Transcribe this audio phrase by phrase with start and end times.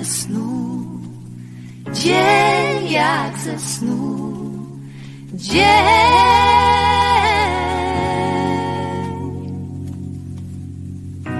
[0.00, 0.86] Ze snu,
[1.92, 4.32] dzień jak ze snu,
[5.34, 5.64] dzień.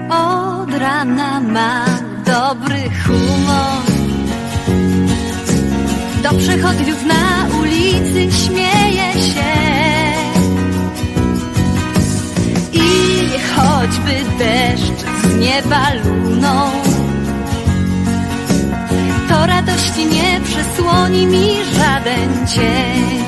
[0.09, 3.83] Od rana mam dobry humor.
[6.23, 9.53] Do przechodniów na ulicy śmieje się.
[12.73, 12.89] I
[13.55, 16.80] choćby deszcz z nieba luną,
[19.47, 21.47] radości nie przysłoni mi
[21.77, 23.23] żaden cień.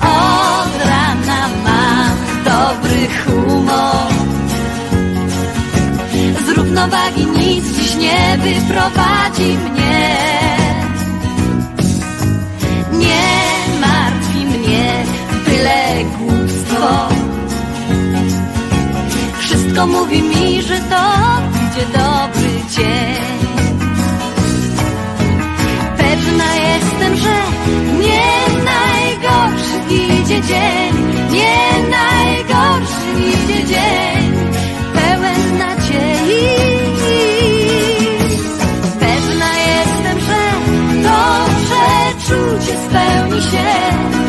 [0.00, 4.12] Od rana mam dobry humor.
[6.46, 10.16] Z równowagi nic dziś nie wyprowadzi mnie.
[12.92, 13.32] Nie
[13.80, 15.04] martwi mnie
[15.46, 17.08] byle głupstwo.
[19.38, 21.04] Wszystko mówi mi, że to
[21.66, 23.33] idzie dobry dzień.
[30.24, 30.94] Idzie dzień,
[31.30, 34.32] nie najgorszy idzie dzień,
[34.94, 36.48] pełen nadziei.
[39.00, 40.42] Pewna jestem, że
[41.02, 44.23] to przeczucie spełni się.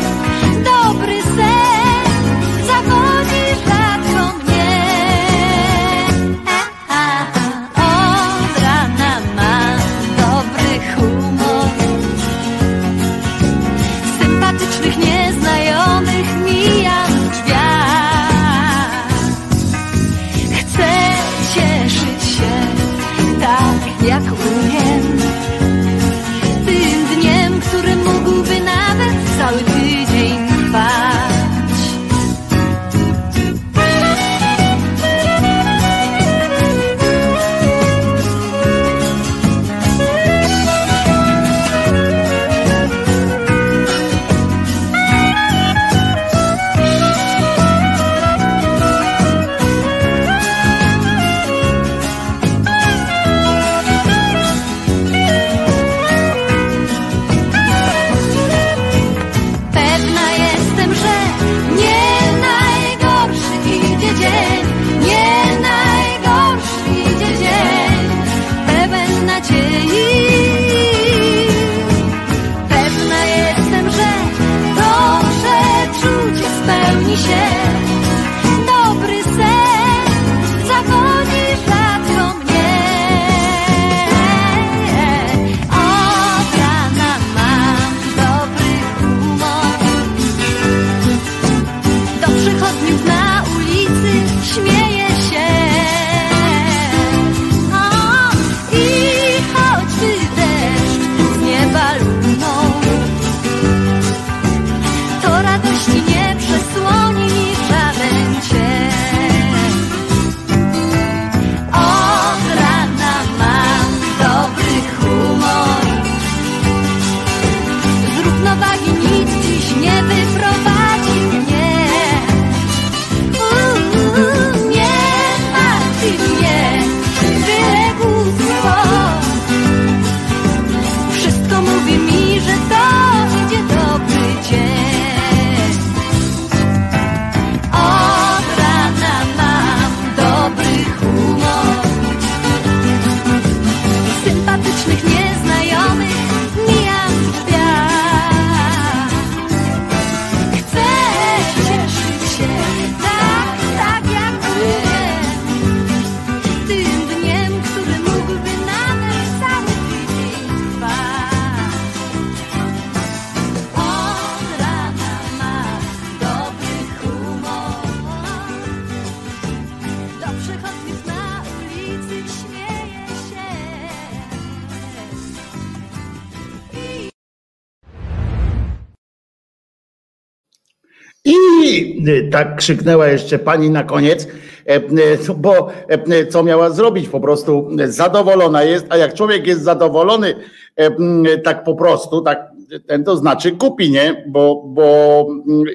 [182.26, 184.28] Tak krzyknęła jeszcze pani na koniec,
[184.66, 187.08] e, y, bo e, co miała zrobić?
[187.08, 190.34] Po prostu zadowolona jest, a jak człowiek jest zadowolony
[190.76, 192.56] e, tak po prostu, tak
[192.86, 194.24] ten to znaczy kupi, nie?
[194.28, 195.26] Bo, bo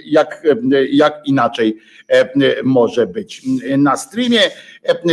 [0.06, 0.44] jak,
[0.92, 1.78] jak inaczej
[2.64, 3.42] może być.
[3.78, 4.40] Na streamie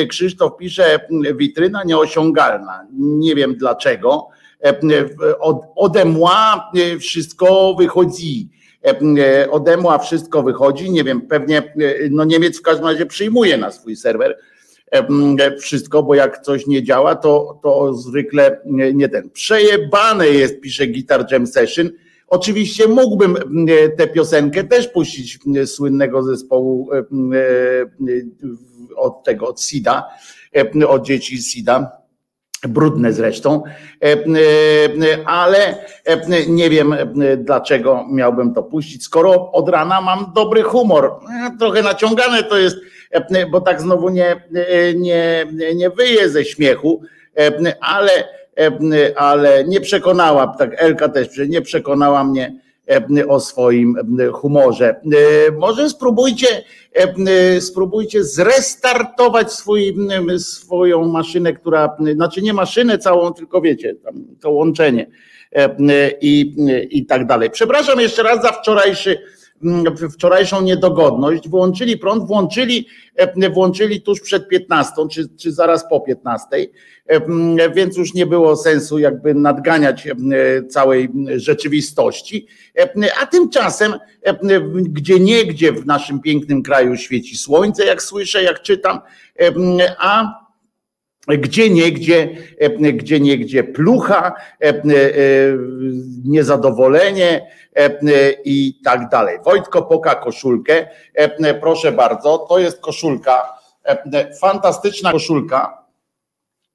[0.08, 1.00] Krzysztof pisze
[1.36, 2.86] witryna nieosiągalna.
[2.98, 4.28] Nie wiem dlaczego.
[5.40, 6.04] Od, ode
[7.00, 8.48] wszystko wychodzi
[9.50, 11.74] odemła wszystko wychodzi, nie wiem, pewnie
[12.10, 14.38] no Niemiec w każdym razie przyjmuje na swój serwer
[15.60, 18.60] wszystko, bo jak coś nie działa, to, to zwykle
[18.94, 19.30] nie ten.
[19.30, 21.90] Przejebane jest, pisze Guitar Jam Session.
[22.28, 23.36] Oczywiście mógłbym
[23.96, 26.88] tę piosenkę też puścić słynnego zespołu
[28.96, 30.04] od tego, od SIDA,
[30.88, 31.97] od dzieci SIDA,
[32.68, 33.62] brudne zresztą,
[35.26, 35.74] ale
[36.48, 36.94] nie wiem
[37.36, 41.14] dlaczego miałbym to puścić, skoro od rana mam dobry humor.
[41.58, 42.76] Trochę naciągane to jest
[43.10, 47.02] E, bo tak znowu nie, e, nie, nie wyje ze śmiechu,
[47.38, 48.10] e, ale,
[49.16, 52.54] ale nie przekonała, tak Elka też, nie przekonała mnie
[53.28, 53.96] o swoim
[54.32, 55.00] humorze.
[55.58, 56.46] Może spróbujcie,
[57.60, 59.96] spróbujcie zrestartować swój,
[60.38, 63.94] swoją maszynę, która, znaczy nie maszynę całą, tylko wiecie,
[64.40, 65.06] to łączenie
[66.20, 66.54] i,
[66.90, 67.50] i tak dalej.
[67.50, 69.18] Przepraszam jeszcze raz za wczorajszy
[70.12, 76.46] wczorajszą niedogodność, włączyli prąd, włączyli, e, włączyli tuż przed 15, czy, czy zaraz po 15,
[77.06, 80.12] e, więc już nie było sensu jakby nadganiać e,
[80.66, 82.46] całej rzeczywistości.
[83.22, 83.94] A tymczasem,
[84.74, 89.00] gdzie niegdzie w naszym pięknym kraju świeci słońce, jak słyszę, jak czytam,
[89.98, 90.34] a
[91.28, 92.28] gdzie niegdzie,
[92.92, 94.32] gdzie niegdzie plucha,
[96.24, 97.46] niezadowolenie,
[97.78, 99.38] E, i tak dalej.
[99.44, 100.86] Wojtko poka koszulkę.
[101.14, 105.84] E, proszę bardzo, to jest koszulka, e, fantastyczna koszulka.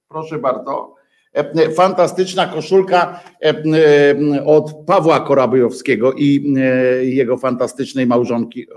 [0.09, 0.95] Proszę bardzo.
[1.75, 3.19] Fantastyczna koszulka
[4.45, 6.53] od Pawła Korabyjowskiego i
[7.01, 8.67] jego fantastycznej małżonki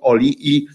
[0.00, 0.54] Oli.
[0.54, 0.66] I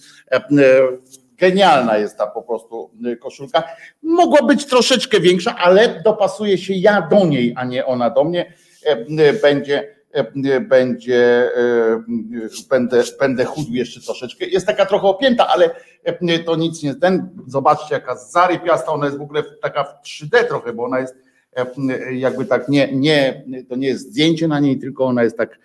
[1.39, 3.63] genialna jest ta po prostu koszulka.
[4.03, 8.53] Mogła być troszeczkę większa, ale dopasuje się ja do niej, a nie ona do mnie.
[9.41, 12.03] Będzie E, będzie, e,
[12.69, 14.45] będę, będę chudł jeszcze troszeczkę.
[14.45, 15.69] Jest taka trochę opięta, ale
[16.03, 17.29] e, to nic nie ten.
[17.47, 21.15] Zobaczcie, jaka zarypiasta, ona jest w ogóle taka w 3D trochę, bo ona jest
[22.11, 25.59] jakby tak nie, nie, to nie jest zdjęcie na niej, tylko ona jest tak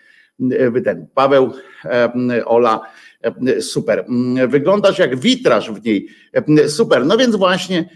[0.84, 1.06] ten.
[1.14, 1.52] Paweł,
[2.44, 2.80] Ola,
[3.60, 4.04] super.
[4.48, 6.08] Wyglądasz jak witraż w niej.
[6.68, 7.06] Super.
[7.06, 7.88] No więc właśnie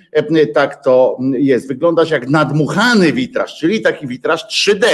[0.54, 1.68] tak to jest.
[1.68, 4.86] Wyglądasz jak nadmuchany witraż, czyli taki witraż 3D.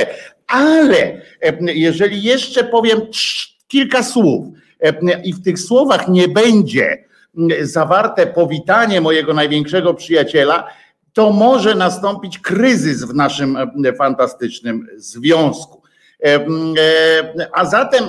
[0.46, 1.20] Ale
[1.60, 3.00] jeżeli jeszcze powiem
[3.68, 4.46] kilka słów
[5.24, 7.04] i w tych słowach nie będzie
[7.60, 10.68] zawarte powitanie mojego największego przyjaciela,
[11.12, 13.56] to może nastąpić kryzys w naszym
[13.98, 15.82] fantastycznym związku.
[17.52, 18.04] A zatem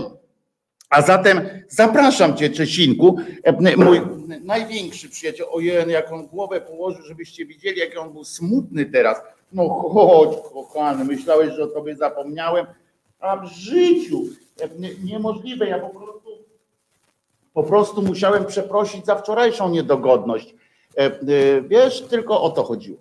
[0.90, 3.18] a zatem zapraszam Cię, Czesinku,
[3.78, 4.02] mój
[4.44, 5.46] największy przyjaciel.
[5.52, 9.18] Ojej, jak on głowę położył, żebyście widzieli, jak on był smutny teraz.
[9.54, 12.66] No chodź, kochany, myślałeś, że o Tobie zapomniałem,
[13.20, 14.24] a w życiu
[15.04, 15.68] niemożliwe.
[15.68, 16.30] Ja po prostu,
[17.54, 20.56] po prostu musiałem przeprosić za wczorajszą niedogodność.
[21.68, 22.98] Wiesz, tylko o to chodziło.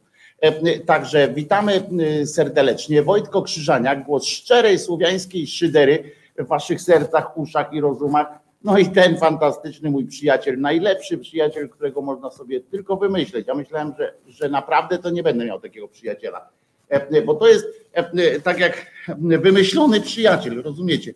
[0.86, 1.88] Także witamy
[2.26, 3.02] serdecznie.
[3.02, 8.26] Wojtko Krzyżaniak, głos szczerej słowiańskiej szydery w waszych sercach, uszach i rozumach.
[8.64, 13.46] No i ten fantastyczny mój przyjaciel, najlepszy przyjaciel, którego można sobie tylko wymyśleć.
[13.46, 16.48] Ja myślałem, że, że naprawdę to nie będę miał takiego przyjaciela.
[16.88, 18.86] E, bo to jest e, tak jak
[19.18, 21.14] wymyślony przyjaciel, rozumiecie?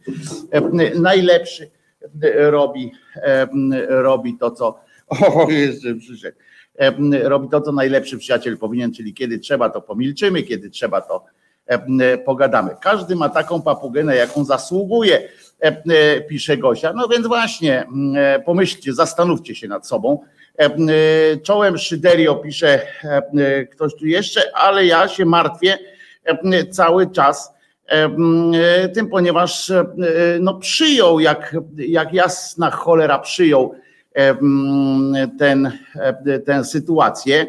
[0.51, 0.61] E,
[1.01, 1.71] najlepszy
[2.37, 2.93] robi,
[3.89, 4.81] robi to, co.
[5.35, 6.37] O, jeszcze przyszedł.
[7.23, 11.25] Robi to, co najlepszy przyjaciel powinien, czyli kiedy trzeba, to pomilczymy, kiedy trzeba, to
[12.25, 12.71] pogadamy.
[12.81, 15.29] Każdy ma taką papugę, na jaką zasługuje,
[15.63, 16.93] e, e, pisze Gosia.
[16.93, 17.87] No więc właśnie,
[18.45, 20.21] pomyślcie, zastanówcie się nad sobą.
[21.43, 22.83] Czołem Szyderio pisze
[23.73, 25.79] ktoś tu jeszcze, ale ja się martwię
[26.71, 27.55] cały czas
[28.95, 29.73] tym, ponieważ
[30.41, 33.75] no, przyjął, jak, jak jasna cholera przyjął
[35.39, 35.73] ten,
[36.47, 37.47] tę sytuację,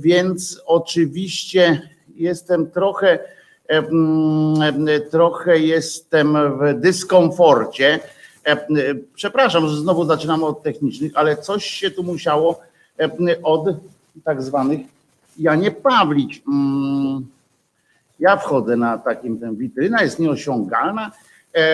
[0.00, 3.18] więc oczywiście jestem trochę,
[5.10, 8.00] trochę jestem w dyskomforcie.
[9.14, 12.60] Przepraszam, że znowu zaczynamy od technicznych, ale coś się tu musiało
[13.42, 13.68] od
[14.24, 14.80] tak zwanych
[15.38, 16.42] Janie Pawlić.
[16.48, 17.26] Mm,
[18.20, 21.10] ja wchodzę na takim, ten witryna jest nieosiągalna.
[21.54, 21.66] E,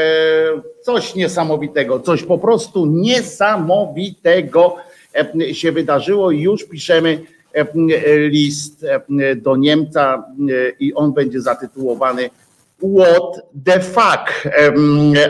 [0.82, 4.76] coś niesamowitego, coś po prostu niesamowitego
[5.52, 7.20] się wydarzyło i już piszemy
[8.30, 12.30] list e, do Niemca e, i on będzie zatytułowany
[12.98, 14.48] What the fuck?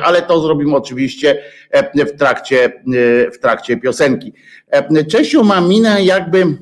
[0.03, 1.43] Ale to zrobimy oczywiście
[1.95, 2.83] w trakcie,
[3.35, 4.33] w trakcie piosenki.
[5.09, 6.59] Czesiu ma minę jakby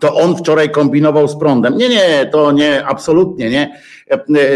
[0.00, 1.76] to on wczoraj kombinował z prądem.
[1.76, 3.80] Nie, nie, to nie, absolutnie nie.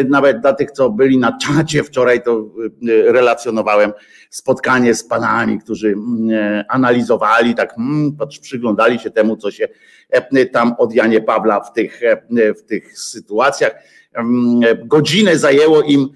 [0.09, 2.45] Nawet dla tych, co byli na czacie wczoraj, to
[3.07, 3.93] relacjonowałem
[4.31, 5.95] spotkanie z panami, którzy
[6.69, 7.75] analizowali, tak
[8.43, 9.69] przyglądali się temu, co się
[10.53, 12.01] tam od Janie Pawła w tych,
[12.59, 13.75] w tych sytuacjach.
[14.85, 16.09] Godzinę zajęło im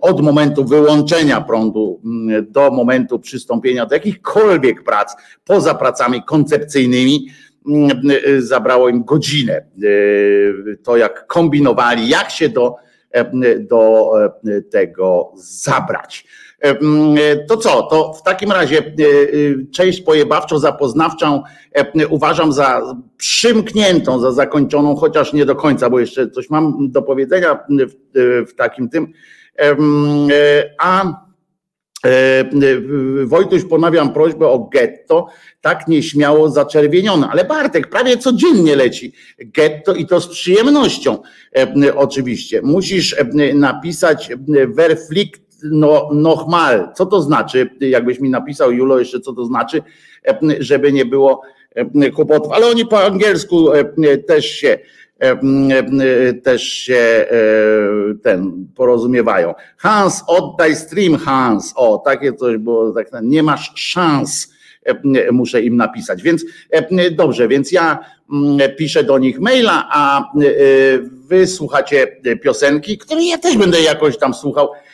[0.00, 2.00] od momentu wyłączenia prądu
[2.48, 7.28] do momentu przystąpienia do jakichkolwiek prac, poza pracami koncepcyjnymi,
[8.38, 9.64] zabrało im godzinę.
[10.82, 12.74] To jak kombinowali, jak się do,
[13.60, 14.12] do
[14.70, 16.26] tego zabrać.
[17.48, 18.94] To co, to w takim razie
[19.74, 21.42] część pojebawczo-zapoznawczą
[22.08, 27.58] uważam za przymkniętą, za zakończoną, chociaż nie do końca, bo jeszcze coś mam do powiedzenia
[28.48, 29.12] w takim tym.
[30.78, 31.26] A
[33.24, 35.26] Wojtuś, ponawiam prośbę o getto,
[35.60, 41.18] tak nieśmiało zaczerwienione, ale Bartek prawie codziennie leci getto i to z przyjemnością
[41.96, 42.62] oczywiście.
[42.62, 43.16] Musisz
[43.54, 44.32] napisać
[44.68, 46.88] verflikt no, nochmal.
[46.94, 47.70] Co to znaczy?
[47.80, 49.82] Jakbyś mi napisał, Julo, jeszcze co to znaczy,
[50.58, 51.42] żeby nie było
[52.14, 52.52] kłopotów.
[52.52, 53.68] Ale oni po angielsku
[54.26, 54.78] też się
[56.42, 57.26] też się
[58.22, 59.54] ten porozumiewają.
[59.76, 61.72] Hans, oddaj stream, Hans.
[61.76, 64.52] O, takie coś było, tak, nie masz szans,
[65.32, 66.22] muszę im napisać.
[66.22, 66.44] Więc
[67.12, 67.98] dobrze, więc ja
[68.78, 70.24] piszę do nich maila, a
[71.10, 72.06] wy słuchacie
[72.42, 74.85] piosenki, które ja też będę jakoś tam słuchał E,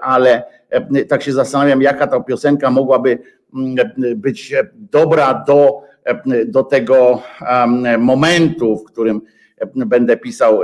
[0.00, 3.18] ale e, tak się zastanawiam, jaka ta piosenka mogłaby
[4.16, 5.82] być dobra do,
[6.46, 7.22] do tego
[7.98, 9.20] momentu, w którym
[9.76, 10.60] będę pisał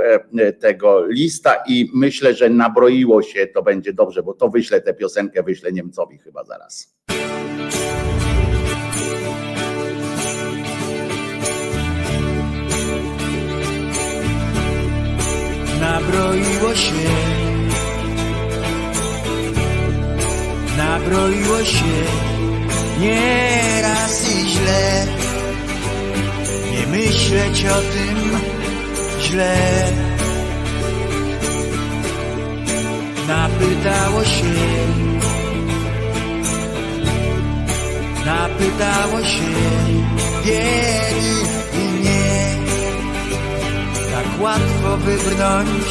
[0.59, 5.43] tego lista i myślę, że nabroiło się to będzie dobrze, bo to wyślę tę piosenkę,
[5.43, 6.95] wyślę Niemcowi chyba zaraz.
[15.81, 17.40] Nabroiło się
[20.81, 21.97] nabroiło się
[22.99, 25.05] nieraz i źle.
[26.71, 28.17] Nie myśleć o tym
[29.21, 29.57] źle.
[33.27, 34.53] Napytało się,
[38.25, 39.51] napytało się
[40.45, 41.37] wielu
[41.81, 42.55] i nie.
[44.11, 45.85] Tak łatwo wybrnąć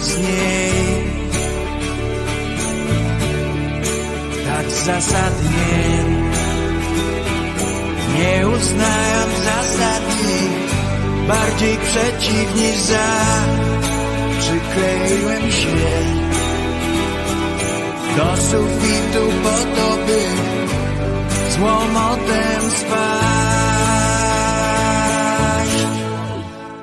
[0.00, 1.05] z niej.
[4.56, 5.76] Tak zasadnie.
[8.18, 10.36] Nie uznałem zasady.
[11.28, 13.08] Bardziej przeciw niż za.
[14.40, 15.76] Przykleiłem się
[18.16, 20.20] Do sufitu po to, by
[21.50, 23.26] Z łomotem spać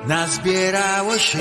[0.06, 1.38] Nazbierało się.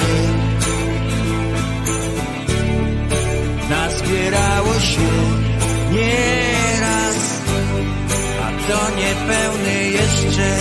[3.69, 5.42] Nazbierało się
[5.93, 7.19] nieraz,
[8.41, 10.57] a to niepełny jeszcze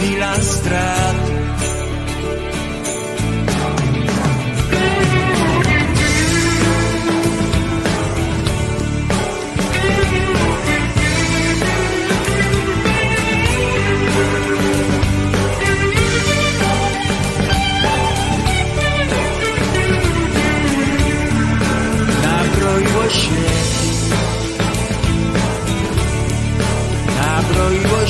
[0.00, 1.31] bilans strat.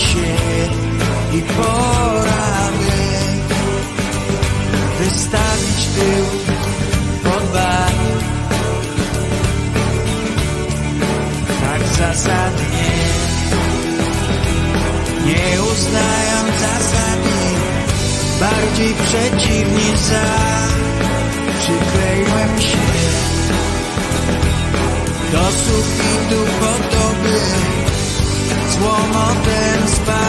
[0.02, 0.34] Się
[1.32, 3.02] i pora by
[5.04, 6.24] wystawić tył
[7.24, 7.92] pod bar.
[11.60, 12.90] Tak zasadnie,
[15.26, 17.38] nie uznając zasady,
[18.40, 20.28] bardziej przeciw niż za,
[21.60, 22.92] przykleiłem się
[25.32, 27.81] do sufitu po to, by z
[28.84, 30.22] łomotem spać.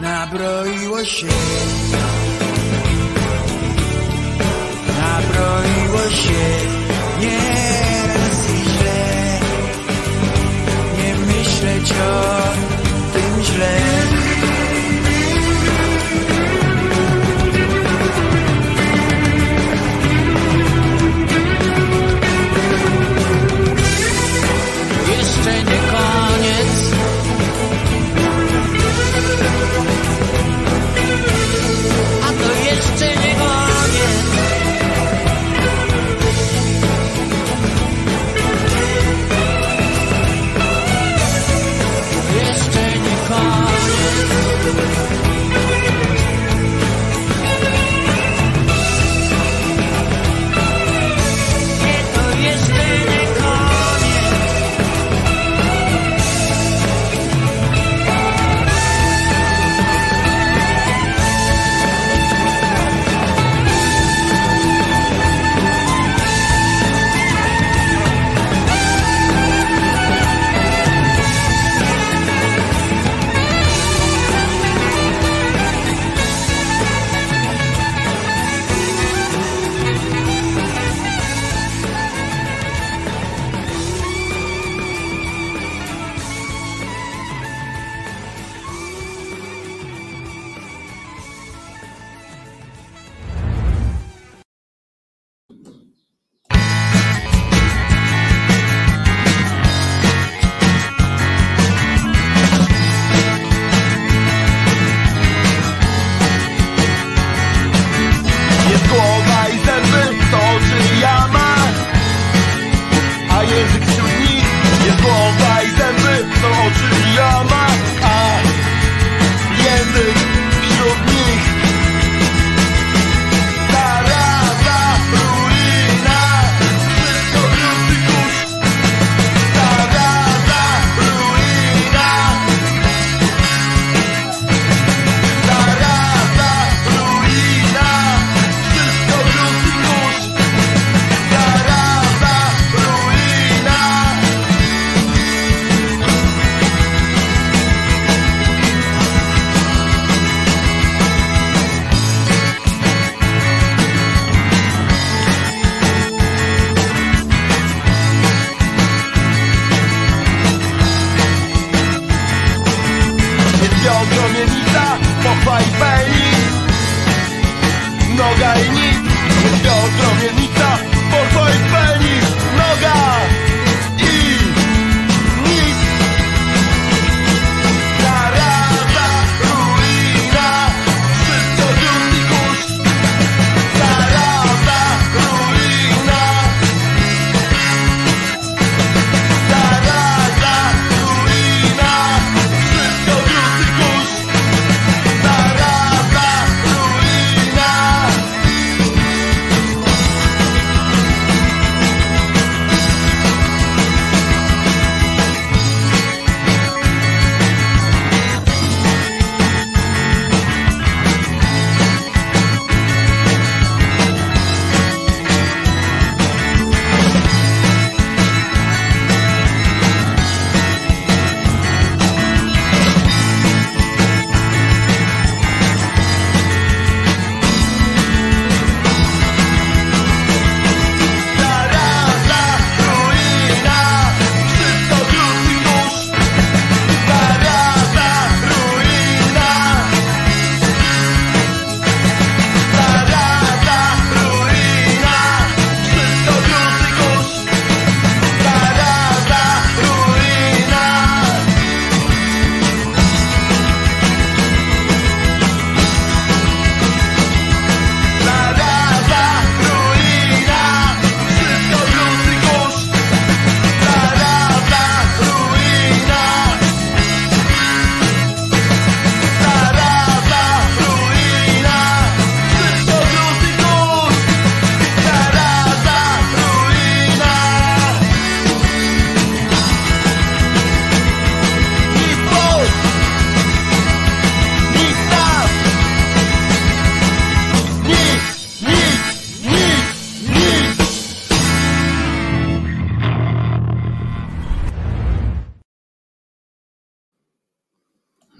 [0.00, 1.26] Nabroiło się,
[4.98, 6.44] nabroiło się
[7.20, 9.40] nieraz i źle.
[10.98, 12.42] Nie myśleć o
[13.12, 14.13] tym źle.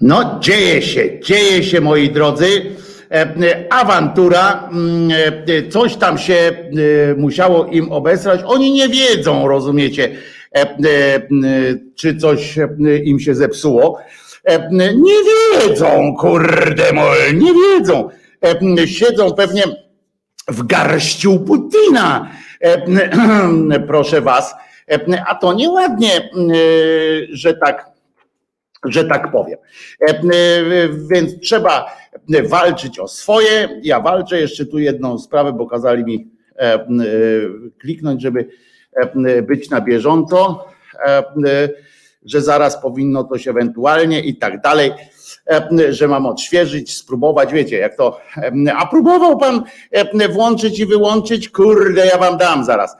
[0.05, 2.75] No, dzieje się, dzieje się, moi drodzy.
[3.11, 5.09] E, awantura, mm,
[5.47, 8.41] e, coś tam się e, musiało im obesrać.
[8.45, 10.17] Oni nie wiedzą, rozumiecie,
[11.95, 12.59] czy coś
[13.03, 13.99] im się zepsuło.
[14.95, 15.15] Nie
[15.67, 18.09] wiedzą, kurde mol, nie wiedzą.
[18.85, 19.63] Siedzą pewnie
[20.47, 22.31] w garściu Putina,
[23.87, 24.55] proszę was.
[25.27, 26.29] A to nieładnie,
[27.31, 27.94] że tak
[28.85, 29.59] że tak powiem.
[30.01, 30.23] E, e,
[31.11, 31.85] więc trzeba
[32.43, 33.81] walczyć o swoje.
[33.83, 36.27] Ja walczę jeszcze tu jedną sprawę, bo kazali mi
[36.59, 36.85] e,
[37.79, 38.49] kliknąć, żeby
[39.47, 40.65] być na bieżąco,
[42.25, 44.91] że zaraz powinno to się ewentualnie i tak dalej.
[45.49, 48.19] E, że mam odświeżyć, spróbować, wiecie, jak to.
[48.37, 51.49] E, a próbował pan e, włączyć i wyłączyć?
[51.49, 52.95] Kurde, ja wam dam zaraz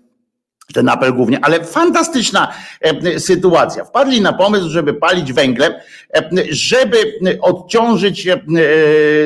[0.75, 3.85] ten apel głównie, ale fantastyczna e, sytuacja.
[3.85, 5.73] Wpadli na pomysł, żeby palić węglem,
[6.15, 8.39] e, żeby odciążyć e,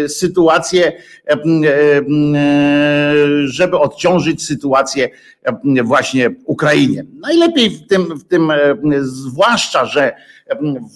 [0.09, 0.93] sytuację,
[3.45, 5.09] żeby odciążyć sytuację
[5.85, 7.05] właśnie Ukrainie.
[7.21, 8.53] Najlepiej w tym, w tym
[9.01, 10.13] zwłaszcza, że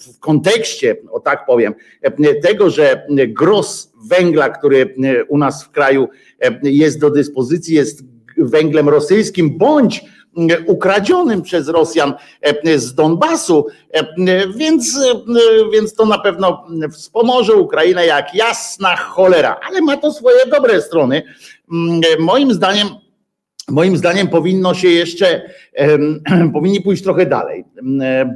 [0.01, 1.73] w kontekście, o tak powiem,
[2.43, 4.95] tego, że gros węgla, który
[5.27, 6.09] u nas w kraju
[6.63, 8.03] jest do dyspozycji, jest
[8.37, 10.05] węglem rosyjskim, bądź
[10.65, 14.03] ukradzionym przez Rosjan e, z Donbasu, e,
[14.47, 20.45] więc, e, więc to na pewno wspomoże Ukrainę jak jasna cholera, ale ma to swoje
[20.51, 21.23] dobre strony.
[21.71, 22.87] Mm, moim zdaniem,
[23.69, 25.49] moim zdaniem powinno się jeszcze,
[26.53, 27.65] powinni pójść trochę dalej,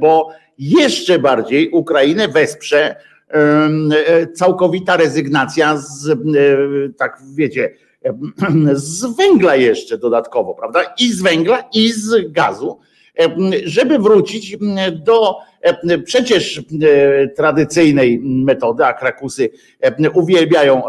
[0.00, 2.96] bo jeszcze bardziej Ukrainę wesprze
[4.34, 6.18] całkowita rezygnacja z,
[6.96, 7.70] tak wiecie,
[8.74, 10.80] z węgla jeszcze dodatkowo, prawda?
[11.00, 12.78] I z węgla, i z gazu,
[13.64, 14.56] żeby wrócić
[14.92, 15.36] do
[16.04, 16.62] przecież
[17.36, 19.50] tradycyjnej metody, a krakusy
[20.14, 20.82] uwielbiają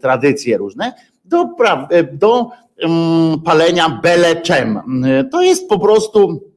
[0.00, 0.92] tradycje różne,
[1.24, 1.48] do,
[2.12, 2.50] do
[3.44, 4.80] palenia beleczem.
[5.30, 6.50] To jest po prostu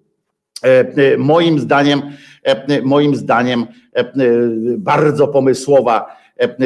[1.17, 2.01] moim zdaniem,
[2.83, 3.65] moim zdaniem
[4.77, 6.15] bardzo pomysłowa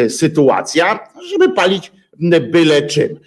[0.10, 1.00] sytuacja,
[1.30, 1.92] żeby palić
[2.52, 3.20] byle czym.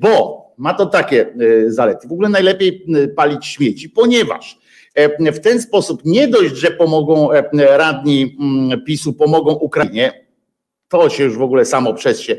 [0.00, 2.08] Bo ma to takie e, zalety.
[2.08, 4.58] W ogóle najlepiej e, palić śmieci, ponieważ
[4.94, 10.26] e, w ten sposób nie dość, że pomogą radni mm, PiSu, pomogą Ukrainie,
[10.88, 12.36] to się już w ogóle samo przez się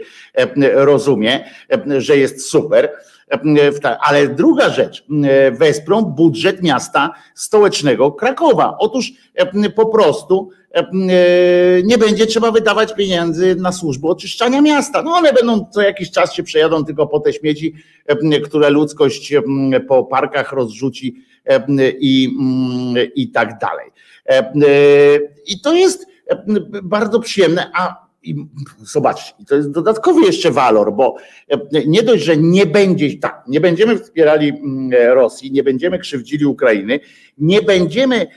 [0.74, 1.46] rozumie,
[1.98, 2.90] że jest super.
[4.02, 5.06] Ale druga rzecz,
[5.52, 8.76] wesprą budżet miasta stołecznego Krakowa.
[8.80, 9.12] Otóż
[9.76, 15.02] po prostu E, nie będzie trzeba wydawać pieniędzy na służbę oczyszczania miasta.
[15.02, 17.74] No one będą co jakiś czas się przejadą tylko po te śmieci,
[18.44, 19.34] które ludzkość
[19.88, 21.16] po parkach rozrzuci
[22.00, 22.30] i,
[23.16, 23.92] i tak dalej.
[25.48, 26.08] I to jest
[26.84, 28.36] bardzo przyjemne, a i
[28.84, 31.16] zobaczcie, to jest dodatkowy jeszcze walor, bo
[31.88, 37.00] nie dość, że nie będzie tak, nie będziemy wspierali mm, Rosji, nie będziemy krzywdzili Ukrainy,
[37.38, 38.28] nie będziemy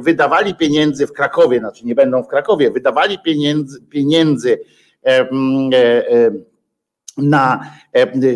[0.00, 4.58] wydawali pieniędzy w Krakowie, znaczy nie będą w Krakowie, wydawali pieniędzy, pieniędzy
[7.16, 7.85] na e,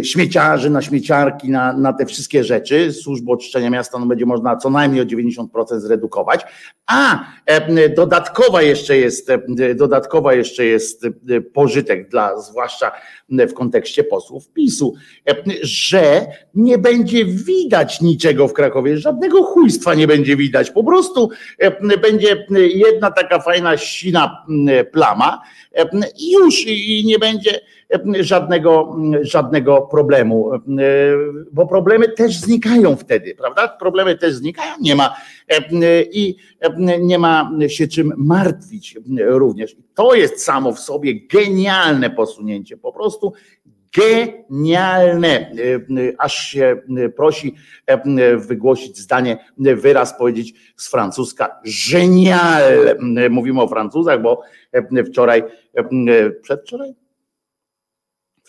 [0.03, 2.92] śmieciarzy, na śmieciarki, na, na te wszystkie rzeczy.
[2.92, 5.46] Służbę oczyszczenia miasta no będzie można co najmniej o 90%
[5.79, 6.40] zredukować,
[6.87, 11.07] a e, dodatkowa jeszcze jest, e, dodatkowa jeszcze jest
[11.53, 12.92] pożytek dla, zwłaszcza
[13.29, 14.94] w kontekście posłów PiSu,
[15.62, 21.31] że nie będzie widać niczego w Krakowie, żadnego chujstwa nie będzie widać, po prostu
[22.03, 24.44] będzie jedna taka fajna sina
[24.92, 25.42] plama
[26.18, 27.61] i już i nie będzie
[28.20, 29.49] żadnego, żadnego
[29.90, 30.50] problemu,
[31.52, 33.68] bo problemy też znikają wtedy, prawda?
[33.68, 35.16] Problemy też znikają, nie ma
[36.12, 36.36] i
[37.00, 39.76] nie ma się czym martwić również.
[39.94, 43.32] To jest samo w sobie genialne posunięcie, po prostu
[43.96, 45.52] genialne,
[46.18, 46.76] aż się
[47.16, 47.54] prosi
[48.36, 51.60] wygłosić zdanie, wyraz powiedzieć z francuska
[51.92, 52.62] genial.
[53.30, 54.42] Mówimy o Francuzach, bo
[55.10, 55.42] wczoraj,
[56.42, 56.94] przedwczoraj,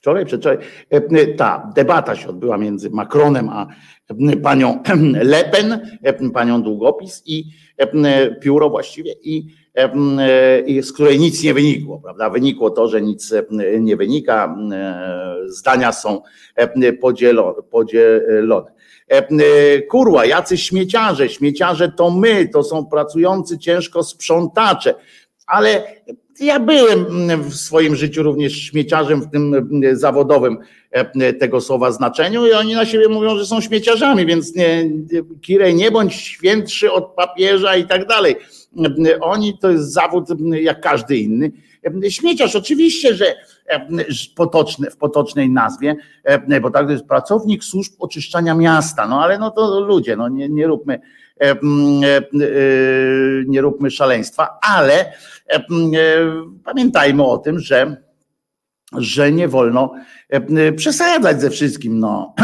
[0.01, 0.57] wczoraj, przedwczoraj,
[0.89, 3.67] e, ta debata się odbyła między Macronem a
[4.09, 4.83] e, panią
[5.33, 7.45] Le Pen, e, panią Długopis i
[8.41, 9.47] pióro właściwie i
[10.81, 12.29] z której nic nie wynikło, prawda?
[12.29, 13.33] Wynikło to, że nic
[13.79, 14.55] nie wynika,
[15.45, 16.21] zdania są
[17.71, 18.71] podzielone.
[19.89, 24.95] Kurwa, jacy śmieciarze, śmieciarze to my, to są pracujący ciężko sprzątacze,
[25.47, 25.83] ale
[26.41, 30.57] ja byłem mm, w swoim życiu również śmieciarzem w tym mm, zawodowym
[30.91, 34.91] e, tego słowa znaczeniu i oni na siebie mówią, że są śmieciarzami, więc nie,
[35.41, 38.35] Kirej, nie bądź świętszy od papieża i tak dalej.
[39.21, 40.27] Oni to jest zawód
[40.61, 41.51] jak każdy inny.
[42.09, 43.35] Śmieciarz oczywiście, że
[44.35, 45.95] potoczny, w potocznej nazwie,
[46.61, 50.49] bo tak to jest pracownik służb oczyszczania miasta, no ale no to ludzie, no nie,
[50.49, 51.20] nie róbmy E, e,
[53.47, 55.13] nie róbmy szaleństwa, ale
[56.63, 57.97] pamiętajmy o tym, że
[58.97, 59.93] że nie wolno
[60.75, 61.99] przesadzać ze wszystkim.
[61.99, 62.35] No.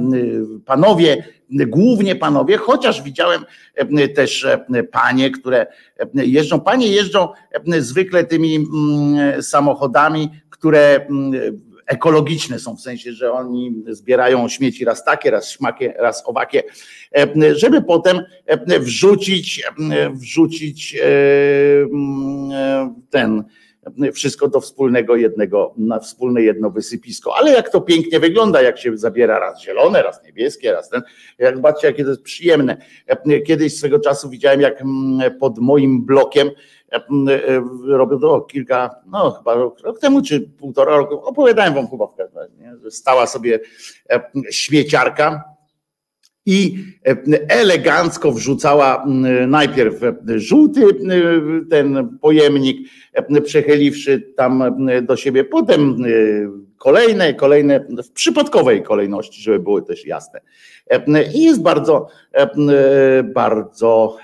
[0.66, 3.44] Panowie, głównie panowie, chociaż widziałem
[4.14, 4.46] też
[4.92, 5.66] panie, które
[6.14, 7.28] jeżdżą, panie jeżdżą
[7.78, 8.66] zwykle tymi
[9.40, 11.06] samochodami, które
[11.88, 16.62] ekologiczne są, w sensie, że oni zbierają śmieci raz takie, raz śmakie, raz owakie,
[17.16, 20.96] e, żeby potem e, wrzucić, e, wrzucić
[23.10, 23.44] ten
[24.12, 27.36] wszystko do wspólnego jednego, na wspólne jedno wysypisko.
[27.36, 31.02] Ale jak to pięknie wygląda, jak się zabiera raz zielone, raz niebieskie, raz ten.
[31.38, 32.76] Jak zobaczcie, jakie to jest przyjemne.
[33.46, 34.82] Kiedyś swego czasu widziałem, jak
[35.40, 36.50] pod moim blokiem
[36.92, 41.88] E, e, robię to kilka, no chyba rok, rok temu, czy półtora roku, opowiadałem wam
[41.90, 43.60] chyba w każdym razie, że stała sobie
[44.10, 45.44] e, śmieciarka
[46.48, 46.84] i
[47.48, 49.06] elegancko wrzucała
[49.46, 49.94] najpierw
[50.36, 50.80] żółty
[51.70, 52.88] ten pojemnik,
[53.44, 55.96] przechyliwszy tam do siebie, potem
[56.78, 60.40] kolejne, kolejne w przypadkowej kolejności, żeby były też jasne.
[61.34, 62.08] I jest bardzo,
[63.34, 64.16] bardzo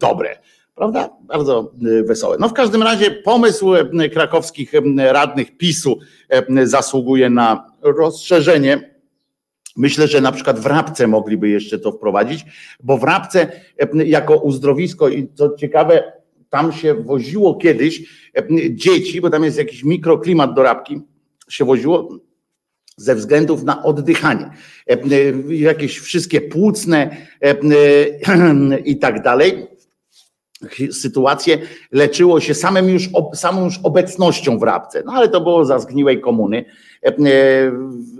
[0.00, 0.36] dobre
[0.74, 1.10] prawda?
[1.20, 1.72] Bardzo
[2.04, 2.36] wesołe.
[2.40, 3.72] No w każdym razie pomysł
[4.12, 5.98] krakowskich radnych PiSu
[6.64, 8.89] zasługuje na rozszerzenie.
[9.76, 12.44] Myślę, że na przykład w Rabce mogliby jeszcze to wprowadzić,
[12.82, 13.52] bo w Rabce
[13.94, 16.12] jako uzdrowisko i co ciekawe,
[16.48, 18.02] tam się woziło kiedyś
[18.70, 21.00] dzieci, bo tam jest jakiś mikroklimat do Rabki,
[21.48, 22.08] się woziło
[22.96, 24.50] ze względów na oddychanie.
[25.48, 27.16] Jakieś wszystkie płucne
[28.84, 29.66] i tak dalej
[30.92, 31.58] sytuację
[31.92, 35.02] leczyło się samym już, samą już obecnością w Rabce.
[35.06, 36.64] No ale to było za zgniłej komuny.
[37.02, 37.12] E, e,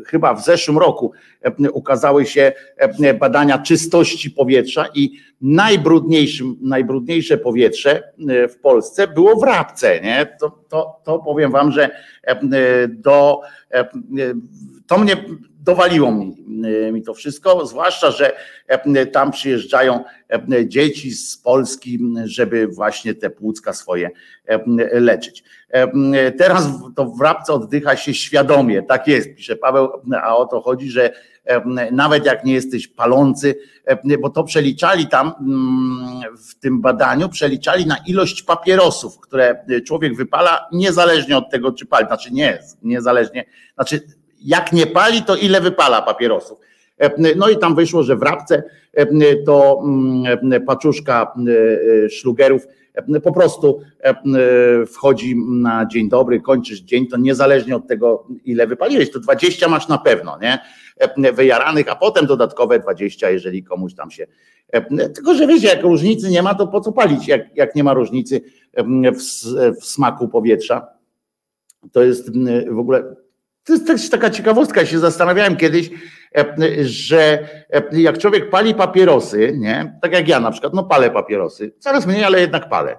[0.06, 2.52] chyba w zeszłym roku e, ukazały się
[3.20, 8.12] badania czystości powietrza i najbrudniejszym, najbrudniejsze powietrze
[8.48, 10.00] w Polsce było w Rabce.
[10.00, 10.36] Nie?
[10.40, 11.90] To, to, to powiem wam, że
[12.88, 13.40] do,
[14.86, 15.16] to mnie
[15.60, 16.36] dowaliło mi,
[16.92, 18.32] mi to wszystko, zwłaszcza, że
[18.68, 24.10] e, tam przyjeżdżają e, dzieci z Polski, żeby właśnie te płucka swoje
[24.46, 25.44] e, leczyć.
[26.38, 29.88] Teraz to w Rabce oddycha się świadomie, tak jest, pisze Paweł,
[30.22, 31.12] a o to chodzi, że
[31.92, 33.54] nawet jak nie jesteś palący,
[34.20, 40.68] bo to przeliczali tam mm, w tym badaniu, przeliczali na ilość papierosów, które człowiek wypala,
[40.72, 42.06] niezależnie od tego, czy pali.
[42.06, 43.44] Znaczy nie, niezależnie,
[43.74, 44.00] znaczy
[44.40, 46.58] jak nie pali, to ile wypala papierosów.
[47.00, 51.34] E, no i tam wyszło, że w Rabce e, to mm, e, paczuszka
[52.10, 52.66] szlugerów
[53.22, 53.80] po prostu
[54.86, 59.88] wchodzi na dzień dobry, kończysz dzień, to niezależnie od tego, ile wypaliłeś, to 20 masz
[59.88, 60.58] na pewno, nie?
[61.32, 64.26] Wyjaranych, a potem dodatkowe 20, jeżeli komuś tam się.
[65.14, 67.94] Tylko, że wiecie, jak różnicy nie ma, to po co palić, jak, jak nie ma
[67.94, 68.40] różnicy
[68.76, 69.18] w,
[69.80, 70.86] w smaku powietrza.
[71.92, 72.30] To jest
[72.70, 73.16] w ogóle
[73.64, 75.90] to jest też taka ciekawostka, się zastanawiałem kiedyś,
[76.82, 77.48] że
[77.92, 82.24] jak człowiek pali papierosy, nie, tak jak ja na przykład, no palę papierosy, coraz mniej,
[82.24, 82.98] ale jednak palę,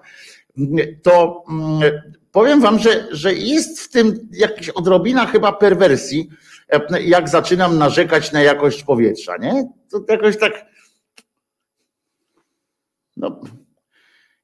[1.03, 1.43] to
[2.31, 6.29] powiem wam, że, że jest w tym jakaś odrobina chyba perwersji,
[7.01, 9.69] jak zaczynam narzekać na jakość powietrza, nie?
[9.91, 10.65] To jakoś tak,
[13.17, 13.41] no,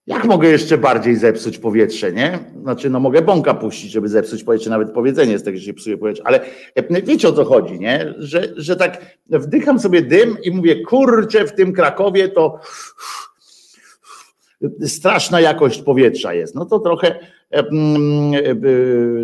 [0.07, 2.39] jak mogę jeszcze bardziej zepsuć powietrze, nie?
[2.61, 5.97] Znaczy, no mogę bąka puścić, żeby zepsuć powietrze, nawet powiedzenie z tego, że się psuje
[5.97, 6.39] powietrze, ale
[6.75, 8.13] e, wiecie o co chodzi, nie?
[8.17, 12.59] Że, że tak wdycham sobie dym i mówię, kurczę, w tym Krakowie to
[14.85, 16.55] straszna jakość powietrza jest.
[16.55, 17.63] No to trochę e, e,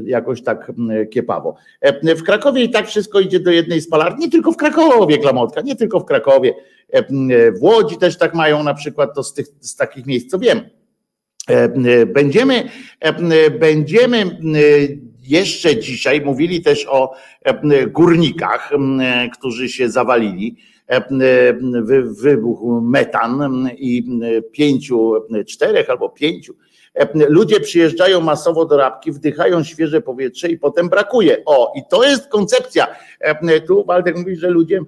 [0.05, 0.71] jakoś tak
[1.11, 1.55] kiepawo.
[2.03, 5.75] W Krakowie i tak wszystko idzie do jednej spalarni, nie tylko w Krakowie, Klamotka, nie
[5.75, 6.53] tylko w Krakowie.
[7.59, 10.61] W Łodzi też tak mają na przykład, to z, tych, z takich miejsc, co wiem.
[12.07, 12.69] Będziemy,
[13.59, 14.37] będziemy
[15.23, 17.15] jeszcze dzisiaj mówili też o
[17.87, 18.71] górnikach,
[19.33, 20.57] którzy się zawalili
[22.03, 24.19] wybuchł metan i
[24.51, 25.13] pięciu,
[25.45, 26.55] czterech albo pięciu
[27.29, 31.45] ludzie przyjeżdżają masowo do Rabki, wdychają świeże powietrze i potem brakuje.
[31.45, 32.87] O, i to jest koncepcja.
[33.67, 34.79] Tu Waldek mówi, że ludzie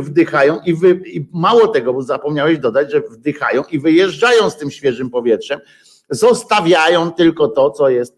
[0.00, 4.70] wdychają i, wy, i mało tego, bo zapomniałeś dodać, że wdychają i wyjeżdżają z tym
[4.70, 5.60] świeżym powietrzem,
[6.10, 8.16] zostawiają tylko to, co jest,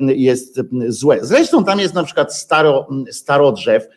[0.00, 1.18] jest złe.
[1.22, 3.88] Zresztą tam jest na przykład staro, starodrzew,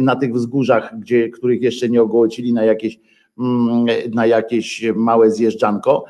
[0.00, 3.00] na tych wzgórzach, gdzie, których jeszcze nie ogołocili na jakieś
[3.38, 6.04] mm, na jakieś małe zjeżdżanko.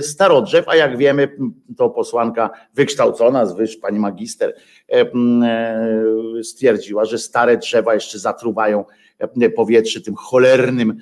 [0.00, 1.36] Starodrzew, a jak wiemy,
[1.76, 4.54] to posłanka wykształcona, zwyż pani magister,
[6.42, 8.84] stwierdziła, że stare drzewa jeszcze zatruwają
[9.56, 10.96] powietrze tym cholernym,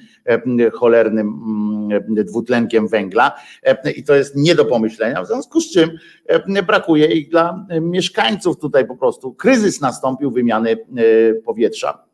[0.73, 1.29] cholernym
[1.91, 3.35] mm, dwutlenkiem węgla.
[3.97, 5.91] I to jest nie do pomyślenia, w związku z czym
[6.67, 8.59] brakuje ich dla mieszkańców.
[8.59, 9.35] Tutaj po prostu.
[9.35, 10.77] Kryzys nastąpił wymiany e,
[11.35, 12.08] powietrza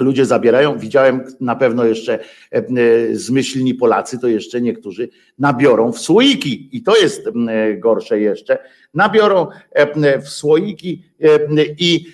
[0.00, 0.78] ludzie zabierają.
[0.78, 2.18] Widziałem na pewno jeszcze
[2.50, 2.64] e,
[3.12, 5.08] zmyślni Polacy, to jeszcze niektórzy
[5.38, 7.28] nabiorą w słoiki i to jest
[7.78, 8.58] gorsze jeszcze.
[8.94, 9.46] Nabiorą
[10.22, 11.04] w słoiki
[11.78, 12.06] i,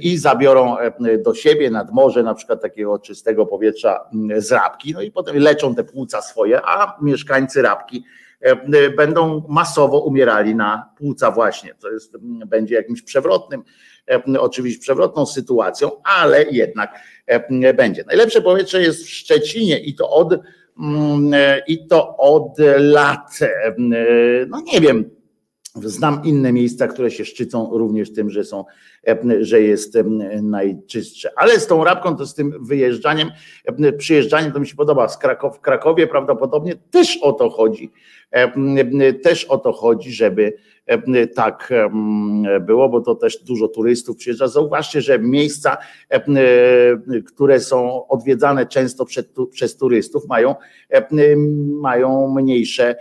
[0.00, 0.76] i zabiorą
[1.24, 4.00] do siebie nad morze na przykład takiego czystego powietrza
[4.36, 8.04] z rabki, no i potem leczą te płuca swoje, a mieszkańcy rabki
[8.96, 11.74] będą masowo umierali na płuca właśnie.
[11.74, 12.16] To jest,
[12.46, 13.62] będzie jakimś przewrotnym,
[14.38, 17.00] oczywiście przewrotną sytuacją, ale jednak
[17.76, 18.04] będzie.
[18.06, 20.34] Najlepsze powietrze jest w Szczecinie i to od
[21.66, 23.38] i to od lat.
[24.48, 25.10] No nie wiem,
[25.82, 28.64] Znam inne miejsca, które się szczycą również tym, że są,
[29.40, 29.98] że jest
[30.42, 31.30] najczystsze.
[31.36, 33.30] Ale z tą rabką, to z tym wyjeżdżaniem,
[33.98, 35.08] przyjeżdżaniem, to mi się podoba.
[35.08, 37.92] Z Krakow, w Krakowie prawdopodobnie też o to chodzi.
[39.22, 40.52] Też o to chodzi, żeby
[41.34, 41.72] tak
[42.60, 44.48] było, bo to też dużo turystów przyjeżdża.
[44.48, 45.76] Zauważcie, że miejsca,
[47.26, 49.06] które są odwiedzane często
[49.50, 50.54] przez turystów, mają,
[51.80, 52.96] mają mniejsze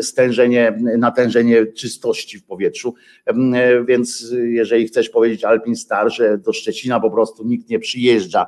[0.00, 2.94] stężenie, natężenie czystości w powietrzu.
[3.86, 8.46] Więc jeżeli chcesz powiedzieć Alpin Star, że do Szczecina po prostu nikt nie przyjeżdża,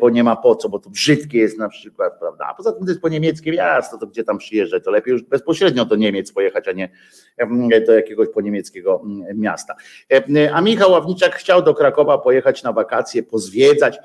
[0.00, 2.46] bo nie ma po co, bo to brzydkie jest na przykład, prawda?
[2.48, 5.22] A poza tym to jest po niemieckie miasto, to gdzie tam przyjeżdżać, to lepiej już
[5.22, 6.88] bezpośrednio do Niemiec pojechać, a nie
[7.38, 9.74] mm, do jakiegoś po niemieckiego mm, miasta.
[10.52, 13.98] A Michał Ławniczak chciał do Krakowa pojechać na wakacje, pozwiedzać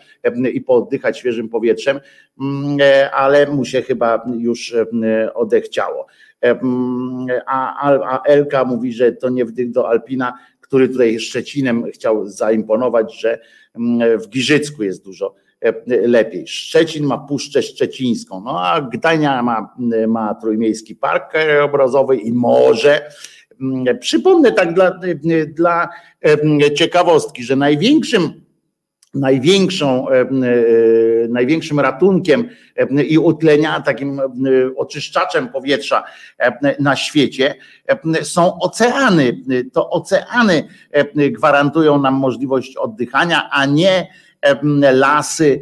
[0.54, 2.00] i pooddychać świeżym powietrzem,
[3.12, 4.76] ale mu się chyba już
[5.34, 6.08] odechciało.
[7.46, 10.34] A, a Elka mówi, że to nie wdych do Alpina,
[10.70, 13.40] który tutaj Szczecinem chciał zaimponować, że
[14.20, 15.74] w Giżycku jest dużo e,
[16.08, 16.48] lepiej.
[16.48, 19.76] Szczecin ma Puszczę Szczecińską, no a Gdańska ma,
[20.08, 23.12] ma Trójmiejski Park Krajobrazowy i morze.
[24.00, 25.00] Przypomnę tak dla,
[25.48, 25.90] dla
[26.26, 28.42] e, ciekawostki, że największym
[29.14, 30.26] największą, e,
[31.30, 32.50] największym ratunkiem
[33.08, 34.22] i utlenia, takim
[34.78, 36.04] oczyszczaczem powietrza
[36.80, 37.56] na świecie
[38.24, 39.38] są oceany.
[39.74, 40.68] To oceany
[41.32, 44.08] gwarantują nam możliwość oddychania, a nie
[44.94, 45.62] lasy,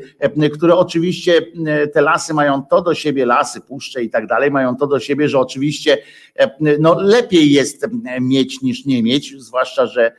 [0.54, 1.42] które oczywiście
[1.94, 5.30] te lasy mają to do siebie, lasy, puszcze i tak dalej, mają to do siebie,
[5.30, 5.98] że oczywiście
[6.80, 7.88] no, lepiej jest
[8.22, 10.12] mieć niż nie mieć, zwłaszcza, że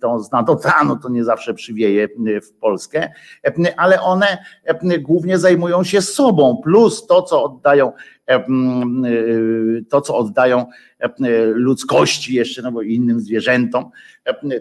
[0.00, 2.08] to z nad oceanu to nie zawsze przywieje
[2.42, 3.08] w Polskę,
[3.76, 4.38] ale one
[5.00, 7.92] głównie zajmują się sobą, plus to, co oddają
[9.88, 10.66] to, co oddają
[11.54, 13.90] ludzkości jeszcze, no bo innym zwierzętom,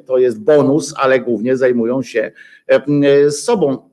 [0.05, 2.31] to jest bonus, ale głównie zajmują się
[3.29, 3.86] sobą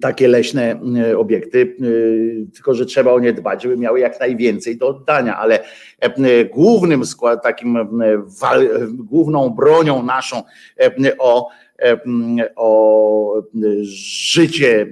[0.00, 0.80] takie leśne
[1.10, 5.38] e, obiekty, e, tylko że trzeba o nie dbać, żeby miały jak najwięcej do oddania,
[5.38, 5.64] ale
[6.00, 7.78] e, głównym skład, takim
[8.88, 10.42] główną bronią naszą
[11.18, 11.48] o
[12.56, 13.42] o
[13.82, 14.86] życie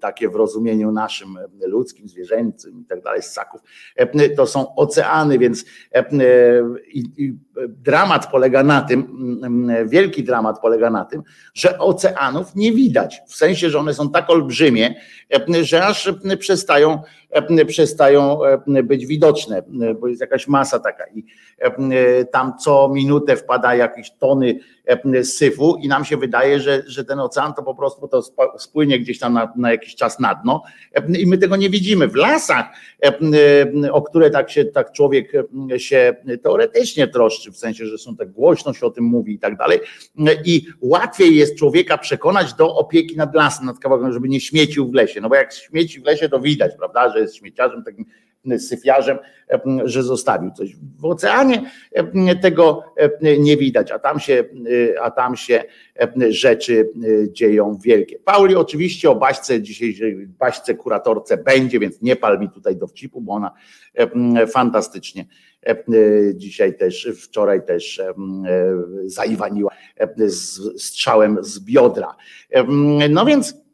[0.00, 3.60] takie w rozumieniu naszym ludzkim, zwierzęcym i tak dalej, ssaków,
[4.36, 5.64] to są oceany, więc
[7.68, 9.04] dramat polega na tym,
[9.86, 11.22] wielki dramat polega na tym,
[11.54, 14.94] że oceanów nie widać, w sensie, że one są tak olbrzymie,
[15.62, 17.02] że aż przestają
[17.66, 18.38] przestają
[18.84, 19.62] być widoczne,
[20.00, 21.24] bo jest jakaś masa taka i
[22.32, 24.58] tam co minutę wpada jakieś tony
[25.22, 28.22] syfu i nam się wydaje, że, że ten ocean to po prostu to
[28.58, 30.62] spłynie gdzieś tam na, na jakiś czas na dno
[31.18, 32.08] i my tego nie widzimy.
[32.08, 32.66] W lasach,
[33.92, 35.32] o które tak się tak człowiek
[35.76, 39.56] się teoretycznie troszczy, w sensie, że są tak głośno się o tym mówi i tak
[39.56, 39.80] dalej
[40.44, 44.94] i łatwiej jest człowieka przekonać do opieki nad lasem, nad kawałkiem, żeby nie śmiecił w
[44.94, 48.04] lesie, no bo jak śmieci w lesie to widać, prawda, że jest śmieciarzem, takim
[48.58, 49.18] syfiarzem,
[49.84, 50.76] że zostawił coś.
[50.98, 51.70] W oceanie
[52.42, 52.84] tego
[53.38, 54.44] nie widać, a tam się,
[55.02, 55.64] a tam się
[56.28, 56.90] rzeczy
[57.28, 58.18] dzieją wielkie.
[58.18, 63.32] Pauli oczywiście o Baśce, dzisiejszej Baśce kuratorce będzie, więc nie pal mi tutaj dowcipu, bo
[63.32, 63.50] ona
[64.52, 65.26] fantastycznie
[66.34, 68.02] dzisiaj też, wczoraj też
[69.04, 69.70] zaiwaniła
[70.76, 72.16] strzałem z biodra.
[73.10, 73.64] No więc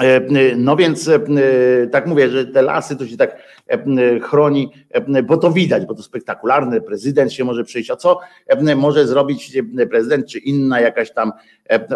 [0.00, 0.20] E,
[0.56, 1.20] no więc e,
[1.86, 3.42] tak mówię, że te lasy to się tak e,
[4.22, 4.72] chroni,
[5.24, 8.20] bo to widać, bo to spektakularne, prezydent się może przyjść, a co
[8.76, 9.58] może zrobić
[9.90, 11.32] prezydent, czy inna jakaś tam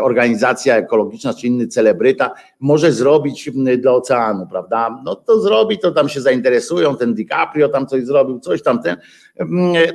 [0.01, 5.03] organizacja ekologiczna, czy inny celebryta, może zrobić dla oceanu, prawda?
[5.05, 8.97] No to zrobi, to tam się zainteresują, ten DiCaprio tam coś zrobił, coś tam ten,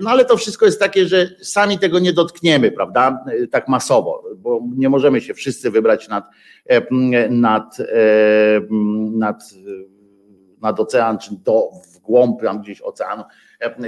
[0.01, 3.23] no ale to wszystko jest takie, że sami tego nie dotkniemy, prawda?
[3.51, 6.25] Tak masowo, bo nie możemy się wszyscy wybrać nad,
[7.29, 7.77] nad,
[9.11, 9.43] nad,
[10.61, 13.23] nad ocean, czy do, w głąb tam gdzieś oceanu,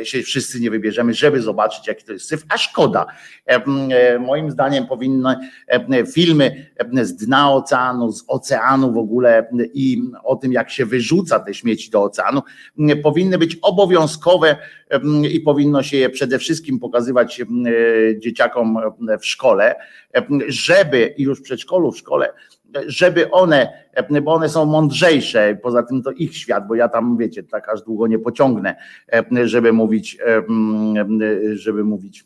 [0.03, 3.05] się wszyscy nie wybierzemy, żeby zobaczyć, jaki to jest syf, a szkoda.
[4.19, 5.35] Moim zdaniem powinny
[6.13, 6.71] filmy
[7.01, 11.91] z dna oceanu, z oceanu w ogóle i o tym, jak się wyrzuca te śmieci
[11.91, 12.41] do oceanu,
[13.03, 14.57] powinny być obowiązkowe
[15.31, 17.41] i powinno się je przede wszystkim pokazywać
[18.17, 18.77] dzieciakom
[19.19, 19.75] w szkole,
[20.47, 22.33] żeby już w przedszkolu, w szkole,
[22.87, 23.83] żeby one,
[24.23, 27.81] bo one są mądrzejsze, poza tym to ich świat, bo ja tam, wiecie, tak aż
[27.81, 28.75] długo nie pociągnę,
[29.43, 30.17] żeby mówić,
[31.53, 32.25] żeby mówić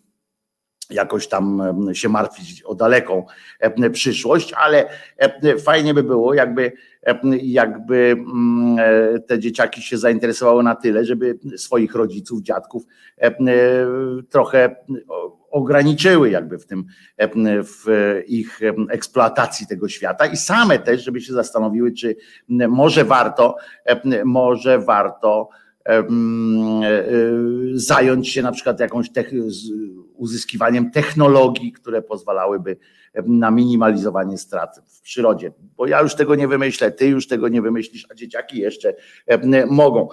[0.89, 1.61] jakoś tam
[1.93, 3.25] się martwić o daleką
[3.93, 4.89] przyszłość, ale
[5.63, 6.71] fajnie by było, jakby,
[7.41, 8.17] jakby
[9.27, 12.83] te dzieciaki się zainteresowały na tyle, żeby swoich rodziców, dziadków
[14.29, 14.75] trochę
[15.49, 16.85] ograniczyły jakby w tym,
[17.63, 17.85] w
[18.27, 22.15] ich eksploatacji tego świata i same też, żeby się zastanowiły, czy
[22.69, 23.55] może warto,
[24.25, 25.49] może warto
[25.85, 26.03] e,
[27.73, 29.09] zająć się na przykład jakąś
[30.13, 32.77] uzyskiwaniem technologii, które pozwalałyby
[33.25, 35.51] na minimalizowanie strat w przyrodzie.
[35.77, 38.93] Bo ja już tego nie wymyślę, ty już tego nie wymyślisz, a dzieciaki jeszcze
[39.69, 40.07] mogą.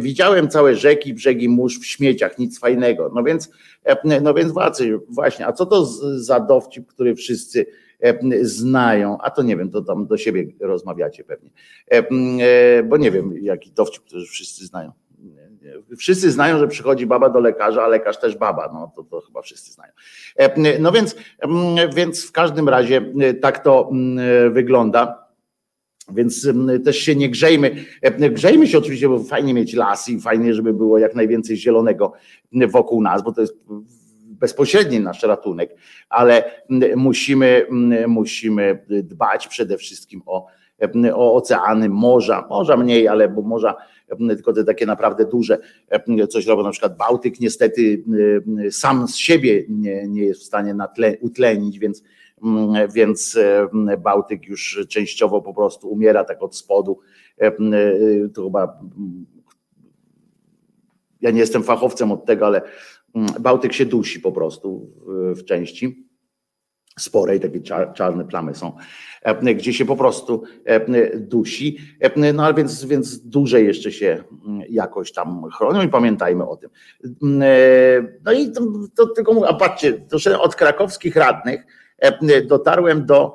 [0.00, 3.10] Widziałem całe rzeki, brzegi mórz w śmieciach, nic fajnego.
[3.14, 3.50] No więc,
[4.22, 4.52] no więc
[5.08, 5.84] właśnie, a co to
[6.16, 7.66] za dowcip, który wszyscy
[8.42, 11.50] znają, a to nie wiem, to tam do siebie rozmawiacie pewnie,
[11.90, 14.92] e, bo nie wiem, jaki dowcip, który wszyscy znają
[15.98, 19.42] wszyscy znają, że przychodzi baba do lekarza, a lekarz też baba, no to, to chyba
[19.42, 19.92] wszyscy znają.
[20.36, 21.16] E, no więc,
[21.94, 23.90] więc w każdym razie tak to
[24.50, 25.28] wygląda.
[26.12, 26.48] Więc
[26.84, 27.84] też się nie grzejmy.
[28.02, 32.12] E, grzejmy się oczywiście, bo fajnie mieć las i fajnie, żeby było jak najwięcej zielonego
[32.52, 33.58] wokół nas, bo to jest
[34.38, 35.76] bezpośredni nasz ratunek,
[36.08, 36.62] ale
[36.96, 37.66] musimy,
[38.08, 40.46] musimy dbać przede wszystkim o,
[41.14, 43.76] o oceany, morza, morza mniej, ale bo morza
[44.28, 45.58] tylko te takie naprawdę duże
[46.28, 48.04] coś robią, na przykład Bałtyk niestety
[48.70, 52.02] sam z siebie nie, nie jest w stanie natle, utlenić, więc,
[52.94, 53.38] więc
[53.98, 56.98] Bałtyk już częściowo po prostu umiera tak od spodu.
[58.34, 58.80] To chyba
[61.20, 62.62] ja nie jestem fachowcem od tego, ale
[63.40, 64.92] Bałtyk się dusi po prostu
[65.36, 66.08] w części.
[66.98, 67.60] Sporej, takie
[67.94, 68.76] czarne plamy są,
[69.56, 70.42] gdzie się po prostu
[71.14, 71.78] dusi,
[72.34, 76.70] no ale więc, więc dłużej jeszcze się mm, jakoś tam chronią i pamiętajmy o tym.
[77.22, 78.60] Mm, no i to,
[78.96, 81.66] to tylko mówię, a patrzcie, to od krakowskich radnych
[82.46, 83.32] dotarłem do,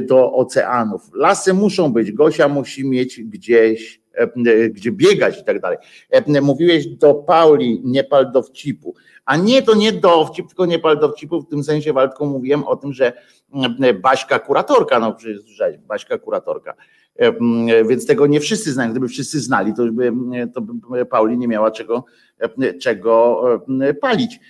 [0.00, 1.02] do oceanów.
[1.14, 4.04] Lasy muszą być, Gosia musi mieć gdzieś
[4.70, 5.78] gdzie biegać i tak dalej.
[6.42, 8.94] Mówiłeś do Pauli, nie pal dowcipu.
[9.24, 11.40] A nie, to nie dowcip, tylko nie pal dowcipu.
[11.40, 13.12] W tym sensie, Waldku, mówiłem o tym, że
[13.94, 16.74] Baśka kuratorka, no przecież Baśka kuratorka.
[17.88, 18.90] Więc tego nie wszyscy znają.
[18.90, 20.12] Gdyby wszyscy znali, to by,
[20.54, 22.04] to by Pauli nie miała czego,
[22.80, 23.42] czego
[24.00, 24.40] palić.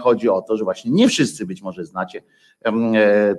[0.00, 2.22] Chodzi o to, że właśnie nie wszyscy być może znacie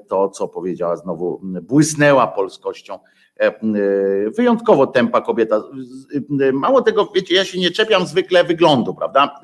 [0.08, 3.00] to, co powiedziała znowu, błysnęła polskością
[3.40, 5.62] E, e, wyjątkowo tempa kobieta.
[6.42, 9.42] E, mało tego, wiecie, ja się nie czepiam zwykle wyglądu, prawda?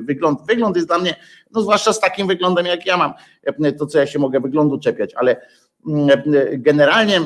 [0.00, 1.16] Wygląd, wygląd jest dla mnie,
[1.52, 3.12] no zwłaszcza z takim wyglądem, jak ja mam,
[3.78, 5.40] to co ja się mogę wyglądu czepiać, ale
[6.52, 7.20] generalnie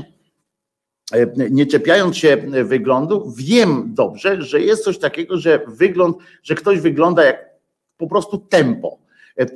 [1.51, 7.25] nie czepiając się wyglądu, wiem dobrze, że jest coś takiego, że wygląd, że ktoś wygląda
[7.25, 7.49] jak
[7.97, 8.99] po prostu tempo,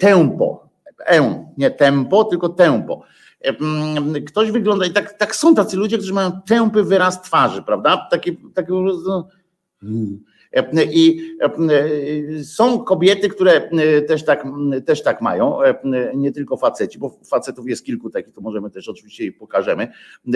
[0.01, 0.69] tempo,
[1.07, 3.03] e, nie tempo, tylko tempo.
[4.27, 8.09] Ktoś wygląda i tak, tak są tacy ludzie, którzy mają tępy wyraz twarzy, prawda?
[8.11, 8.73] Taki, taki
[10.93, 11.37] i
[12.45, 13.71] są kobiety, które
[14.09, 14.45] też tak,
[14.87, 15.59] też tak mają,
[16.15, 19.89] nie tylko faceci, bo facetów jest kilku takich, to możemy też oczywiście i pokażemy,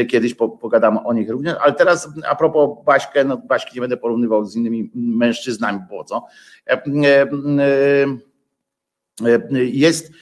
[0.08, 4.44] kiedyś pogadamy o nich również, ale teraz a propos Baśkę, no Baśki nie będę porównywał
[4.44, 6.26] z innymi mężczyznami, po co.
[9.52, 10.12] Jest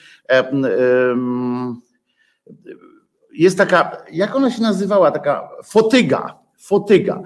[3.35, 7.23] jest taka, jak ona się nazywała, taka fotyga, fotyga.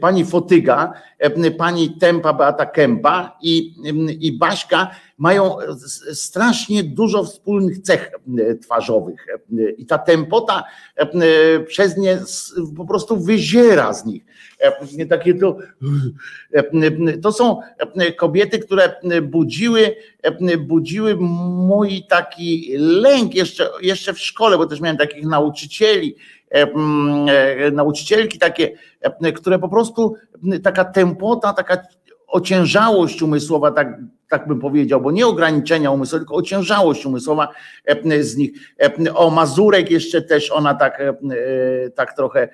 [0.00, 0.92] Pani Fotyga,
[1.58, 3.74] pani Tempa Beata Kępa i,
[4.20, 5.56] i Baśka mają
[6.12, 8.10] strasznie dużo wspólnych cech
[8.62, 9.26] twarzowych
[9.78, 10.64] i ta tempota
[11.66, 12.18] przez nie
[12.76, 14.24] po prostu wyziera z nich.
[15.08, 15.56] Takie to,
[17.22, 17.60] to są
[18.16, 19.96] kobiety, które budziły,
[20.58, 26.16] budziły mój taki lęk jeszcze, jeszcze w szkole, bo też miałem takich nauczycieli,
[27.72, 28.72] nauczycielki takie,
[29.36, 30.14] które po prostu
[30.62, 31.82] taka tempota, taka
[32.28, 33.98] ociężałość umysłowa, tak
[34.30, 37.48] tak bym powiedział, bo nie ograniczenia umysłowe, tylko ociężałość umysłowa
[37.84, 38.50] e, z nich.
[38.82, 41.14] E, o Mazurek jeszcze też ona tak, e,
[41.90, 42.48] tak trochę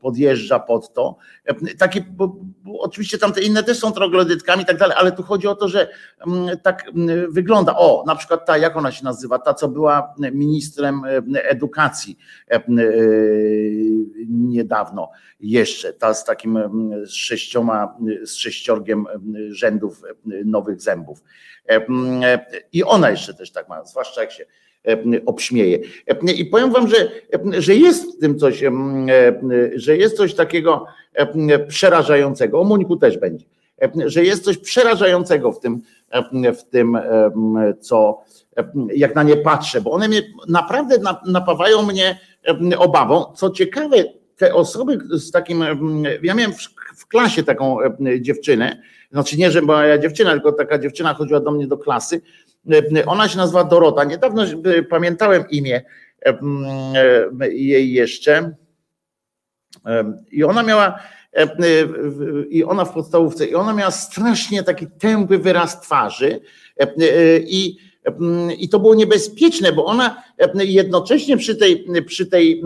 [0.00, 1.16] podjeżdża pod to.
[1.78, 2.28] Takie, bo,
[2.64, 5.68] bo oczywiście tamte inne też są troglodytkami i tak dalej, ale tu chodzi o to,
[5.68, 5.88] że
[6.62, 6.84] tak
[7.28, 7.76] wygląda.
[7.76, 11.02] O, na przykład ta, jak ona się nazywa, ta, co była ministrem
[11.34, 12.18] edukacji
[14.28, 15.10] niedawno
[15.40, 16.58] jeszcze, ta z takim
[17.04, 19.06] z sześcioma, z sześciorgiem
[19.50, 20.02] rzędów
[20.44, 21.22] nowych zębów.
[21.68, 21.86] E,
[22.24, 24.44] e, I ona jeszcze też tak ma, zwłaszcza jak się
[24.88, 24.96] e,
[25.26, 25.78] obśmieje.
[26.36, 27.10] I powiem wam, że,
[27.58, 28.62] że jest w tym coś,
[29.74, 30.86] że jest coś takiego
[31.68, 32.60] przerażającego.
[32.60, 33.46] O Mońku też będzie.
[34.06, 35.82] Że jest coś przerażającego w tym,
[36.58, 36.98] w tym,
[37.80, 38.22] co
[38.94, 40.96] jak na nie patrzę, bo one mnie naprawdę
[41.26, 42.18] napawają mnie
[42.78, 43.24] obawą.
[43.36, 43.96] Co ciekawe,
[44.36, 45.64] te osoby z takim,
[46.22, 46.52] ja miałem
[46.96, 47.78] w klasie taką
[48.20, 48.82] dziewczynę,
[49.14, 52.20] znaczy nie, że moja dziewczyna, tylko taka dziewczyna chodziła do mnie do klasy.
[53.06, 54.04] Ona się nazywa Dorota.
[54.04, 54.44] Niedawno
[54.90, 55.82] pamiętałem imię
[57.50, 58.54] jej jeszcze.
[60.32, 60.98] I ona miała
[62.48, 66.40] i ona w podstawówce, i ona miała strasznie taki tępy wyraz twarzy
[67.40, 67.76] i,
[68.58, 70.22] i to było niebezpieczne, bo ona
[70.54, 72.62] jednocześnie przy tej, przy tej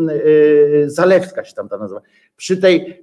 [0.86, 2.00] zalewka się tam ta nazywa,
[2.36, 3.02] przy tej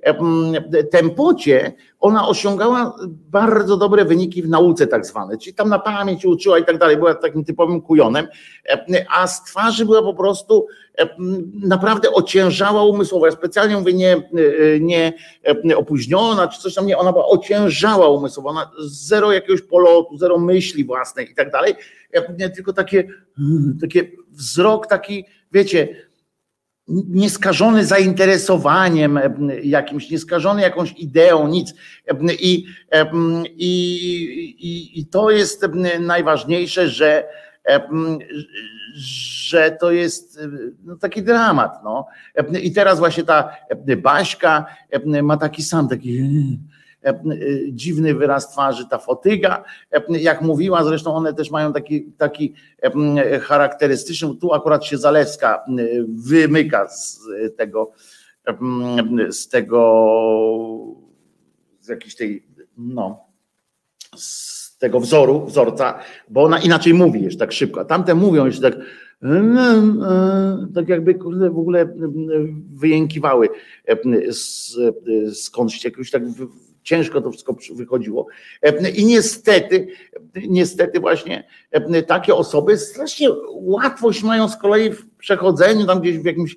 [0.91, 6.59] tempocie ona osiągała bardzo dobre wyniki w nauce tak zwane, czyli tam na pamięć uczyła
[6.59, 8.27] i tak dalej, była takim typowym kujonem,
[9.09, 10.67] a z twarzy była po prostu
[11.53, 13.25] naprawdę ociężała umysłowo.
[13.25, 14.29] Ja specjalnie mówię nie,
[14.81, 15.13] nie
[15.75, 20.83] opóźniona czy coś tam, nie, ona była ociężała umysłowo, ona zero jakiegoś polotu, zero myśli
[20.83, 21.73] własnej i tak dalej,
[22.55, 23.07] tylko takie,
[23.81, 26.05] takie wzrok taki, wiecie,
[26.87, 29.19] nieskażony zainteresowaniem
[29.63, 31.73] jakimś, nieskażony jakąś ideą, nic.
[32.39, 32.65] I,
[33.57, 33.75] i,
[34.59, 35.65] i, i to jest
[35.99, 37.27] najważniejsze, że,
[38.97, 40.39] że to jest
[40.83, 41.83] no, taki dramat.
[41.83, 42.07] No.
[42.61, 43.55] I teraz właśnie ta
[43.97, 44.65] Baśka
[45.23, 46.21] ma taki sam, taki
[47.05, 47.21] E, e,
[47.71, 52.53] dziwny wyraz twarzy, ta fotyga, e, jak mówiła, zresztą one też mają taki, taki
[53.41, 55.65] charakterystyczny, tu akurat się Zalewska
[56.07, 57.19] wymyka z
[57.57, 57.91] tego,
[59.29, 60.15] z tego,
[61.79, 63.25] z jakiejś tej, no,
[64.15, 64.44] z
[64.75, 65.99] z tego wzoru, wzorca,
[66.29, 68.75] bo ona inaczej mówi jeszcze tak szybko, a tamte mówią jeszcze tak
[70.75, 71.13] tak jakby
[71.49, 71.93] w ogóle
[72.73, 73.49] wyjękiwały
[75.33, 76.23] skądś jakoś tak
[76.85, 78.27] ciężko to wszystko wychodziło.
[78.95, 79.87] I niestety,
[80.47, 81.43] niestety właśnie
[82.07, 86.55] takie osoby strasznie łatwość mają z kolei w przechodzeniu tam gdzieś w jakimś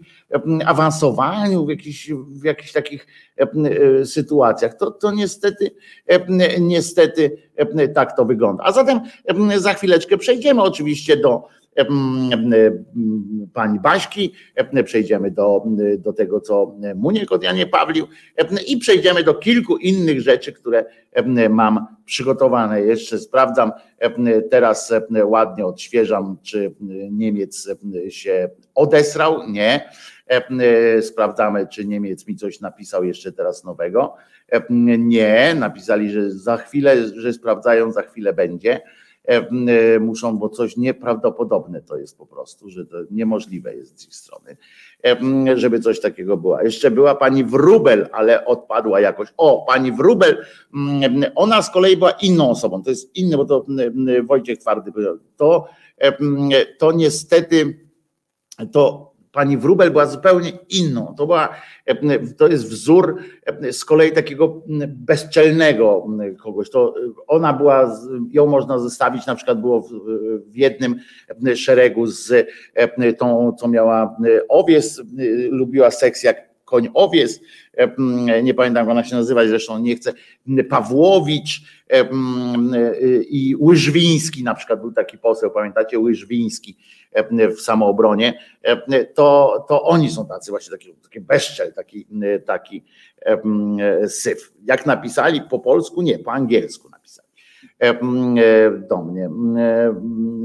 [0.66, 3.06] awansowaniu, w jakichś, w jakichś takich
[4.04, 4.74] sytuacjach.
[4.74, 5.70] To, to niestety,
[6.60, 7.36] niestety
[7.94, 8.64] tak to wygląda.
[8.64, 9.00] A zatem
[9.56, 11.48] za chwileczkę przejdziemy oczywiście do
[13.52, 14.32] pani Baśki,
[14.84, 15.64] przejdziemy do,
[15.98, 18.06] do tego, co Muniek od Janie Pawlił
[18.66, 20.84] i przejdziemy do kilku innych rzeczy, które
[21.50, 22.82] mam przygotowane.
[22.82, 23.72] Jeszcze sprawdzam,
[24.50, 24.92] teraz
[25.24, 26.74] ładnie odświeżam, czy
[27.10, 27.68] Niemiec
[28.08, 29.50] się odesrał.
[29.50, 29.90] Nie.
[31.00, 34.14] Sprawdzamy, czy Niemiec mi coś napisał jeszcze teraz nowego.
[34.98, 38.80] Nie, napisali, że za chwilę, że sprawdzają, za chwilę będzie.
[40.00, 44.56] Muszą, bo coś nieprawdopodobne to jest po prostu, że to niemożliwe jest z ich strony,
[45.54, 46.62] żeby coś takiego było.
[46.62, 49.28] Jeszcze była pani Wrubel, ale odpadła jakoś.
[49.36, 50.44] O, pani Wrubel,
[51.34, 53.66] ona z kolei była inną osobą, to jest inne, bo to
[54.24, 55.68] Wojciech Twardy powiedział, to,
[56.78, 57.88] to niestety
[58.72, 59.07] to
[59.38, 61.14] pani Wrubel była zupełnie inną.
[61.16, 61.54] To, była,
[62.36, 63.16] to jest wzór
[63.70, 66.06] z kolei takiego bezczelnego
[66.42, 66.70] kogoś.
[66.70, 66.94] To
[67.26, 67.98] ona była,
[68.30, 69.90] ją można zestawić, na przykład było w,
[70.54, 70.96] jednym
[71.54, 72.48] szeregu z
[73.18, 74.16] tą, co miała
[74.48, 75.02] owies,
[75.50, 77.40] lubiła seks jak koń owies,
[78.42, 80.12] nie pamiętam jak ona się nazywa, zresztą nie chcę,
[80.68, 81.62] Pawłowicz
[83.30, 86.76] i Łyżwiński na przykład był taki poseł, pamiętacie, Łyżwiński,
[87.56, 88.38] w samoobronie,
[89.14, 92.06] to, to oni są tacy właśnie taki, taki bezczel, taki,
[92.46, 92.84] taki
[94.08, 94.52] syf.
[94.64, 96.02] Jak napisali po polsku?
[96.02, 97.28] Nie, po angielsku napisali
[98.88, 99.30] do mnie.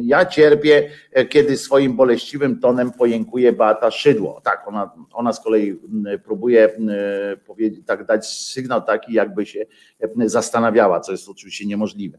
[0.01, 0.89] Ja cierpię,
[1.29, 4.41] kiedy swoim boleściwym tonem pojękuje Beata Szydło.
[4.43, 5.79] Tak, ona, ona z kolei
[6.25, 6.69] próbuje
[7.45, 9.65] powiedzieć, tak dać sygnał taki, jakby się
[10.25, 12.17] zastanawiała, co jest oczywiście niemożliwe.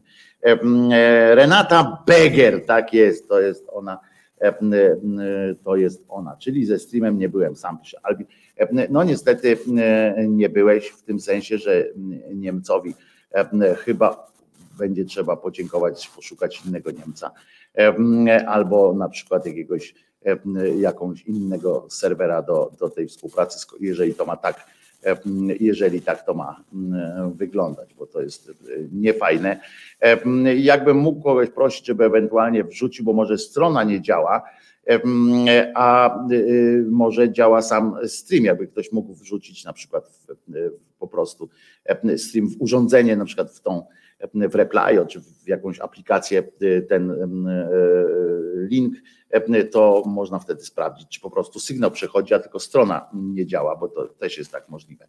[1.31, 4.14] Renata Beger, tak jest, to jest ona E,
[5.63, 8.25] to jest ona, czyli ze streamem nie byłem sam, pisze Albi.
[8.57, 9.57] E, no niestety
[10.27, 11.85] nie byłeś w tym sensie, że
[12.33, 12.93] Niemcowi
[13.77, 14.31] chyba
[14.77, 17.31] będzie trzeba podziękować, poszukać innego Niemca
[18.47, 19.95] albo na przykład jakiegoś
[20.77, 24.65] jakąś innego serwera do, do tej współpracy, jeżeli to ma tak
[25.59, 28.53] jeżeli tak to ma mm, wyglądać, bo to jest e,
[28.91, 29.59] niefajne.
[30.57, 34.43] Jakbym mógł kogoś prosić, żeby ewentualnie wrzucił, bo może strona nie działa,
[35.75, 36.29] a e,
[36.89, 40.19] może działa sam stream, jakby ktoś mógł wrzucić na przykład
[40.99, 41.49] po prostu
[42.17, 43.83] stream w urządzenie, na przykład w tą
[44.33, 46.43] w Replyo czy w jakąś aplikację
[46.89, 47.15] ten
[48.69, 48.95] link
[49.71, 53.87] to można wtedy sprawdzić, czy po prostu sygnał przechodzi, a tylko strona nie działa, bo
[53.87, 55.07] to też jest tak możliwe.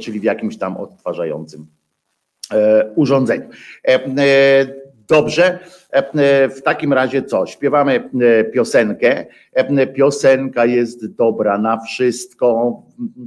[0.00, 1.66] Czyli w jakimś tam odtwarzającym
[2.52, 3.48] e, urządzeniu.
[3.88, 4.00] E,
[5.08, 5.58] dobrze,
[6.56, 7.46] w takim razie co?
[7.46, 9.26] Śpiewamy e, piosenkę.
[9.94, 12.82] Piosenka jest dobra na wszystko.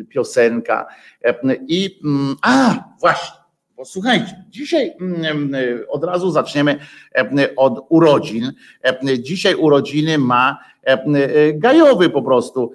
[0.09, 0.87] Piosenka.
[1.67, 3.42] I mm, a, właśnie
[3.75, 5.53] Posłuchajcie, dzisiaj mm, mm,
[5.89, 6.79] od razu zaczniemy
[7.15, 8.51] e, od urodzin.
[8.83, 12.71] E, dzisiaj urodziny ma e, gajowy po prostu,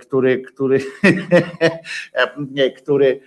[0.00, 0.80] który, który,
[2.82, 3.20] który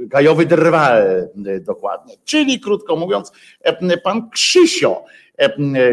[0.00, 1.28] gajowy drwal
[1.60, 2.14] dokładnie.
[2.24, 3.32] Czyli krótko mówiąc,
[4.02, 5.04] pan Krzysio,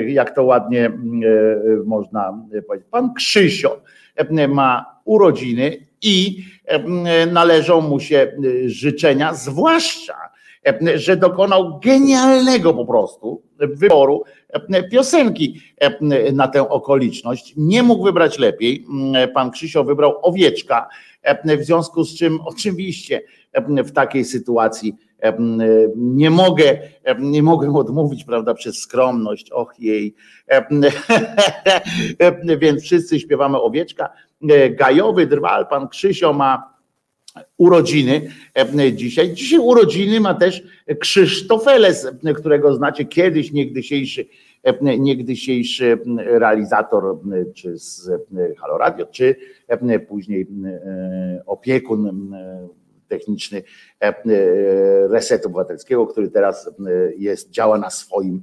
[0.08, 0.92] jak to ładnie
[1.86, 3.82] można powiedzieć, pan Krzysio
[4.48, 6.44] ma urodziny i
[7.32, 8.32] należą mu się
[8.66, 10.16] życzenia, zwłaszcza,
[10.96, 14.24] że dokonał genialnego po prostu wyboru
[14.92, 15.62] piosenki
[16.34, 17.54] na tę okoliczność.
[17.58, 18.86] Nie mógł wybrać lepiej.
[19.34, 20.88] Pan Krzysio wybrał owieczka,
[21.60, 23.22] w związku z czym oczywiście
[23.68, 24.96] w takiej sytuacji
[25.96, 26.80] nie mogę,
[27.20, 30.16] nie mogę odmówić, prawda, przez skromność, och jej.
[32.62, 34.10] Więc wszyscy śpiewamy owieczka.
[34.72, 36.72] Gajowy drwal, pan Krzysio ma
[37.58, 38.22] urodziny
[38.94, 39.34] dzisiaj.
[39.34, 40.64] Dzisiaj urodziny ma też
[41.00, 44.26] Krzysztofeles, którego znacie kiedyś, niegdysiejszy,
[45.00, 47.18] niegdysiejszy realizator
[47.54, 48.10] czy z
[48.58, 49.36] Halo Radio, czy
[50.08, 50.48] później
[51.46, 52.32] opiekun
[53.12, 53.64] techniczny
[54.02, 54.14] e, e,
[55.08, 56.72] resetu obywatelskiego, który teraz e,
[57.18, 58.42] jest, działa na swoim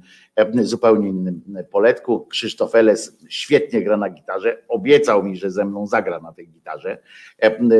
[0.61, 1.41] zupełnie innym
[1.71, 2.25] poletku.
[2.25, 4.63] Krzysztof Eles świetnie gra na gitarze.
[4.67, 6.97] Obiecał mi, że ze mną zagra na tej gitarze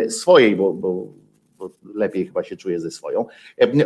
[0.09, 1.07] swojej, bo, bo
[1.59, 3.25] bo lepiej chyba się czuje ze swoją,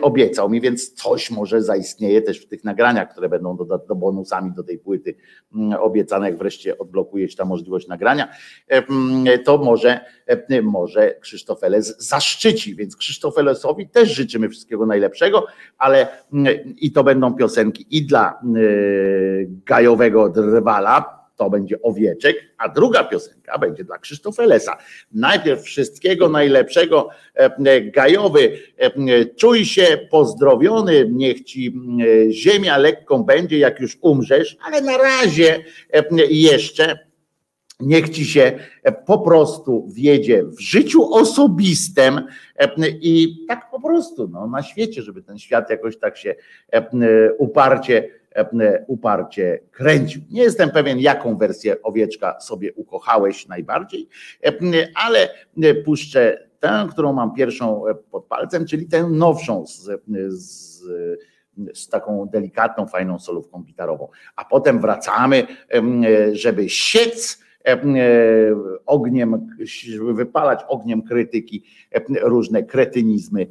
[0.01, 4.51] obiecał mi, więc coś może zaistnieje też w tych nagraniach, które będą do, do bonusami
[4.51, 5.15] do tej płyty
[5.55, 8.27] mm, obiecane, jak wreszcie odblokuje się ta możliwość nagrania,
[9.45, 9.99] to może,
[10.63, 15.45] może Krzysztof Eles zaszczyci, więc Krzysztof Elesowi też życzymy wszystkiego najlepszego,
[15.77, 16.47] ale mm,
[16.77, 23.57] i to będą piosenki i dla y, gajowego drwala, to będzie Owieczek, a druga piosenka
[23.57, 24.77] będzie dla Krzysztofa Lesa.
[25.11, 31.67] Najpierw wszystkiego najlepszego, e, gajowy, e, czuj się pozdrowiony, niech ci
[32.27, 35.63] e, ziemia lekką będzie, jak już umrzesz, ale na razie
[36.29, 36.99] jeszcze
[37.79, 38.59] niech ci się
[39.05, 42.21] po prostu wiedzie w życiu osobistym
[43.01, 46.35] i tak po prostu no, na świecie, żeby ten świat jakoś tak się
[47.37, 48.22] uparcie E,
[48.87, 50.21] uparcie kręcił.
[50.31, 54.07] Nie jestem pewien, jaką wersję owieczka sobie ukochałeś najbardziej,
[54.45, 54.51] e,
[54.95, 55.29] ale
[55.85, 59.89] puszczę tę, którą mam pierwszą e, pod palcem, czyli tę nowszą z,
[60.27, 60.83] z
[61.73, 64.07] z taką delikatną, fajną solówką gitarową.
[64.35, 65.47] A potem wracamy,
[66.31, 67.43] żeby siec
[68.85, 71.63] ogniem, żeby wypalać ogniem krytyki
[72.21, 73.47] różne kretynizmy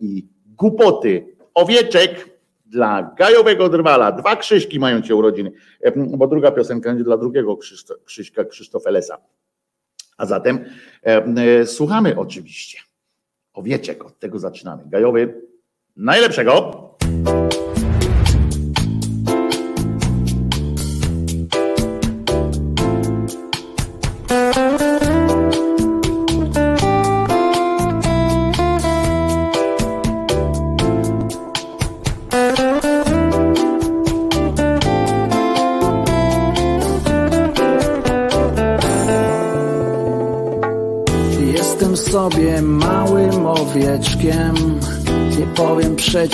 [0.00, 1.36] i głupoty.
[1.54, 2.33] Owieczek
[2.64, 4.12] dla gajowego drwala.
[4.12, 5.52] Dwa Krzyśki mają cię urodziny,
[5.96, 9.18] bo druga piosenka będzie dla drugiego Krzyszto, Krzyśka, Krzysztof Elesa.
[10.16, 10.64] A zatem
[11.02, 12.78] e, słuchamy oczywiście.
[13.52, 14.82] Owieczek, od tego zaczynamy.
[14.86, 15.42] Gajowy,
[15.96, 16.80] najlepszego.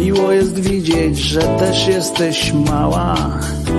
[0.00, 3.14] Miło jest widzieć, że też jesteś mała,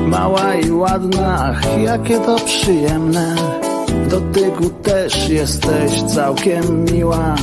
[0.07, 3.35] mała i ładna, jakie to przyjemne.
[3.87, 7.35] W dotyku też jesteś całkiem miła.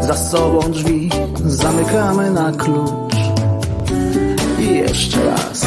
[0.00, 1.10] Za sobą drzwi
[1.46, 3.14] zamykamy na klucz.
[4.58, 5.66] I jeszcze raz.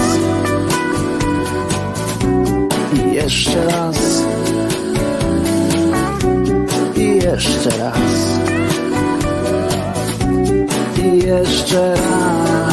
[2.94, 4.24] I jeszcze raz.
[6.96, 8.53] I jeszcze raz
[11.24, 12.73] jeszcze raz.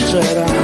[0.00, 0.59] Jeszcze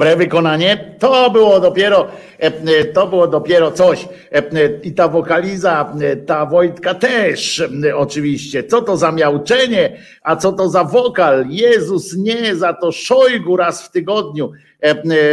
[0.00, 0.94] Dobre wykonanie.
[0.98, 2.06] To było dopiero,
[2.38, 4.08] e, e, to było dopiero coś.
[4.32, 4.42] E,
[4.82, 5.92] I ta wokaliza,
[6.26, 7.62] ta Wojtka też
[7.96, 8.64] oczywiście.
[8.64, 11.46] Co to za miauczenie, a co to za wokal?
[11.48, 14.52] Jezus nie, za to Szojgu raz w tygodniu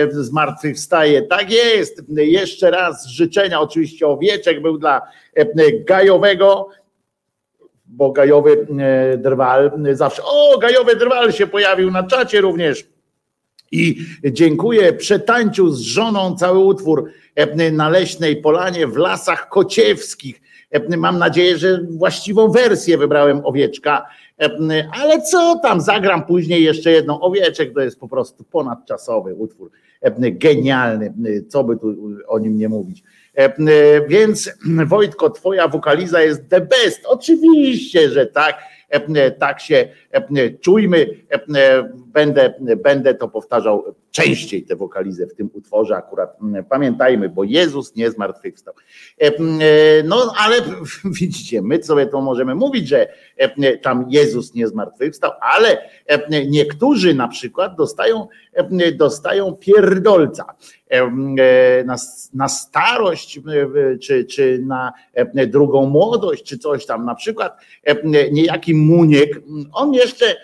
[0.09, 1.21] zmartwychwstaje.
[1.21, 2.03] Tak jest.
[2.09, 3.61] Jeszcze raz życzenia.
[3.61, 5.01] Oczywiście owieczek był dla
[5.85, 6.69] Gajowego,
[7.85, 8.67] bo Gajowy
[9.17, 12.96] Drwal zawsze, o Gajowy Drwal się pojawił na czacie również
[13.71, 13.97] i
[14.31, 17.11] dziękuję, przetańczył z żoną cały utwór
[17.71, 20.41] na Leśnej Polanie w Lasach Kociewskich.
[20.97, 24.05] Mam nadzieję, że właściwą wersję wybrałem owieczka,
[24.91, 27.21] ale co tam, zagram później jeszcze jedną.
[27.21, 29.71] Owieczek to jest po prostu ponadczasowy utwór,
[30.19, 31.13] genialny,
[31.47, 31.95] co by tu
[32.27, 33.03] o nim nie mówić.
[34.07, 34.51] Więc
[34.85, 37.05] Wojtko, twoja wokaliza jest the best.
[37.05, 38.55] Oczywiście, że tak
[39.39, 39.89] tak się
[40.61, 41.07] czujmy.
[42.07, 46.37] Będę, będę to powtarzał częściej te wokalizy w tym utworze akurat.
[46.69, 48.73] Pamiętajmy, bo Jezus nie zmartwychwstał.
[50.03, 50.55] No ale
[51.19, 53.07] widzicie, my sobie to możemy mówić, że
[53.81, 55.89] tam Jezus nie zmartwychwstał, ale
[56.49, 58.27] niektórzy na przykład dostają,
[58.95, 60.45] dostają pierdolca
[61.85, 61.95] na,
[62.33, 63.39] na starość,
[64.01, 64.93] czy, czy na
[65.47, 67.05] drugą młodość, czy coś tam.
[67.05, 67.57] Na przykład
[68.31, 69.41] niejaki Muniek,
[69.73, 70.35] on jeszcze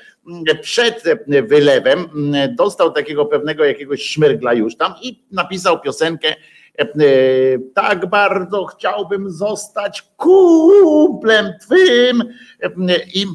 [0.61, 2.09] przed wylewem
[2.57, 6.35] dostał takiego pewnego jakiegoś szmyrgla już tam i napisał piosenkę
[7.73, 12.23] tak bardzo chciałbym zostać kumplem twym
[13.13, 13.25] i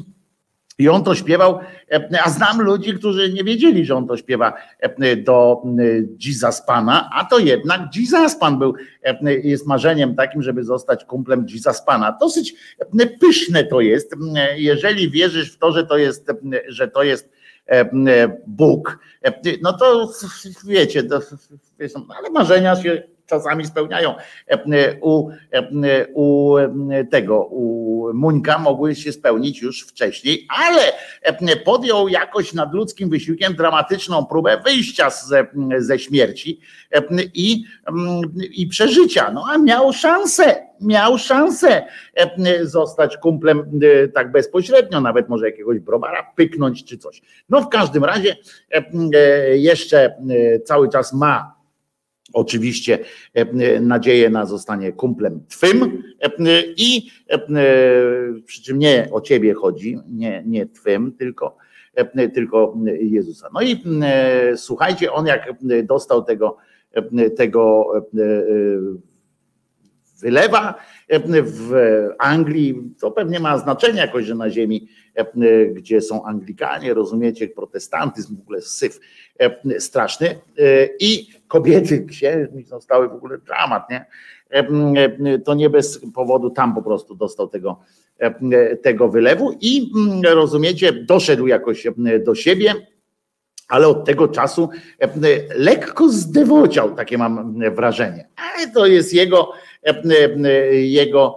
[0.79, 1.59] i on to śpiewał,
[2.25, 4.53] a znam ludzi, którzy nie wiedzieli, że on to śpiewa
[5.17, 5.63] do
[6.25, 8.73] Jesus Pana, a to jednak Jesus Pan był,
[9.43, 12.17] jest marzeniem takim, żeby zostać kumplem Jesus Pana.
[12.19, 12.55] Dosyć
[13.19, 14.15] pyszne to jest,
[14.55, 16.27] jeżeli wierzysz w to, że to jest,
[16.67, 17.29] że to jest
[18.47, 18.99] Bóg,
[19.61, 20.11] no to
[20.65, 21.19] wiecie, to,
[22.17, 24.15] ale marzenia się czasami spełniają.
[25.01, 25.29] U,
[26.13, 26.55] u
[27.11, 30.81] tego, u Muńka mogły się spełnić już wcześniej, ale
[31.65, 36.59] podjął jakoś nadludzkim wysiłkiem dramatyczną próbę wyjścia ze, ze śmierci
[37.33, 37.63] i,
[38.51, 39.31] i przeżycia.
[39.31, 41.83] No a miał szansę, miał szansę
[42.61, 43.79] zostać kumplem
[44.13, 47.21] tak bezpośrednio, nawet może jakiegoś browara pyknąć czy coś.
[47.49, 48.35] No w każdym razie
[49.53, 50.15] jeszcze
[50.65, 51.58] cały czas ma
[52.33, 52.99] oczywiście
[53.33, 56.29] e, nadzieję na zostanie kumplem twym e,
[56.77, 57.39] i e,
[58.45, 61.57] przy czym nie o ciebie chodzi, nie, nie twym, tylko,
[62.33, 63.49] tylko Jezusa.
[63.53, 63.83] No i
[64.55, 65.53] słuchajcie, on jak
[65.83, 66.57] dostał tego,
[67.37, 67.91] tego
[70.21, 70.75] wylewa
[71.43, 71.71] w
[72.19, 74.87] Anglii, to pewnie ma znaczenie jakoś, że na ziemi,
[75.73, 78.99] gdzie są Anglikanie, rozumiecie, protestantyzm, w ogóle syf
[79.79, 80.39] straszny
[80.99, 84.05] i kobiety księżni zostały w ogóle dramat, nie?
[85.45, 87.79] To nie bez powodu tam po prostu dostał tego,
[88.81, 89.91] tego wylewu i
[90.23, 91.87] rozumiecie, doszedł jakoś
[92.25, 92.73] do siebie,
[93.67, 94.69] ale od tego czasu
[95.55, 98.27] lekko zdewociał, takie mam wrażenie.
[98.35, 99.51] Ale to jest jego,
[100.71, 101.35] jego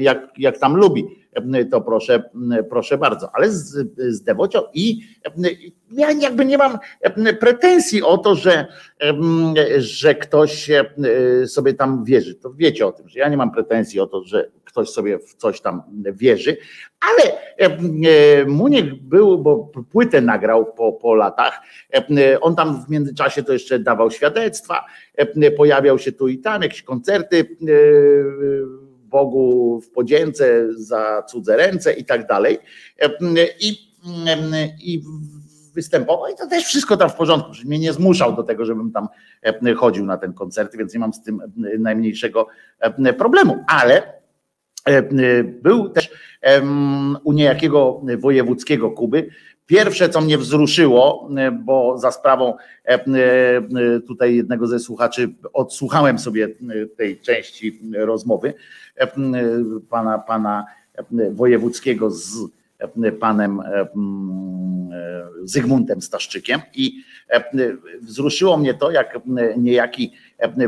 [0.00, 1.19] jak, jak tam lubi
[1.70, 2.30] to proszę,
[2.70, 3.30] proszę bardzo.
[3.32, 3.48] Ale
[4.08, 5.00] zdewociał i
[5.92, 6.78] ja jakby nie mam
[7.40, 8.66] pretensji o to, że,
[9.78, 10.70] że ktoś
[11.46, 12.34] sobie tam wierzy.
[12.34, 15.34] To wiecie o tym, że ja nie mam pretensji o to, że ktoś sobie w
[15.34, 16.56] coś tam wierzy,
[17.00, 17.32] ale
[18.46, 21.60] Muniek był, bo płytę nagrał po, po latach,
[22.40, 24.84] on tam w międzyczasie to jeszcze dawał świadectwa,
[25.56, 27.56] pojawiał się tu i tam, jakieś koncerty
[29.10, 32.58] Bogu w podzięce za cudze ręce i tak dalej.
[33.60, 33.90] I,
[34.82, 35.02] i
[35.74, 39.08] występował i to też wszystko tam w porządku, mnie nie zmuszał do tego, żebym tam
[39.76, 41.42] chodził na ten koncert, więc nie mam z tym
[41.78, 42.46] najmniejszego
[43.18, 44.20] problemu, ale
[45.62, 46.10] był też
[47.24, 49.30] u niejakiego wojewódzkiego Kuby
[49.70, 51.28] Pierwsze, co mnie wzruszyło,
[51.64, 52.54] bo za sprawą
[54.06, 56.48] tutaj jednego ze słuchaczy odsłuchałem sobie
[56.96, 58.54] tej części rozmowy
[59.90, 60.64] pana, pana
[61.32, 62.36] wojewódzkiego z
[63.20, 63.62] panem
[65.42, 67.02] Zygmuntem Staszczykiem i
[68.02, 69.18] wzruszyło mnie to, jak
[69.56, 70.12] niejaki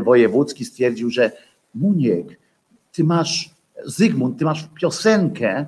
[0.03, 1.31] wojewódzki stwierdził, że
[1.75, 2.39] Muniek,
[2.91, 3.49] ty masz,
[3.85, 5.65] Zygmunt, ty masz piosenkę,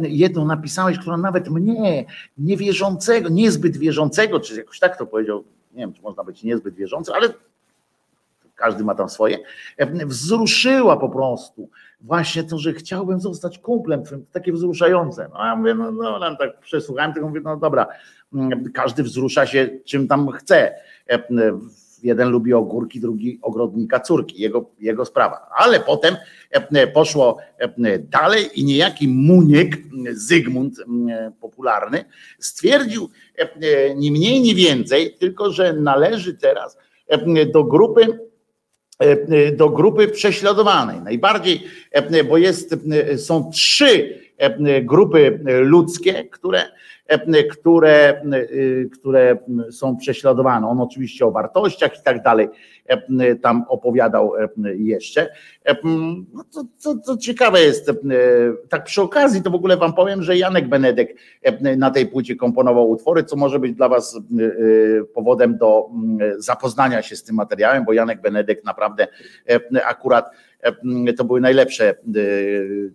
[0.00, 2.04] jedną napisałeś, która nawet mnie,
[2.38, 7.12] niewierzącego, niezbyt wierzącego, czy jakoś tak to powiedział, nie wiem, czy można być niezbyt wierzący,
[7.12, 7.28] ale
[8.54, 9.38] każdy ma tam swoje,
[10.06, 11.68] wzruszyła po prostu
[12.00, 14.02] właśnie to, że chciałbym zostać kumplem,
[14.32, 15.28] takie wzruszające.
[15.32, 17.86] No ja mówię, no, no, no tak przesłuchałem tego, mówię, no dobra,
[18.74, 20.74] każdy wzrusza się czym tam chce.
[22.02, 25.46] Jeden lubi ogórki, drugi ogrodnika córki, jego, jego sprawa.
[25.56, 26.16] Ale potem
[26.94, 27.38] poszło
[28.00, 29.78] dalej i niejaki Muniek,
[30.10, 30.74] Zygmunt
[31.40, 32.04] popularny,
[32.38, 33.08] stwierdził
[33.96, 36.78] ni mniej, ni więcej, tylko że należy teraz
[37.52, 38.18] do grupy
[39.56, 41.00] do grupy prześladowanej.
[41.00, 41.62] Najbardziej,
[42.28, 42.76] bo jest,
[43.16, 44.18] są trzy
[44.82, 46.64] grupy ludzkie, które
[47.01, 47.01] E,
[47.50, 49.36] które, e, które
[49.70, 50.68] są prześladowane.
[50.68, 52.48] On oczywiście o wartościach i tak dalej
[53.42, 54.32] tam opowiadał
[54.74, 55.28] jeszcze.
[56.34, 57.90] No to, to, to ciekawe jest,
[58.68, 61.16] tak przy okazji to w ogóle wam powiem, że Janek Benedek
[61.76, 64.20] na tej płycie komponował utwory, co może być dla was
[65.14, 65.90] powodem do
[66.38, 69.08] zapoznania się z tym materiałem, bo Janek Benedek naprawdę
[69.86, 70.30] akurat
[71.16, 71.94] to były najlepsze e,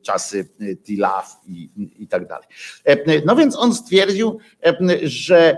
[0.01, 2.47] czasy T-Love i, i tak dalej.
[3.26, 4.39] No więc on stwierdził,
[5.03, 5.57] że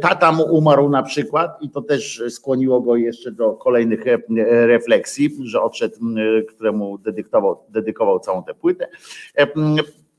[0.00, 4.04] tata mu umarł na przykład i to też skłoniło go jeszcze do kolejnych
[4.46, 5.96] refleksji, że odszedł,
[6.48, 8.88] któremu dedykował, dedykował całą tę płytę.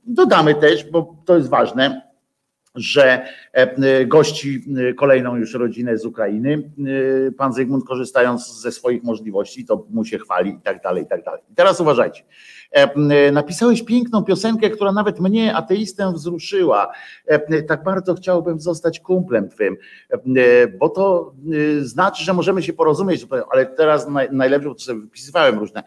[0.06, 2.13] Dodamy też, bo to jest ważne,
[2.76, 6.72] że e, gości e, kolejną już rodzinę z Ukrainy.
[7.28, 11.08] E, pan Zygmunt korzystając ze swoich możliwości, to mu się chwali i tak dalej, i
[11.08, 11.42] tak dalej.
[11.52, 12.24] I teraz uważajcie.
[13.32, 16.92] Napisałeś piękną piosenkę, która nawet mnie, ateistę, wzruszyła.
[17.68, 19.78] Tak bardzo chciałbym zostać kumplem twym,
[20.80, 21.34] bo to
[21.82, 25.84] znaczy, że możemy się porozumieć, ale teraz najlepiej, bo sobie wypisywałem różne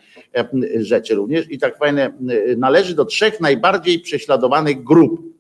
[0.76, 2.12] rzeczy również i tak fajne,
[2.56, 5.35] należy do trzech najbardziej prześladowanych grup.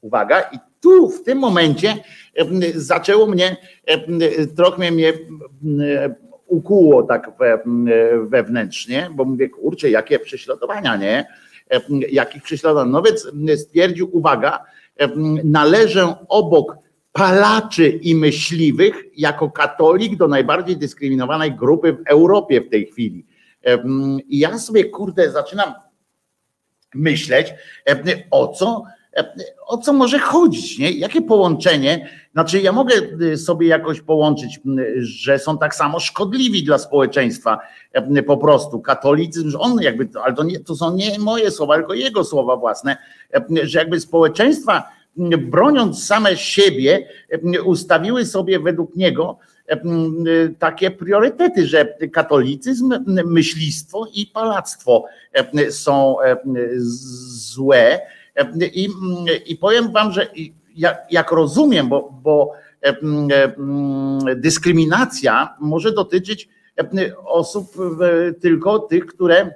[0.00, 1.96] Uwaga, i tu w tym momencie
[2.74, 3.56] zaczęło mnie,
[4.56, 5.12] trochę mnie
[6.46, 7.30] ukuło tak
[8.24, 11.26] wewnętrznie, bo mówię, kurczę, jakie prześladowania, nie?
[12.10, 12.90] Jakich prześladowań.
[12.90, 13.28] No więc
[13.60, 14.64] stwierdził, uwaga,
[15.44, 16.76] należę obok
[17.12, 23.26] palaczy i myśliwych jako katolik do najbardziej dyskryminowanej grupy w Europie w tej chwili.
[24.28, 25.74] I ja sobie, kurde, zaczynam
[26.94, 27.54] myśleć,
[28.30, 28.84] o co
[29.66, 30.90] o co może chodzić, nie?
[30.90, 32.08] Jakie połączenie?
[32.32, 34.60] Znaczy, ja mogę y, sobie jakoś połączyć,
[34.96, 37.58] że są tak samo szkodliwi dla społeczeństwa,
[38.26, 41.94] po prostu katolicyzm, że on jakby, ale to, nie, to są nie moje słowa, tylko
[41.94, 42.96] jego słowa własne,
[43.62, 44.82] że jakby społeczeństwa
[45.38, 47.08] broniąc same siebie,
[47.64, 49.38] ustawiły sobie według niego
[50.58, 52.94] takie priorytety, że katolicyzm,
[53.26, 55.04] myślistwo i palactwo
[55.70, 56.16] są
[56.76, 58.00] złe
[58.74, 58.88] i,
[59.46, 60.26] i powiem wam, że
[60.76, 62.52] jak, jak rozumiem, bo, bo
[64.36, 66.48] dyskryminacja może dotyczyć
[67.24, 67.66] osób
[68.40, 69.50] tylko tych, które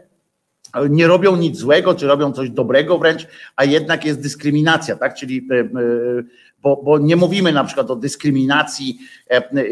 [0.91, 3.27] nie robią nic złego, czy robią coś dobrego wręcz,
[3.57, 5.15] a jednak jest dyskryminacja, tak?
[5.15, 5.49] Czyli
[6.63, 8.99] bo, bo nie mówimy na przykład o dyskryminacji,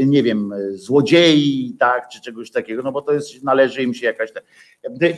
[0.07, 4.31] nie wiem, złodziei, tak, czy czegoś takiego, no bo to jest, należy im się jakaś.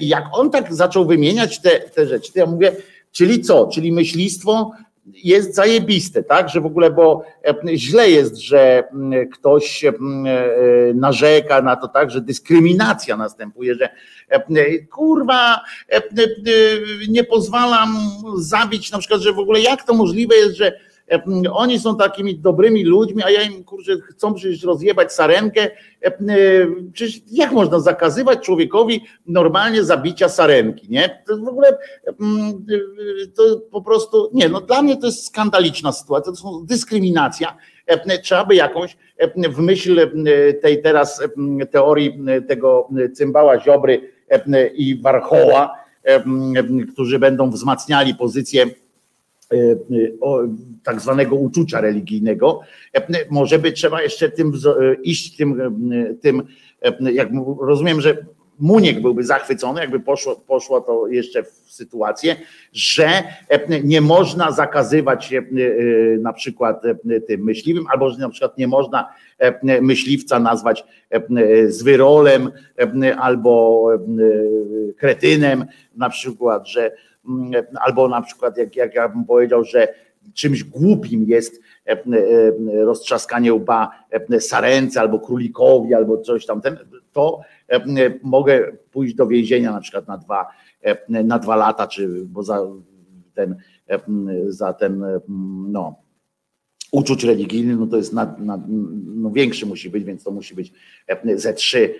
[0.00, 2.72] Jak on tak zaczął wymieniać te, te rzeczy, to ja mówię,
[3.14, 3.66] Czyli co?
[3.66, 4.70] Czyli myślistwo
[5.14, 6.48] jest zajebiste, tak?
[6.48, 8.84] Że w ogóle, bo e, źle jest, że
[9.32, 9.92] ktoś e,
[10.94, 13.88] narzeka na to, tak, że dyskryminacja następuje, że
[14.28, 15.60] e, kurwa,
[17.08, 17.96] nie pozwalam
[18.36, 20.72] zabić, na przykład, że w ogóle jak to możliwe jest, że
[21.52, 25.70] oni są takimi dobrymi ludźmi, a ja im kurczę, chcą przecież rozjebać sarenkę.
[26.92, 31.22] Przecież jak można zakazywać człowiekowi normalnie zabicia sarenki, nie?
[31.26, 31.78] To w ogóle
[33.36, 37.56] to po prostu, nie, no dla mnie to jest skandaliczna sytuacja, to są dyskryminacja.
[38.22, 38.96] Trzeba by jakąś
[39.50, 40.10] w myśl
[40.62, 41.22] tej teraz
[41.70, 44.10] teorii tego cymbała Ziobry
[44.74, 45.84] i Warchoła,
[46.92, 48.83] którzy będą wzmacniali pozycję e,
[50.82, 52.60] tak zwanego uczucia religijnego,
[52.92, 55.60] e, może by trzeba jeszcze tym e, iść tym,
[55.92, 56.42] e, tym
[56.82, 57.28] e, jak
[57.60, 58.16] rozumiem, że
[58.58, 62.36] Muniek byłby zachwycony, jakby poszło, poszło to jeszcze w sytuację,
[62.72, 63.08] że
[63.48, 65.42] e, nie można zakazywać e, e,
[66.18, 69.08] na przykład e, tym myśliwym, albo że na przykład nie można
[69.38, 71.22] e, myśliwca nazwać e,
[71.68, 72.50] zwyrolem
[73.02, 73.98] e, albo e,
[74.92, 75.64] kretynem,
[75.96, 76.92] na przykład, że
[77.80, 79.88] albo na przykład jak, jak ja bym powiedział, że
[80.34, 82.04] czymś głupim jest e, e,
[82.84, 83.90] roztrzaskanie łba
[84.30, 86.60] e, sarence albo królikowi, albo coś tam,
[87.12, 87.40] to
[88.22, 90.46] mogę pójść do więzienia na przykład na dwa,
[91.08, 92.60] na dwa lata, czy bo za
[93.34, 93.56] ten,
[94.48, 95.04] za ten
[95.68, 95.94] no,
[96.92, 98.62] uczuć religijny, no to jest na, na,
[99.06, 100.72] no większy musi być, więc to musi być
[101.34, 101.94] ze trzy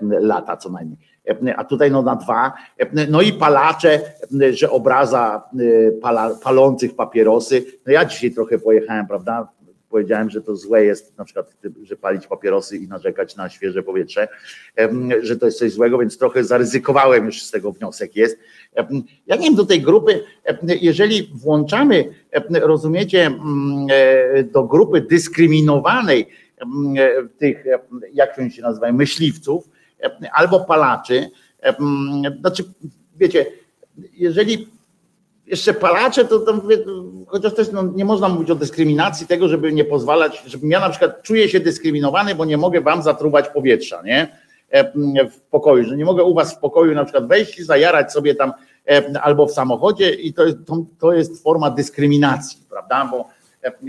[0.00, 0.98] lata co najmniej.
[1.28, 2.52] E, A tutaj no na dwa.
[2.78, 4.00] E, No i palacze,
[4.42, 7.64] e, że obraza e, pala, palących papierosy.
[7.86, 9.48] No ja dzisiaj trochę pojechałem, prawda?
[9.90, 14.28] Powiedziałem, że to złe jest na przykład, że palić papierosy i narzekać na świeże powietrze,
[15.22, 18.38] że to jest coś złego, więc trochę zaryzykowałem już z tego wniosek jest.
[19.26, 20.24] Ja nie wiem, do tej grupy,
[20.80, 22.04] jeżeli włączamy,
[22.50, 26.41] rozumiecie, mm, e, do grupy dyskryminowanej e,
[27.38, 27.80] tych, em,
[28.12, 29.68] jak oni się nazywają, myśliwców
[29.98, 31.30] em, albo palaczy,
[31.60, 32.64] em, znaczy,
[33.16, 33.46] wiecie,
[34.12, 34.68] jeżeli
[35.46, 36.62] jeszcze palacze, to, to
[37.26, 40.90] chociaż też no, nie można mówić o dyskryminacji tego, żeby nie pozwalać, żebym ja na
[40.90, 44.36] przykład czuję się dyskryminowany, bo nie mogę wam zatruwać powietrza, nie?
[44.70, 44.92] E,
[45.30, 48.34] W pokoju, że nie mogę u was w pokoju na przykład wejść i zajarać sobie
[48.34, 48.52] tam
[48.88, 53.08] e, albo w samochodzie i to to, to jest forma dyskryminacji, prawda?
[53.10, 53.24] Bo e,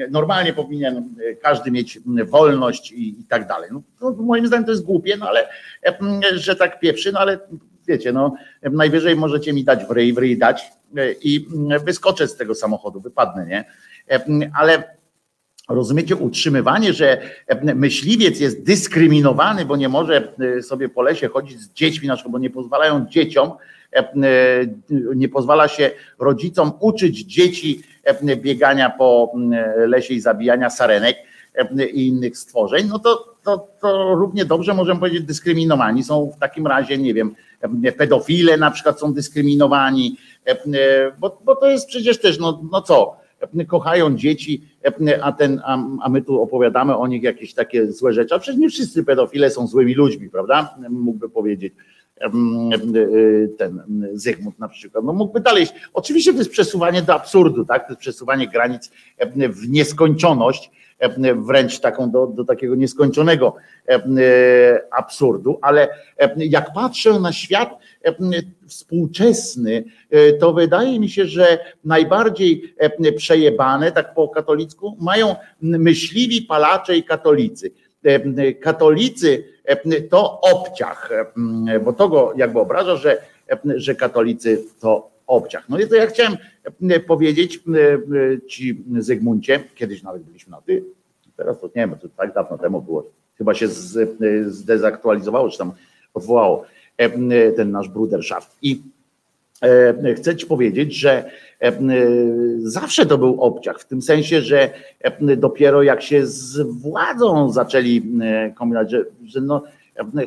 [0.10, 3.70] normalnie powinien e, każdy mieć wolność i, i tak dalej.
[3.74, 5.48] No, to moim zdaniem to jest głupie, no ale
[5.86, 5.98] e,
[6.34, 7.40] że tak pieprzy, no ale
[7.88, 8.36] wiecie, no
[8.72, 11.48] najwyżej możecie mi dać w ryj, w ryj dać e, i
[11.86, 13.66] wyskoczę z tego samochodu, wypadnę, nie?
[14.12, 14.26] E,
[14.58, 14.84] Ale
[15.70, 21.60] rozumiecie, utrzymywanie, że e, myśliwiec jest dyskryminowany, bo nie może e, sobie po lesie chodzić
[21.60, 23.52] z dziećmi, na bo nie pozwalają dzieciom,
[23.94, 24.14] e, e,
[25.16, 27.93] nie pozwala się rodzicom uczyć dzieci e,
[28.36, 29.34] biegania po
[29.88, 31.18] lesie i zabijania sarenek
[31.56, 36.40] e, i innych stworzeń, no to, to, to równie dobrze możemy powiedzieć dyskryminowani są w
[36.40, 37.36] takim razie, nie wiem,
[37.84, 40.18] e, pedofile na przykład są dyskryminowani,
[40.48, 43.24] e, e, bo, bo to jest przecież też, no, no co,
[43.68, 44.64] kochają dzieci,
[45.22, 48.36] a, ten, a, a my tu opowiadamy o nich jakieś takie złe rzeczy.
[48.36, 50.76] A przecież nie wszyscy pedofile są złymi ludźmi, prawda?
[50.90, 51.74] Mógłby powiedzieć
[53.58, 53.84] ten
[54.14, 55.04] Zygmunt na przykład.
[55.04, 55.68] No mógłby dalej.
[55.94, 57.84] Oczywiście to jest przesuwanie do absurdu, tak?
[57.84, 58.92] To jest przesuwanie granic
[59.50, 60.72] w nieskończoność,
[61.36, 63.56] wręcz taką do, do takiego nieskończonego
[64.92, 65.88] absurdu, ale
[66.38, 67.78] jak patrzę na świat
[68.68, 69.84] współczesny,
[70.40, 72.76] to wydaje mi się, że najbardziej
[73.18, 77.72] przejebane, tak po katolicku, mają myśliwi, palacze i katolicy.
[78.62, 79.44] Katolicy
[80.10, 81.10] to obciach,
[81.86, 83.22] bo to go jakby obraża, że,
[83.76, 85.70] że katolicy to obciach.
[85.70, 86.38] No i to ja chciałem
[87.08, 87.60] powiedzieć
[88.48, 90.84] ci Zygmuncie, kiedyś nawet byliśmy na ty,
[91.38, 93.68] teraz to nie wiem, to tak dawno temu było, chyba się
[94.48, 95.72] zdezaktualizowało, czy tam
[96.14, 96.66] odwołało
[97.56, 98.58] ten nasz bruderschaft.
[98.62, 98.78] I e,
[100.16, 101.26] chcę ci powiedzieć, że
[101.62, 101.72] e,
[102.60, 104.70] zawsze to był obciach, w tym sensie, że
[105.00, 108.02] e, dopiero jak się z władzą zaczęli
[108.56, 109.64] kombinować, że, że no,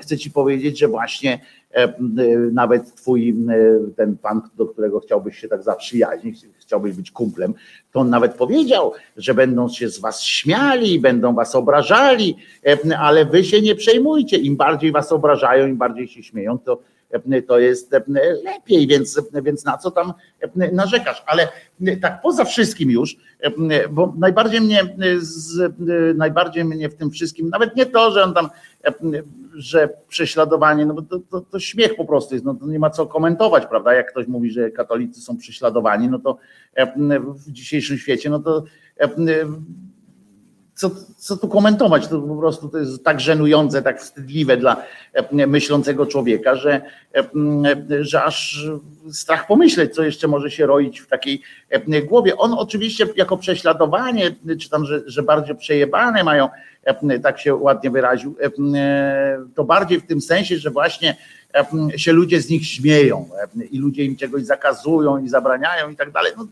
[0.03, 1.41] chcę ci powiedzieć, że właśnie
[2.53, 3.37] nawet twój
[3.97, 7.55] ten pan, do którego chciałbyś się tak zaprzyjaźnić, chciałbyś być kumplem,
[7.93, 12.37] to on nawet powiedział, że będą się z was śmiali, będą was obrażali,
[12.99, 14.37] ale wy się nie przejmujcie.
[14.37, 16.79] Im bardziej was obrażają, im bardziej się śmieją, to
[17.47, 17.93] to jest
[18.45, 20.13] lepiej, więc, więc na co tam
[20.73, 21.23] narzekasz?
[21.27, 21.49] Ale
[22.03, 23.17] tak poza wszystkim już,
[23.91, 25.73] bo najbardziej mnie, z,
[26.17, 28.49] najbardziej mnie w tym wszystkim, nawet nie to, że on tam,
[29.55, 32.91] że prześladowanie, no bo to, to, to śmiech po prostu jest, no to nie ma
[32.91, 33.95] co komentować, prawda?
[33.95, 36.39] Jak ktoś mówi, że katolicy są prześladowani, no to
[37.19, 38.65] w dzisiejszym świecie, no to
[40.77, 42.09] co, co tu komentować?
[42.09, 44.83] To po prostu to jest tak żenujące, tak wstydliwe dla
[45.13, 46.83] e, myślącego człowieka, że,
[47.15, 48.67] e, że aż
[49.13, 51.66] strach pomyśleć, co jeszcze może się roić w takiej e,
[52.05, 52.37] głowie.
[52.37, 56.49] On oczywiście jako prześladowanie, czy tam, że, że bardziej przejebane mają,
[57.23, 58.37] tak się ładnie wyraził,
[59.55, 61.17] to bardziej w tym sensie, że właśnie
[61.97, 63.29] się ludzie z nich śmieją
[63.71, 66.33] i ludzie im czegoś zakazują i zabraniają i tak dalej.
[66.37, 66.47] No,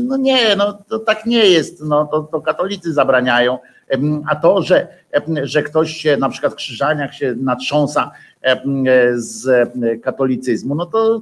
[0.00, 3.58] no nie, no to tak nie jest, no to, to katolicy zabraniają,
[4.28, 4.88] a to, że,
[5.42, 8.10] że ktoś się na przykład w krzyżaniach się natrząsa
[9.14, 9.70] z
[10.02, 11.20] katolicyzmu, no to,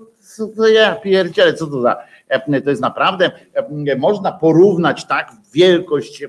[0.57, 1.97] to ja pierdzielę, co to za
[2.65, 3.31] to jest naprawdę,
[3.99, 6.25] można porównać tak wielkość,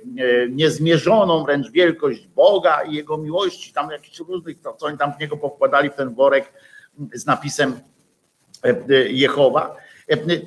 [0.49, 5.19] niezmierzoną wręcz wielkość Boga i Jego miłości, tam jakichś różnych, to, co oni tam w
[5.19, 6.53] niego pokładali w ten worek
[7.14, 7.80] z napisem
[9.10, 9.76] Jehowa,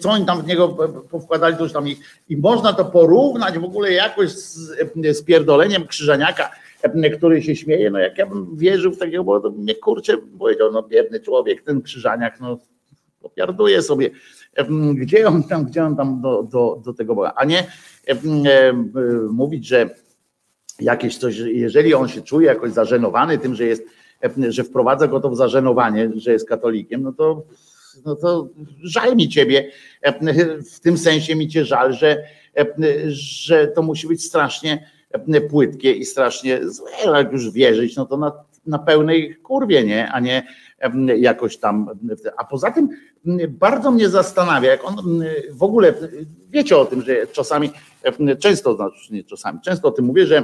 [0.00, 0.68] co oni tam w niego
[1.10, 1.96] powkładali, to już tam i,
[2.28, 4.76] i można to porównać w ogóle jakoś z,
[5.12, 6.50] z pierdoleniem Krzyżaniaka,
[7.16, 10.72] który się śmieje, no jak ja bym wierzył w takiego, bo to mnie kurczę powiedział,
[10.72, 12.58] no biedny człowiek ten Krzyżaniak, no
[13.20, 14.10] popiarduje sobie,
[14.94, 17.66] gdzie on tam, gdzie on tam do, do, do tego Boga, a nie
[19.30, 19.90] mówić, że
[20.80, 23.82] jakieś coś, jeżeli on się czuje jakoś zażenowany tym, że jest,
[24.48, 27.42] że wprowadza go to w zażenowanie, że jest katolikiem, no to
[28.04, 28.48] no to
[28.82, 29.70] żal mi ciebie,
[30.72, 32.24] w tym sensie mi cię żal, że,
[33.06, 34.90] że to musi być strasznie
[35.50, 38.32] płytkie i strasznie złe, jak już wierzyć, no to na,
[38.66, 40.46] na pełnej kurwie, nie, a nie
[41.16, 41.90] jakoś tam.
[42.36, 42.88] A poza tym
[43.48, 44.96] bardzo mnie zastanawia, jak on
[45.50, 45.94] w ogóle,
[46.50, 47.70] wiecie o tym, że czasami,
[48.40, 50.42] często, znaczy nie czasami, często o tym mówię, że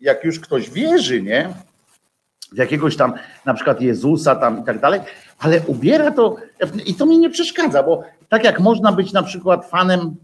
[0.00, 1.54] jak już ktoś wierzy, nie,
[2.52, 3.12] w jakiegoś tam
[3.44, 5.00] na przykład Jezusa tam i tak dalej,
[5.38, 6.36] ale ubiera to
[6.86, 10.16] i to mi nie przeszkadza, bo tak jak można być na przykład fanem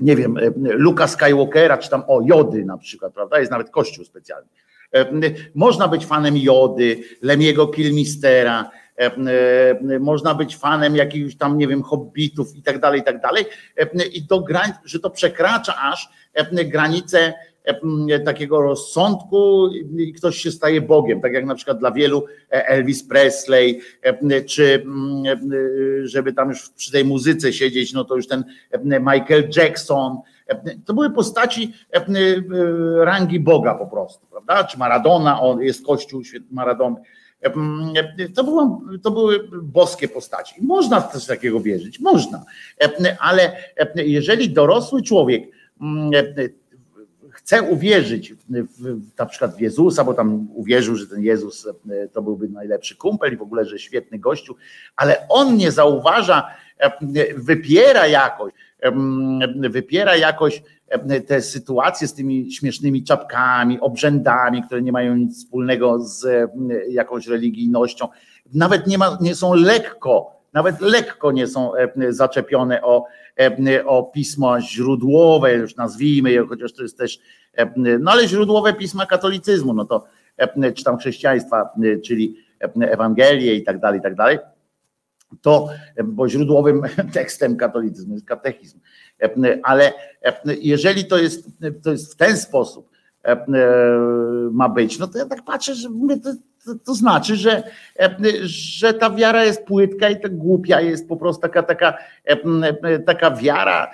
[0.00, 3.38] nie wiem, Luka Skywalkera, czy tam o Jody na przykład, prawda?
[3.38, 4.48] Jest nawet kościół specjalny.
[5.54, 8.70] Można być fanem Jody, Lemiego Kilmistera,
[10.00, 13.44] można być fanem jakichś tam, nie wiem, hobbitów i tak dalej, i tak dalej.
[14.12, 16.08] I do granic, że to przekracza aż
[16.52, 17.34] granice
[18.24, 19.68] takiego rozsądku
[19.98, 23.80] i ktoś się staje Bogiem, tak jak na przykład dla wielu e, Elvis Presley,
[24.46, 24.84] czy
[26.02, 28.44] żeby tam już przy tej muzyce siedzieć, no to już ten
[28.84, 30.16] Michael Jackson,
[30.84, 31.72] to były postaci
[32.98, 34.64] rangi Boga po prostu, prawda?
[34.64, 36.96] Czy Maradona, on jest kościół Maradony.
[38.34, 40.54] To, było, to były boskie postaci.
[40.62, 42.44] Można w coś takiego wierzyć, można,
[43.20, 43.56] ale
[43.94, 45.50] jeżeli dorosły człowiek
[47.48, 48.38] chce uwierzyć w,
[49.18, 53.32] na przykład w Jezusa, bo tam uwierzył, że ten Jezus e, to byłby najlepszy kumpel
[53.32, 54.56] i w ogóle, że świetny gościu,
[54.96, 56.46] ale on nie zauważa,
[56.78, 56.92] e,
[57.34, 58.92] wypiera jakoś, e,
[59.70, 60.62] wypiera jakoś
[61.26, 66.50] te sytuacje z tymi śmiesznymi czapkami, obrzędami, które nie mają nic wspólnego z
[66.88, 68.08] jakąś religijnością,
[68.54, 71.72] nawet nie, ma, nie są lekko, nawet lekko nie są
[72.08, 73.04] zaczepione o,
[73.86, 77.18] o pismo źródłowe, już nazwijmy je, chociaż to jest też
[77.76, 80.04] no ale źródłowe pisma katolicyzmu, no to
[80.74, 81.70] czy tam chrześcijaństwa,
[82.04, 82.36] czyli
[82.80, 84.38] Ewangelię i tak dalej, i tak dalej,
[85.42, 85.68] to,
[86.04, 88.80] bo źródłowym tekstem katolicyzmu jest katechizm.
[89.62, 89.92] Ale
[90.60, 91.48] jeżeli to jest,
[91.82, 92.90] to jest w ten sposób
[94.50, 95.88] ma być, no to ja tak patrzę, że
[96.22, 96.32] to,
[96.68, 97.62] to, to, znaczy, że,
[98.42, 101.98] że ta wiara jest płytka i tak głupia jest po prostu taka, taka,
[103.06, 103.90] taka wiara.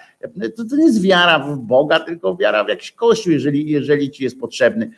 [0.56, 4.24] To, to nie jest wiara w Boga, tylko wiara w jakiś kościół, jeżeli, jeżeli ci
[4.24, 4.90] jest potrzebny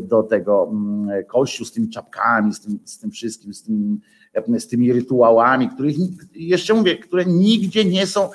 [0.00, 0.72] do tego
[1.26, 4.00] kościół z tymi czapkami, z tym, z tym wszystkim, z, tym,
[4.60, 5.96] z tymi rytuałami, których
[6.34, 8.30] jeszcze mówię, które nigdzie nie są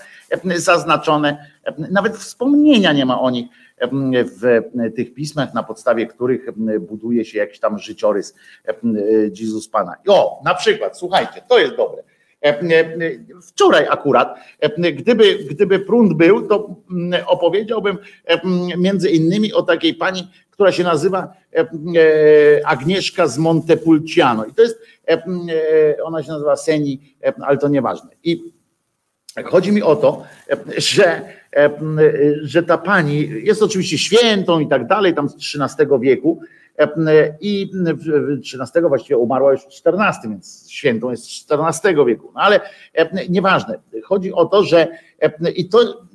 [0.56, 1.46] zaznaczone,
[1.92, 3.48] nawet wspomnienia nie ma o nich
[4.42, 4.62] w
[4.96, 6.46] tych pismach, na podstawie których
[6.80, 8.36] buduje się jakiś tam życiorys
[9.40, 9.96] Jezus Pana.
[10.08, 12.04] O, na przykład, słuchajcie, to jest dobre.
[13.48, 14.40] Wczoraj akurat,
[14.94, 16.76] gdyby, gdyby prąd był, to
[17.28, 17.98] opowiedziałbym
[18.78, 21.34] między innymi o takiej pani, która się nazywa
[22.66, 24.46] Agnieszka z Montepulciano.
[24.46, 24.80] I to jest,
[26.04, 28.10] ona się nazywa Seni, ale to nieważne.
[28.24, 28.57] I
[29.46, 30.24] chodzi mi o to,
[30.78, 31.22] że
[32.42, 36.42] że ta pani jest oczywiście świętą i tak dalej, tam z XIII wieku
[37.42, 37.72] i
[38.54, 42.60] XIII właściwie umarła już w XIV, więc świętą jest z XIV wieku, no ale
[43.30, 43.80] nieważne.
[44.04, 44.88] Chodzi o to, że
[45.56, 46.08] i to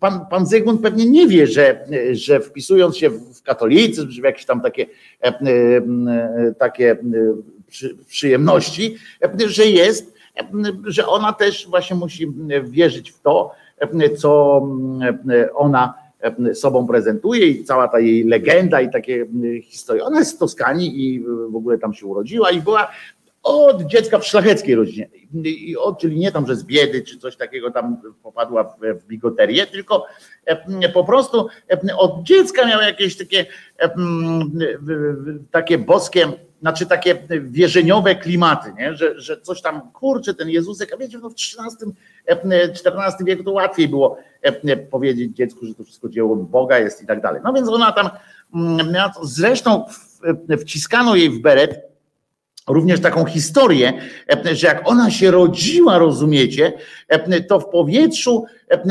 [0.00, 4.60] pan, pan Zygmunt pewnie nie wie, że, że wpisując się w katolicyzm, w jakieś tam
[4.60, 4.86] takie,
[6.58, 6.96] takie
[8.06, 8.96] przyjemności,
[9.46, 10.19] że jest,
[10.84, 12.26] że ona też właśnie musi
[12.62, 13.54] wierzyć w to,
[14.18, 14.62] co
[15.54, 15.94] ona
[16.54, 19.26] sobą prezentuje i cała ta jej legenda i takie
[19.62, 20.04] historie.
[20.04, 21.20] Ona jest z Toskanii i
[21.50, 22.90] w ogóle tam się urodziła i była
[23.42, 25.08] od dziecka w szlacheckiej rodzinie.
[25.44, 29.06] I od, czyli nie tam, że z biedy czy coś takiego tam popadła w, w
[29.06, 30.06] bigoterię, tylko
[30.94, 31.48] po prostu
[31.98, 33.46] od dziecka miała jakieś takie,
[35.50, 38.94] takie boskie znaczy takie wierzeniowe klimaty, nie?
[38.96, 41.92] Że, że coś tam, kurczę, ten Jezusek, a wiecie, no w XIII,
[42.26, 44.18] XIV wieku to łatwiej było
[44.90, 47.40] powiedzieć dziecku, że to wszystko dzieło Boga jest i tak dalej.
[47.44, 48.10] No więc ona tam,
[49.22, 49.84] zresztą
[50.60, 51.89] wciskano jej w beret
[52.72, 53.92] również taką historię,
[54.52, 56.72] że jak ona się rodziła, rozumiecie,
[57.48, 58.44] to w powietrzu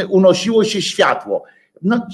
[0.10, 1.44] unosiło się światło.
[1.82, 2.08] No,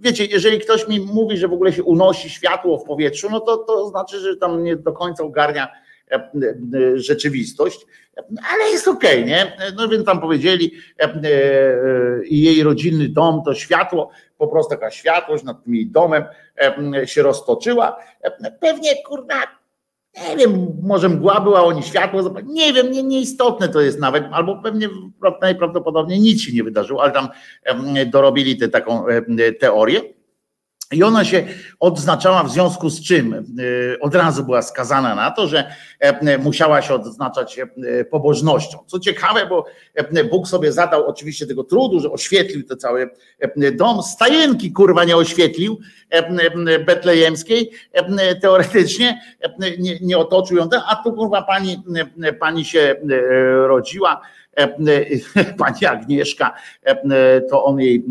[0.00, 3.56] wiecie, jeżeli ktoś mi mówi, że w ogóle się unosi światło w powietrzu, no to,
[3.56, 5.68] to znaczy, że tam nie do końca ogarnia
[6.94, 7.86] rzeczywistość,
[8.52, 9.56] ale jest okej, okay, nie?
[9.76, 10.72] No więc tam powiedzieli
[12.24, 16.24] i jej rodzinny dom to światło, po prostu taka światłość nad tym jej domem
[17.04, 17.96] się roztoczyła.
[18.60, 19.34] Pewnie kurwa
[20.28, 24.62] nie wiem, może mgła była, oni światło, nie wiem, nie, nieistotne to jest nawet, albo
[24.62, 24.88] pewnie
[25.40, 27.28] najprawdopodobniej nic się nie wydarzyło, ale tam
[28.06, 29.04] dorobili tę taką
[29.60, 30.17] teorię.
[30.92, 31.46] I ona się
[31.80, 33.42] odznaczała w związku z czym e,
[34.00, 38.78] od razu była skazana na to, że e, musiała się odznaczać e, pobożnością.
[38.86, 39.64] Co ciekawe, bo
[40.30, 43.10] Bóg sobie zadał oczywiście tego trudu, że oświetlił to cały
[43.72, 44.02] dom.
[44.02, 45.78] Stajenki kurwa nie oświetlił
[46.86, 47.70] betlejemskiej,
[48.40, 49.20] teoretycznie
[49.78, 51.82] nie, nie otoczył ją, a tu kurwa pani,
[52.40, 52.96] pani się
[53.66, 54.20] rodziła
[55.58, 56.54] pani Agnieszka,
[57.50, 58.04] to on jej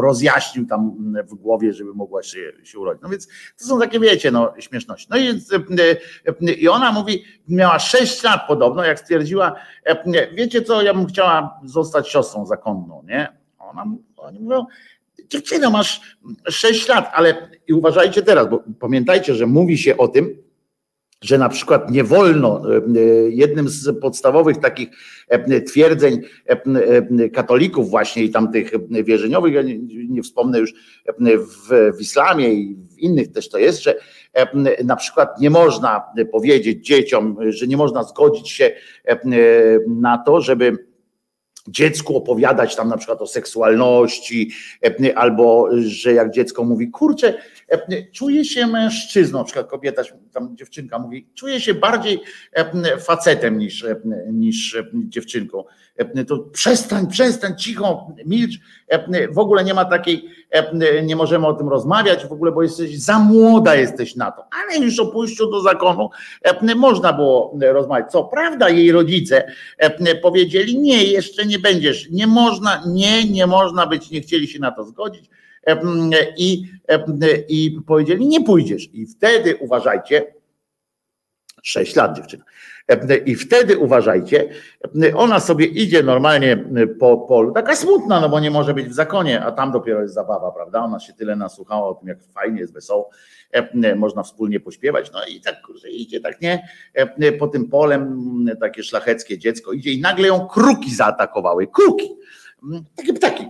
[0.00, 3.02] rozjaśnił tam w głowie, żeby mogła się, się urodzić.
[3.02, 3.28] No więc
[3.58, 5.06] to są takie, wiecie, no śmieszności.
[5.10, 5.42] No i,
[6.62, 9.54] i ona mówi, miała 6 lat podobno, jak stwierdziła,
[10.32, 13.28] wiecie co, ja bym chciała zostać siostrą zakonną, nie?
[13.58, 13.84] Ona,
[14.16, 14.66] oni mówią,
[15.28, 16.00] dziewczyno, masz
[16.50, 20.45] 6 lat, ale i uważajcie teraz, bo pamiętajcie, że mówi się o tym,
[21.24, 22.80] że na przykład nie wolno, e, e,
[23.30, 24.88] jednym z podstawowych takich
[25.28, 26.20] e, twierdzeń
[27.32, 28.70] katolików właśnie i tamtych
[29.04, 29.78] wierzeniowych, ja nie,
[30.08, 30.74] nie wspomnę już
[31.18, 33.94] w, w islamie i w innych też to jest, że
[34.84, 36.02] na przykład nie można
[36.32, 38.70] powiedzieć dzieciom, że nie można zgodzić się
[39.88, 40.86] na to, żeby
[41.68, 44.50] dziecku opowiadać tam na przykład o seksualności,
[45.14, 47.34] albo że jak dziecko mówi, kurczę,
[48.12, 50.02] czuję się mężczyzną, na przykład kobieta,
[50.32, 52.20] tam dziewczynka mówi, czuję się bardziej
[53.00, 53.86] facetem niż,
[54.32, 55.64] niż dziewczynką.
[56.28, 58.54] To przestań, przestań, cicho, milcz.
[59.30, 60.30] W ogóle nie ma takiej,
[61.04, 64.44] nie możemy o tym rozmawiać, w ogóle, bo jesteś za młoda jesteś na to.
[64.50, 66.10] Ale już o pójściu do zakonu
[66.76, 68.12] można było rozmawiać.
[68.12, 69.52] Co prawda jej rodzice
[70.22, 74.70] powiedzieli, nie, jeszcze nie będziesz, nie można, nie, nie można być, nie chcieli się na
[74.70, 75.30] to zgodzić
[76.36, 76.62] i,
[77.48, 78.94] i powiedzieli, nie pójdziesz.
[78.94, 80.34] I wtedy uważajcie,
[81.62, 82.44] sześć lat dziewczyna.
[83.26, 84.48] I wtedy uważajcie,
[85.14, 86.64] ona sobie idzie normalnie
[87.00, 90.14] po polu, taka smutna, no bo nie może być w zakonie, a tam dopiero jest
[90.14, 90.80] zabawa, prawda?
[90.80, 93.10] Ona się tyle nasłuchała o tym, jak fajnie jest wesoło,
[93.96, 95.56] można wspólnie pośpiewać, no i tak
[95.90, 96.68] idzie, tak nie,
[97.38, 98.24] po tym polem
[98.60, 102.08] takie szlacheckie dziecko idzie i nagle ją kruki zaatakowały, kruki,
[102.96, 103.48] takie ptaki,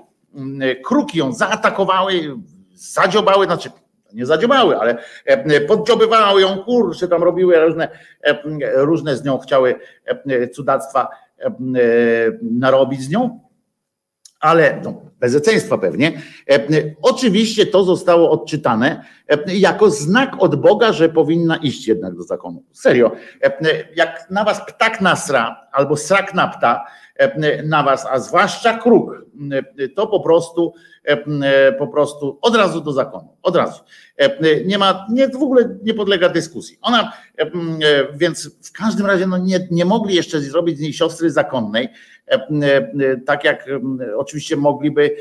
[0.85, 2.37] kruki ją zaatakowały,
[2.75, 3.71] zadziobały, znaczy
[4.13, 7.89] nie zadziobały, ale e, poddziobywały ją, kurczę, tam robiły różne,
[8.23, 8.39] e,
[8.85, 9.75] różne z nią chciały
[10.05, 11.09] e, cudactwa
[12.43, 13.41] narobić z nią,
[14.41, 16.23] ale no, bezeceństwa pewnie.
[17.03, 19.05] Oczywiście to zostało odczytane
[19.47, 22.63] jako znak od Boga, że powinna iść jednak do zakonu.
[22.73, 23.13] Serio,
[23.97, 26.85] jak na was ptak nasra albo srak napta
[27.65, 29.11] na was, a zwłaszcza kruk,
[29.97, 30.75] to po prostu
[31.79, 33.81] po prostu od razu do zakonu, od razu.
[34.67, 36.79] Nie ma, nie, w ogóle nie podlega dyskusji.
[36.83, 37.13] Ona,
[38.15, 41.89] więc w każdym razie no nie, nie mogli jeszcze zrobić z niej siostry zakonnej,
[43.27, 43.67] tak jak
[44.17, 45.17] oczywiście mogliby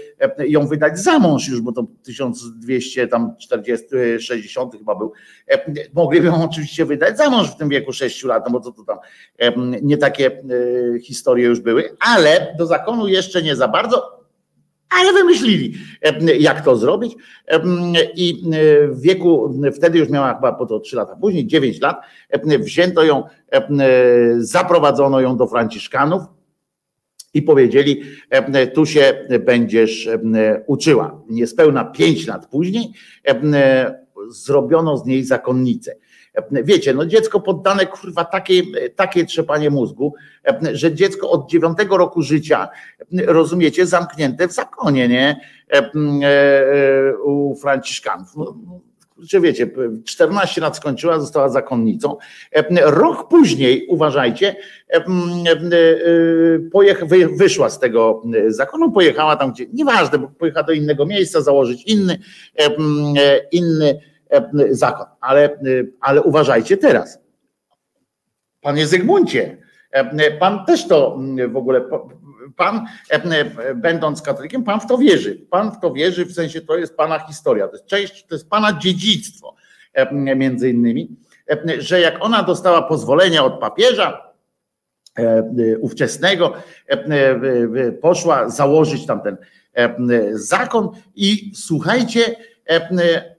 [0.48, 3.88] ją wydać za mąż już, bo to 1240,
[4.20, 5.14] 60 chyba był,
[5.94, 8.84] mogliby ją oczywiście wydać za mąż w tym wieku 6 lat, no bo to, to
[8.84, 8.98] tam
[9.82, 10.44] nie takie
[11.04, 14.15] historie już były, ale do zakonu jeszcze nie za bardzo,
[14.90, 15.74] ale wymyślili,
[16.40, 17.16] jak to zrobić.
[18.16, 18.44] I
[18.90, 22.02] w wieku, wtedy już miała chyba po to 3 lata później, 9 lat,
[22.60, 23.24] wzięto ją,
[24.38, 26.22] zaprowadzono ją do Franciszkanów
[27.34, 28.02] i powiedzieli,
[28.74, 30.10] tu się będziesz
[30.68, 31.22] uczyła.
[31.30, 32.94] Niespełna 5 lat później
[34.30, 35.96] zrobiono z niej zakonnicę.
[36.52, 38.62] Wiecie, no dziecko poddane kurwa takie,
[38.96, 40.14] takie trzepanie mózgu,
[40.74, 42.70] że dziecko od dziewiątego roku życia,
[43.28, 45.40] rozumiecie, zamknięte w zakonie, nie?
[47.24, 48.36] U Franciszkanów.
[48.36, 48.56] No,
[49.30, 49.70] czy wiecie,
[50.06, 52.18] 14 lat skończyła, została zakonnicą.
[52.82, 54.56] Rok później, uważajcie,
[56.72, 57.06] pojech,
[57.38, 62.20] wyszła z tego zakonu, pojechała tam gdzie, nieważne, bo pojechała do innego miejsca, założyć inny,
[63.52, 64.00] inny
[64.70, 65.06] zakon.
[65.22, 65.60] Ale,
[66.00, 67.20] ale uważajcie teraz.
[68.62, 69.58] Panie Zygmuncie,
[70.40, 71.82] pan też to w ogóle,
[72.56, 72.86] pan
[73.76, 75.46] będąc katolikiem, pan w to wierzy.
[75.50, 78.50] Pan w to wierzy, w sensie to jest pana historia, to jest część, to jest
[78.50, 79.56] pana dziedzictwo
[80.12, 81.16] między innymi.
[81.78, 84.26] że jak ona dostała pozwolenie od papieża,
[85.80, 86.54] ówczesnego,
[88.02, 89.38] poszła założyć tam ten
[90.32, 92.36] zakon i słuchajcie,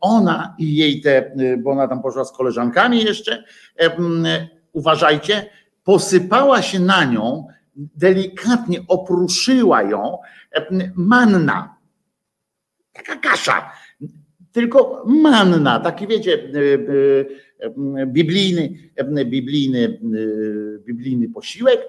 [0.01, 3.45] ona i jej te, bo ona tam poszła z koleżankami jeszcze,
[4.73, 5.47] uważajcie,
[5.85, 7.47] posypała się na nią,
[7.77, 10.19] delikatnie opruszyła ją
[10.95, 11.77] manna.
[12.93, 13.71] Taka kasza,
[14.53, 16.39] tylko manna, taki wiecie,
[18.07, 18.79] biblijny,
[19.25, 20.01] biblijny,
[20.87, 21.81] biblijny posiłek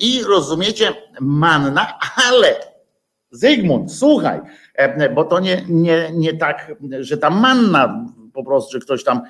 [0.00, 1.98] i rozumiecie, manna,
[2.28, 2.70] ale
[3.32, 4.40] Zygmunt, słuchaj,
[5.14, 9.20] bo to nie, nie, nie tak, że ta manna po prostu, że ktoś tam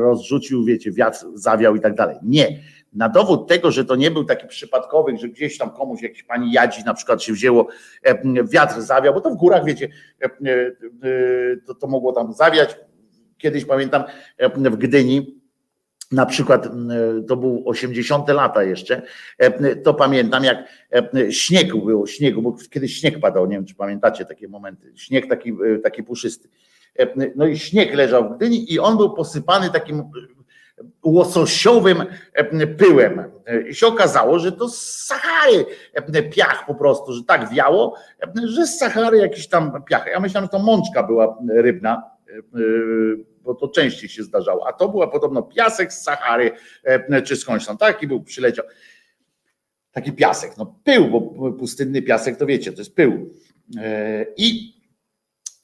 [0.00, 2.16] rozrzucił, wiecie, wiatr zawiał i tak dalej.
[2.22, 2.58] Nie.
[2.92, 6.52] Na dowód tego, że to nie był taki przypadkowy, że gdzieś tam komuś jakiś pani
[6.52, 7.68] jadzi na przykład się wzięło,
[8.50, 9.88] wiatr zawiał, bo to w górach, wiecie,
[11.66, 12.76] to, to mogło tam zawiać.
[13.38, 14.04] Kiedyś pamiętam
[14.54, 15.37] w Gdyni,
[16.12, 16.68] na przykład
[17.28, 19.02] to był 80 lata jeszcze,
[19.84, 20.68] to pamiętam jak
[21.30, 25.56] śniegu było, śniegu, bo kiedyś śnieg padał, nie wiem czy pamiętacie takie momenty, śnieg taki,
[25.82, 26.48] taki puszysty.
[27.36, 30.04] No i śnieg leżał w Gdyni i on był posypany takim
[31.04, 32.04] łososiowym
[32.78, 33.24] pyłem.
[33.70, 35.66] I się okazało, że to z Sahary
[36.30, 37.96] piach po prostu, że tak wiało,
[38.44, 40.06] że z Sahary jakiś tam piach.
[40.12, 42.02] Ja myślałem, że to mączka była rybna,
[43.48, 46.50] bo to częściej się zdarzało, a to była podobno piasek z Sahary,
[47.24, 48.64] czy skądś tam, taki był, przyleciał.
[49.92, 53.34] Taki piasek, no pył, bo pustynny piasek to wiecie, to jest pył.
[54.36, 54.78] I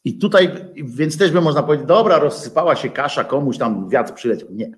[0.05, 4.49] i tutaj, więc też by można powiedzieć, dobra, rozsypała się kasza, komuś tam wiatr przyleciał.
[4.53, 4.71] Nie.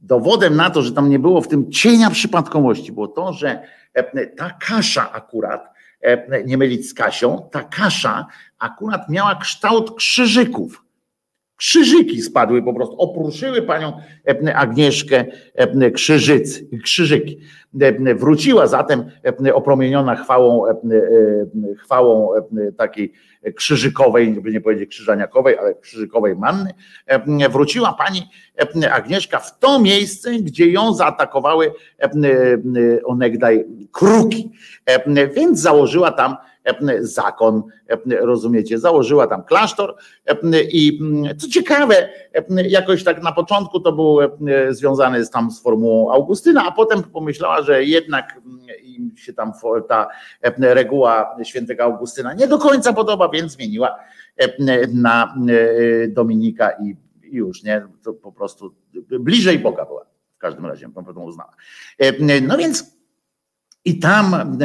[0.00, 3.62] Dowodem na to, że tam nie było w tym cienia przypadkowości, było to, że
[4.36, 5.74] ta kasza akurat,
[6.46, 8.26] nie mylić z Kasią, ta kasza
[8.58, 10.84] akurat miała kształt krzyżyków.
[11.60, 13.92] Krzyżyki spadły po prostu, opruszyły panią
[14.54, 15.24] Agnieszkę
[15.94, 17.40] krzyżycy, krzyżyki.
[18.16, 19.04] Wróciła zatem
[19.54, 20.64] opromieniona chwałą,
[21.78, 22.28] chwałą
[22.76, 23.12] takiej
[23.54, 26.70] krzyżykowej, żeby nie powiedzieć krzyżaniakowej, ale krzyżykowej manny.
[27.50, 28.22] Wróciła pani
[28.92, 31.72] Agnieszka w to miejsce, gdzie ją zaatakowały
[33.04, 34.50] onegdaj kruki.
[35.36, 36.36] Więc założyła tam
[37.00, 37.62] zakon,
[38.20, 39.96] rozumiecie, założyła tam klasztor
[40.72, 41.00] i
[41.38, 42.08] co ciekawe,
[42.68, 44.18] jakoś tak na początku to był
[44.70, 48.40] związany z tam z formułą Augustyna, a potem pomyślała, że jednak
[48.82, 49.52] im się tam
[49.88, 50.08] ta
[50.58, 53.98] reguła świętego Augustyna nie do końca podoba, więc zmieniła
[54.94, 55.34] na
[56.08, 58.74] Dominika i już, nie, to po prostu
[59.20, 60.04] bliżej Boga była
[60.36, 61.54] w każdym razie, na pewno uznała.
[62.42, 62.99] No więc
[63.90, 64.58] i tam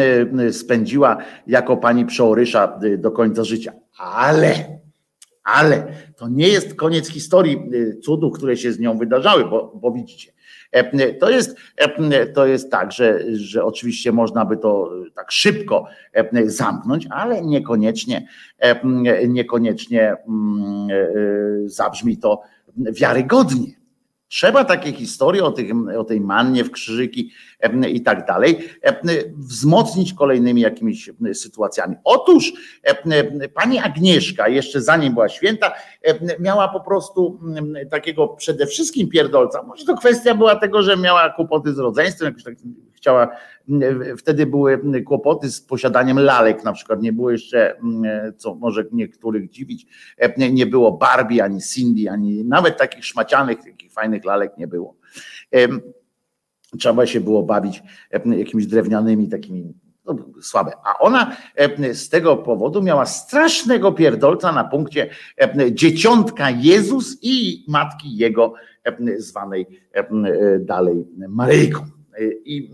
[0.51, 3.73] spędziła jako pani przeorysza do końca życia.
[3.97, 4.55] Ale,
[5.43, 5.87] ale
[6.17, 7.57] to nie jest koniec historii
[8.03, 10.31] cudów, które się z nią wydarzały, bo, bo widzicie,
[11.19, 11.57] to jest,
[12.33, 15.87] to jest tak, że, że oczywiście można by to tak szybko
[16.45, 18.27] zamknąć, ale niekoniecznie,
[19.27, 20.15] niekoniecznie
[21.65, 22.41] zabrzmi to
[22.77, 23.84] wiarygodnie.
[24.27, 27.31] Trzeba takie historie o, tych, o tej mannie w krzyżyki
[27.89, 28.69] i tak dalej
[29.37, 31.95] wzmocnić kolejnymi jakimiś sytuacjami.
[32.03, 32.53] Otóż
[33.53, 35.73] pani Agnieszka, jeszcze zanim była święta,
[36.39, 37.39] miała po prostu
[37.91, 39.63] takiego przede wszystkim pierdolca.
[39.63, 42.55] Może to kwestia była tego, że miała kłopoty z rodzeństwem, jakoś tak
[43.05, 43.27] chciała,
[44.17, 47.77] wtedy były kłopoty z posiadaniem lalek, na przykład nie było jeszcze,
[48.37, 49.87] co może niektórych dziwić,
[50.37, 54.95] nie było Barbie, ani Cindy, ani nawet takich szmacianych, takich fajnych lalek nie było.
[56.79, 57.83] Trzeba się było bawić
[58.37, 59.73] jakimiś drewnianymi takimi
[60.05, 60.71] no, słabe.
[60.83, 61.35] A ona
[61.93, 65.09] z tego powodu miała strasznego pierdolca na punkcie
[65.71, 68.53] dzieciątka Jezus i matki jego
[69.17, 69.67] zwanej
[70.59, 71.94] dalej Maryjką.
[72.45, 72.71] I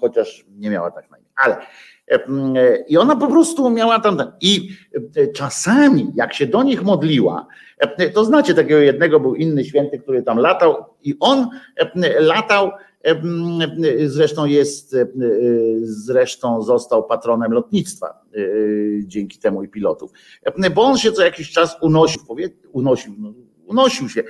[0.00, 1.56] chociaż nie miała tak na imię, ale
[2.88, 4.18] i ona po prostu miała tam.
[4.40, 4.68] I
[5.34, 7.46] czasami, jak się do nich modliła,
[8.14, 11.48] to znacie takiego jednego, był inny święty, który tam latał, i on
[12.20, 12.70] latał
[14.06, 14.96] Zresztą jest,
[15.82, 18.24] zresztą został patronem lotnictwa
[19.02, 20.10] dzięki temu i pilotów,
[20.74, 22.22] bo on się co jakiś czas unosił,
[22.72, 23.32] unosił, no,
[23.68, 24.22] unosił się,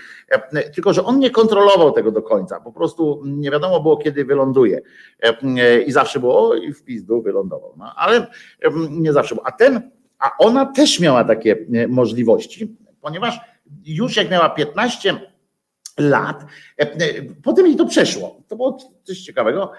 [0.74, 4.81] tylko że on nie kontrolował tego do końca, po prostu nie wiadomo było kiedy wyląduje.
[5.86, 8.27] I zawsze było i w pizdu wylądował, no, ale
[8.90, 11.56] nie zawsze było, a ten, a ona też miała takie
[11.89, 13.40] możliwości, ponieważ
[13.85, 15.20] już jak miała 15
[15.98, 16.44] lat,
[17.43, 19.72] potem jej to przeszło to było coś ciekawego.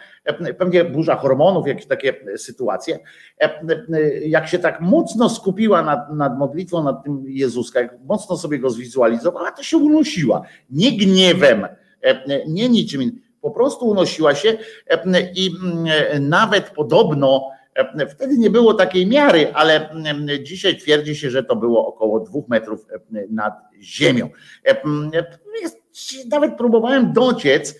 [0.57, 2.99] Pewnie burza hormonów, jakieś takie sytuacje.
[4.25, 8.69] Jak się tak mocno skupiła nad, nad modlitwą, nad tym Jezuska, jak mocno sobie go
[8.69, 10.41] zwizualizowała, to się unosiła.
[10.69, 11.67] Nie gniewem,
[12.47, 13.21] nie niczym innym.
[13.41, 14.57] Po prostu unosiła się
[15.35, 15.51] i
[16.19, 17.49] nawet podobno
[18.09, 19.89] Wtedy nie było takiej miary, ale
[20.43, 22.85] dzisiaj twierdzi się, że to było około dwóch metrów
[23.29, 24.29] nad ziemią.
[26.30, 27.76] Nawet próbowałem dociec,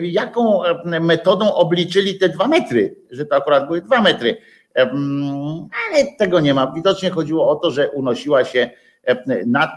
[0.00, 0.60] jaką
[1.00, 4.36] metodą obliczyli te dwa metry, że to akurat były dwa metry.
[4.74, 6.72] Ale tego nie ma.
[6.72, 8.70] Widocznie chodziło o to, że unosiła się
[9.46, 9.70] nad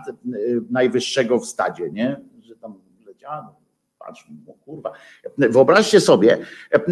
[0.71, 2.17] najwyższego w stadzie, nie?
[2.41, 3.55] Że tam leciała.
[3.99, 4.27] Patrz,
[4.65, 4.91] kurwa.
[5.37, 6.37] Wyobraźcie sobie,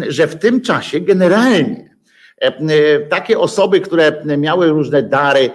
[0.08, 1.97] że w tym czasie generalnie
[3.08, 5.50] takie osoby, które miały różne dary,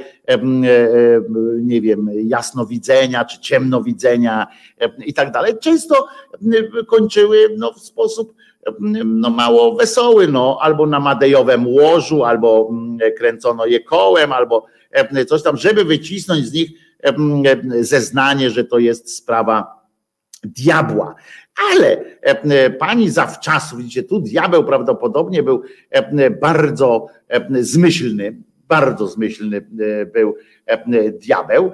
[1.62, 4.48] nie wiem, jasnowidzenia czy ciemnowidzenia
[5.06, 6.08] i tak dalej, często
[6.88, 8.34] kończyły no, w sposób
[9.04, 12.72] no, mało wesoły, no, albo na madejowym łożu, albo
[13.18, 14.66] kręcono je kołem, albo
[15.28, 16.70] coś tam, żeby wycisnąć z nich
[17.80, 19.84] zeznanie, że to jest sprawa
[20.44, 21.16] diabła.
[21.72, 22.06] Ale
[22.80, 25.62] pani zawczasu, widzicie, tu diabeł prawdopodobnie był
[26.42, 27.08] bardzo
[27.60, 29.68] zmyślny, bardzo zmyślny
[30.14, 30.36] był
[31.22, 31.72] diabeł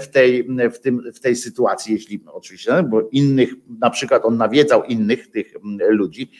[0.00, 4.84] w tej, w tym, w tej sytuacji, jeśli oczywiście, bo innych, na przykład on nawiedzał
[4.84, 5.54] innych tych
[5.88, 6.30] ludzi,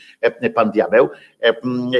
[0.54, 1.08] pan diabeł,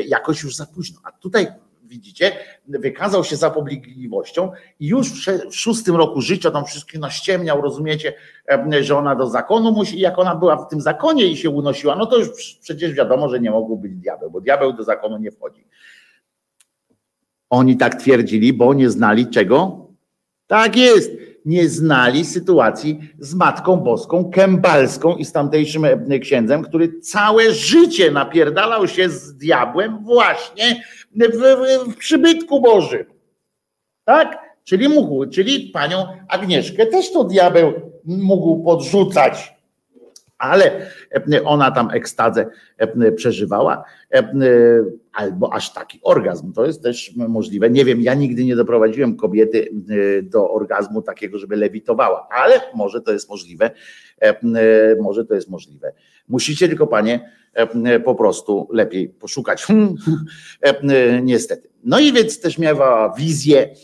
[0.06, 1.00] jakoś już za późno.
[1.04, 1.46] A tutaj
[1.84, 2.32] widzicie,
[2.68, 4.50] wykazał się zapobligliwością
[4.80, 8.14] i już w szóstym roku życia tam wszystkich naściemniał, rozumiecie,
[8.80, 12.06] że ona do zakonu musi, jak ona była w tym zakonie i się unosiła, no
[12.06, 15.66] to już przecież wiadomo, że nie mógł być diabeł, bo diabeł do zakonu nie wchodzi.
[17.50, 19.86] Oni tak twierdzili, bo nie znali czego?
[20.46, 21.10] Tak jest
[21.44, 25.84] nie znali sytuacji z Matką Boską Kębalską i z tamtejszym
[26.22, 30.82] księdzem, który całe życie napierdalał się z diabłem właśnie
[31.14, 33.04] w, w, w przybytku Bożym.
[34.04, 34.38] Tak?
[34.64, 37.72] Czyli mógł, czyli panią Agnieszkę też to diabeł
[38.04, 39.54] mógł podrzucać
[40.38, 40.86] ale
[41.44, 42.46] ona tam ekstazę
[43.16, 43.84] przeżywała,
[45.12, 46.52] albo aż taki orgazm.
[46.52, 47.70] To jest też możliwe.
[47.70, 49.68] Nie wiem, ja nigdy nie doprowadziłem kobiety
[50.22, 53.70] do orgazmu takiego, żeby lewitowała, ale może to jest możliwe.
[55.00, 55.92] Może to jest możliwe.
[56.28, 57.30] Musicie tylko panie
[58.04, 59.66] po prostu lepiej poszukać.
[61.22, 61.68] Niestety.
[61.84, 63.74] No i więc też miała wizje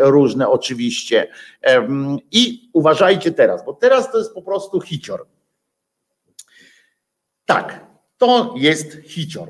[0.00, 1.28] różne oczywiście.
[2.32, 5.26] I uważajcie teraz, bo teraz to jest po prostu hicior
[7.48, 7.86] tak,
[8.18, 9.48] to jest hicior.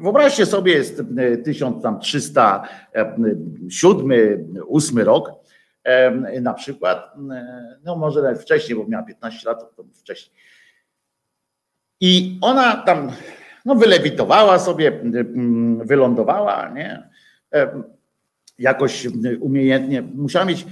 [0.00, 1.02] Wyobraźcie sobie, jest
[1.44, 2.44] 1307,
[4.68, 5.32] 8 rok
[6.40, 7.12] na przykład,
[7.84, 10.36] no może nawet wcześniej, bo miała 15 lat, to wcześniej.
[12.00, 13.10] I ona tam
[13.64, 15.00] no, wylewitowała sobie,
[15.84, 17.08] wylądowała, nie?
[18.58, 19.06] Jakoś
[19.40, 20.02] umiejętnie.
[20.02, 20.66] Musiała mieć,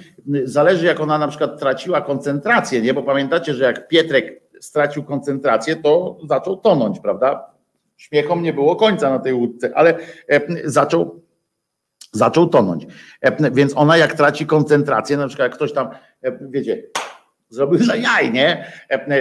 [0.45, 2.95] zależy jak ona na przykład traciła koncentrację, nie?
[2.95, 7.51] Bo pamiętacie, że jak Pietrek stracił koncentrację, to zaczął tonąć, prawda?
[7.97, 9.99] Śmiechom nie było końca na tej łódce, ale
[10.29, 11.23] e, zaczął,
[12.13, 12.87] zaczął tonąć.
[13.21, 15.89] E, więc ona jak traci koncentrację, na przykład jak ktoś tam,
[16.23, 16.83] e, wiecie,
[17.49, 18.73] zrobił za jaj, nie?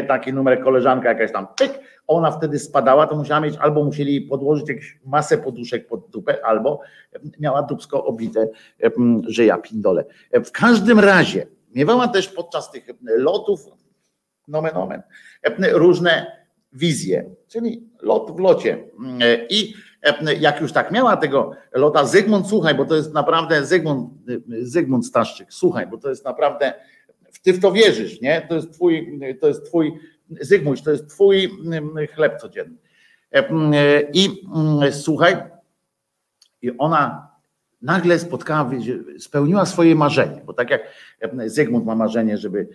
[0.07, 4.69] Taki numer koleżanka jakaś tam, pyk, ona wtedy spadała, to musiała mieć, albo musieli podłożyć
[4.69, 6.81] jakąś masę poduszek pod dupę, albo
[7.39, 8.47] miała dupsko obite,
[9.27, 10.05] że ja pindole.
[10.45, 13.65] W każdym razie miewała też podczas tych lotów
[14.47, 15.01] nomen omen,
[15.73, 18.89] różne wizje, czyli lot w locie.
[19.49, 19.73] I
[20.39, 24.09] jak już tak miała tego lota, Zygmunt, słuchaj, bo to jest naprawdę Zygmunt,
[24.61, 26.73] Zygmunt Staszczyk, słuchaj, bo to jest naprawdę,
[27.43, 28.45] ty w to wierzysz, nie?
[28.49, 29.99] To jest twój, to jest twój,
[30.41, 31.51] Zygmunt, to jest twój
[32.15, 32.77] chleb codzienny.
[34.13, 34.29] I
[34.91, 35.35] słuchaj,
[36.61, 37.31] i ona
[37.81, 38.71] nagle spotkała,
[39.19, 40.81] spełniła swoje marzenie, bo tak jak
[41.45, 42.67] Zygmunt ma marzenie, żeby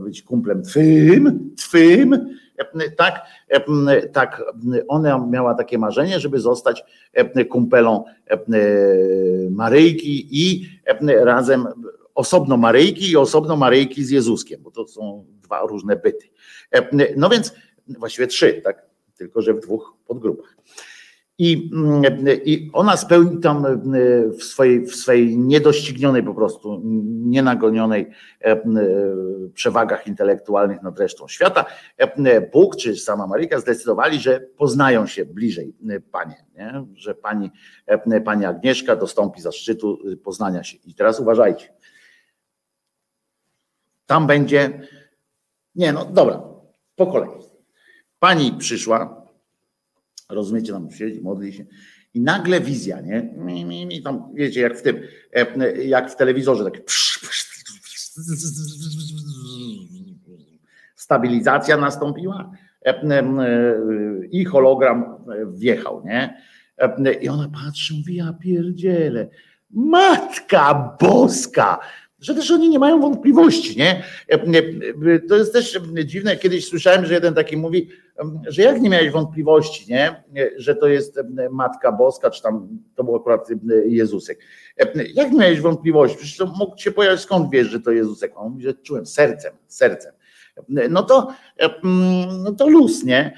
[0.00, 2.36] być kumplem twym, twym,
[2.96, 3.26] tak,
[4.12, 4.42] tak
[4.88, 6.84] ona miała takie marzenie, żeby zostać
[7.50, 8.04] kumpelą
[9.50, 10.68] Maryjki i
[11.06, 11.66] razem
[12.16, 16.28] osobno Maryjki i osobno Maryjki z Jezuskiem, bo to są dwa różne byty.
[17.16, 17.54] No więc
[17.98, 18.86] właściwie trzy, tak,
[19.16, 20.56] tylko że w dwóch podgrupach.
[21.38, 21.70] I,
[22.44, 23.66] I ona spełni tam
[24.38, 26.80] w swojej, w swojej niedoścignionej po prostu,
[27.26, 28.10] nienagonionej
[28.40, 28.62] e,
[29.54, 31.64] przewagach intelektualnych nad resztą świata.
[31.96, 35.74] E, Bóg czy sama Maryjka zdecydowali, że poznają się bliżej
[36.12, 36.84] panie, nie?
[36.94, 37.50] że pani,
[37.86, 40.78] e, pani Agnieszka dostąpi zaszczytu poznania się.
[40.84, 41.75] I teraz uważajcie.
[44.06, 44.88] Tam będzie.
[45.74, 46.42] Nie, no dobra,
[46.96, 47.30] po kolei.
[48.18, 49.26] Pani przyszła,
[50.28, 51.64] Rozumiecie, tam siedzi, modli się.
[52.14, 53.22] I nagle wizja, nie?
[53.36, 55.02] Mi, tam, wiecie, jak w tym,
[55.32, 56.80] e, jak w telewizorze, takie
[60.94, 62.50] stabilizacja nastąpiła
[62.86, 63.24] e, e,
[64.30, 66.42] i hologram wjechał, nie?
[67.20, 69.28] I ona patrzy, mówi, ja pierdzielę,
[69.70, 71.78] Matka Boska!
[72.20, 74.02] Że też oni nie mają wątpliwości, nie?
[75.28, 76.36] To jest też dziwne.
[76.36, 77.88] Kiedyś słyszałem, że jeden taki mówi,
[78.46, 80.24] że jak nie miałeś wątpliwości, nie?
[80.56, 81.20] Że to jest
[81.50, 83.48] Matka Boska, czy tam to był akurat
[83.86, 84.38] Jezusek.
[85.14, 86.16] Jak nie miałeś wątpliwości?
[86.16, 88.32] Przecież to mógł się pojawić, skąd wiesz, że to Jezusek?
[88.34, 90.12] On mówi, że czułem sercem, sercem
[90.90, 91.28] no to,
[92.44, 93.34] no to luz, nie?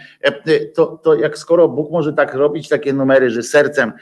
[0.74, 3.92] To, to jak skoro Bóg może tak robić takie numery, że sercem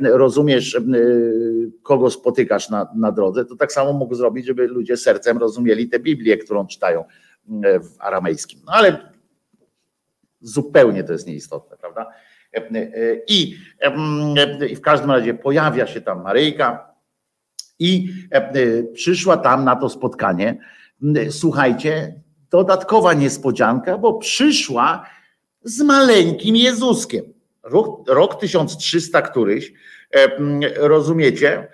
[0.00, 0.80] rozumiesz,
[1.82, 5.98] kogo spotykasz na, na drodze, to tak samo mógł zrobić, żeby ludzie sercem rozumieli tę
[5.98, 7.04] Biblię, którą czytają
[7.62, 8.60] w aramejskim.
[8.66, 8.98] No ale
[10.40, 12.10] zupełnie to jest nieistotne, prawda?
[13.28, 13.56] I,
[14.70, 16.94] I w każdym razie pojawia się tam Maryjka
[17.78, 18.12] i
[18.94, 20.58] przyszła tam na to spotkanie.
[21.30, 22.20] Słuchajcie,
[22.50, 25.06] dodatkowa niespodzianka, bo przyszła
[25.62, 27.24] z maleńkim Jezuskiem.
[27.62, 29.72] Rok, rok 1300 któryś,
[30.14, 30.28] e,
[30.88, 31.68] rozumiecie,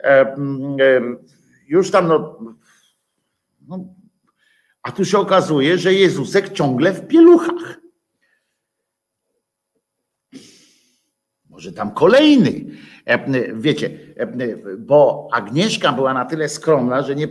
[0.00, 0.36] e, e,
[1.68, 2.38] już tam no,
[3.68, 3.94] no,
[4.82, 7.80] a tu się okazuje, że Jezusek ciągle w pieluchach.
[11.48, 12.64] Może tam kolejny.
[13.54, 13.98] Wiecie,
[14.78, 17.28] bo Agnieszka była na tyle skromna, że nie,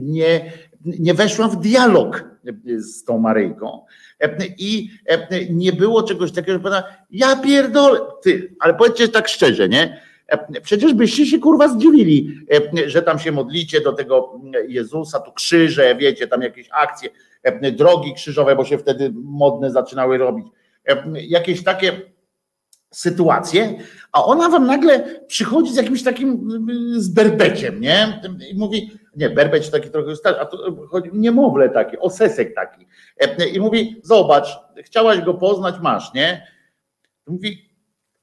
[0.00, 0.52] nie
[0.84, 2.24] nie weszła w dialog
[2.78, 3.84] z tą Maryjką
[4.58, 4.90] i
[5.50, 10.00] nie było czegoś takiego, że powiedziała, ja pierdolę, ty, ale powiedzcie tak szczerze, nie?
[10.62, 12.38] Przecież byście się kurwa zdziwili,
[12.86, 17.10] że tam się modlicie do tego Jezusa, tu krzyże, wiecie, tam jakieś akcje,
[17.72, 20.46] drogi krzyżowe, bo się wtedy modne zaczynały robić.
[21.14, 22.00] Jakieś takie
[22.90, 23.74] sytuację,
[24.12, 26.48] a ona wam nagle przychodzi z jakimś takim
[26.96, 28.20] z berbeciem, nie?
[28.50, 32.86] I mówi, nie, berbeć taki trochę starszy, a to chodzi, niemowlę taki, osesek taki.
[33.54, 36.46] I mówi, zobacz, chciałaś go poznać, masz, nie?
[37.26, 37.70] Mówi,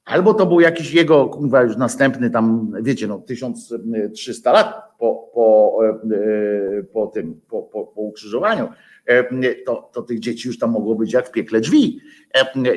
[0.04, 5.78] albo to był jakiś jego, kurwa, już następny tam, wiecie, no 1300 lat po, po,
[5.84, 8.68] e, po tym, po, po, po ukrzyżowaniu,
[9.66, 12.00] to, to tych dzieci już tam mogło być jak w piekle drzwi,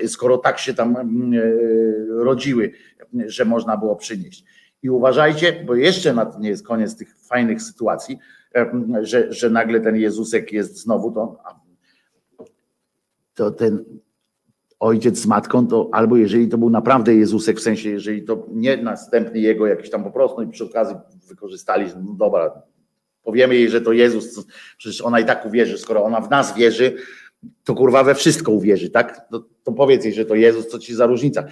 [0.08, 0.96] skoro tak się tam
[2.10, 2.72] rodziły,
[3.26, 4.46] że można było przynieść.
[4.84, 8.20] I uważajcie, bo jeszcze nie jest koniec tych fajnych sytuacji,
[9.02, 11.38] że, że nagle ten Jezusek jest znowu to,
[13.34, 13.86] to ten
[14.80, 18.78] ojciec z matką, to albo jeżeli to był naprawdę Jezusek, w sensie, jeżeli to nie
[18.78, 20.96] następny jego jakiś tam po prostu i przy okazji
[21.28, 22.62] wykorzystali, no dobra,
[23.24, 24.46] powiemy jej, że to Jezus,
[24.78, 26.96] przecież ona i tak uwierzy, skoro ona w nas wierzy,
[27.64, 29.30] to kurwa we wszystko uwierzy, tak?
[29.32, 31.44] To, to powiedz jej, że to Jezus, co ci za różnica.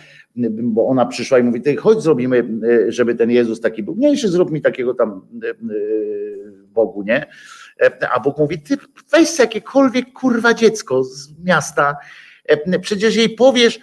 [0.50, 4.52] Bo ona przyszła i mówi, ty chodź zrobimy, żeby ten Jezus taki był mniejszy, zrób
[4.52, 5.54] mi takiego tam e, e,
[6.74, 7.26] Bogu, nie?
[7.82, 8.78] E, a Bóg mówi, ty
[9.12, 11.96] weź jakiekolwiek kurwa dziecko z miasta,
[12.82, 13.80] przecież jej powiesz,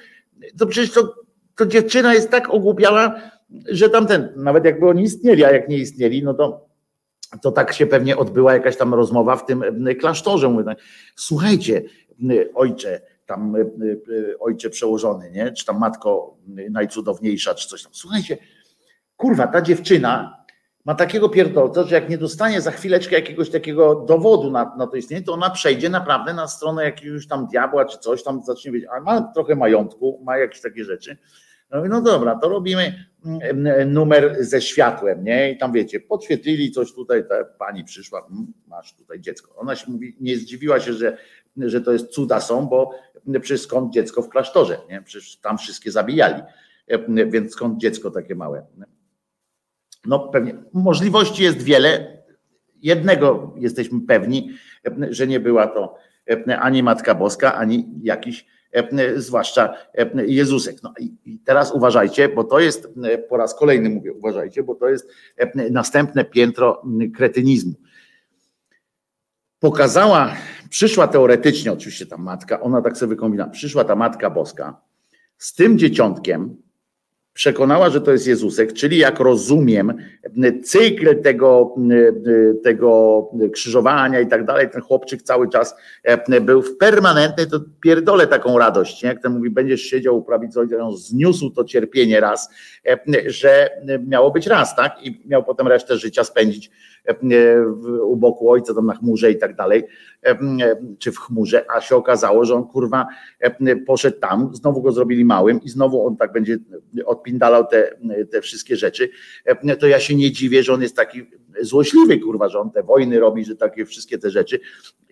[0.59, 1.15] to przecież to,
[1.57, 3.21] to dziewczyna jest tak ogłupiała,
[3.69, 6.67] że tamten, nawet jakby oni istnieli, a jak nie istnieli, no to
[7.43, 9.65] to tak się pewnie odbyła jakaś tam rozmowa w tym
[10.01, 10.49] klasztorze.
[10.49, 10.79] Mówię, tak,
[11.17, 11.83] słuchajcie,
[12.55, 13.57] ojcze, tam
[14.41, 15.53] ojcze przełożony, nie?
[15.53, 16.37] czy tam matko
[16.71, 17.93] najcudowniejsza, czy coś tam.
[17.95, 18.39] Słuchajcie,
[19.17, 20.45] kurwa, ta dziewczyna
[20.85, 24.97] ma takiego pierdolca, że jak nie dostanie za chwileczkę jakiegoś takiego dowodu na, na to
[24.97, 28.89] istnienie, to ona przejdzie naprawdę na stronę jakiegoś tam diabła, czy coś tam zacznie wiedzieć,
[28.93, 31.17] ale ma trochę majątku, ma jakieś takie rzeczy
[31.71, 35.53] no, no dobra, to robimy mm, numer ze światłem, nie?
[35.53, 39.57] I tam wiecie, podświetlili coś tutaj, ta pani przyszła, mm, masz tutaj dziecko.
[39.57, 41.17] Ona się mówi, nie zdziwiła się, że,
[41.57, 42.91] że to jest cuda są, bo
[43.41, 45.03] przecież skąd dziecko w klasztorze, nie?
[45.03, 46.43] Przecież tam wszystkie zabijali,
[47.27, 48.67] więc skąd dziecko takie małe?
[50.07, 52.23] No pewnie, możliwości jest wiele.
[52.77, 54.51] Jednego jesteśmy pewni,
[55.11, 55.97] że nie była to
[56.59, 58.64] ani Matka Boska, ani jakiś E,
[59.17, 60.83] zwłaszcza e, Jezusek.
[60.83, 64.89] No i teraz uważajcie, bo to jest, e, po raz kolejny mówię, uważajcie, bo to
[64.89, 65.09] jest
[65.71, 66.83] następne piętro
[67.17, 67.75] kretynizmu.
[69.59, 70.35] Pokazała,
[70.71, 74.81] przyszła teoretycznie oczywiście ta matka, ona tak sobie wykombina, przyszła ta Matka Boska
[75.39, 76.57] z tym dzieciątkiem,
[77.35, 79.95] przekonała, że to jest Jezusek, czyli jak rozumiem,
[80.65, 81.75] cykl tego,
[82.65, 85.75] tego krzyżowania i tak dalej, ten chłopczyk cały czas
[86.41, 89.09] był w permanentnej, to pierdolę taką radość, nie?
[89.09, 92.51] jak ten mówi, będziesz siedział u prawicy ojca, on zniósł to cierpienie raz,
[93.27, 93.71] że
[94.07, 94.97] miało być raz, tak?
[95.03, 96.71] I miał potem resztę życia spędzić
[98.03, 99.85] u boku ojca, tam na chmurze i tak dalej,
[100.99, 103.07] czy w chmurze, a się okazało, że on kurwa
[103.87, 106.59] poszedł tam, znowu go zrobili małym i znowu on tak będzie
[107.05, 107.97] odpindalał te,
[108.31, 109.09] te wszystkie rzeczy,
[109.81, 111.27] to ja się nie dziwię, że on jest taki
[111.61, 114.61] złośliwy, kurwa, że on te wojny robi, że takie wszystkie te rzeczy,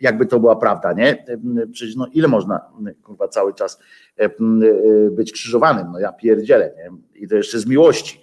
[0.01, 1.25] jakby to była prawda, nie?
[1.73, 2.61] Przecież no ile można,
[3.03, 3.79] kurwa, cały czas
[5.11, 7.21] być krzyżowanym, no ja pierdzielę, nie?
[7.23, 8.21] I to jeszcze z miłości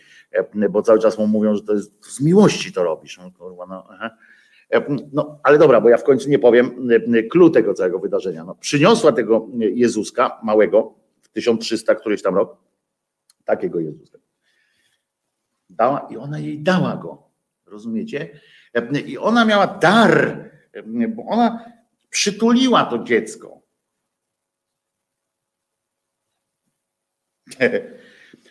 [0.70, 3.18] bo cały czas mu mówią, że to jest z miłości to robisz.
[3.18, 3.32] No,
[3.68, 3.88] no,
[5.14, 6.90] no, ale dobra, bo ja w końcu nie powiem
[7.32, 8.44] clue tego całego wydarzenia.
[8.44, 12.58] No, przyniosła tego Jezuska małego w 1300 któryś tam rok,
[13.46, 14.20] takiego Jezuska.
[15.70, 17.24] Dała i ona jej dała go.
[17.66, 18.40] Rozumiecie?
[19.06, 20.44] I ona miała dar,
[21.10, 21.66] bo ona
[22.10, 23.62] przytuliła to dziecko.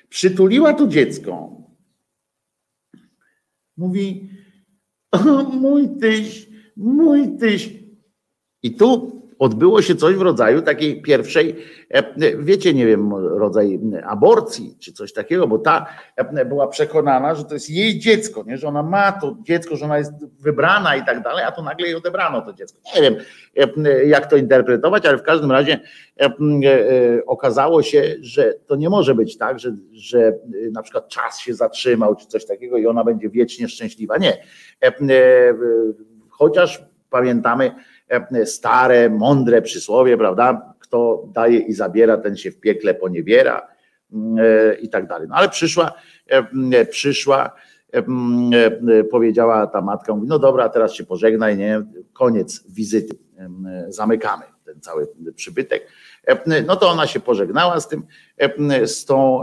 [0.09, 1.58] Przytuliła to dziecko
[3.79, 4.31] Mówi,
[5.13, 7.75] o, mój tyś, mój tyś.
[8.63, 11.57] I tu odbyło się coś w rodzaju takiej pierwszej,
[11.91, 15.87] e, wiecie, nie wiem, rodzaj aborcji czy coś takiego, bo ta
[16.17, 18.59] e, była przekonana, że to jest jej dziecko, nie?
[18.59, 21.87] że ona ma to dziecko, że ona jest wybrana i tak dalej, a to nagle
[21.87, 22.79] jej odebrano to dziecko.
[22.97, 23.17] Nie wiem,
[23.87, 25.81] e, jak to interpretować, ale w każdym razie
[27.27, 30.33] okazało się, że to nie może być tak, że, że
[30.73, 34.17] na przykład czas się zatrzymał czy coś takiego i ona będzie wiecznie szczęśliwa.
[34.17, 34.45] Nie.
[36.31, 37.75] Chociaż pamiętamy,
[38.45, 40.75] stare, mądre przysłowie, prawda?
[40.79, 43.69] Kto daje i zabiera, ten się w piekle poniewiera
[44.13, 45.29] mm, e, i tak dalej.
[45.29, 45.93] No ale przyszła,
[46.27, 47.53] e, przyszła,
[49.11, 51.83] powiedziała ta matka, mówi, no dobra, teraz się pożegnaj, nie?
[52.13, 53.17] Koniec wizyty,
[53.89, 55.87] zamykamy ten cały przybytek.
[56.67, 58.03] No to ona się pożegnała z tym,
[58.87, 59.41] z tą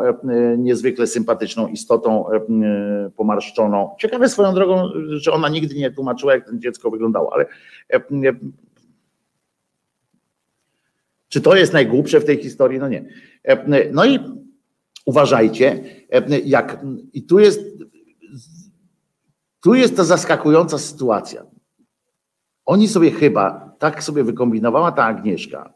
[0.58, 2.26] niezwykle sympatyczną istotą
[3.16, 3.96] pomarszczoną.
[4.00, 7.46] Ciekawe swoją drogą, że ona nigdy nie tłumaczyła, jak ten dziecko wyglądało, ale
[11.30, 12.80] czy to jest najgłupsze w tej historii?
[12.80, 13.06] No nie.
[13.92, 14.20] No i
[15.06, 15.84] uważajcie,
[16.46, 16.80] jak
[17.14, 17.62] i tu jest
[19.62, 21.46] tu jest ta zaskakująca sytuacja.
[22.66, 25.74] Oni sobie chyba, tak sobie wykombinowała ta Agnieszka,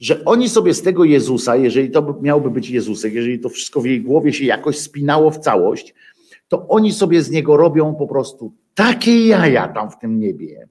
[0.00, 3.86] że oni sobie z tego Jezusa, jeżeli to miałby być Jezusek, jeżeli to wszystko w
[3.86, 5.94] jej głowie się jakoś spinało w całość,
[6.48, 10.68] to oni sobie z niego robią po prostu takie jaja tam w tym niebie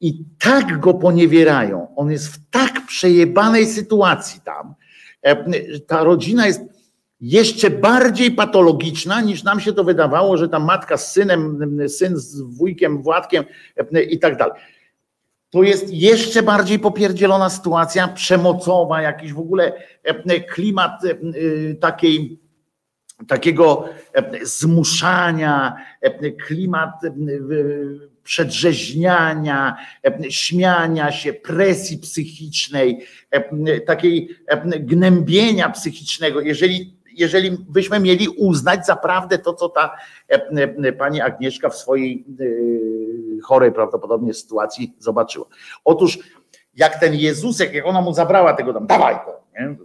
[0.00, 1.94] i tak go poniewierają.
[1.96, 4.74] On jest w tak przejebanej sytuacji tam.
[5.22, 6.60] E, ta rodzina jest
[7.20, 11.58] jeszcze bardziej patologiczna niż nam się to wydawało, że ta matka z synem,
[11.88, 13.44] syn z wujkiem, Władkiem
[13.92, 14.54] e, i tak dalej
[15.56, 19.72] to jest jeszcze bardziej popierdzielona sytuacja przemocowa, jakiś w ogóle
[20.04, 22.40] e, klimat e, e, takiej,
[23.28, 23.88] takiego
[24.42, 25.76] zmuszania,
[26.46, 26.90] klimat
[28.22, 29.76] przedrzeźniania,
[30.30, 33.06] śmiania się, presji psychicznej,
[33.86, 34.28] takiej
[34.80, 36.40] gnębienia psychicznego.
[36.40, 39.96] Jeżeli jeżeli byśmy mieli uznać zaprawdę to, co ta
[40.30, 40.34] e,
[40.84, 42.44] e, pani Agnieszka w swojej e,
[43.40, 45.46] chorej prawdopodobnie sytuacji zobaczyła.
[45.84, 46.18] Otóż
[46.74, 49.76] jak ten Jezusek, jak ona mu zabrała tego tam, dawaj go, nie?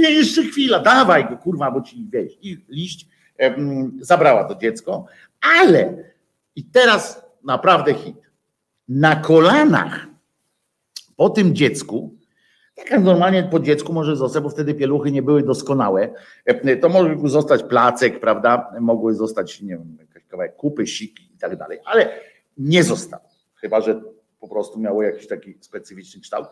[0.00, 3.08] nie jeszcze chwila, dawaj go, kurwa, bo ci wiesz, i liść
[4.00, 5.06] zabrała to dziecko,
[5.58, 6.04] ale
[6.56, 8.16] i teraz naprawdę hit.
[8.88, 10.06] Na kolanach
[11.16, 12.16] po tym dziecku
[12.76, 16.08] tak jak normalnie po dziecku może zostać, bo wtedy pieluchy nie były doskonałe.
[16.80, 18.72] To mógł zostać placek, prawda?
[18.80, 22.20] Mogły zostać, nie wiem, jakiś kawałek kupy, siki i tak dalej, ale
[22.56, 23.20] nie został.
[23.54, 24.02] Chyba, że
[24.40, 26.46] po prostu miało jakiś taki specyficzny kształt.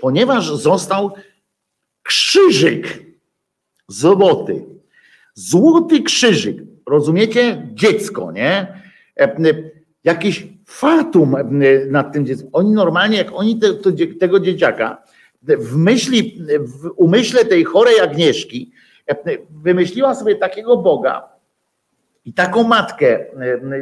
[0.00, 1.10] Ponieważ został
[2.02, 3.02] krzyżyk
[3.88, 4.64] złoty.
[5.34, 6.56] Złoty krzyżyk.
[6.86, 7.68] Rozumiecie?
[7.72, 8.82] Dziecko, nie?
[10.04, 11.36] Jakiś fatum
[11.90, 12.48] nad tym dzieckiem.
[12.52, 13.90] Oni normalnie, jak oni te, to,
[14.20, 15.02] tego dzieciaka
[15.42, 18.72] w myśli, w umyśle tej chorej Agnieszki
[19.50, 21.28] wymyśliła sobie takiego Boga
[22.30, 23.26] i taką matkę,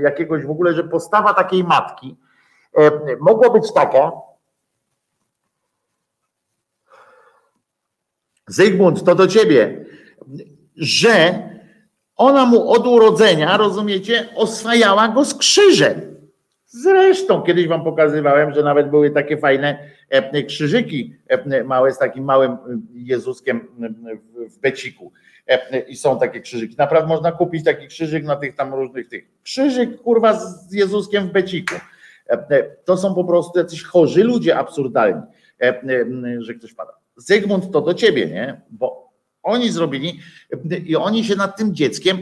[0.02, 2.16] jakiegoś w ogóle, że postawa takiej matki
[3.20, 4.12] mogła być taka,
[8.46, 9.84] Zygmunt, to do ciebie,
[10.76, 11.42] że
[12.16, 16.00] ona mu od urodzenia, rozumiecie, oswajała go z krzyżem.
[16.66, 19.78] Zresztą kiedyś wam pokazywałem, że nawet były takie fajne
[20.46, 21.16] krzyżyki
[21.64, 22.56] małe z takim małym
[22.92, 23.68] Jezuskiem
[24.50, 25.12] w beciku.
[25.88, 26.74] I są takie krzyżyki.
[26.78, 29.24] Naprawdę można kupić taki krzyżyk na tych tam różnych tych.
[29.42, 31.74] Krzyżyk kurwa z Jezuskiem w beciku.
[32.84, 35.22] To są po prostu jacyś chorzy ludzie absurdalni,
[36.38, 36.92] że ktoś pada.
[37.16, 38.60] Zygmunt to do ciebie, nie?
[38.70, 39.12] Bo
[39.42, 40.20] oni zrobili
[40.84, 42.18] i oni się nad tym dzieckiem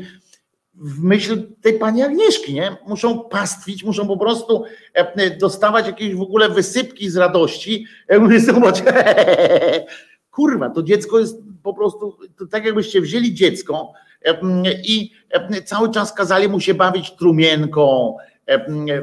[0.74, 2.76] w myśl tej pani Agnieszki, nie?
[2.86, 4.64] Muszą pastwić, muszą po prostu
[5.40, 7.86] dostawać jakieś w ogóle wysypki z radości.
[8.38, 8.82] Zobacz,
[10.36, 12.16] kurwa, to dziecko jest po prostu,
[12.50, 13.92] tak jakbyście wzięli dziecko
[14.84, 15.10] i
[15.64, 18.16] cały czas kazali mu się bawić trumienką,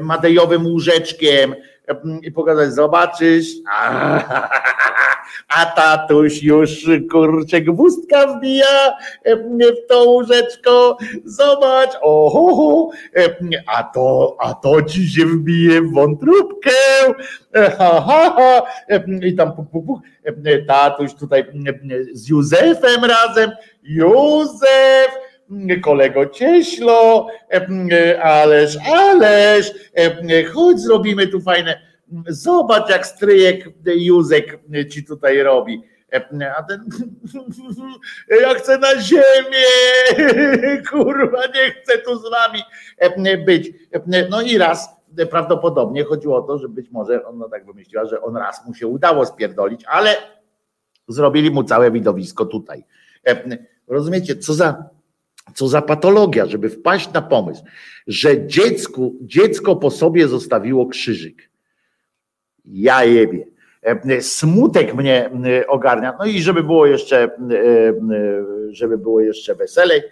[0.02, 1.54] madejowym łóżeczkiem
[2.22, 4.20] i pokazać, zobaczysz, a,
[5.48, 13.36] a tatuś już kurczę gwózdka wbija e, w to łóżeczko, zobacz, oho, e,
[13.66, 16.70] a to, a to ci się wbije w wątróbkę,
[17.54, 18.62] E, ha, ha, ha.
[19.22, 20.00] I tam puk, puk, puk.
[20.66, 21.44] Tatuś tutaj
[22.12, 23.50] z Józefem razem,
[23.82, 25.10] Józef,
[25.82, 31.80] kolego Cieślo, e, ależ, ależ, e, chodź zrobimy tu fajne,
[32.28, 34.58] zobacz jak stryjek Józek
[34.90, 35.82] ci tutaj robi.
[36.56, 36.84] A ten,
[38.42, 39.66] ja chcę na ziemię,
[40.90, 42.62] kurwa, nie chcę tu z wami
[43.46, 43.72] być.
[44.30, 44.88] No i raz
[45.30, 48.86] prawdopodobnie chodziło o to, że być może ona tak wymyśliła, że on raz mu się
[48.86, 50.16] udało spierdolić, ale
[51.08, 52.84] zrobili mu całe widowisko tutaj.
[53.88, 54.84] Rozumiecie, co za,
[55.54, 57.64] co za patologia, żeby wpaść na pomysł,
[58.06, 61.50] że dziecku, dziecko po sobie zostawiło krzyżyk.
[62.64, 63.54] Ja jebie.
[63.84, 66.16] E, Smutek mnie e, ogarnia.
[66.18, 67.30] No i żeby było jeszcze, e,
[68.70, 70.02] żeby było jeszcze weselej,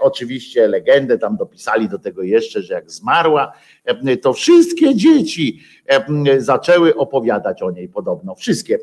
[0.00, 3.52] oczywiście legendę tam dopisali do tego jeszcze, że jak zmarła,
[4.22, 5.60] to wszystkie dzieci
[6.38, 8.34] zaczęły opowiadać o niej podobno.
[8.34, 8.78] Wszystkie.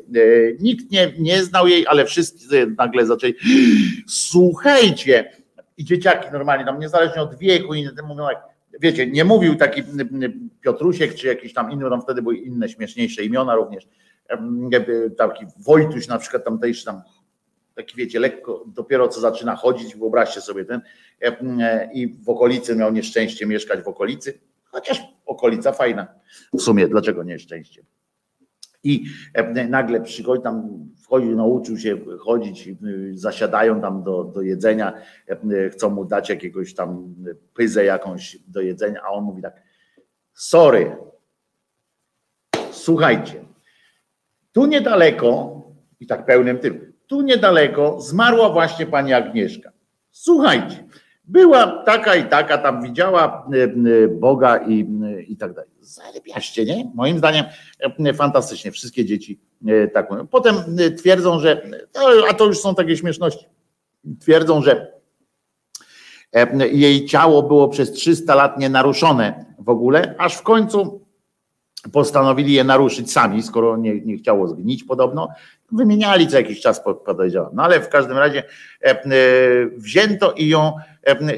[0.60, 3.34] Nikt nie, nie znał jej, ale wszyscy nagle zaczęli.
[4.06, 5.30] Słuchajcie,
[5.76, 8.42] i dzieciaki normalnie, tam niezależnie od wieku, i mówią jak,
[8.80, 9.82] wiecie, nie mówił taki
[10.60, 13.88] Piotrusiek, czy jakiś tam inny, tam wtedy były inne śmieszniejsze imiona również,
[15.16, 17.02] taki Wojtuś na przykład tamtejszy tam,
[17.74, 20.80] taki wiecie, lekko dopiero co zaczyna chodzić, wyobraźcie sobie ten
[21.92, 26.06] i w okolicy miał nieszczęście mieszkać w okolicy, chociaż okolica fajna,
[26.52, 27.82] w sumie dlaczego nieszczęście.
[28.86, 29.04] I
[29.68, 32.68] nagle przychodzi tam, wchodzi, nauczył się chodzić,
[33.14, 34.92] zasiadają tam do, do jedzenia,
[35.72, 37.14] chcą mu dać jakiegoś tam
[37.54, 39.62] pyzę jakąś do jedzenia, a on mówi tak,
[40.34, 40.96] sorry,
[42.70, 43.44] słuchajcie,
[44.52, 45.62] tu niedaleko,
[46.00, 49.72] i tak pełnym tym, tu niedaleko zmarła właśnie pani Agnieszka.
[50.10, 50.84] Słuchajcie,
[51.26, 53.48] była taka i taka, tam widziała
[54.10, 54.86] Boga i,
[55.28, 55.70] i tak dalej.
[55.80, 56.90] Zarybiaście, nie?
[56.94, 57.44] Moim zdaniem
[58.14, 59.40] fantastycznie, wszystkie dzieci
[59.92, 60.26] tak mówią.
[60.26, 60.56] Potem
[60.98, 61.62] twierdzą, że,
[62.30, 63.46] a to już są takie śmieszności,
[64.20, 64.92] twierdzą, że
[66.72, 71.06] jej ciało było przez 300 lat nienaruszone w ogóle, aż w końcu
[71.92, 75.28] postanowili je naruszyć sami, skoro nie, nie chciało zgnić podobno,
[75.72, 77.50] wymieniali co jakiś czas, podejrzewam.
[77.54, 78.42] No ale w każdym razie
[78.80, 78.96] e,
[79.76, 80.76] wzięto i ją e,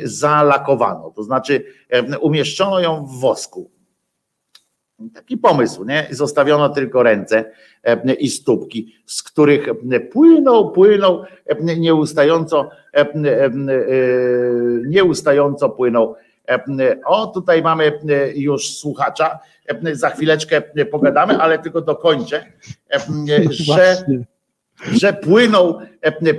[0.03, 3.71] zalakowano, to znaczy e, umieszczono ją w wosku.
[5.15, 6.07] Taki pomysł, nie?
[6.11, 7.45] Zostawiono tylko ręce
[8.19, 9.69] i stópki, z których
[10.13, 11.25] płynął, płynął
[11.79, 12.71] nieustająco,
[14.87, 16.15] nieustająco płynął.
[17.05, 17.99] O, tutaj mamy
[18.35, 19.39] już słuchacza,
[19.93, 22.45] za chwileczkę pogadamy, ale tylko dokończę,
[23.51, 24.05] że,
[24.93, 25.79] że płynął,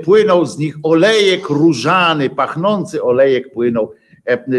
[0.04, 3.92] płynął z nich olejek różany, pachnący olejek płynął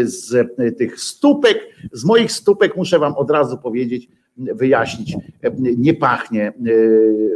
[0.03, 0.47] z
[0.77, 1.57] tych stópek.
[1.91, 5.15] Z moich stópek muszę wam od razu powiedzieć, wyjaśnić,
[5.77, 6.53] nie pachnie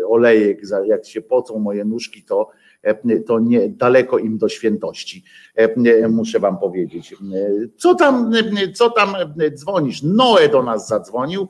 [0.08, 2.50] olejek, jak się pocą moje nóżki, to
[3.28, 5.24] to nie daleko im do świętości,
[6.10, 7.16] muszę wam powiedzieć.
[7.78, 8.32] Co tam,
[8.74, 9.16] co tam
[9.56, 10.04] dzwonisz?
[10.04, 11.48] Noe do nas zadzwonił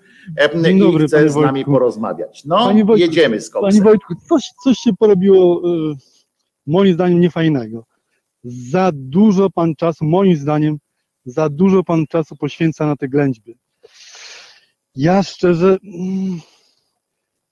[0.63, 1.71] Dzień dobry, i chce panie z nami Wojtku.
[1.71, 2.45] porozmawiać.
[2.45, 3.83] No, Panie Wojtku, jedziemy z Panie koksem.
[3.83, 5.95] Wojtku, coś, coś się porobiło y,
[6.67, 7.85] moim zdaniem niefajnego.
[8.43, 10.77] Za dużo pan czasu, moim zdaniem,
[11.25, 13.57] za dużo pan czasu poświęca na te ględźby.
[14.95, 16.39] Ja szczerze mm,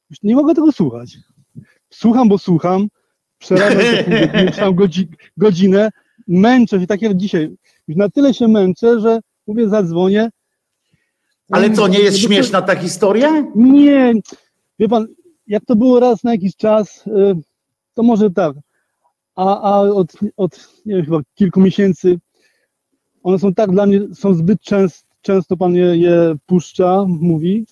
[0.09, 1.17] już nie mogę tego słuchać.
[1.89, 2.87] Słucham, bo słucham,
[3.43, 5.07] przerabiam tam godzi,
[5.37, 5.89] godzinę,
[6.27, 7.49] męczę się, tak jak dzisiaj.
[7.87, 10.29] Już na tyle się męczę, że mówię, zadzwonię.
[11.51, 13.45] Ale co, nie jest śmieszna ta historia?
[13.55, 14.13] Nie,
[14.79, 15.07] wie pan,
[15.47, 17.11] jak to było raz na jakiś czas, y,
[17.93, 18.55] to może tak,
[19.35, 22.19] a, a od, od nie wiem, chyba kilku miesięcy
[23.23, 27.65] one są tak dla mnie, są zbyt często, często pan je, je puszcza, mówi.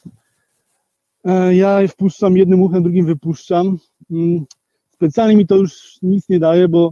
[1.26, 3.78] E, Ja je wpuszczam jednym uchem, drugim wypuszczam.
[5.02, 6.92] Specjalnie mi to już nic nie daje, bo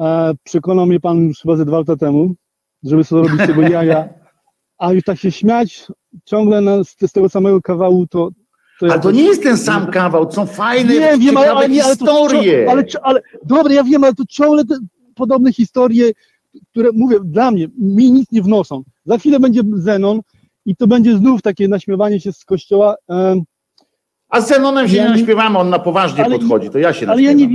[0.00, 2.34] E, przekonał mnie pan już chyba ze dwa lata temu,
[2.82, 4.08] żeby sobie robić tego jaja,
[4.78, 5.86] a już tak się śmiać
[6.24, 8.28] ciągle na, z, z tego samego kawału, to...
[8.80, 11.52] to Ale to jakoś- nie jest ten sam kawał, to są fajne, Nie, wiem, ale,
[11.52, 12.70] ale, nie, ale to historie.
[12.70, 14.78] Ale, ale, dobra, ja wiem, ale to ciągle te
[15.14, 16.12] podobne historie,
[16.70, 18.82] które mówię, dla mnie, mi nic nie wnoszą.
[19.04, 20.20] Za chwilę będzie Zenon
[20.66, 23.42] i to będzie znów takie naśmiewanie się z kościoła, em,
[24.32, 27.08] A z Zenonem się Ja nie naśpiewamy, on na poważnie Ale- podchodzi, to ja się
[27.08, 27.48] ale ja nie,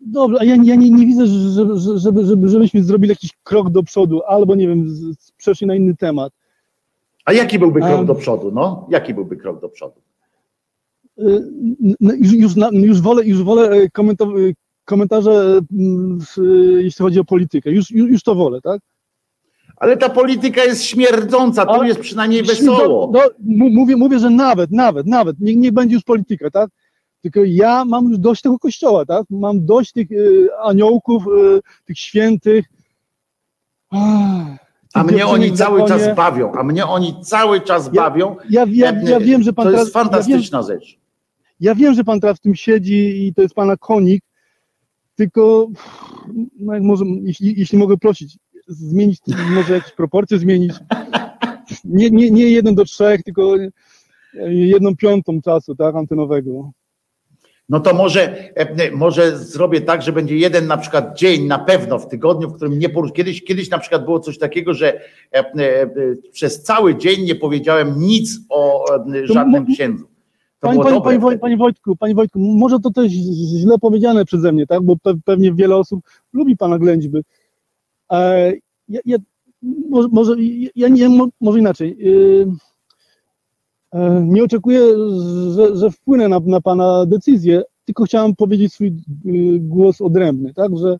[0.00, 4.22] dobra, ja, ja nie, nie widzę, żeby, żeby, żeby, żebyśmy zrobili jakiś krok do przodu,
[4.22, 4.86] albo nie wiem,
[5.36, 6.32] przeszli na inny temat.
[7.24, 8.86] A jaki byłby krok do przodu, no?
[8.90, 10.00] Jaki byłby krok do przodu?
[11.18, 11.44] Y,
[12.00, 13.88] Już, już, na, już wolę, już wolę e, e,
[14.84, 16.18] komentarze, mm,
[16.80, 17.70] jeśli chodzi o politykę.
[17.70, 18.80] Już, już, już to wolę, tak?
[19.76, 23.10] Ale ta polityka jest śmierdząca, tu Ale- jest przynajmniej wesoło.
[23.14, 26.70] No, no, mówię, mówię, że nawet, nawet, nawet, niech, niech będzie już polityka, tak?
[27.22, 29.24] Tylko ja mam już dość tego kościoła, tak?
[29.30, 32.64] Mam dość tych y, aniołków, y, tych świętych.
[33.90, 34.46] Ach,
[34.94, 36.04] A mnie oni cały zakonie.
[36.06, 38.36] czas bawią, a mnie oni cały czas Ja- bawią.
[38.50, 40.98] Ja, ja, ja wiem, że pan To teraz, jest ja wiem, fantastyczna rzecz.
[41.60, 44.24] ja wiem, że pan teraz w tym siedzi i to jest pana konik,
[45.14, 45.68] tylko
[46.60, 49.18] no jak może, jeśli, jeśli mogę prosić, zmienić
[49.54, 50.72] może jakieś proporcje zmienić.
[51.84, 53.56] Nie, nie, nie jeden do trzech, tylko
[54.48, 56.70] jedną piątą czasu, tak, antenowego.
[57.68, 61.98] No to może, e, może zrobię tak, że będzie jeden na przykład dzień na pewno
[61.98, 63.12] w tygodniu, w którym nie porusz.
[63.12, 65.00] Kiedyś, kiedyś na przykład było coś takiego, że
[65.32, 65.90] e, e,
[66.32, 68.84] przez cały dzień nie powiedziałem nic o
[69.24, 70.04] żadnym księdzu.
[70.60, 73.12] Panie, panie, panie, Woj- panie Wojtku, panie Wojtku, może to też
[73.60, 74.82] źle powiedziane przeze mnie, tak?
[74.82, 76.00] Bo pe, pewnie wiele osób
[76.32, 77.18] lubi pana ględźby.
[78.12, 78.52] E,
[78.88, 79.16] ja, ja,
[79.90, 80.34] może, może,
[80.76, 81.96] ja nie, mo- może inaczej.
[81.98, 82.46] Yy,
[83.92, 84.80] e, nie oczekuję,
[85.54, 88.92] że, że wpłynę na, na pana decyzję, tylko chciałem powiedzieć swój y,
[89.60, 90.78] głos odrębny, tak?
[90.78, 90.98] Że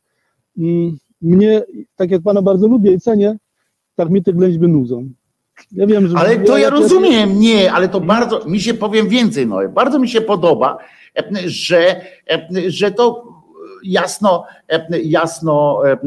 [0.58, 1.62] mm, mnie,
[1.96, 3.36] tak jak pana bardzo lubię i cenię,
[3.94, 5.08] tak mnie te ględźby nudzą.
[5.72, 6.18] Ja wiem, że...
[6.18, 10.08] Ale to ja rozumiem, nie, ale to bardzo, mi się powiem więcej, no, bardzo mi
[10.08, 10.78] się podoba,
[11.16, 12.00] e, że,
[12.66, 13.33] że to
[13.84, 15.98] jasno, e, jasno e, e,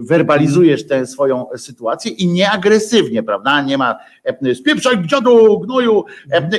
[0.00, 3.62] werbalizujesz tę swoją sytuację i nie agresywnie, prawda?
[3.62, 3.98] Nie ma
[4.54, 6.04] spieprzaj dziadu, gnoju.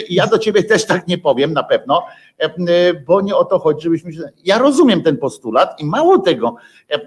[0.10, 2.04] Ja do ciebie też tak nie powiem na pewno,
[3.08, 4.22] bo nie o to chodzi, żebyśmy się...
[4.46, 6.56] Ja rozumiem ten postulat i mało tego,
[6.90, 7.00] e,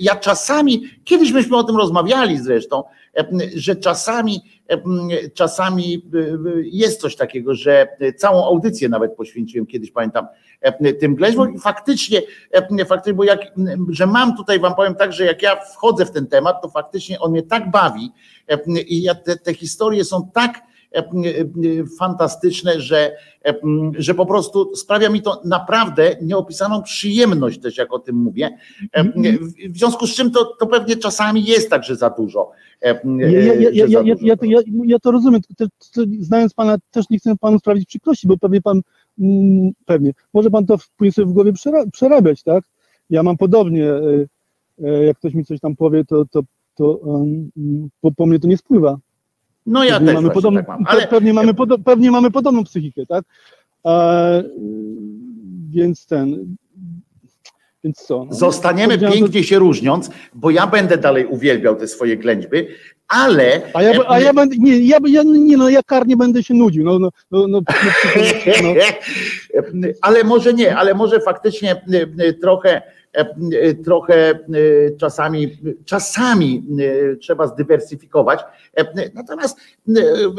[0.00, 2.84] ja czasami, kiedyś myśmy o tym rozmawiali zresztą,
[3.16, 4.40] e, że czasami
[5.34, 6.06] czasami
[6.62, 10.26] jest coś takiego, że całą audycję nawet poświęciłem kiedyś, pamiętam,
[10.60, 13.40] e, tym ględźbom i faktycznie, e, faktycznie, bo jak,
[13.88, 17.20] że mam tutaj, wam powiem tak, że jak ja wchodzę w ten temat, to faktycznie
[17.20, 18.12] on mnie tak bawi
[18.48, 20.62] e, i ja te, te historie są tak e,
[21.98, 23.12] fantastyczne, że,
[23.46, 23.54] e,
[23.98, 28.58] że po prostu sprawia mi to naprawdę nieopisaną przyjemność też, jak o tym mówię.
[28.92, 29.04] E,
[29.70, 32.50] W związku z czym to, to pewnie czasami jest tak, że za dużo.
[32.80, 33.00] e,
[34.22, 34.44] Ja, to,
[34.84, 35.40] ja, to rozumiem,
[36.20, 38.80] znając pana, też nie chcę panu sprawić przykrości, bo pewnie pan,
[39.18, 42.64] mm, pewnie, może pan to później sobie w głowie przera, przerabiać, tak?
[43.10, 44.26] Ja mam podobnie, e,
[44.84, 46.42] e, jak ktoś mi coś tam powie, to, to,
[46.74, 47.00] to
[48.00, 48.98] po, po mnie to nie spływa.
[49.66, 52.64] No ja pewnie też mamy, podobną, tak mam, ale pewnie, mamy podo, pewnie mamy podobną
[52.64, 53.24] psychikę, tak?
[53.86, 54.44] E,
[55.68, 56.56] więc ten,
[57.84, 58.24] więc co?
[58.24, 58.34] no?
[58.34, 62.66] zostaniemy Powiedziałem, pięknie się różniąc, bo ja będę dalej uwielbiał te swoje ględźby,
[63.08, 66.54] ale A ja, a ja będę, nie, ja, ja, nie, no, ja karnie będę się
[66.54, 67.60] nudził, no, no, no, no,
[68.46, 68.74] no, no.
[70.02, 72.82] ale może nie, ale może faktycznie y, y, trochę
[73.84, 76.64] trochę y, czasami czasami
[77.20, 78.40] trzeba zdywersyfikować.
[79.14, 79.58] Natomiast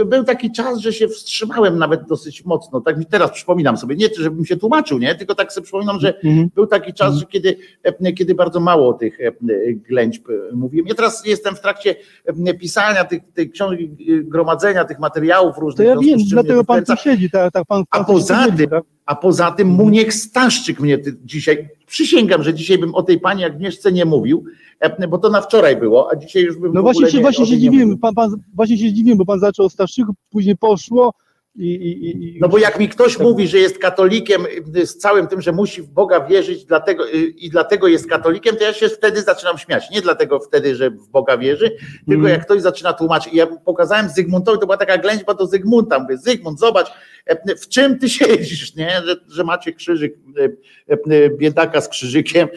[0.06, 2.82] był taki czas, że się wstrzymałem nawet dosyć mocno.
[2.82, 6.14] Tak mi teraz przypominam sobie, nie żebym się tłumaczył, nie, tylko tak sobie przypominam, że
[6.24, 6.50] Mhm.
[6.56, 7.58] był taki czas, że kiedy,
[8.18, 9.18] kiedy bardzo mało o tych
[9.90, 10.88] ględźb mówiłem.
[10.88, 11.96] Ja teraz jestem w trakcie
[12.60, 13.80] pisania tych, tych książek,
[14.24, 15.88] gromadzenia tych materiałów To różnych.
[15.88, 18.16] ja w związku wiem, dlatego to pan tu siedzi, tak, tak pan, A pan coś
[18.16, 18.84] poza tym, tak?
[19.06, 23.44] A poza tym Muniek Staszczyk mnie ty- dzisiaj, przysięgam, że dzisiaj bym o tej pani
[23.46, 24.44] Agnieszce nie mówił,
[24.80, 27.44] e, bo to na wczoraj było, a dzisiaj już bym No właśnie się, nie, właśnie
[27.44, 31.14] o się dziwiłem, pan, pan, właśnie się dziwiłem, bo pan zaczął od Staszczyku, później poszło
[31.56, 31.68] i...
[31.74, 33.24] i, i No bo jak mi ktoś Tak.
[33.24, 34.46] mówi, że jest katolikiem
[34.78, 38.56] y, z całym tym, że musi w Boga wierzyć dlatego, y, i dlatego jest katolikiem,
[38.56, 39.90] to ja się wtedy zaczynam śmiać.
[39.92, 41.70] Nie dlatego wtedy, że w Boga wierzy,
[42.08, 42.30] tylko Mhm.
[42.34, 43.34] jak ktoś zaczyna tłumaczyć.
[43.34, 46.00] I ja pokazałem Zygmuntowi, to była taka ględźba do Zygmunta.
[46.00, 46.92] Mówię, Zygmunt, zobacz,
[47.26, 49.02] e, w czym ty siedzisz, nie?
[49.06, 50.16] Że, że macie krzyżyk,
[50.90, 52.48] e, e, biedaka z krzyżykiem,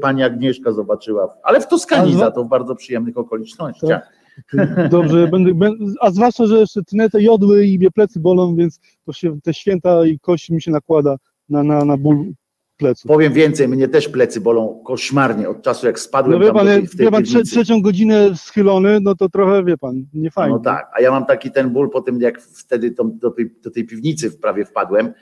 [0.00, 1.36] pani Agnieszka zobaczyła.
[1.42, 4.15] Ale w Toskanii za to w bardzo przyjemnych okolicznościach.
[4.90, 9.12] Dobrze, będę, a zwłaszcza, że jeszcze tnę te jodły i mnie plecy bolą, więc to
[9.12, 11.16] się te święta i kość mi się nakłada
[11.48, 12.32] na, na, na ból
[12.76, 13.08] pleców.
[13.08, 16.66] Powiem więcej, mnie też plecy bolą koszmarnie od czasu jak spadłem No wie tam pan,
[16.66, 20.30] do w tej wie pan trze, trzecią godzinę schylony, no to trochę, wie pan, nie
[20.30, 20.54] fajnie.
[20.54, 23.70] No tak, a ja mam taki ten ból po tym, jak wtedy do, tej, do
[23.70, 25.12] tej piwnicy prawie wpadłem,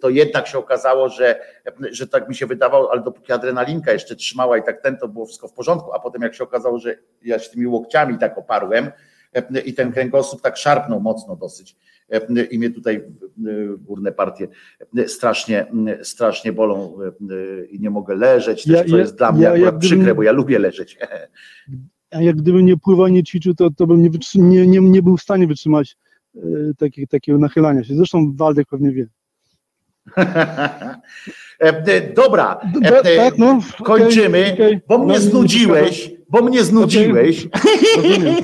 [0.00, 4.16] to jednak się okazało, że, e, że tak mi się wydawało, ale dopóki adrenalinka jeszcze
[4.16, 6.96] trzymała i tak ten, to było wszystko w porządku, a potem jak się okazało, że
[7.22, 8.90] ja się tymi łokciami tak oparłem
[9.34, 11.76] e, i ten kręgosłup tak szarpnął mocno dosyć
[12.12, 13.02] e, i mnie tutaj e,
[13.78, 14.48] górne partie
[14.98, 15.66] e, strasznie,
[16.02, 16.98] strasznie bolą
[17.30, 19.78] e, i nie mogę leżeć, też, Ja- co ja- jest dla mnie ja- akurat jak
[19.78, 20.98] przykre, bo ja lubię leżeć.
[22.10, 25.16] A jak gdybym nie pływał, nie ćwiczył, to, to bym nie, nie, nie, nie był
[25.16, 25.96] w stanie wytrzymać
[26.36, 26.40] e,
[26.78, 27.94] takie, takiego nachylania się.
[27.94, 29.06] Zresztą Waldek pewnie wie.
[31.60, 34.80] E, e, Dobra, e, e, tak, no, kończymy, okej, okej.
[34.88, 37.48] bo mnie No, znudziłeś, bo mnie znudziłeś.
[37.96, 38.34] Rozumiem.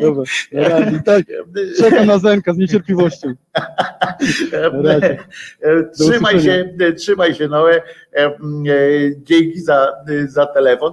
[0.00, 0.24] Dobra,
[1.04, 1.24] tak,
[1.78, 3.34] czekam na Zenka z niecierpliwością.
[5.98, 7.82] Trzymaj się, trzymaj się Noe.
[9.16, 9.92] Dzięki za,
[10.28, 10.92] za telefon.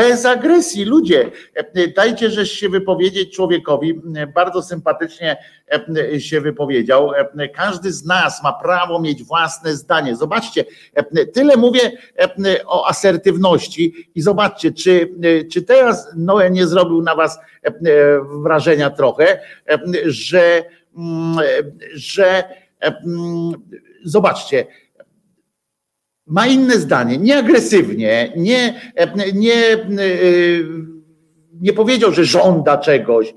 [0.00, 1.30] Bez agresji, ludzie.
[1.54, 4.00] E, Dajcie żeś się wypowiedzieć człowiekowi.
[4.16, 5.36] E, Bardzo sympatycznie
[6.12, 7.12] e, się wypowiedział.
[7.54, 10.16] Każdy z nas ma prawo mieć własne zdanie.
[10.16, 10.64] Zobaczcie,
[11.32, 11.92] tyle mówię
[12.66, 15.14] o asertywności i zobaczcie, czy,
[15.52, 17.38] czy teraz Noe nie zrobił na was
[18.42, 19.40] wrażenia trochę,
[20.04, 20.64] że,
[20.96, 21.36] mm,
[21.94, 22.44] że
[22.80, 23.52] mm,
[24.04, 24.66] zobaczcie,
[26.30, 28.80] ma inne zdanie, nie agresywnie, nie,
[29.34, 29.52] nie,
[31.60, 33.34] nie powiedział, że żąda czegoś,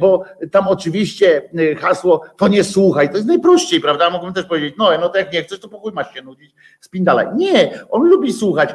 [0.00, 4.10] bo tam oczywiście hasło to nie słuchaj, to jest najprościej, prawda?
[4.10, 7.04] Mógłbym też powiedzieć, no, no to jak nie chcesz, to pokój masz się nudzić, spin
[7.04, 7.26] dalej.
[7.36, 8.70] Nie, on lubi słuchać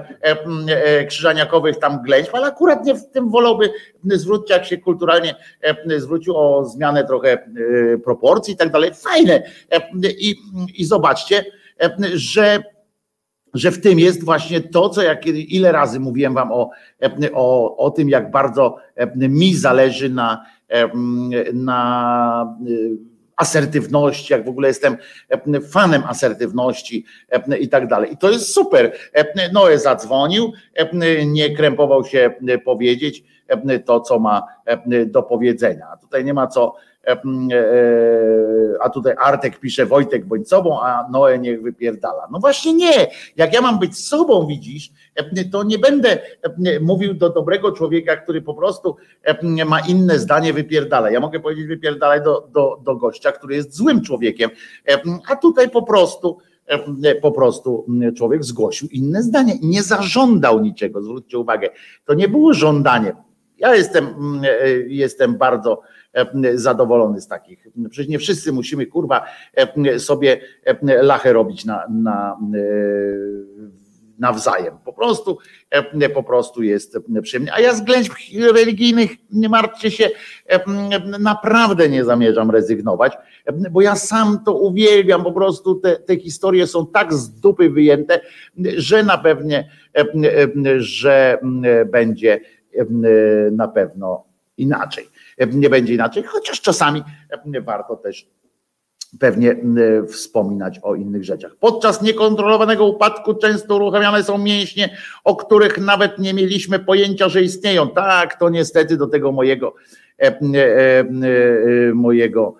[1.07, 3.69] krzyżaniakowych tam ględźb, ale akurat nie w tym wolałby,
[4.03, 5.35] zwróćcie jak się kulturalnie
[5.97, 7.49] zwrócił o zmianę trochę
[8.03, 9.43] proporcji i tak dalej, fajne.
[10.19, 10.35] I,
[10.75, 11.45] i zobaczcie,
[12.13, 12.63] że
[13.53, 16.69] że w tym jest właśnie to, co ja kiedy, ile razy mówiłem wam o,
[17.33, 18.77] o, o tym, jak bardzo
[19.15, 20.45] mi zależy na,
[21.53, 22.57] na
[23.35, 24.97] asertywności, jak w ogóle jestem
[25.69, 27.05] fanem asertywności
[27.59, 28.13] i tak dalej.
[28.13, 28.91] I to jest super.
[29.53, 30.53] Noe zadzwonił,
[31.25, 32.33] nie krępował się
[32.65, 33.23] powiedzieć
[33.85, 34.43] to, co ma
[35.05, 35.85] do powiedzenia.
[36.01, 36.75] Tutaj nie ma co
[38.81, 42.27] a tutaj Artek pisze Wojtek bądź sobą, a Noe niech wypierdala.
[42.31, 43.07] No właśnie nie.
[43.35, 44.89] Jak ja mam być sobą, widzisz,
[45.51, 46.19] to nie będę
[46.81, 48.95] mówił do dobrego człowieka, który po prostu
[49.65, 51.11] ma inne zdanie, wypierdala.
[51.11, 54.49] Ja mogę powiedzieć wypierdalaj do, do, do gościa, który jest złym człowiekiem,
[55.29, 56.37] a tutaj po prostu
[57.21, 57.85] po prostu
[58.17, 61.01] człowiek zgłosił inne zdanie, nie zażądał niczego.
[61.01, 61.69] Zwróćcie uwagę,
[62.05, 63.15] to nie było żądanie.
[63.57, 64.05] Ja jestem,
[64.87, 65.81] jestem bardzo
[66.55, 67.67] zadowolony z takich.
[67.89, 69.25] Przecież nie wszyscy musimy, kurwa,
[69.97, 70.41] sobie
[70.81, 72.37] lachę robić na, na,
[74.19, 74.77] nawzajem.
[74.85, 75.37] Po prostu,
[76.13, 77.53] po prostu jest przyjemnie.
[77.53, 78.13] A ja z ględźb
[78.53, 80.09] religijnych, nie martwcie się,
[81.19, 83.13] naprawdę nie zamierzam rezygnować,
[83.71, 88.19] bo ja sam to uwielbiam, po prostu te, te historie są tak z dupy wyjęte,
[88.77, 89.69] że na pewnie,
[90.77, 91.39] że
[91.91, 92.39] będzie
[93.51, 94.23] na pewno
[94.57, 95.05] inaczej.
[95.53, 97.03] Nie będzie inaczej, chociaż czasami
[97.61, 98.29] warto też
[99.19, 99.55] pewnie
[100.07, 101.55] wspominać o innych rzeczach.
[101.59, 107.89] Podczas niekontrolowanego upadku często uruchamiane są mięśnie, o których nawet nie mieliśmy pojęcia, że istnieją.
[107.89, 109.75] Tak, to niestety do tego mojego
[111.93, 112.55] mojego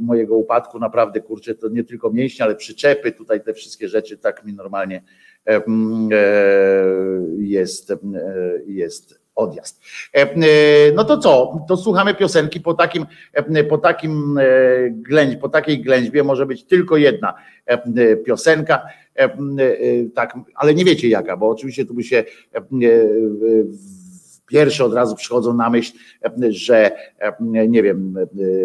[0.00, 4.44] mojego upadku naprawdę kurczę, to nie tylko mięśnie, ale przyczepy, tutaj te wszystkie rzeczy tak
[4.44, 5.02] mi normalnie
[7.38, 7.92] jest
[8.66, 9.80] jest odjazd.
[10.94, 11.60] No to co?
[11.68, 13.06] To słuchamy piosenki po takim,
[13.68, 14.38] po takim
[14.90, 17.34] ględź, po takiej ględźbie może być tylko jedna
[18.26, 18.82] piosenka,
[20.14, 22.24] tak, ale nie wiecie jaka, bo oczywiście tu by się
[24.46, 25.92] pierwsze od razu przychodzą na myśl,
[26.48, 26.90] że
[27.68, 28.14] nie wiem,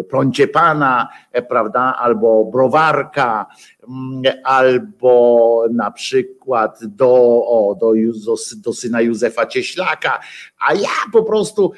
[0.08, 1.08] prącie pana,
[1.48, 3.46] prawda, albo browarka,
[4.44, 7.14] albo na przykład do,
[7.46, 7.92] o, do,
[8.56, 10.20] do syna Józefa Cieślaka,
[10.68, 11.72] a ja po prostu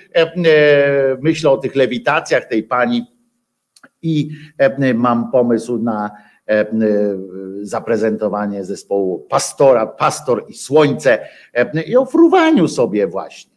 [1.20, 3.06] myślę o tych lewitacjach tej pani
[4.02, 4.30] i
[4.94, 6.10] mam pomysł na
[7.62, 11.28] zaprezentowanie zespołu Pastora, Pastor i Słońce
[11.86, 13.53] i o fruwaniu sobie właśnie.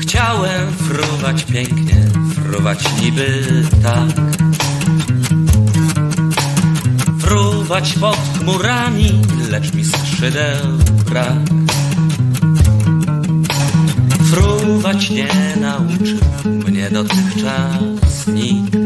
[0.00, 3.44] Chciałem fruwać pięknie, fruwać niby
[3.82, 4.10] tak.
[7.18, 9.22] Fruwać pod chmurami,
[9.64, 10.78] lecz mi skrzydeł
[11.08, 11.48] brak.
[14.30, 15.28] Fruwać nie
[15.60, 16.18] nauczył
[16.66, 18.76] mnie dotychczas nikt.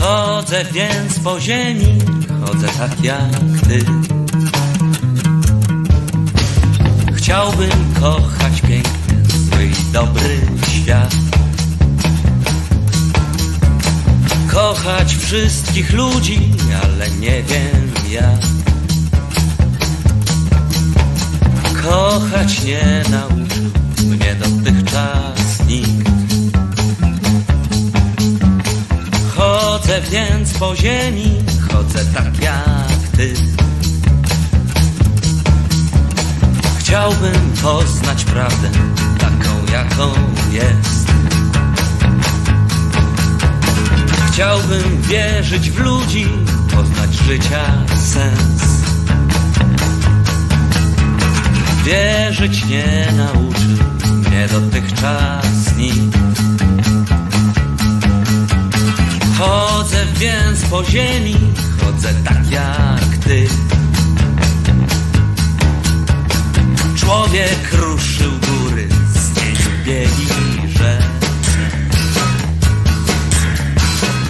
[0.00, 1.98] Chodzę więc po ziemi,
[2.44, 3.30] chodzę tak jak
[3.68, 3.84] ty.
[7.14, 11.16] Chciałbym kochać piękny, zły i dobry świat.
[14.52, 16.40] Kochać wszystkich ludzi,
[16.82, 17.85] ale nie wiem
[18.16, 18.40] jak.
[21.82, 23.70] Kochać nie nauczył
[24.06, 26.10] mnie dotychczas nikt.
[29.36, 31.38] Chodzę więc po ziemi,
[31.70, 33.34] chodzę tak jak ty.
[36.78, 38.70] Chciałbym poznać prawdę
[39.18, 40.12] taką, jaką
[40.52, 41.06] jest.
[44.32, 46.26] Chciałbym wierzyć w ludzi,
[46.76, 47.64] poznać życia
[47.96, 48.62] sens.
[51.84, 53.86] Wierzyć nie nauczył
[54.26, 56.18] mnie dotychczas nikt.
[59.38, 61.36] Chodzę więc po ziemi,
[61.80, 63.46] chodzę tak jak ty.
[66.96, 70.26] Człowiek ruszył góry z bieli
[70.68, 71.16] rzece.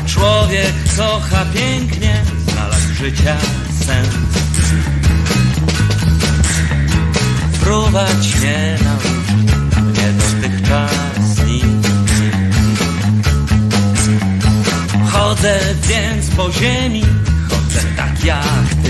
[0.06, 2.05] Człowiek kocha pięknie,
[2.96, 3.36] życia
[3.86, 4.14] sens.
[7.52, 11.88] Fruwać nie nauczył mnie dotychczas nikt.
[15.12, 17.04] Chodzę więc po ziemi,
[17.48, 18.85] chodzę tak jak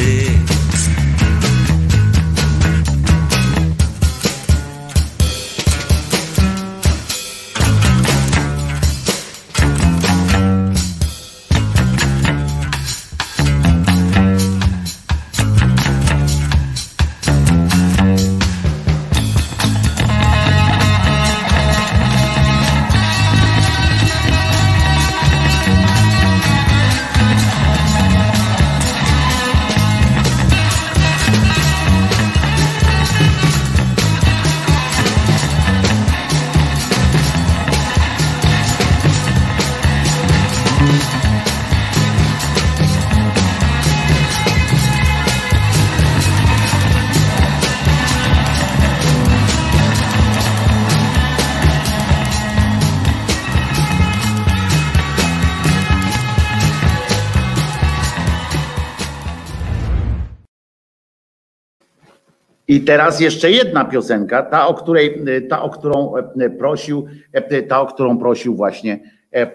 [62.86, 67.86] teraz jeszcze jedna piosenka, ta, o której, ta, o którą e, prosił, e, ta, o
[67.86, 69.00] którą prosił właśnie
[69.32, 69.52] e, e,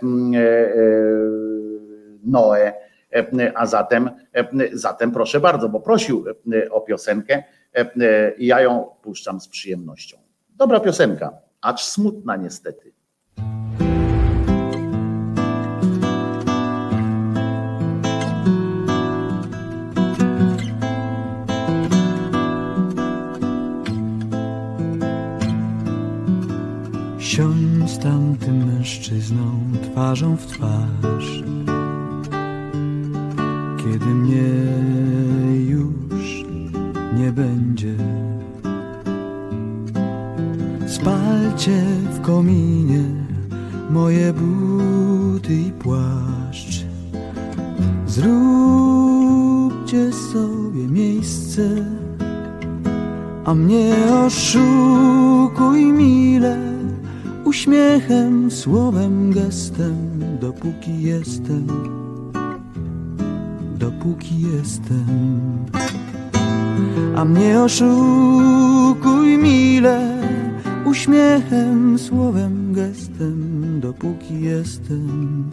[2.24, 2.74] Noe.
[3.56, 4.10] A zatem,
[4.74, 6.26] zatem proszę bardzo, bo prosił
[6.72, 7.44] o piosenkę
[8.38, 10.18] i ja ją puszczam z przyjemnością.
[10.56, 11.32] Dobra piosenka,
[11.62, 12.94] acz smutna niestety.
[27.32, 31.44] Siądź z tamtym mężczyzną twarzą w twarz.
[33.78, 34.52] Kiedy mnie
[35.68, 36.46] już
[37.18, 37.94] nie będzie
[40.88, 41.84] Spalcie
[42.14, 43.04] w kominie
[43.90, 46.86] moje buty i płaszcz.
[48.08, 48.42] Zróbcie
[50.14, 51.86] sobie miejsce
[53.46, 53.96] a mnie
[54.26, 56.71] oszukuj mile
[57.52, 59.96] Uśmiechem, słowem, gestem
[60.42, 61.68] Dopóki jestem
[63.78, 65.66] Dopóki jestem.
[67.16, 70.22] A mnie oszukuj mile
[70.86, 75.50] Uśmiechem, słowem, gestem Dopóki jestem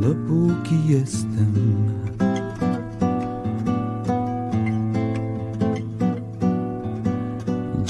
[0.00, 1.54] Dopóki jestem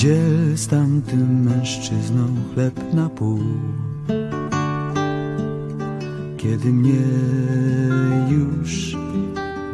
[0.05, 3.41] Dziel z tamtym mężczyzną chleb na pół?
[6.37, 7.05] Kiedy mnie
[8.31, 8.97] już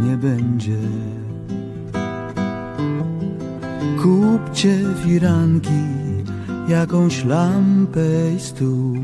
[0.01, 0.77] nie będzie.
[4.02, 5.82] Kupcie firanki,
[6.69, 8.97] jakąś lampę i stół.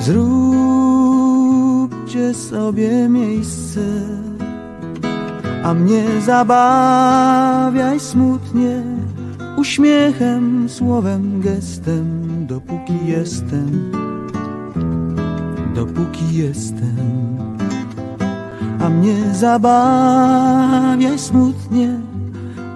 [0.00, 0.24] Zróbcie
[2.34, 3.80] sobie miejsce
[5.64, 8.82] A mnie zabawiaj smutnie
[9.64, 12.06] Uśmiechem, słowem, gestem,
[12.46, 13.92] dopóki jestem,
[15.74, 16.96] dopóki jestem.
[18.80, 22.00] a mnie zabawiaj smutnie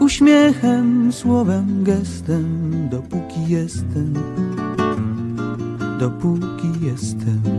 [0.01, 4.15] uśmiechem, słowem, gestem, dopóki jestem,
[6.01, 7.57] dopóki jestem.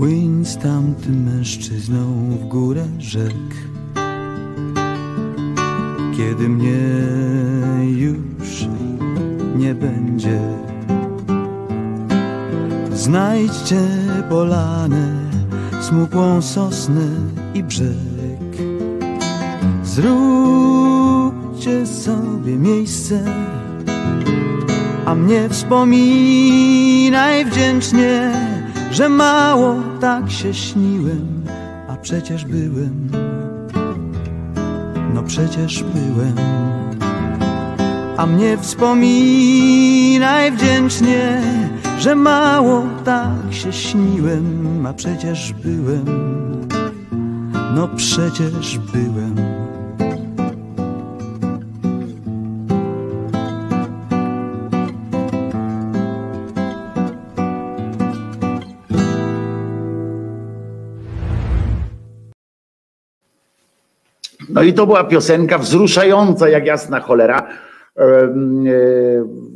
[0.00, 3.32] Płyń z tamtym mężczyzną w górę rzek.
[6.16, 6.80] Kiedy mnie
[7.96, 8.66] już
[9.56, 10.40] nie będzie
[12.92, 13.80] Znajdźcie
[14.28, 15.14] polanę,
[15.80, 17.06] smukłą sosnę
[17.54, 18.40] i brzeg.
[19.84, 23.24] Zróbcie sobie miejsce
[25.06, 28.32] a mnie wspominaj wdzięcznie,
[28.90, 31.44] że mało tak się śniłem,
[31.88, 33.10] a przecież byłem,
[35.14, 36.34] no przecież byłem.
[38.16, 41.42] A mnie wspominaj wdzięcznie,
[41.98, 46.04] że mało tak się śniłem, a przecież byłem,
[47.74, 49.49] no przecież byłem.
[64.60, 67.48] No i to była piosenka wzruszająca jak jasna cholera.
[67.96, 68.34] E,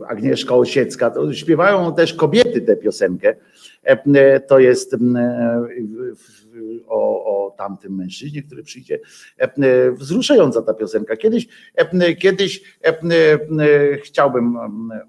[0.09, 1.11] Agnieszka Osiecka.
[1.11, 3.35] To śpiewają też kobiety tę piosenkę.
[3.83, 8.99] E, To jest e, w- w- o, o tamtym mężczyźnie, który przyjdzie.
[9.93, 11.17] Wzruszająca ta piosenka.
[11.17, 11.49] Kiedyś,
[12.19, 12.79] kiedyś
[14.03, 14.59] chciałbym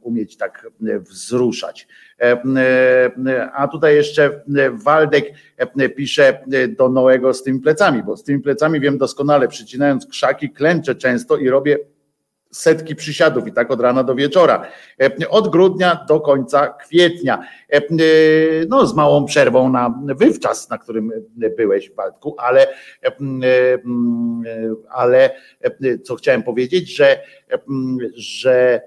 [0.01, 0.67] umieć tak
[0.99, 1.87] wzruszać.
[2.19, 2.43] E,
[3.27, 5.33] e, A tutaj jeszcze e, Waldek
[5.95, 6.43] pisze
[6.77, 11.37] do Noego z tymi plecami, bo z tymi plecami wiem doskonale, przycinając krzaki, klęczę często
[11.37, 11.77] i robię
[12.51, 14.67] setki przysiadów i tak od rana do wieczora.
[15.29, 17.43] Od grudnia do końca kwietnia.
[18.69, 21.11] No, z małą przerwą na wywczas, na którym
[21.57, 22.67] byłeś, Waldku, ale,
[24.89, 25.29] ale
[26.03, 27.21] co chciałem powiedzieć, że,
[28.15, 28.81] że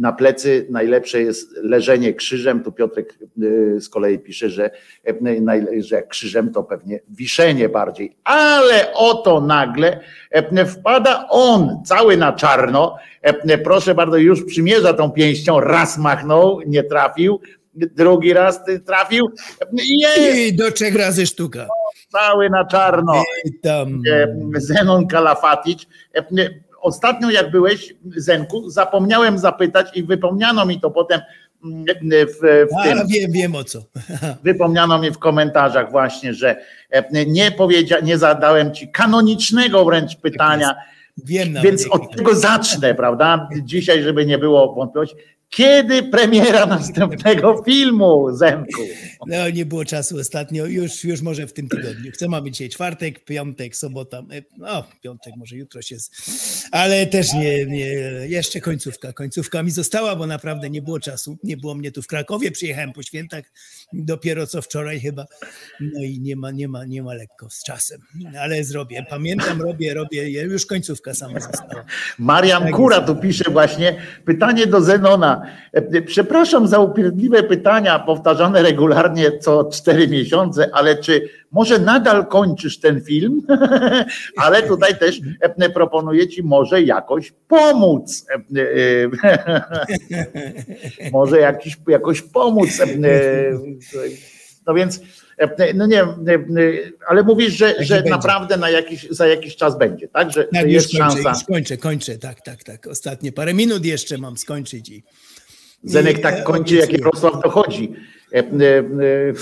[0.00, 2.62] na plecy najlepsze jest leżenie krzyżem.
[2.62, 4.70] Tu Piotrek y, z kolei pisze, że,
[5.06, 8.16] e, że krzyżem to pewnie wiszenie bardziej.
[8.24, 10.00] Ale oto nagle
[10.30, 12.96] e, wpada on cały na czarno.
[13.22, 15.60] E, Proszę bardzo, już przymierza tą pięścią.
[15.60, 17.40] Raz machnął, nie trafił.
[17.74, 19.30] Drugi raz trafił.
[19.72, 21.66] Jest I do trzech razy sztuka.
[22.12, 23.22] cały na czarno.
[24.54, 25.86] Zenon Kalafatic.
[26.80, 31.20] Ostatnio jak byłeś, Zenku, zapomniałem zapytać i wypomniano mi to potem
[31.64, 33.78] mm, w, w tym, A, wiem, wiem o co.
[34.44, 36.56] wypomniano mi w komentarzach właśnie, że
[36.90, 40.74] e, nie powiedzia, nie zadałem ci kanonicznego wręcz pytania,
[41.24, 41.70] Wiem nawet.
[41.70, 43.48] więc od tego zacznę, prawda?
[43.62, 45.16] Dzisiaj, żeby nie było wątpliwości.
[45.50, 48.82] Kiedy premiera następnego filmu, Zenku?
[49.26, 52.12] No nie było czasu ostatnio, już, już może w tym tygodniu.
[52.12, 56.10] Chcę mamy dzisiaj czwartek, piątek, sobota, e, no piątek może jutro się, z...
[56.70, 57.86] ale też nie, nie,
[58.28, 62.06] jeszcze końcówka, końcówka mi została, bo naprawdę nie było czasu, nie było mnie tu w
[62.06, 63.44] Krakowie, przyjechałem po świętach
[63.92, 65.24] dopiero co wczoraj chyba,
[65.80, 68.00] no i nie ma, nie ma, nie ma lekko z czasem,
[68.40, 71.84] ale zrobię, pamiętam, robię, robię, już końcówka sama została.
[72.18, 73.96] Marian Tak Kura tu pisze właśnie.
[74.24, 75.42] Pytanie do Zenona.
[75.72, 82.80] E, Przepraszam za upierdliwe pytania powtarzane regularnie co cztery miesiące, ale czy może nadal kończysz
[82.80, 83.46] ten film?
[84.44, 88.26] ale tutaj też e, proponuję ci może jakoś pomóc.
[88.56, 88.60] E,
[89.22, 92.68] e, może jakiś, jakoś pomóc.
[94.66, 95.00] No więc,
[95.74, 96.54] no nie wiem,
[97.08, 98.10] ale mówisz, że, że będzie.
[98.10, 100.32] naprawdę na jakiś, za jakiś czas będzie, tak?
[100.32, 101.54] Że, Tak, że już jest kończę, szansa.
[101.58, 102.86] już kończę, tak, tak, tak.
[102.86, 105.02] Ostatnie parę minut jeszcze mam skończyć i.
[105.84, 106.92] Zenek tak kończy, jak.
[106.92, 107.94] Jarosław dochodzi.
[108.32, 109.32] E, e, e,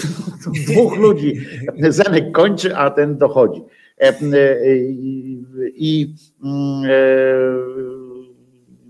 [0.67, 1.41] Dwóch ludzi.
[1.89, 3.63] Zenek kończy, a ten dochodzi.
[5.75, 6.91] I, mm,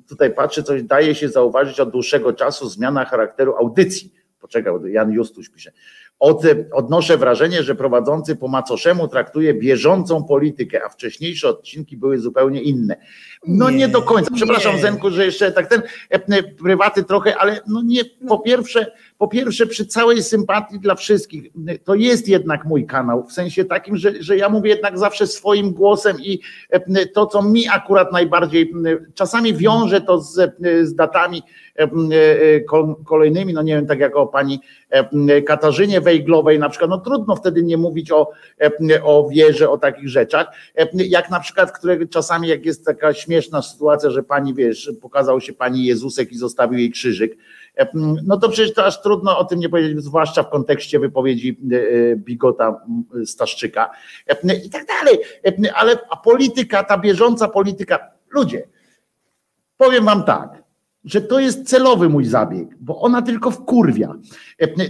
[0.09, 4.13] tutaj patrzę, coś daje się zauważyć od dłuższego czasu zmiana charakteru audycji.
[4.41, 5.73] Poczekaj, Jan Justuś pisze.
[6.19, 6.43] Od,
[6.73, 12.97] odnoszę wrażenie, że prowadzący po macoszemu traktuje bieżącą politykę, a wcześniejsze odcinki były zupełnie inne.
[13.47, 14.31] No nie, Nie, do końca.
[14.35, 14.83] Przepraszam, nie.
[14.83, 15.83] Zenku, że jeszcze tak ten
[16.59, 21.53] prywaty trochę, ale no nie, po pierwsze, po pierwsze przy całej sympatii dla wszystkich,
[21.85, 25.73] to jest jednak mój kanał, w sensie takim, że, że ja mówię jednak zawsze swoim
[25.73, 26.41] głosem i
[26.71, 28.73] e, to, co mi akurat najbardziej,
[29.15, 31.43] czasami wiąże to z, z datami
[31.79, 34.61] e, e, ko- kolejnymi, no nie wiem, tak jak o pani
[35.47, 38.31] Katarzynie Wejglowej na przykład, no trudno wtedy nie mówić o,
[39.03, 40.47] o wierze, o takich rzeczach,
[40.95, 45.53] jak na przykład, które czasami jak jest taka śmieszna sytuacja, że pani, wiesz, pokazał się
[45.53, 47.37] pani Jezusek i zostawił jej krzyżyk,
[48.25, 52.17] no to przecież to aż trudno o tym nie powiedzieć, zwłaszcza w kontekście wypowiedzi e,
[52.17, 52.81] Bigota
[53.25, 53.91] Staszczyka
[54.65, 55.19] i tak dalej.
[55.75, 58.69] Ale a polityka, ta bieżąca polityka, ludzie,
[59.77, 60.63] powiem wam tak,
[61.09, 64.15] że to jest celowy mój zabieg, bo ona tylko wkurwia.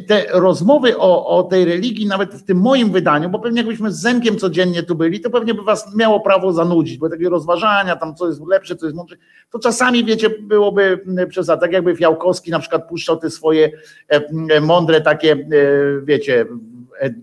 [0.07, 4.01] Te rozmowy o, o tej religii, nawet w tym moim wydaniu, bo pewnie jakbyśmy z
[4.01, 8.15] Zenkiem codziennie tu byli, to pewnie by was miało prawo zanudzić, bo takie rozważania, tam
[8.15, 9.17] co jest lepsze, co jest mądrze,
[9.51, 13.71] to czasami, wiecie, byłoby przesada, tak jakby Fiałkowski na przykład puszczał te swoje
[14.61, 15.49] mądre takie,
[16.03, 16.47] wiecie,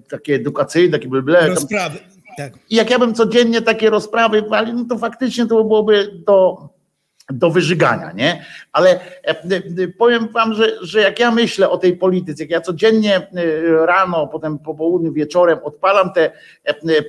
[0.10, 2.00] takie edukacyjne, takie ble, Rozprawy.
[2.38, 2.54] Tak.
[2.70, 6.70] I jak ja bym codziennie takie rozprawy walił, no to faktycznie to byłoby do
[7.30, 8.46] do wyżygania, nie?
[8.76, 12.62] Ale e, e, powiem wam, że, że jak ja myślę o tej polityce, jak ja
[12.62, 16.32] codziennie e, rano, potem po południu, wieczorem odpalam te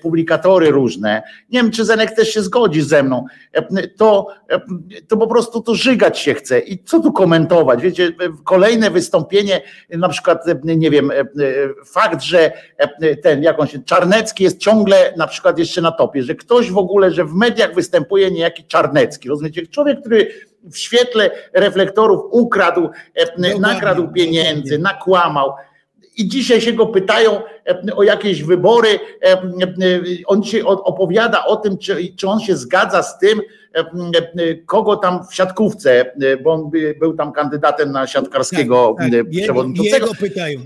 [0.03, 3.25] publikatory różne, nie wiem, czy Zenek też się zgodzi ze mną,
[3.97, 4.29] to,
[5.09, 6.59] to po prostu to żygać się chce.
[6.59, 7.83] I co tu komentować?
[7.83, 8.13] Wiecie,
[8.45, 11.13] kolejne wystąpienie, na przykład, nie wiem,
[11.87, 12.53] fakt, że
[13.23, 16.79] ten, jak on się, Czarnecki jest ciągle na przykład jeszcze na topie, że ktoś w
[16.79, 19.67] ogóle, że w mediach występuje niejaki Czarnecki, rozumiecie?
[19.67, 20.29] Człowiek, który
[20.73, 25.53] w świetle reflektorów ukradł, e, nakradł pieniędzy, nakłamał.
[26.17, 28.99] I dzisiaj się go pytają e, o jakieś wybory.
[29.25, 29.43] E,
[30.27, 33.41] on się opowiada o tym, czy, czy on się zgadza z tym,
[34.67, 36.13] kogo tam w siatkówce,
[36.45, 36.71] bo on
[37.01, 39.43] był tam kandydatem na siatkarskiego tak, tak.
[39.43, 40.07] przewodniczącego.
[40.07, 40.61] Jego pytają.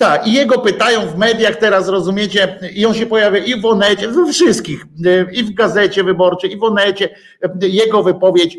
[0.00, 4.08] Tak, i jego pytają w mediach teraz, rozumiecie, i on się pojawia i w Onecie,
[4.08, 4.86] we wszystkich,
[5.32, 7.08] i w Gazecie Wyborczej, i w Onecie,
[7.60, 8.58] jego wypowiedź,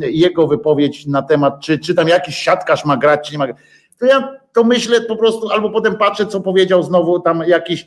[0.00, 3.56] jego wypowiedź na temat, czy, czy tam jakiś siatkarz ma grać, czy nie ma grać.
[3.98, 7.86] To ja to myślę po prostu, albo potem patrzę, co powiedział znowu tam jakiś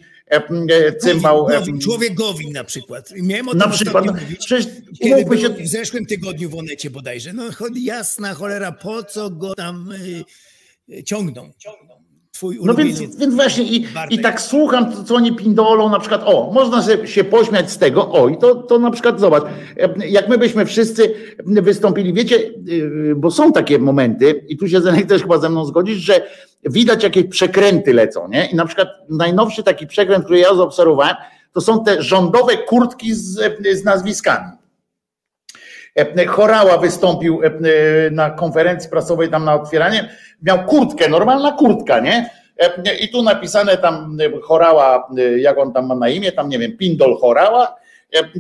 [1.00, 1.46] cymbał.
[1.46, 3.14] Gowin, człowiek Gowin na przykład.
[3.22, 6.90] Miałem o tym Na przykład, no, mówić, przecież kiedy się, w zeszłym tygodniu w Onecie
[6.90, 7.34] bodajże.
[7.34, 7.44] No
[7.76, 9.90] jasna cholera, po co go tam
[10.90, 11.52] y, ciągną?
[12.36, 14.20] Twój No więc, więc właśnie i, Bartek.
[14.20, 18.12] i tak słucham, co- oni pindolą, na przykład, o, można się, się pośmiać z tego,
[18.12, 19.44] o, i to, to na przykład zobacz,
[20.10, 21.14] jak my byśmy wszyscy
[21.46, 25.66] wystąpili, wiecie, yy, bo są takie momenty, i tu się Zenek też chyba ze mną
[25.66, 26.22] zgodzisz, że
[26.64, 28.46] widać jakieś przekręty lecą, nie?
[28.46, 31.16] I na przykład najnowszy taki przekręt, który ja zaobserwowałem,
[31.54, 33.40] to są te rządowe kurtki z,
[33.74, 34.52] z nazwiskami.
[35.96, 37.52] E, Chorała wystąpił e,
[38.12, 40.10] na konferencji prasowej tam na otwieranie,
[40.42, 42.30] miał kurtkę, normalna kurtka, nie?
[42.58, 46.50] E, I tu napisane tam e, Chorała, e, jak on tam ma na imię, tam
[46.50, 47.76] nie wiem, Pindol Chorała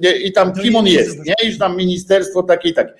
[0.04, 1.34] e, i tam No kim on jest, nie?
[1.44, 2.94] Iż tam ministerstwo takie i takie.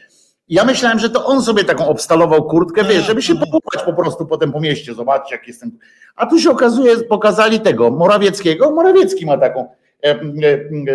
[0.50, 3.46] Ja myślałem, że to on sobie taką obstalował kurtkę, wiesz, żeby się aha.
[3.46, 5.72] popukać po prostu potem po mieście, zobaczcie jak jestem.
[6.16, 9.85] A tu się okazuje, pokazali tego Morawieckiego, Morawiecki ma taką e, e, e,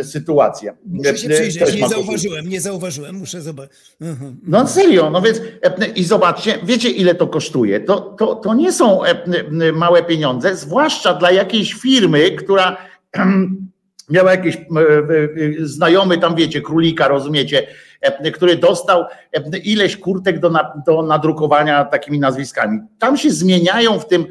[0.02, 0.76] sytuację.
[0.86, 3.96] Muszę się E, przyjrzeć, nie zauważyłem, nie zauważyłem, muszę zobaczyć.
[4.00, 4.36] Mhm.
[4.46, 7.80] No serio, no więc e, i zobaczcie, wiecie ile to kosztuje.
[7.80, 9.22] To, to, to nie są e,
[9.72, 12.76] małe pieniądze, zwłaszcza dla jakiejś firmy, która
[14.10, 14.68] miała jakiś e, e,
[15.60, 17.66] znajomy tam, wiecie, królika, rozumiecie,
[18.00, 19.04] e, który dostał
[19.64, 20.52] ileś kurtek do,
[20.86, 22.80] do nadrukowania takimi nazwiskami.
[22.98, 24.26] Tam się zmieniają w tym,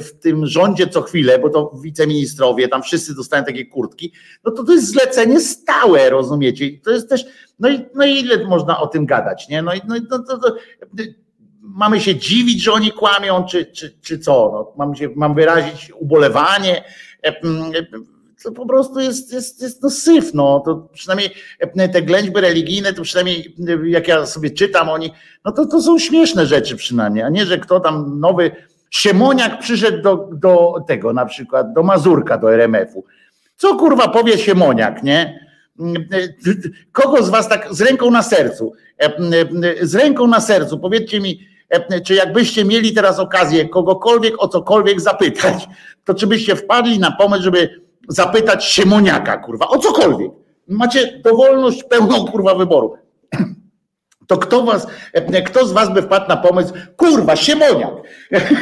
[0.00, 4.12] w tym rządzie co chwilę, bo to wiceministrowie, tam wszyscy dostają takie kurtki,
[4.44, 6.80] no to to jest zlecenie stałe, rozumiecie?
[6.84, 7.24] To jest też,
[7.58, 9.62] no i, no i ile można o tym gadać, nie?
[9.62, 10.56] No i no, to, to, to,
[11.62, 14.32] mamy się dziwić, że oni kłamią, czy, czy, czy co?
[14.52, 16.84] No, mam, się, mam wyrazić ubolewanie.
[18.44, 20.62] E, mm, e, To po prostu jest, jest, jest no syf, no.
[20.64, 25.12] To przynajmniej e, te ględźby religijne, to przynajmniej e, jak ja sobie czytam oni,
[25.44, 28.50] no to, to są śmieszne rzeczy przynajmniej, a nie, że kto tam nowy
[28.90, 33.04] Siemoniak przyszedł do, do tego na przykład, do Mazurka, do RMF-u.
[33.56, 35.50] Co kurwa powie Siemoniak, nie?
[36.92, 38.72] Kogo z was tak z ręką na sercu,
[39.82, 41.48] z ręką na sercu, powiedzcie mi,
[42.04, 45.68] czy jakbyście mieli teraz okazję kogokolwiek o cokolwiek zapytać,
[46.04, 47.80] to czy byście wpadli na pomysł, żeby
[48.10, 50.30] zapytać Siemoniaka, kurwa, o cokolwiek.
[50.68, 52.94] Macie dowolność pełną, kurwa, wyboru.
[54.26, 54.86] To kto was,
[55.46, 57.94] kto z was by wpadł na pomysł, kurwa, Siemoniak.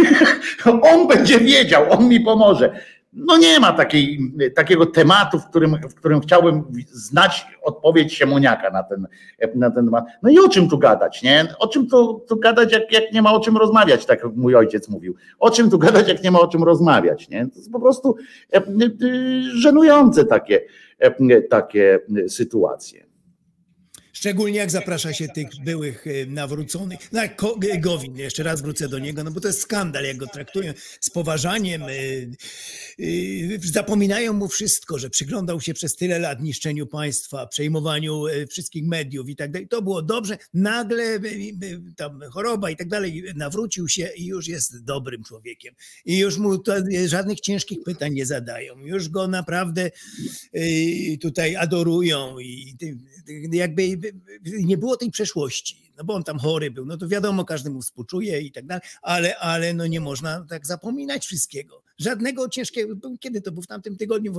[0.92, 2.80] On będzie wiedział, on mi pomoże.
[3.18, 4.18] No nie ma takiej,
[4.54, 9.06] takiego tematu, w którym, w którym chciałbym znać odpowiedź Siemoniaka na ten,
[9.54, 10.04] na ten temat.
[10.22, 11.54] No i o czym tu gadać, nie?
[11.58, 14.54] O czym tu, tu gadać, jak, jak nie ma o czym rozmawiać, tak jak mój
[14.54, 15.14] ojciec mówił.
[15.38, 17.46] O czym tu gadać, jak nie ma o czym rozmawiać, nie?
[17.46, 18.16] To jest po prostu
[18.52, 18.62] e, e,
[19.54, 20.60] żenujące takie,
[20.98, 23.07] e, takie sytuacje.
[24.18, 27.12] Szczególnie jak zaprasza się tych byłych e, nawróconych.
[27.12, 30.16] No jak Ko- Gowin, jeszcze raz wrócę do niego, no bo to jest skandal, jak
[30.16, 31.82] go traktują z poważaniem.
[31.82, 38.84] y, zapominają mu wszystko, że przyglądał się przez tyle lat niszczeniu państwa, przejmowaniu y, wszystkich
[38.86, 39.68] mediów i tak dalej.
[39.68, 40.38] To było dobrze.
[40.54, 41.20] Nagle y,
[41.64, 45.74] y, tam choroba i tak dalej, nawrócił się i już jest dobrym człowiekiem.
[46.04, 48.78] I już mu to, y, żadnych ciężkich pytań nie zadają.
[48.78, 49.90] Już go naprawdę
[50.56, 52.98] y, tutaj adorują i y, y,
[53.52, 53.98] jakby
[54.44, 55.92] nie było tej przeszłości.
[55.98, 58.82] No bo on tam chory był, no to wiadomo, każdy mu współczuje i tak dalej,
[59.02, 61.82] ale, ale no nie można tak zapominać wszystkiego.
[61.98, 64.34] Żadnego ciężkiego, kiedy to był w tamtym tygodniu,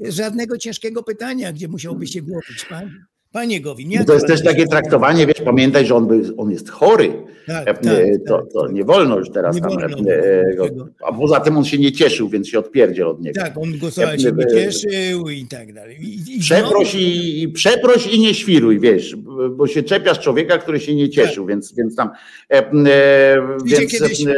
[0.00, 2.64] żadnego ciężkiego pytania, gdzie musiałby się głowić.
[2.68, 6.50] Panie, panie Gowin, jak To jest też takie traktowanie, wiesz, pamiętaj, że on, był, on
[6.50, 7.12] jest chory.
[7.46, 7.82] Tak, E, tak,
[8.26, 8.72] to, tak, to tak.
[8.72, 9.70] nie wolno już teraz Nie tam.
[9.70, 10.88] wolno e, go-.
[11.06, 13.40] A poza tym on się nie cieszył, więc się odpierdziel od niego.
[13.40, 15.96] Tak, on go słuchaj, się nie cieszył i tak dalej.
[16.00, 19.16] I, i Przeproś i, i przeproś i nie świruj, wiesz,
[19.56, 22.10] bo się czepiasz człowieka, który się nie cieszył, więc, więc tam.
[22.50, 24.34] E, e, więc, kiedyś- e,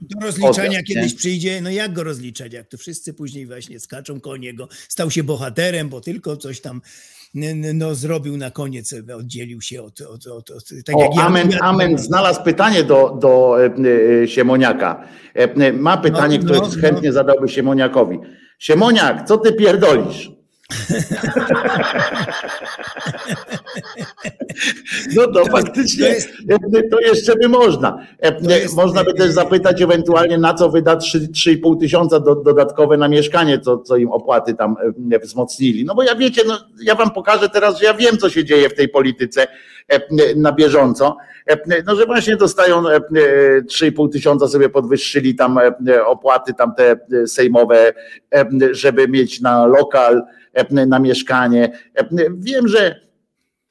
[0.00, 1.18] Do rozliczania odjazd, kiedyś nie?
[1.18, 5.22] przyjdzie, no jak go rozliczać, jak to wszyscy później właśnie skaczą koło niego, stał się
[5.22, 6.80] bohaterem, bo tylko coś tam
[7.74, 11.58] no, zrobił na koniec, oddzielił się od, od, od, od tak O, ja- amen, ja-
[11.60, 11.98] amen.
[11.98, 13.70] Znalazł pytanie do, do e,
[14.22, 15.04] e, Siemoniaka.
[15.34, 16.80] E, Ma pytanie, No, które no, no.
[16.82, 18.18] chętnie zadałby Siemoniakowi.
[18.58, 20.37] Siemoniak, co ty pierdolisz?
[25.16, 26.28] No to faktycznie to jest-
[26.76, 28.06] e, to jeszcze by można.
[28.18, 32.34] E, To jest- Można by też zapytać ewentualnie, na co wyda 3 3,5 tysiąca do,
[32.34, 34.76] dodatkowe na mieszkanie, co, co im opłaty tam
[35.12, 35.84] e, wzmocnili.
[35.84, 38.68] No bo ja wiecie, no, ja wam pokażę teraz, że ja wiem, co się dzieje
[38.68, 39.46] w tej polityce
[39.88, 40.00] e,
[40.36, 41.16] na bieżąco.
[41.46, 43.00] E, No, że właśnie dostają e, e,
[43.62, 45.58] 3,5 tysiąca sobie podwyższyli tam
[45.88, 46.90] e, opłaty tam te
[47.22, 47.92] e, sejmowe,
[48.34, 50.22] e, żeby mieć na lokal, e,
[50.86, 51.72] na mieszkanie.
[51.94, 53.08] E, Wiem, że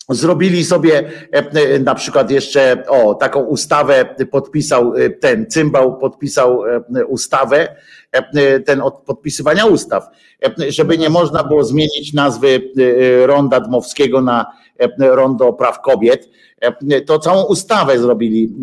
[0.09, 7.05] Zrobili sobie e, na przykład jeszcze o taką ustawę podpisał e, ten cymbał podpisał e,
[7.05, 7.76] ustawę
[8.11, 10.07] e, ten od podpisywania ustaw,
[10.45, 12.47] e, żeby nie można było zmienić nazwy
[12.77, 14.45] e, Ronda Dmowskiego na
[14.80, 16.30] e, Rondo Praw Kobiet.
[16.61, 18.55] E, To całą ustawę zrobili,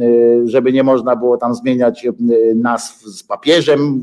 [0.45, 2.13] e, żeby nie można było tam zmieniać e,
[2.55, 4.03] nazw z papieżem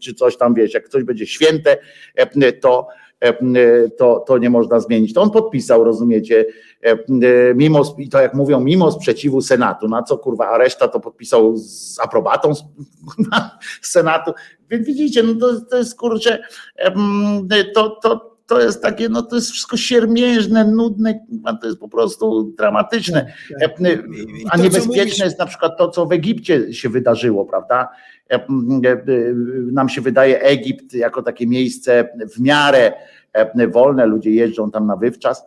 [0.00, 1.76] czy coś tam wiesz, jak coś będzie święte,
[2.14, 3.09] e, to e,
[3.98, 5.14] to, to nie można zmienić.
[5.14, 6.44] To on podpisał, rozumiecie,
[6.82, 6.96] e,
[7.54, 11.56] mimo, i to jak mówią, mimo sprzeciwu Senatu, na co kurwa, a reszta to podpisał
[11.56, 12.64] z aprobatą z,
[13.92, 14.32] Senatu.
[14.70, 16.42] Więc widzicie, no to, to jest kurczę,
[17.74, 21.20] to, to, to jest takie, no to jest wszystko siermiężne, nudne,
[21.60, 23.32] to jest po prostu dramatyczne.
[23.60, 27.88] Tak, E, I A niebezpieczne jest na przykład to, co w Egipcie się wydarzyło, prawda?
[28.30, 29.04] E, e, e,
[29.72, 32.92] Nam się wydaje Egipt jako takie miejsce w miarę
[33.32, 35.44] e, wolne, ludzie jeżdżą tam na wywczas,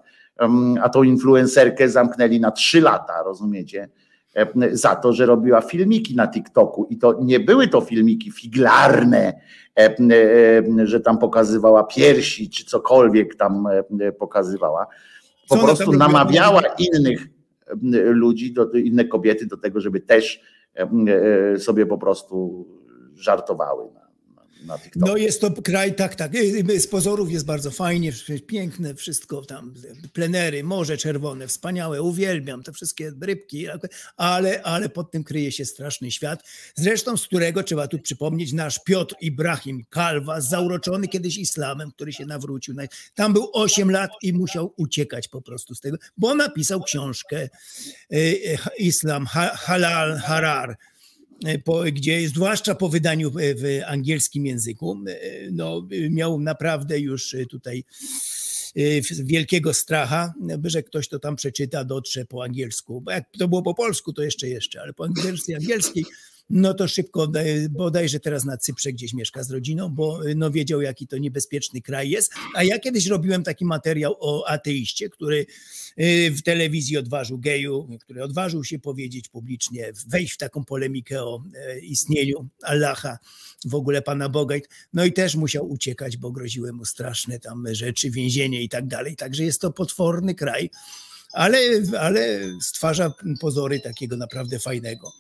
[0.82, 3.90] a tą influencerkę zamknęli na trzy lata, rozumiecie?
[4.36, 6.88] E, Za to, że robiła filmiki na TikToku.
[6.90, 9.34] I to nie były to filmiki figlarne,
[9.80, 9.96] e,
[10.80, 13.68] e, że tam pokazywała piersi czy cokolwiek tam
[14.20, 14.88] pokazywała.
[15.50, 17.28] Po Co prostu namawiała innych
[17.94, 20.42] ludzi, do, inne kobiety do tego, żeby też
[21.58, 22.68] sobie po prostu
[23.16, 24.03] żartowały
[24.66, 25.06] na, TikToku.
[25.08, 26.36] No jest to kraj, tak, tak.
[26.36, 28.12] y, Z pozorów jest bardzo fajnie,
[28.48, 29.74] piękne wszystko tam,
[30.14, 33.66] plenery, morze czerwone, wspaniałe, uwielbiam te wszystkie rybki,
[34.18, 36.44] ale, ale pod tym kryje się straszny świat.
[36.76, 42.26] Zresztą z którego trzeba tu przypomnieć nasz Piotr Ibrahim Kalwa, zauroczony kiedyś islamem, który się
[42.26, 42.76] nawrócił.
[43.16, 47.50] Tam był 8 lat i musiał uciekać po prostu z tego, bo napisał książkę
[48.14, 50.78] y, y, Islam Ha- Halal Harar
[51.64, 55.20] po, gdzie zwłaszcza po wydaniu w, angielskim języku, e,
[55.52, 57.84] no, miał naprawdę już tutaj
[58.76, 58.82] e,
[59.24, 60.34] wielkiego stracha,
[60.64, 63.02] że ktoś to tam przeczyta, dotrze po angielsku.
[63.02, 66.06] Bo jak to było po polsku, to jeszcze jeszcze, ale po angielsku, angielskiej,
[66.50, 70.52] no to szybko, e, bodajże teraz na Cyprze gdzieś mieszka z rodziną, bo e, no
[70.52, 72.34] wiedział, jaki to niebezpieczny kraj jest.
[72.56, 75.46] A ja kiedyś robiłem taki materiał o ateiście, który
[75.98, 81.44] e, w telewizji odważył geju, który odważył się powiedzieć publicznie, wejść w taką polemikę o
[81.82, 83.18] istnieniu Allaha,
[83.66, 84.56] w ogóle Pana Boga.
[84.94, 89.16] No i też musiał uciekać, bo groziły mu straszne tam rzeczy, więzienie i tak dalej.
[89.16, 90.70] Także jest to potworny kraj,
[91.32, 91.58] ale,
[92.00, 95.12] ale stwarza pozory takiego naprawdę fajnego.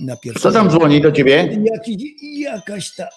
[0.00, 1.58] Na pierwszy Co tam dzwoni do ciebie?
[2.38, 3.08] Jakaś ta,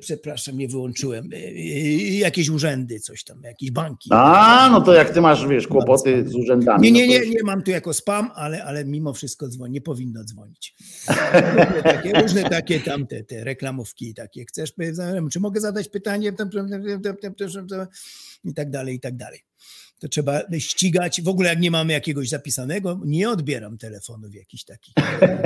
[0.00, 4.10] przepraszam, nie wyłączyłem, e, e, jakieś urzędy, coś tam, jakieś banki.
[4.12, 6.92] A, no to jak ty masz, wiesz, kłopoty z urzędami.
[6.92, 9.80] Nie, no nie, nie, nie mam tu jako spam, ale, ale mimo wszystko dzwoni, nie
[9.80, 10.74] powinno dzwonić.
[11.08, 14.44] Różne takie, różne takie tam te, te reklamówki takie.
[14.44, 14.72] Chcesz,
[15.32, 16.32] czy mogę zadać pytanie?
[18.44, 19.40] I tak dalej, i tak dalej.
[20.00, 21.22] To trzeba ścigać.
[21.22, 24.94] W ogóle jak nie mamy jakiegoś zapisanego, nie odbieram telefonów jakichś takich.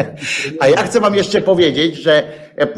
[0.60, 2.22] A ja chcę wam jeszcze powiedzieć, że
[2.58, 2.76] e, e,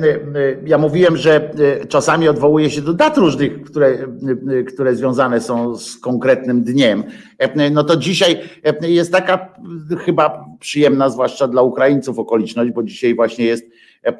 [0.66, 5.76] ja mówiłem, że e, czasami odwołuję się do dat różnych, które, e, które związane są
[5.76, 7.05] z konkretnym dniem.
[7.38, 8.40] E, No to dzisiaj
[8.82, 9.55] e, jest taka
[9.92, 13.64] e, chyba przyjemna, zwłaszcza dla Ukraińców okoliczność, bo dzisiaj właśnie jest
[14.05, 14.14] e, e,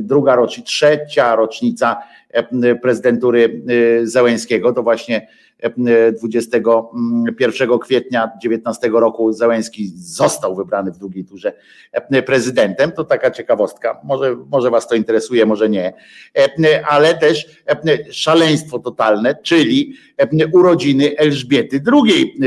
[0.00, 3.62] druga rocznica, trzecia rocznica e, prezydentury
[4.02, 4.72] e, Zełęńskiego.
[4.72, 5.43] To właśnie e,
[6.18, 11.52] 21 kwietnia 19 roku Zełęński został wybrany w drugiej turze
[11.92, 12.92] e, prezydentem.
[12.92, 14.00] To taka ciekawostka.
[14.04, 15.92] Może, może was to interesuje, może nie.
[16.38, 22.38] E, Ale też e, szaleństwo totalne, czyli e, urodziny Elżbiety II.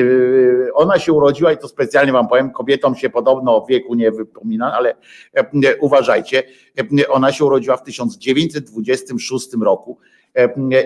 [0.67, 4.11] E, Ona się urodziła i to specjalnie wam powiem, kobietom się podobno w wieku nie
[4.11, 4.95] wypomina, ale
[5.33, 6.43] e, uważajcie,
[6.99, 10.16] e, ona się urodziła w 1926 roku e,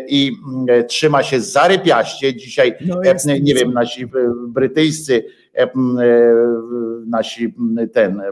[0.07, 0.31] i
[0.67, 2.35] e, trzyma się zarypiaście.
[2.35, 4.07] Dzisiaj, No e, nie wiem, nasi e,
[4.47, 5.23] brytyjscy,
[5.57, 5.69] e, e,
[7.07, 7.53] nasi
[7.93, 8.31] ten e, e,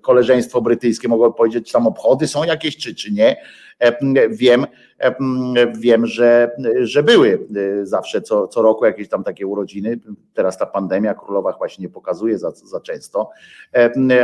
[0.00, 3.36] koleżeństwo brytyjskie mogą powiedzieć, czy tam obchody są jakieś, czy, czy nie.
[3.78, 4.66] E, Wiem,
[4.98, 6.50] e, wiem, że,
[6.80, 7.46] że były
[7.82, 10.00] e, zawsze co, co roku jakieś tam takie urodziny.
[10.34, 13.30] Teraz ta pandemia królowa chyba się nie pokazuje za, za często,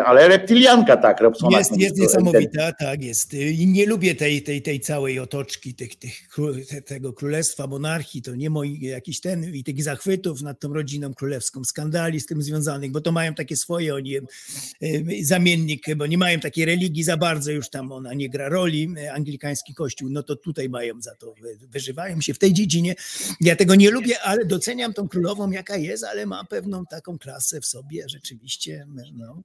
[0.05, 1.58] ale reptilianka tak, Robsona.
[1.58, 3.34] Jest, jest niesamowita, tak jest.
[3.34, 6.28] I nie lubię tej, tej, tej całej otoczki tych, tych,
[6.86, 11.65] tego królestwa, monarchii, to nie mój jakiś ten, i tych zachwytów nad tą rodziną królewską,
[11.65, 14.15] skandali z tym związanych, bo to mają takie swoje, oni,
[15.23, 19.12] zamiennik, bo nie mają takiej religii za bardzo, już tam ona nie gra roli, e,
[19.44, 22.94] anglikański kościół, no to tutaj mają za to, wy- wyżywają się w tej dziedzinie.
[23.40, 27.60] Ja tego nie lubię, ale doceniam tą królową, jaka jest, ale ma pewną taką klasę
[27.60, 29.42] w sobie, rzeczywiście, no,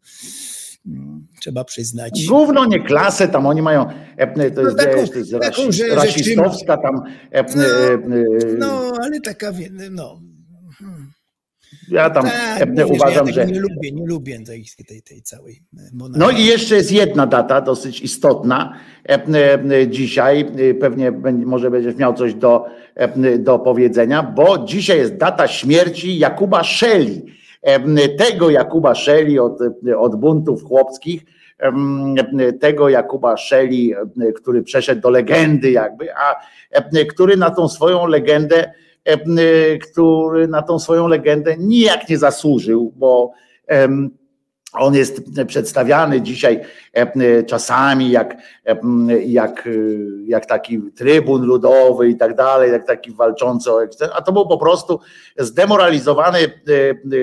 [0.87, 2.25] mm, trzeba przyznać.
[2.27, 5.87] Gówno, nie klasę, tam oni mają, e, to jest, taką- wiesz, to jest taką, że-
[5.95, 6.95] rasistowska tam,
[7.31, 9.51] e, No, e, e, No, ale taka,
[9.91, 10.21] no.
[11.91, 12.23] Ja tam
[12.75, 13.45] Tak, uważam, ja że...
[13.45, 16.43] nie lubię, nie lubię tej, tej, tej całej e, No monarchii.
[16.43, 18.73] i jeszcze jest jedna data dosyć istotna
[19.09, 19.19] e,
[19.71, 20.45] e, dzisiaj,
[20.79, 21.11] pewnie
[21.45, 22.65] może będziesz miał coś do,
[23.39, 27.25] do powiedzenia, bo dzisiaj jest data śmierci Jakuba Szeli,
[28.17, 29.59] tego Jakuba Szeli od,
[29.97, 31.21] od buntów chłopskich,
[32.59, 33.93] tego Jakuba Szeli,
[34.35, 36.35] który przeszedł do legendy jakby, a
[37.09, 38.73] który na tą swoją legendę,
[39.91, 43.31] który na tą swoją legendę nijak nie zasłużył, bo
[44.73, 46.61] on jest przedstawiany dzisiaj
[46.93, 48.77] e, czasami jak, e,
[49.25, 49.71] jak, e,
[50.25, 53.79] jak taki trybun ludowy i tak dalej, jak taki walczący, o
[54.13, 54.99] a to był po prostu
[55.37, 56.45] zdemoralizowany e,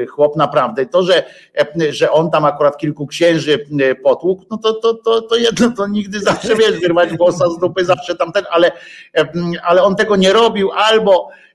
[0.03, 0.87] e, chłop naprawdę.
[0.87, 1.25] To, że,
[1.59, 5.71] e, że on tam akurat kilku księży e, potłukł, no to, to, to, to jedno,
[5.71, 8.73] to nigdy zawsze wiesz, wyrwać włosa z dupy, zawsze tamten, ale,
[9.17, 9.29] e,
[9.63, 11.46] ale on tego nie robił albo e,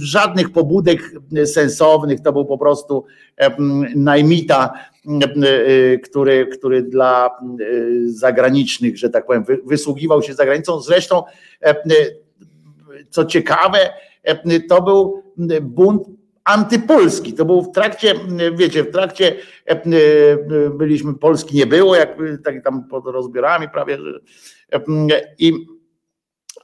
[0.00, 1.00] żadnych pobudek
[1.44, 3.04] sensownych, to był po prostu
[3.96, 4.72] najmita,
[5.06, 7.30] e, który, który dla
[8.06, 10.80] zagranicznych, że tak powiem, wy- wysługiwał się za granicą.
[10.80, 11.22] Zresztą,
[13.10, 13.78] co ciekawe,
[14.68, 15.22] to był
[15.62, 16.02] bunt
[16.44, 17.32] antypolski.
[17.32, 18.14] To był w trakcie,
[18.56, 19.36] wiecie, w trakcie
[20.74, 23.98] byliśmy, Polski nie było, jak tak tam pod rozbiorami prawie,
[25.38, 25.52] i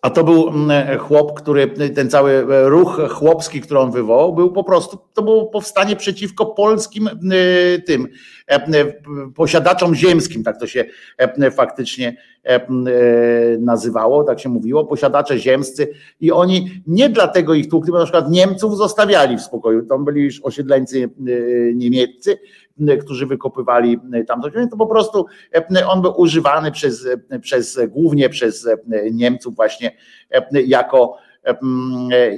[0.03, 4.65] a to był mm, chłop, który ten cały ruch chłopski, który on wywołał, był po
[4.65, 8.09] prostu, to było powstanie przeciwko polskim y, tym
[8.47, 8.93] e,
[9.35, 10.85] posiadaczom ziemskim, tak to się
[11.19, 12.67] e, faktycznie e,
[13.59, 15.89] nazywało, tak się mówiło, posiadacze ziemscy.
[16.21, 20.23] I oni nie dlatego ich tłukli, bo na przykład Niemców zostawiali w spokoju, tam byli
[20.23, 21.11] już osiedleńcy
[21.75, 22.39] niemieccy,
[23.01, 27.09] którzy wykopywali tam to po prostu e, on był używany przez,
[27.41, 28.77] przez głównie przez e,
[29.11, 29.97] Niemców właśnie
[30.31, 31.17] e, jako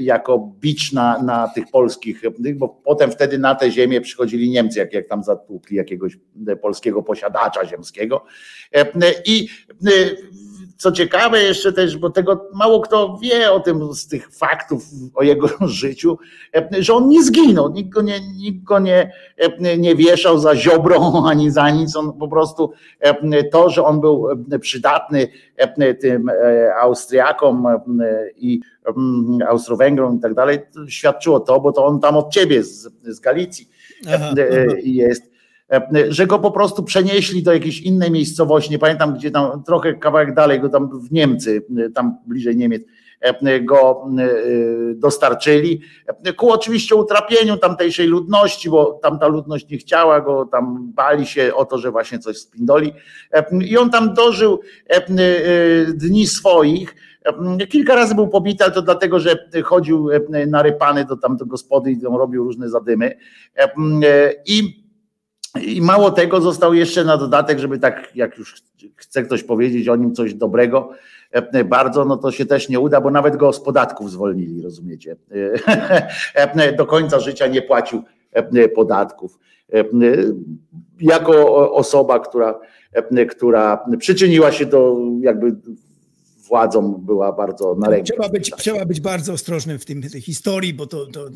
[0.01, 2.23] jako bicz na, na tych polskich,
[2.55, 6.19] bo potem wtedy na tę ziemię przychodzili Niemcy, jak, jak tam zatłukli jakiegoś
[6.63, 8.25] polskiego posiadacza ziemskiego.
[9.27, 9.49] I
[10.83, 15.23] co ciekawe jeszcze też, bo tego mało kto wie o tym z tych faktów o
[15.23, 15.49] jego
[15.83, 16.19] życiu,
[16.79, 19.13] że on nie zginął, nikt go nie, nikt go nie,
[19.79, 22.73] nie wieszał za ziobrą ani za nic, on po prostu
[23.53, 24.29] to, że on był
[24.61, 25.29] przydatny
[26.01, 26.31] tym
[26.81, 27.67] Austriakom
[28.37, 28.61] i
[29.49, 33.69] Austro-Węgrom i tak dalej, świadczyło to, bo to on tam od ciebie z, z Galicji
[34.09, 34.77] Aha, aha.
[34.83, 35.32] jest
[36.09, 40.35] że go po prostu przenieśli do jakiejś innej miejscowości, nie pamiętam gdzie tam, trochę kawałek
[40.35, 42.83] dalej, go tam w Niemcy, tam bliżej Niemiec,
[43.63, 44.07] go
[44.95, 45.81] dostarczyli,
[46.37, 51.65] ku oczywiście utrapieniu tamtejszej ludności, bo tamta ludność nie chciała go, tam bali się o
[51.65, 52.93] to, że właśnie coś spindoli.
[53.61, 54.61] I on tam dożył
[55.95, 56.95] dni swoich,
[57.25, 61.91] E, Kilka razy był pobity, ale to dlatego, że chodził e, narypany do tam gospody
[61.91, 63.17] i tam robił różne zadymy.
[63.57, 63.71] E,
[64.47, 64.82] I
[65.61, 68.63] i mało tego, został jeszcze na dodatek, żeby tak, jak już
[68.97, 70.91] chce ktoś powiedzieć o nim coś dobrego,
[71.31, 75.17] e, bardzo, no to się też nie uda, bo nawet go z podatków zwolnili, rozumiecie?
[76.35, 79.39] E, Do końca życia nie płacił e, podatków.
[81.01, 82.61] Jako osoba, która,
[83.31, 85.57] która przyczyniła się do jakby
[86.53, 88.13] władzą była bardzo na rękę.
[88.13, 91.29] Trzeba być, trzeba być bardzo ostrożnym w tym historii, bo to, to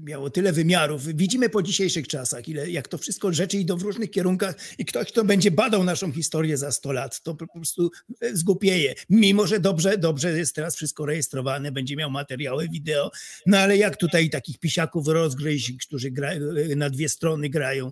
[0.00, 1.06] miało tyle wymiarów.
[1.06, 5.12] Widzimy po dzisiejszych czasach, ile, jak to wszystko rzeczy idą w różnych kierunkach i ktoś,
[5.12, 7.90] kto będzie badał naszą historię za 100 lat, to po prostu
[8.32, 8.94] zgłupieje.
[9.10, 13.10] Mimo, że dobrze, dobrze jest teraz wszystko rejestrowane, będzie miał materiały wideo,
[13.46, 16.30] no ale jak tutaj takich pisiaków rozgryźć, którzy gra,
[16.76, 17.90] na dwie strony grają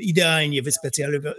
[0.00, 1.36] idealnie wyspecjalizowani,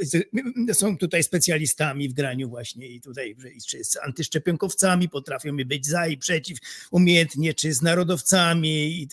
[0.74, 3.35] są tutaj specjalistami w graniu właśnie i tutaj
[3.67, 6.58] czy z antyszczepionkowcami potrafią być za i przeciw
[6.92, 9.08] umiejętnie, czy z narodowcami i,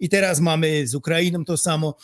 [0.00, 1.94] i teraz mamy z Ukrainą to samo.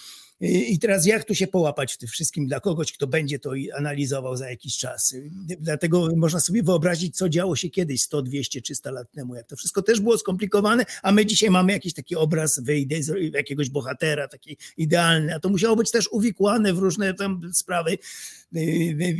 [0.40, 4.36] I teraz jak tu się połapać w tym wszystkim dla kogoś, kto będzie to analizował
[4.36, 5.14] za jakiś czas.
[5.60, 9.56] Dlatego można sobie wyobrazić, co działo się kiedyś 100, 200, 300 lat temu, jak to
[9.56, 12.96] wszystko też było skomplikowane, a my dzisiaj mamy jakiś taki obraz wyjdę
[13.32, 17.98] jakiegoś bohatera, taki idealny, a to musiało być też uwikłane w różne tam sprawy.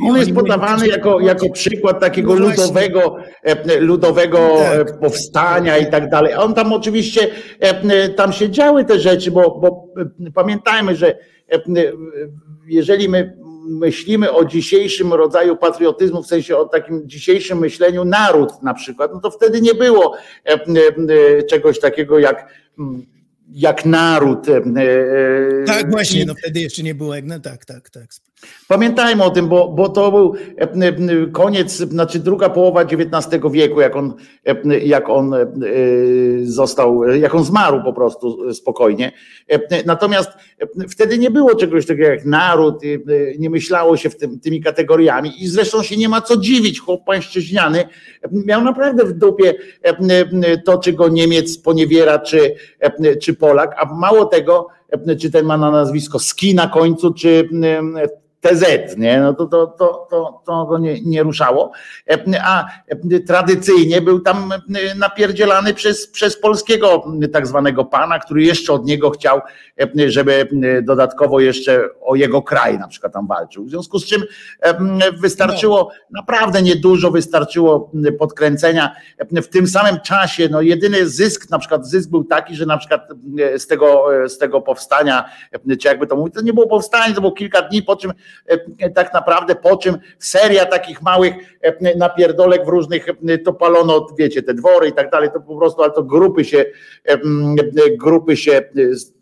[0.01, 4.89] On jest podawany jako, jako przykład takiego No ludowego, e, ludowego Tak.
[4.89, 6.33] e, powstania i tak dalej.
[6.33, 7.27] On tam oczywiście,
[7.59, 9.93] e, tam się działy te rzeczy, bo, bo
[10.33, 11.61] pamiętajmy, że e,
[12.67, 18.73] jeżeli my myślimy o dzisiejszym rodzaju patriotyzmu, w sensie o takim dzisiejszym myśleniu naród na
[18.73, 22.47] przykład, no to wtedy nie było e, e, czegoś takiego jak
[23.51, 24.49] jak naród.
[24.49, 28.05] e, e, Tak, właśnie, no wtedy jeszcze nie było no tak, tak, tak.
[28.67, 33.95] Pamiętajmy o tym, bo, bo to był e, koniec, znaczy druga połowa XIX wieku, jak
[33.95, 34.13] on,
[34.81, 35.35] jak on
[36.43, 39.11] został, jak on zmarł po prostu spokojnie.
[39.85, 40.29] Natomiast
[40.89, 42.81] wtedy nie było czegoś takiego jak naród,
[43.39, 46.79] nie myślało się w tym, tymi kategoriami i zresztą się nie ma co dziwić.
[46.79, 47.83] Chłop pańszczyźniany
[48.31, 49.53] miał naprawdę w dupie
[50.65, 52.55] to, czy go Niemiec poniewiera, czy,
[53.21, 57.49] czy Polak, a mało tego, e, czy ten ma na nazwisko Ski na końcu, czy
[57.63, 59.19] e, TZ, nie?
[59.19, 61.71] No to, to, to, to, to go nie, nie ruszało.
[62.09, 68.43] E, A e, tradycyjnie był tam e, napierdzielany przez, przez polskiego tak zwanego pana, który
[68.43, 69.41] jeszcze od niego chciał,
[70.07, 70.47] żeby
[70.83, 73.65] dodatkowo jeszcze o jego kraj na przykład tam walczył.
[73.65, 74.23] W związku z czym
[75.21, 78.95] wystarczyło naprawdę niedużo, wystarczyło podkręcenia.
[79.31, 83.01] W tym samym czasie, no jedyny zysk, na przykład zysk był taki, że na przykład
[83.57, 85.29] z tego, z tego powstania,
[85.81, 88.11] czy jakby to mówić, to nie było powstanie, to było kilka dni, po czym
[88.95, 94.43] tak naprawdę po czym seria takich małych e, napierdolek w różnych, e, to palono, wiecie,
[94.43, 96.65] te dwory i tak dalej, to po prostu, ale to grupy się,
[97.07, 97.17] e, e,
[97.97, 98.63] grupy się e,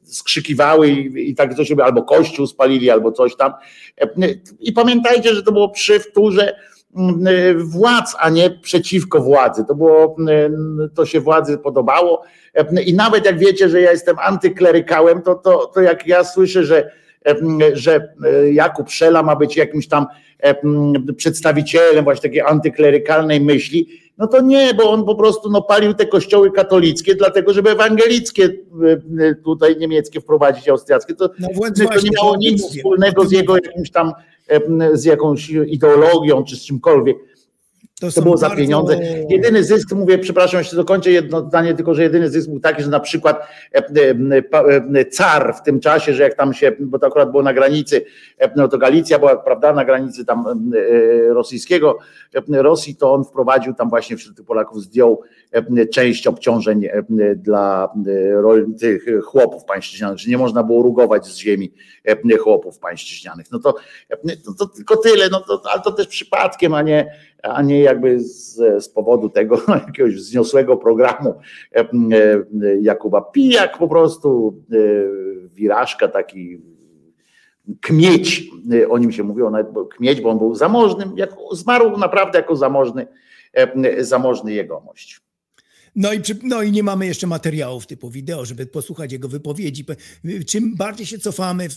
[0.03, 3.53] skrzykiwały i, i tak coś albo kościół spalili, albo coś tam.
[4.01, 4.09] E,
[4.59, 9.65] I pamiętajcie, że to było przy wtórze e, władz, a nie przeciwko władzy.
[9.67, 10.15] To było,
[10.95, 15.65] to się władzy podobało E, i nawet jak wiecie, że ja jestem antyklerykałem, to, to,
[15.65, 16.91] to jak ja słyszę, że
[17.73, 20.05] że e, Jakub Szela ma być jakimś tam
[20.39, 23.87] em, przedstawicielem właśnie takiej antyklerykalnej myśli,
[24.17, 28.49] no to nie, bo on po prostu no, palił te kościoły katolickie, dlatego żeby ewangelickie
[29.19, 31.15] e, tutaj niemieckie wprowadzić, austriackie.
[31.15, 34.11] To, No więc to właśnie, nie miało nic wspólnego z jego jakimś tam,
[34.93, 37.17] z jakąś ideologią czy z czymkolwiek.
[38.03, 38.99] To są było za bardzo- pieniądze.
[39.29, 42.89] Jedyny zysk, mówię, przepraszam, jeszcze dokończę jedno zdanie, tylko że jedyny zysk był taki, że
[42.89, 44.43] na przykład e, e,
[44.95, 48.05] e, car w tym czasie, że jak tam się, bo to akurat było na granicy,
[48.55, 50.71] no to Galicja była, prawda, na granicy tam
[51.29, 51.97] rosyjskiego,
[52.49, 55.21] Rosji, to on wprowadził tam właśnie wśród tych Polaków, zdjął
[55.91, 57.03] część obciążeń e,
[57.35, 61.73] dla e, tych chłopów pańszczyźnianych, że nie można było rugować z ziemi
[62.05, 63.51] e, chłopów pańszczyźnianych.
[63.51, 63.75] No to,
[64.09, 64.17] e,
[64.59, 67.11] to, tylko tyle, no to, ale to też przypadkiem, a nie,
[67.43, 71.35] a nie jakby z, z powodu tego jakiegoś wzniosłego programu
[71.75, 71.85] e, e,
[72.81, 74.75] Jakuba Pijak po prostu, e,
[75.47, 76.61] wirażka taki
[77.81, 82.39] kmieć, e, o nim się mówiło nawet kmieć, bo on był zamożnym, jak, zmarł naprawdę
[82.39, 83.07] jako zamożny,
[83.53, 85.21] e, zamożny jegomość.
[85.95, 89.85] No i, przy, no i nie mamy jeszcze materiałów typu wideo, żeby posłuchać jego wypowiedzi.
[90.47, 91.67] Czym bardziej się cofamy,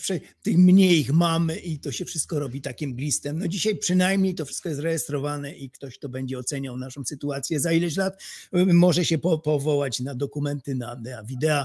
[0.43, 3.39] tym mniej ich mamy i to się wszystko robi takim blistem.
[3.39, 7.73] No dzisiaj przynajmniej to wszystko jest rejestrowane i ktoś, kto będzie oceniał naszą sytuację za
[7.73, 8.23] ileś lat,
[8.57, 11.65] y, może się po, powołać na dokumenty, na, na wideo,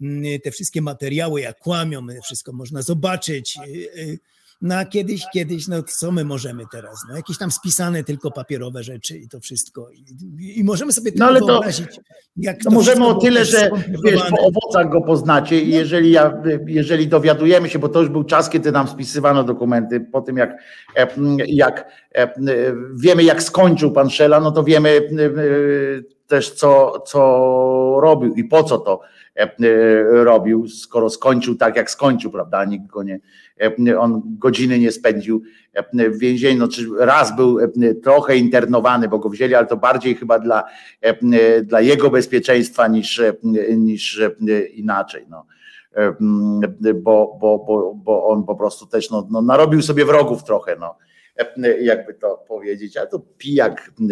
[0.00, 3.58] mm, te wszystkie materiały, jak kłamią, y, wszystko można zobaczyć.
[4.60, 7.00] No a kiedyś, kiedyś, no co my możemy teraz?
[7.08, 9.90] No jakieś tam spisane tylko papierowe rzeczy i to wszystko.
[9.90, 12.00] I, i możemy sobie tylko No ale to- wyobrazić,
[12.36, 13.70] jak No możemy o tyle, że
[14.04, 18.24] wiesz, po owocach go poznacie i jeżeli, ja, jeżeli dowiadujemy się, bo to już był
[18.24, 20.50] czas, kiedy nam spisywano dokumenty, po tym jak,
[20.96, 21.06] e,
[21.46, 22.34] jak e,
[22.94, 25.00] wiemy jak skończył pan Szela, no to wiemy e,
[26.26, 27.18] też co, co
[28.02, 29.00] robił i po co to
[30.10, 33.20] robił, skoro skończył tak jak skończył, prawda, nikt go nie,
[33.88, 39.08] e, on godziny nie spędził e, w więzieniu, no, czy raz był e, trochę internowany,
[39.08, 40.64] bo go wzięli, ale to bardziej chyba dla,
[41.00, 43.34] e, dla jego bezpieczeństwa niż, e,
[43.76, 45.46] niż e, inaczej, no.
[45.96, 46.14] E,
[46.94, 50.96] Bo, bo, bo, bo on po prostu też no, no, narobił sobie wrogów trochę, no
[51.36, 54.04] e, jakby to powiedzieć, ale to pijak, e,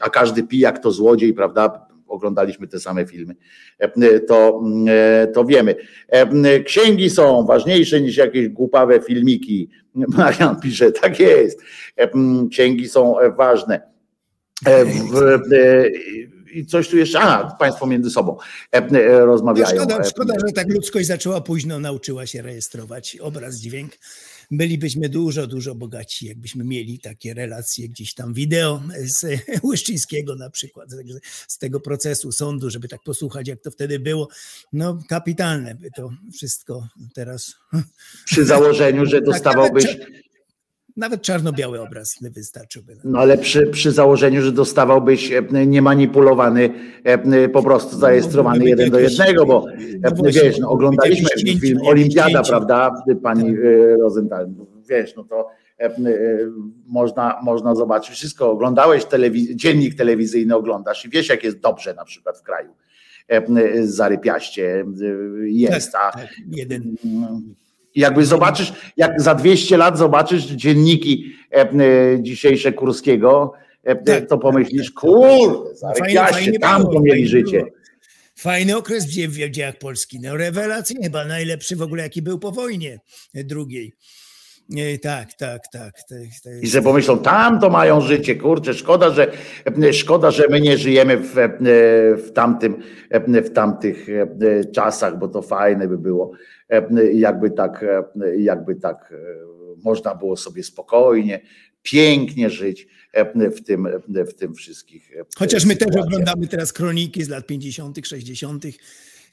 [0.00, 1.85] a każdy pijak to złodziej, prawda?
[2.08, 3.34] Oglądaliśmy te same filmy,
[3.78, 5.74] E, to, e, to wiemy.
[6.08, 9.68] E, Księgi są ważniejsze niż jakieś głupawe filmiki.
[9.94, 11.60] Marian pisze, tak jest.
[12.50, 13.80] Księgi są ważne.
[15.12, 15.40] W,
[16.54, 18.36] I coś tu jeszcze, a Państwo między sobą
[18.72, 19.76] e, No rozmawiają.
[19.76, 23.92] szkoda, szkoda, że tak ludzkość zaczęła późno, nauczyła się rejestrować obraz, dźwięk.
[24.50, 29.26] Bylibyśmy dużo, dużo bogaci, jakbyśmy mieli takie relacje gdzieś tam wideo z
[29.64, 30.88] Łyszczyńskiego na przykład,
[31.48, 34.28] z- tego procesu sądu, żeby tak posłuchać, jak to wtedy było.
[34.72, 37.54] No kapitalne by to wszystko teraz.
[38.24, 39.96] Przy założeniu, że Tak, dostawałbyś
[40.96, 42.96] nawet, czarno-biały obraz wystarczyłby.
[43.04, 46.70] No ale przy, przy założeniu, że dostawałbyś e, niemanipulowany,
[47.04, 49.66] e, po prostu zarejestrowany Mógłby być jeden do jednego, bo
[50.00, 51.28] no e, właśnie, wiesz, no, oglądaliśmy
[51.60, 52.90] film Olimpiada, prawda,
[53.22, 53.54] pani Tak.
[54.00, 54.48] Rosenthal,
[54.88, 55.48] wiesz, no to
[56.86, 58.50] można, można zobaczyć wszystko.
[58.50, 62.70] Oglądałeś telewiz- dziennik telewizyjny, oglądasz i wiesz, jak jest dobrze na przykład w kraju.
[63.84, 64.84] Zarypiaście
[65.44, 66.96] jest, a Tak, jeden.
[67.96, 71.68] I jakby zobaczysz, jak za 200 lat zobaczysz dzienniki e, e,
[72.22, 73.52] dzisiejsze Kurskiego,
[73.84, 77.64] e, Tak, to pomyślisz, kurde, Fajnie- zarypiaście, tam to mieli życie.
[78.38, 80.20] Fajny okres w, dzie- w dziejach Polski.
[80.20, 83.00] No rewelacyjnie, chyba najlepszy w ogóle, jaki był po wojnie
[83.34, 83.92] drugiej.
[84.74, 85.94] E, Tak, tak, tak.
[86.62, 89.32] I że pomyślą, tam to mają życie, kurczę, szkoda, że
[89.92, 91.48] szkoda, że my nie żyjemy w, e,
[92.16, 96.32] w, tamtym, e, w tamtych e, czasach, bo to fajne by było,
[97.12, 97.84] jakby tak,
[98.38, 99.14] jakby tak
[99.84, 101.40] można było sobie spokojnie,
[101.82, 102.86] pięknie żyć
[103.56, 105.10] w tym, w tym wszystkich.
[105.38, 106.06] Chociaż my też sytuacjach.
[106.06, 108.64] oglądamy teraz kroniki z lat 50., 60.,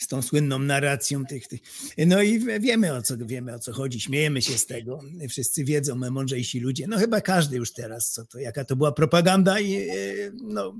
[0.03, 1.61] z tą słynną narracją tych, tych.
[1.97, 4.99] No i wiemy o co wiemy o co chodzi, śmiejemy się z tego.
[5.29, 6.87] Wszyscy wiedzą, mądrzejsi ludzie.
[6.87, 9.95] No chyba każdy już teraz, co to, jaka to była propaganda i e,
[10.43, 10.75] no,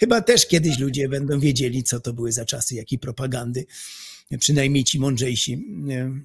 [0.00, 3.66] chyba też kiedyś ludzie będą wiedzieli, co to były za czasy, jakiej propagandy,
[4.38, 5.52] przynajmniej ci mądrzejsi.
[5.90, 6.20] E,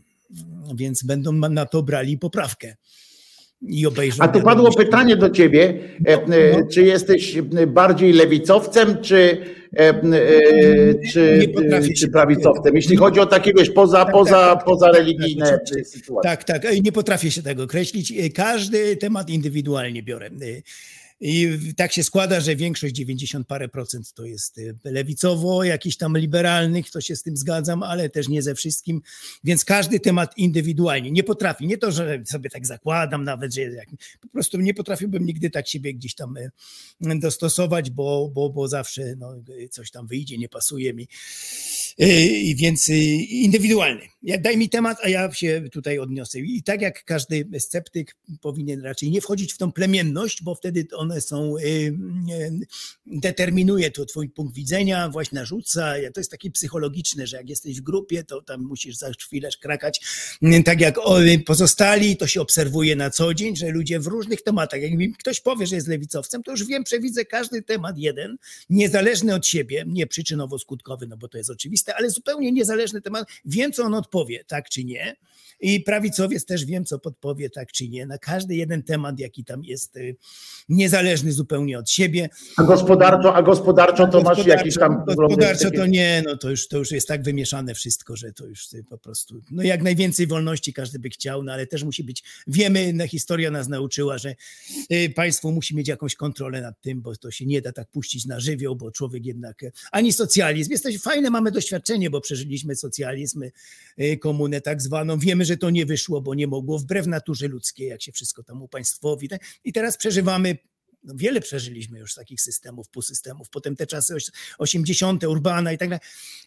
[0.76, 2.76] Więc będą na to brali poprawkę.
[3.68, 4.24] I obejrzą.
[4.24, 4.80] A tu padło wiadomości.
[4.86, 6.68] pytanie do ciebie, e, e, No.
[6.72, 9.38] czy jesteś e, bardziej lewicowcem, czy,
[11.12, 11.52] czy,
[11.98, 12.76] czy prawicowcem?
[12.76, 15.98] Jeśli chodzi o takie, wiesz, poza, Tak, poza, tak, tak, poza tak, tak, religijne oczywiście.
[16.00, 16.30] sytuacje.
[16.32, 16.64] Tak, tak.
[16.84, 18.14] Nie potrafię się tego określić.
[18.36, 20.30] Każdy temat indywidualnie biorę.
[21.26, 26.18] I tak się składa, że większość, 90 parę procent to jest y, lewicowo, jakiś tam
[26.18, 29.02] liberalnych, to się z tym zgadzam, ale też nie ze wszystkim.
[29.44, 31.12] Więc każdy temat indywidualnie.
[31.12, 31.68] Nie potrafi.
[31.68, 33.90] Nie to, że sobie tak zakładam nawet, że jak,
[34.22, 36.52] po prostu nie potrafiłbym nigdy tak siebie gdzieś tam y,
[37.20, 39.36] dostosować, bo, bo, bo zawsze no,
[39.72, 41.08] coś tam wyjdzie, nie pasuje mi.
[42.02, 42.94] Y, I więc y,
[43.30, 44.02] indywidualny.
[44.40, 46.40] Daj mi temat, a ja się tutaj odniosę.
[46.40, 51.22] I tak jak każdy sceptyk powinien raczej nie wchodzić w tą plemienność, bo wtedy one
[51.22, 51.94] są, y, y,
[53.06, 55.94] determinuje to twój punkt widzenia, właśnie narzuca.
[56.14, 60.02] To jest takie psychologiczne, że jak jesteś w grupie, to tam musisz za chwilę krakać.
[60.66, 60.96] Tak jak
[61.46, 65.40] pozostali, to się obserwuje na co dzień, że ludzie w różnych tematach, jak mi ktoś
[65.40, 68.38] powie, że jest lewicowcem, to już wiem, przewidzę każdy temat jeden,
[68.70, 73.28] niezależny od siebie, nie przyczynowo-skutkowy, no bo to jest oczywiste, ale zupełnie niezależny temat.
[73.46, 75.16] Wiem, co on odpowie, tak czy nie.
[75.64, 78.06] I prawicowiec też wiem, co podpowie, tak czy nie.
[78.06, 80.16] Na każdy jeden temat, jaki tam jest, y,
[80.70, 82.30] niezależny zupełnie od siebie.
[82.58, 86.78] A gospodarczo, a gospodarczo to masz jakieś tam Gospodarczo to nie, no to już, to
[86.78, 91.00] już jest tak wymieszane wszystko, że to już po prostu, no jak najwięcej wolności każdy
[91.00, 94.36] by chciał, no ale też musi być, wiemy, no, historia nas nauczyła, że
[94.92, 98.26] y, państwo musi mieć jakąś kontrolę nad tym, bo to się nie da tak puścić
[98.26, 101.73] na żywioł, bo człowiek jednak, ani socjalizm, jest to fajne, mamy doświadczenie,
[102.10, 103.44] bo przeżyliśmy socjalizm,
[104.00, 107.88] y, komunę tak zwaną, wiemy, że to nie wyszło, bo nie mogło, wbrew naturze ludzkiej,
[107.88, 109.42] jak się wszystko tam upaństwowi, tak?
[109.64, 110.58] i teraz przeżywamy
[111.04, 113.50] No wiele przeżyliśmy już takich systemów, półsystemów.
[113.50, 116.02] Potem te czasy oś- 80., Urbana i tak dalej.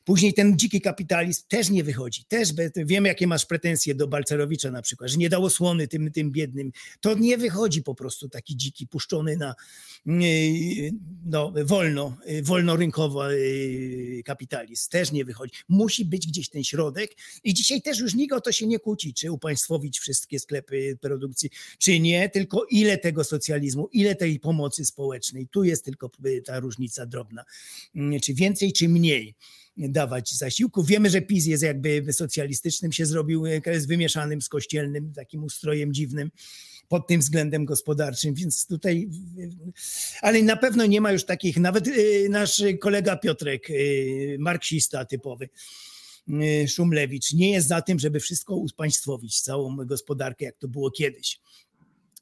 [0.04, 2.24] Później ten dziki kapitalizm też nie wychodzi.
[2.24, 6.32] Też wiemy, jakie masz pretensje do Balcerowicza na przykład, że nie dało słony tym, tym
[6.32, 6.72] biednym.
[7.00, 9.54] To nie wychodzi po prostu taki dziki, puszczony na
[10.06, 10.90] yy,
[11.26, 14.90] no, wolno, yy, wolnorynkowo yy, kapitalizm.
[14.90, 15.52] Też nie wychodzi.
[15.68, 19.14] Musi być gdzieś ten środek i dzisiaj też już nikt o to się nie kłóci,
[19.14, 25.48] czy upaństwowić wszystkie sklepy produkcji, czy nie, tylko ile tego socjalizmu, ile tej pomocy społecznej.
[25.48, 27.44] Tu jest tylko y, ta różnica drobna.
[27.96, 29.34] Mm, Czy więcej, czy mniej
[29.76, 30.86] dawać zasiłków.
[30.86, 35.92] Wiemy, że PiS jest jakby socjalistycznym, się zrobił, y, jest wymieszanym z kościelnym, takim ustrojem
[35.92, 36.30] dziwnym
[36.88, 39.08] pod tym względem gospodarczym, więc tutaj,
[39.38, 39.50] y,
[40.22, 45.48] ale na pewno nie ma już takich, nawet y, nasz kolega Piotrek, y, marksista typowy,
[46.28, 51.40] y, Szumlewicz, nie jest za tym, żeby wszystko upaństwowić, całą gospodarkę, jak to było kiedyś.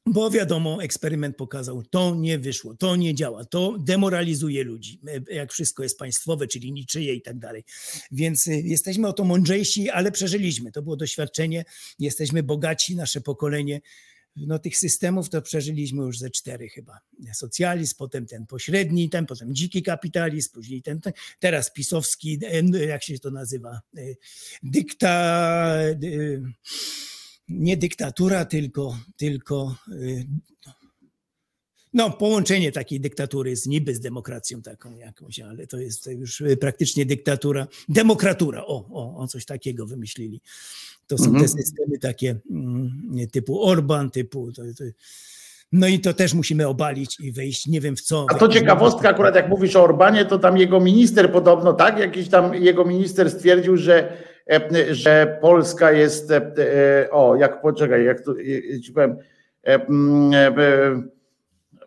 [0.06, 5.52] Bo wiadomo, eksperyment pokazał, to nie wyszło, to nie działa, to demoralizuje ludzi, e, jak
[5.52, 7.64] wszystko jest państwowe, czyli niczyje i tak dalej.
[8.10, 10.72] Więc y, jesteśmy o to mądrzejsi, ale przeżyliśmy.
[10.72, 11.64] To było doświadczenie,
[11.98, 13.80] jesteśmy bogaci, nasze pokolenie.
[14.36, 16.98] No, tych systemów to przeżyliśmy już ze cztery chyba.
[17.32, 23.02] Socjalizm, potem ten pośredni, ten, potem dziki kapitalizm, później ten, ten teraz pisowski, e, jak
[23.02, 24.00] się to nazywa, e,
[24.62, 25.96] dykta, e,
[27.48, 30.26] nie dyktatura, tylko, tylko y,
[31.94, 37.06] no, połączenie takiej dyktatury z niby z demokracją taką jakąś, ale to jest już praktycznie
[37.06, 40.40] dyktatura, demokratura, o, o, o coś takiego wymyślili.
[41.06, 44.52] To są te systemy takie mm, typu Orban, typu...
[44.52, 44.84] To, to,
[45.72, 48.26] no i to też musimy obalić i wejść, nie wiem w co.
[48.28, 51.98] A to ciekawostka, akurat jak mówisz o Orbanie, to tam jego minister podobno, tak?
[51.98, 54.16] Jakiś tam jego minister stwierdził, że,
[54.90, 56.30] że Polska jest.
[56.30, 58.18] e, e, O, jak poczekaj, jak
[58.76, 59.16] e, ci powiem,
[59.66, 61.02] e, mm, e,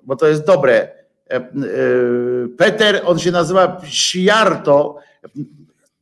[0.04, 0.74] bo to jest dobre.
[1.30, 1.42] E, e,
[2.58, 4.98] Peter, on się nazywa Siarto.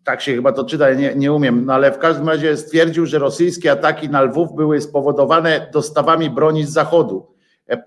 [0.04, 3.20] Tak się chyba to czyta, nie, nie umiem, no ale w każdym razie stwierdził, że
[3.20, 7.35] rosyjskie ataki na Lwów były spowodowane dostawami broni z zachodu.
[7.70, 7.80] E, e,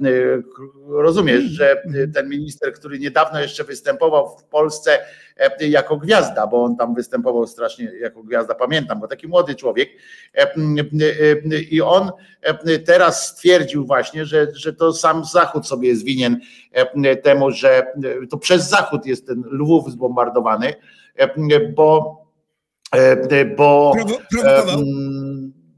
[0.88, 1.82] Rozumiesz, że
[2.14, 4.98] ten minister, który niedawno jeszcze występował w Polsce
[5.36, 9.88] e, jako gwiazda, bo on tam występował strasznie jako gwiazda, pamiętam, bo taki młody człowiek.
[11.70, 12.10] I on
[12.86, 16.40] teraz stwierdził właśnie, że, że to sam Zachód sobie jest winien
[17.22, 17.92] temu, że
[18.30, 20.74] to przez Zachód jest ten Lwów zbombardowany,
[21.76, 22.28] bo
[23.56, 24.80] bo, Prowo- prowokował.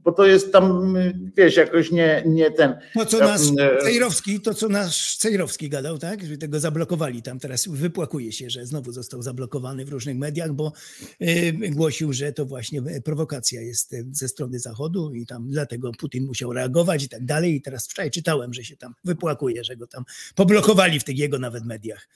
[0.03, 0.95] Bo to jest tam,
[1.37, 2.75] wiesz, jakoś nie, nie ten.
[2.93, 6.25] To, co nasz e, Cejrowski, to co nasz Cejrowski gadał, tak?
[6.25, 7.67] Że tego zablokowali tam teraz.
[7.67, 10.73] Wypłakuje się, że znowu został zablokowany w różnych mediach, bo
[11.21, 16.53] y, głosił, że to właśnie prowokacja jest ze strony Zachodu i tam dlatego Putin musiał
[16.53, 17.55] reagować i tak dalej.
[17.55, 20.03] I teraz wczoraj czytałem, że się tam wypłakuje, że go tam
[20.35, 22.07] poblokowali w tych jego nawet mediach.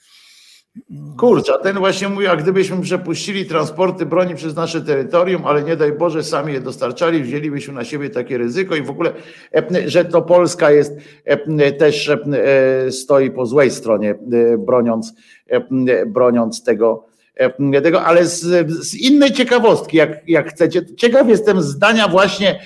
[1.18, 5.92] Kurczę, ten właśnie mówił, a gdybyśmy przepuścili transporty broni przez nasze terytorium, ale nie daj
[5.92, 9.12] Boże, sami je dostarczali, wzięlibyśmy na siebie takie ryzyko i w ogóle,
[9.86, 10.92] że to Polska jest,
[11.78, 15.14] też e, stoi po złej stronie, e, broniąc,
[16.06, 17.04] broniąc tego,
[17.82, 20.82] tego, ale z, z innej ciekawostki, jak, jak chcecie.
[20.96, 22.60] Ciekaw jestem zdania właśnie,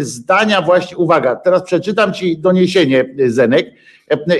[0.00, 3.66] zdania właśnie, uwaga, teraz przeczytam Ci doniesienie, Zenek,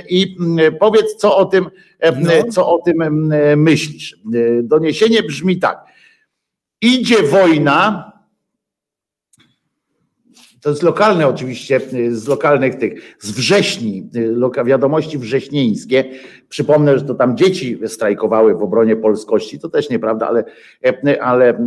[0.09, 0.35] i
[0.79, 2.51] powiedz, co o tym, e, No.
[2.51, 4.13] co o tym myślisz.
[4.13, 5.85] E, Doniesienie brzmi tak.
[6.81, 8.11] Idzie wojna,
[10.61, 11.81] to jest lokalne oczywiście,
[12.11, 14.09] z lokalnych tych, z wrześni,
[14.65, 16.03] wiadomości wrześnieńskie.
[16.49, 20.43] Przypomnę, że to tam dzieci strajkowały w obronie polskości, to też nieprawda, ale,
[20.85, 21.57] e, ale e,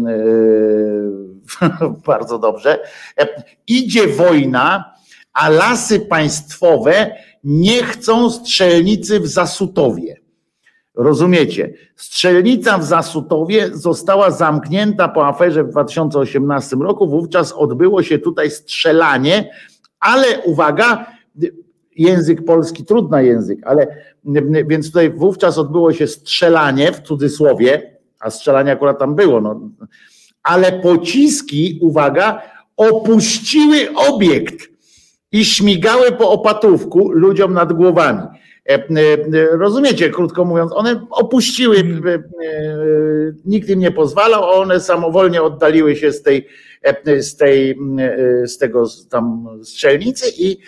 [2.07, 2.79] bardzo dobrze.
[3.21, 4.95] E, Idzie wojna,
[5.33, 7.11] a lasy państwowe
[7.45, 10.21] nie chcą strzelnicy w Zasutowie.
[10.95, 11.75] Rozumiecie?
[11.97, 17.09] Strzelnica w Zasutowie została zamknięta po aferze w 2018 roku.
[17.09, 19.51] Wówczas odbyło się tutaj strzelanie,
[20.01, 21.07] ale uwaga,
[21.97, 23.97] język polski, trudny język, ale
[24.67, 29.61] więc tutaj wówczas odbyło się strzelanie w cudzysłowie, a strzelanie akurat tam było, no,
[30.43, 32.43] ale pociski, uwaga,
[32.77, 34.69] opuściły obiekt
[35.33, 38.23] i śmigały po opatówku ludziom nad głowami.
[38.69, 42.23] E, e, Rozumiecie, krótko mówiąc, one opuściły, e, e,
[43.45, 46.47] nikt im nie pozwalał, a one samowolnie oddaliły się z tej,
[47.21, 47.79] z tej,
[48.45, 50.59] z tego tam strzelnicy i,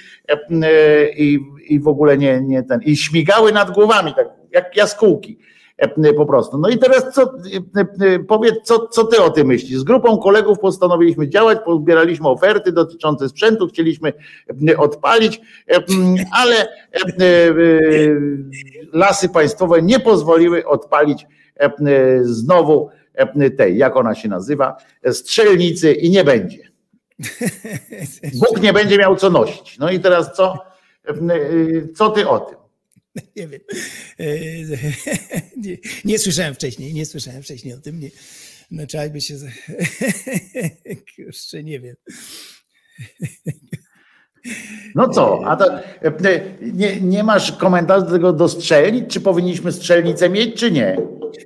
[1.16, 5.38] i, i w ogóle nie, nie ten, i śmigały nad głowami, tak jak jaskółki.
[5.82, 6.58] E, po prostu.
[6.58, 9.78] No i teraz co, e, e, powiedz, co, co ty o tym myślisz?
[9.78, 14.12] Z grupą kolegów postanowiliśmy działać, pozbieraliśmy oferty dotyczące sprzętu, chcieliśmy
[14.78, 15.40] odpalić,
[16.32, 16.68] ale
[18.92, 21.26] lasy państwowe nie pozwoliły odpalić
[22.22, 22.88] znowu
[23.56, 24.76] tej, jak ona się nazywa,
[25.12, 26.72] strzelnicy i nie będzie.
[28.40, 29.78] Bóg nie będzie miał co nosić.
[29.78, 30.58] No i teraz co?
[31.94, 32.61] Co ty o tym?
[33.36, 33.60] Nie wiem.
[34.20, 34.24] E,
[35.56, 38.00] Nie, nie słyszałem wcześniej, nie słyszałem wcześniej o tym.
[38.00, 38.10] Nie.
[38.70, 39.34] No trzeba by się.
[41.16, 41.96] Kurczę, nie wiem.
[44.94, 45.42] No co?
[45.46, 49.06] A to, e, nie, nie masz komentarza do tego do strzelnic?
[49.10, 50.96] Czy powinniśmy strzelnicę mieć, czy nie?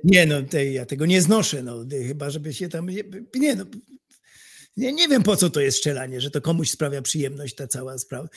[0.03, 2.89] Nie, no te, ja tego nie znoszę, no chyba, żeby się tam.
[3.35, 3.65] Nie, no.
[4.77, 7.97] Nie, nie wiem po co to jest strzelanie, że to komuś sprawia przyjemność, ta cała
[7.97, 8.27] sprawa,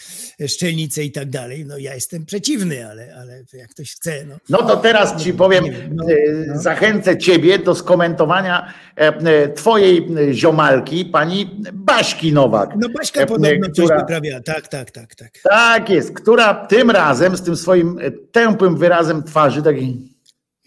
[0.49, 1.65] szczelnice i tak dalej.
[1.67, 4.37] No ja jestem przeciwny, ale, ale jak ktoś chce, no.
[4.49, 6.61] No to teraz ci powiem, No, e, no.
[6.63, 12.71] zachęcę ciebie do skomentowania e, e, twojej e, ziomalki, pani Baśki Nowak.
[12.79, 14.41] No Baśka E, podobno coś która- wyprawia.
[14.41, 15.31] Tak, tak, tak, tak.
[15.51, 20.10] Tak jest, która tym razem z tym swoim e, tępym wyrazem twarzy, taki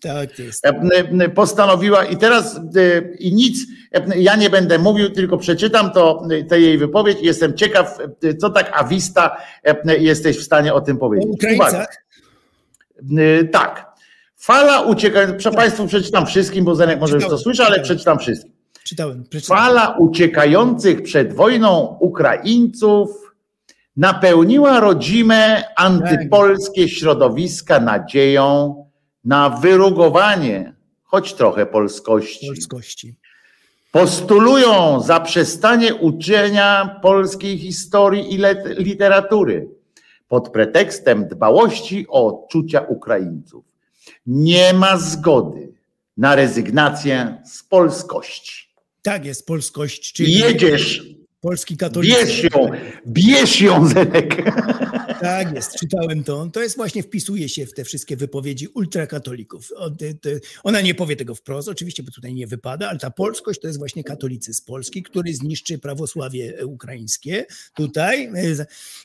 [0.03, 0.65] Tak jest.
[0.65, 2.61] e, postanowiła i teraz e,
[3.19, 7.17] i nic, e, ja nie będę mówił, tylko przeczytam to, tę jej wypowiedź.
[7.21, 7.97] Jestem ciekaw,
[8.41, 9.37] co tak awista
[9.99, 11.43] jesteś w stanie o tym powiedzieć.
[13.19, 13.93] Y, Tak.
[14.37, 18.51] Fala uciekających, proszę Państwa, przeczytam wszystkim, bo Zenek może już to słyszy, ale przeczytam wszystkim.
[18.83, 19.23] Czytałem.
[19.29, 19.63] przeczytałem.
[19.63, 23.09] Fala uciekających przed wojną Ukraińców
[23.97, 28.82] napełniła rodzime antypolskie środowiska nadzieją
[29.25, 32.47] na wyrugowanie, choć trochę polskości.
[32.47, 33.15] Polskości.
[33.91, 39.67] Postulują zaprzestanie uczenia polskiej historii i lit- literatury
[40.27, 43.65] pod pretekstem dbałości o odczucia Ukraińców.
[44.27, 45.73] Nie ma zgody
[46.17, 48.67] na rezygnację z polskości.
[49.01, 51.03] Tak jest, polskość, czyli Jedziesz,
[51.41, 52.25] polski katolicyzm.
[52.25, 52.69] bierz ją,
[53.07, 54.43] bierz ją, Zenek.
[55.21, 56.49] Tak jest, czytałem to.
[56.53, 59.69] To jest właśnie, wpisuje się w te wszystkie wypowiedzi ultrakatolików.
[60.63, 63.79] Ona nie powie tego wprost, oczywiście, bo tutaj nie wypada, ale ta polskość to jest
[63.79, 68.31] właśnie katolicyzm polski, który zniszczy prawosławie ukraińskie tutaj.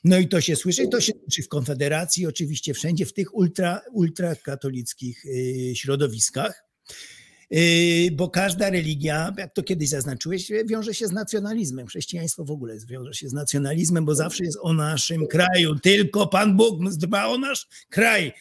[0.04, 3.80] No i to się słyszy, to się słyszy w Konfederacji, oczywiście wszędzie w tych ultra,
[3.92, 6.67] ultrakatolickich e, środowiskach.
[7.50, 11.86] Yy, bo każda religia, jak to kiedyś zaznaczyłeś, wiąże się z nacjonalizmem.
[11.86, 15.78] Chrześcijaństwo w ogóle wiąże się z nacjonalizmem, bo zawsze jest o naszym kraju.
[15.78, 18.32] Tylko Pan Bóg dba o nasz kraj.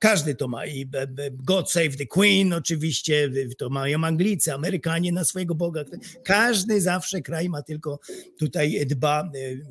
[0.00, 0.90] Każdy to ma i
[1.32, 5.84] God Save the Queen, oczywiście, to mają Anglicy, Amerykanie na swojego Boga.
[6.24, 8.00] Każdy zawsze kraj ma tylko
[8.38, 9.64] tutaj dba, y,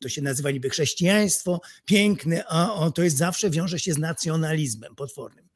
[0.00, 4.94] to się nazywa niby chrześcijaństwo, piękne, a o, to jest zawsze wiąże się z nacjonalizmem
[4.94, 5.49] potwornym.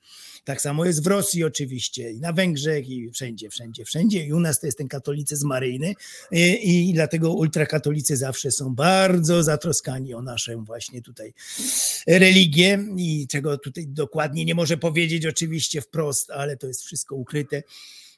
[0.45, 4.27] Tak samo jest w Rosji oczywiście, i na Węgrzech, i wszędzie, wszędzie, wszędzie.
[4.27, 5.95] I u nas to jest ten katolicyzm maryjny
[6.31, 11.35] i, i dlatego ultrakatolicy zawsze są bardzo zatroskani o naszą właśnie tutaj
[12.07, 17.63] religię i czego tutaj dokładnie nie może powiedzieć oczywiście wprost, ale to jest wszystko ukryte.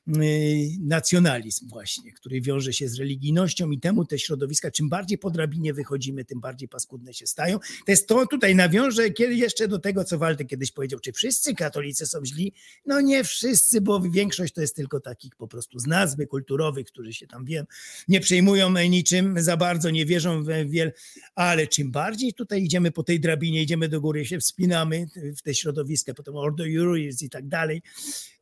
[0.07, 5.31] Yy, Nacjonalizm właśnie, który wiąże się z religijnością i temu te środowiska, czym bardziej po
[5.31, 7.59] drabinie wychodzimy, tym bardziej paskudne się stają.
[7.59, 11.55] To jest to tutaj nawiążę kiedy jeszcze do tego, co Walter kiedyś powiedział, czy wszyscy
[11.55, 12.53] katolicy są źli?
[12.87, 17.13] No nie wszyscy, bo większość to jest tylko takich po prostu z nazwy kulturowych, którzy
[17.13, 17.67] się tam wiem,
[18.09, 20.93] nie przejmują niczym za bardzo, nie wierzą w wiele,
[21.35, 25.55] ale czym bardziej tutaj idziemy po tej drabinie, idziemy do góry, się wspinamy w te
[25.55, 27.83] środowiska, potem Ordo Juris i tak dalej,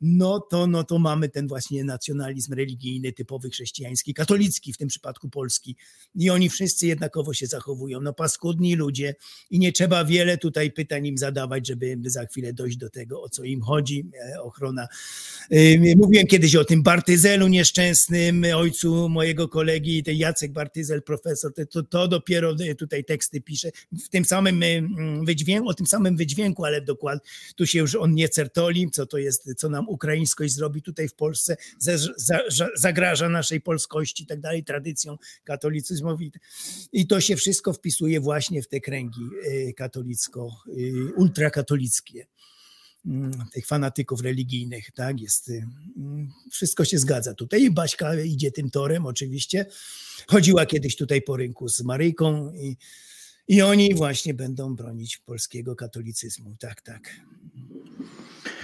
[0.01, 5.29] no to, no to mamy ten właśnie nacjonalizm religijny, typowy chrześcijański, katolicki, w tym przypadku
[5.29, 5.77] polski.
[6.15, 8.01] I oni wszyscy jednakowo się zachowują.
[8.01, 9.15] No paskudni ludzie
[9.51, 13.29] i nie trzeba wiele tutaj pytań im zadawać, żeby za chwilę dojść do tego, o
[13.29, 14.11] co im chodzi.
[14.35, 14.89] E, Ochrona.
[15.53, 21.83] Y, Mówiłem kiedyś o tym Bartyzelu nieszczęsnym, ojcu mojego kolegi, ten Jacek Bartyzel, profesor, to,
[21.83, 23.71] to, dopiero tutaj teksty pisze
[24.05, 24.63] w tym samym
[25.25, 29.19] wydźwięku, o tym samym wydźwięku, ale dokładnie tu się już on nie certoli, co to
[29.19, 31.44] jest, co nam ukraińskość zrobi tutaj w Polsce,
[31.79, 36.33] za, zagraża naszej polskości i tak dalej, tradycją katolicyzmowi.
[36.93, 42.27] I to się wszystko wpisuje właśnie w te kręgi y, katolicko, y, ultrakatolickie
[43.07, 45.67] mm, tych fanatyków religijnych, tak, jest, y,
[45.97, 49.67] mm, wszystko się zgadza tutaj i Baśka idzie tym torem oczywiście,
[50.27, 52.77] chodziła kiedyś tutaj po rynku z Maryjką i,
[53.49, 57.21] i oni właśnie będą bronić polskiego katolicyzmu, tak, tak.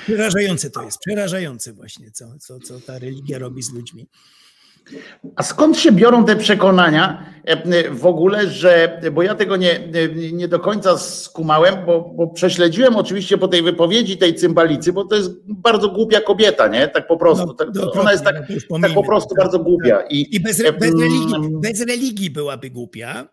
[0.05, 4.07] Przerażające to jest, przerażające właśnie, co, co, co ta religia robi z ludźmi.
[5.37, 9.81] A skąd się biorą te przekonania e, w ogóle, że, bo ja tego nie,
[10.33, 15.17] nie do końca skumałem, bo, bo prześledziłem oczywiście po tej wypowiedzi tej cymbalicy, bo to
[15.17, 16.89] jest bardzo głupia kobieta, nie?
[16.89, 17.47] Tak po prostu.
[17.47, 17.69] No, tak,
[18.01, 18.37] ona jest tak,
[18.71, 20.01] no tak po prostu Tak, bardzo głupia.
[20.11, 23.29] I, I bez, e, bez, religii, mm, bez religii byłaby głupia.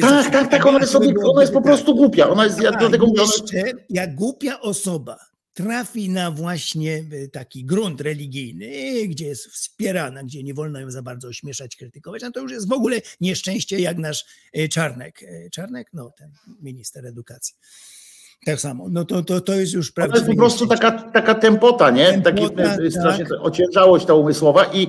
[0.00, 2.28] Tak, tak, tak, ona jest, sobie, ona jest po prostu głupia.
[2.28, 5.29] Ona jest, ja dlatego mówię, ona, jeszcze, jak głupia osoba
[5.62, 8.68] trafi na właśnie y, taki grunt religijny,
[9.08, 12.68] gdzie jest wspierana, gdzie nie wolno ją za bardzo ośmieszać, krytykować, no to już jest
[12.68, 14.24] w ogóle nieszczęście jak nasz
[14.58, 15.22] y, Czarnek.
[15.22, 15.90] Y, Czarnek?
[15.92, 16.32] No, ten
[16.62, 17.56] minister edukacji.
[18.44, 18.88] Tak samo.
[18.90, 22.22] No to, to, to jest już ona jest prawdziwe po prostu taka, taka tempota, nie?
[22.22, 23.38] Tempota, Taki, e, strasznie tak.
[23.40, 24.86] ociężałość ta umysłowa i,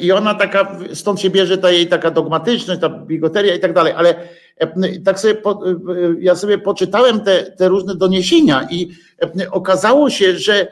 [0.00, 3.92] i ona taka, stąd się bierze ta jej taka dogmatyczność, ta bigoteria i tak dalej,
[3.96, 4.14] ale
[5.04, 5.36] tak sobie,
[6.20, 8.90] ja sobie poczytałem te, te różne doniesienia i
[9.50, 10.68] okazało się, że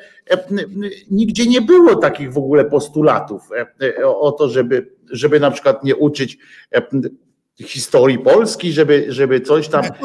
[1.11, 3.43] nigdzie nie było takich w ogóle postulatów
[4.05, 6.39] o, to, żeby, żeby na przykład nie uczyć
[7.65, 9.99] historii Polski, żeby, żeby coś tam Tak,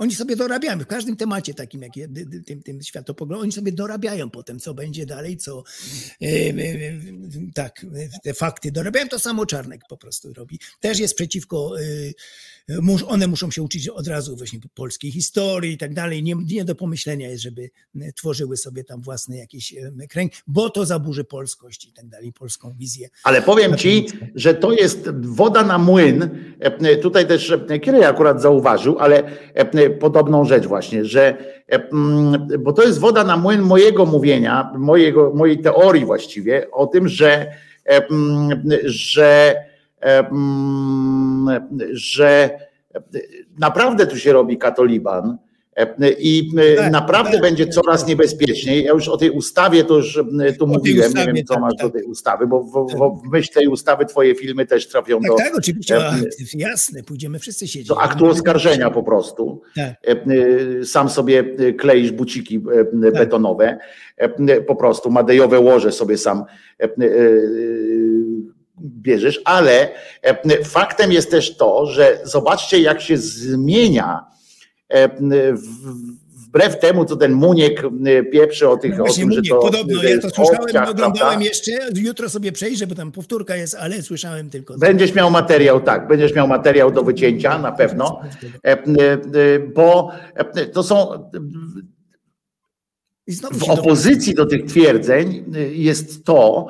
[0.00, 0.78] oni sobie dorabiają.
[0.78, 1.92] w każdym temacie takim, jak
[2.46, 5.64] tym, tym światopoglądem, oni sobie dorabiają potem, co będzie dalej, co
[6.22, 7.00] e, e, e,
[7.54, 7.86] tak,
[8.22, 9.08] te fakty dorabiają.
[9.08, 10.58] To samo Czarnek po prostu robi.
[10.80, 11.72] Też jest przeciwko,
[13.06, 16.22] one muszą się uczyć od razu właśnie polskiej historii i tak dalej.
[16.22, 20.70] Nie, nie do pomyślenia jest, żeby e, tworzyły sobie tam własne jakieś e, kręgi, bo
[20.70, 23.08] to zaburzy polskość i tak dalej, polską wizję.
[23.24, 26.28] Ale powiem ci, że to jest woda na młyn.
[26.60, 29.22] E, Tutaj też e, Kierej akurat zauważył, ale
[29.54, 31.88] e, podobną rzecz właśnie, że e,
[32.58, 37.52] bo to jest woda na młyn mojego mówienia, mojego, mojej teorii właściwie o tym, że
[37.86, 38.02] e,
[38.84, 39.69] że e,
[41.92, 42.50] że
[43.58, 45.38] naprawdę tu się robi katoliban.
[46.18, 48.08] I e, Tak, naprawdę tak, będzie tak, coraz tak.
[48.08, 48.84] niebezpieczniej.
[48.84, 50.18] Ja już o tej ustawie to już
[50.58, 51.86] tu mówiłem, nie ustawie, wiem co tak, masz tak.
[51.86, 55.30] do tej ustawy, bo w, w, w myśl tej ustawy twoje filmy też trafią Tak,
[55.30, 56.12] do, tak, oczywiście, e,
[56.54, 57.88] jasne, pójdziemy wszyscy siedzieć.
[57.88, 59.62] do aktu oskarżenia po prostu.
[59.76, 59.94] Tak.
[60.06, 63.12] E, Sam sobie e, kleisz buciki Tak.
[63.12, 63.78] betonowe,
[64.66, 66.44] po prostu madejowe łoże sobie sam
[66.80, 66.88] e,
[68.80, 69.88] bierzesz, ale
[70.22, 74.24] e, faktem jest też to, że zobaczcie jak się zmienia
[74.88, 75.08] e,
[75.54, 77.82] w- wbrew temu, co ten Muniek
[78.32, 81.16] pieprzy o tych, o Właśnie tym, że mówię, to podobno, ja to słyszałem, obciach, oglądałem
[81.38, 81.44] prawda?
[81.44, 84.78] jeszcze, jutro sobie przejrzę, bo tam powtórka jest, ale słyszałem tylko.
[84.78, 88.20] Będziesz miał materiał, tak, będziesz miał materiał do wycięcia na pewno,
[88.62, 88.76] e,
[89.74, 90.10] bo
[90.72, 91.30] to są
[93.52, 96.66] w opozycji do tych twierdzeń jest to,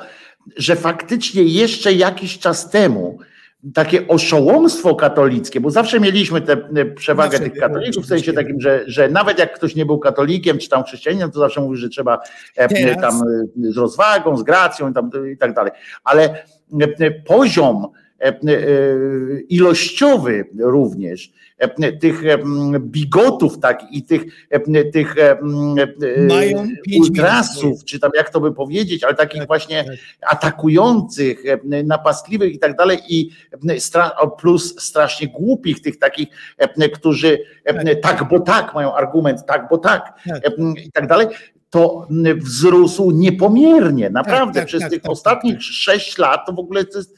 [0.57, 3.19] że faktycznie jeszcze jakiś czas temu
[3.75, 8.61] takie oszołomstwo katolickie, bo zawsze mieliśmy tę y, przewagę Zawsze tych katolików w sensie takim,
[8.61, 11.89] że, że nawet jak ktoś nie był katolikiem czy tam chrześcijaninem, to zawsze mówi, że
[11.89, 12.19] trzeba
[12.57, 13.01] e, Teraz.
[13.01, 13.29] tam
[13.65, 15.73] y, z rozwagą, z gracją i, tam, i tak dalej.
[16.05, 16.45] Ale
[17.27, 17.87] poziom
[18.21, 18.33] e,
[19.49, 21.50] ilościowy również e,
[22.01, 22.39] tych e,
[22.79, 25.37] bigotów tak i tych, e, tych e, e,
[26.29, 29.97] Mają ultrasów, czy tam jak to by powiedzieć, ale takich Tak, właśnie tak.
[30.33, 33.31] atakujących, e, napastliwych i tak dalej i
[34.39, 39.79] plus strasznie głupich tych takich, e, którzy e, tak, bo tak, mają argument tak, bo
[39.79, 40.47] tak Tak.
[40.47, 40.51] e,
[40.85, 41.27] i tak dalej,
[41.71, 45.73] to wzrósł niepomiernie, naprawdę tak, przez tak, tych tak, ostatnich tak, tak.
[45.73, 47.15] sześć lat to w ogóle to jest,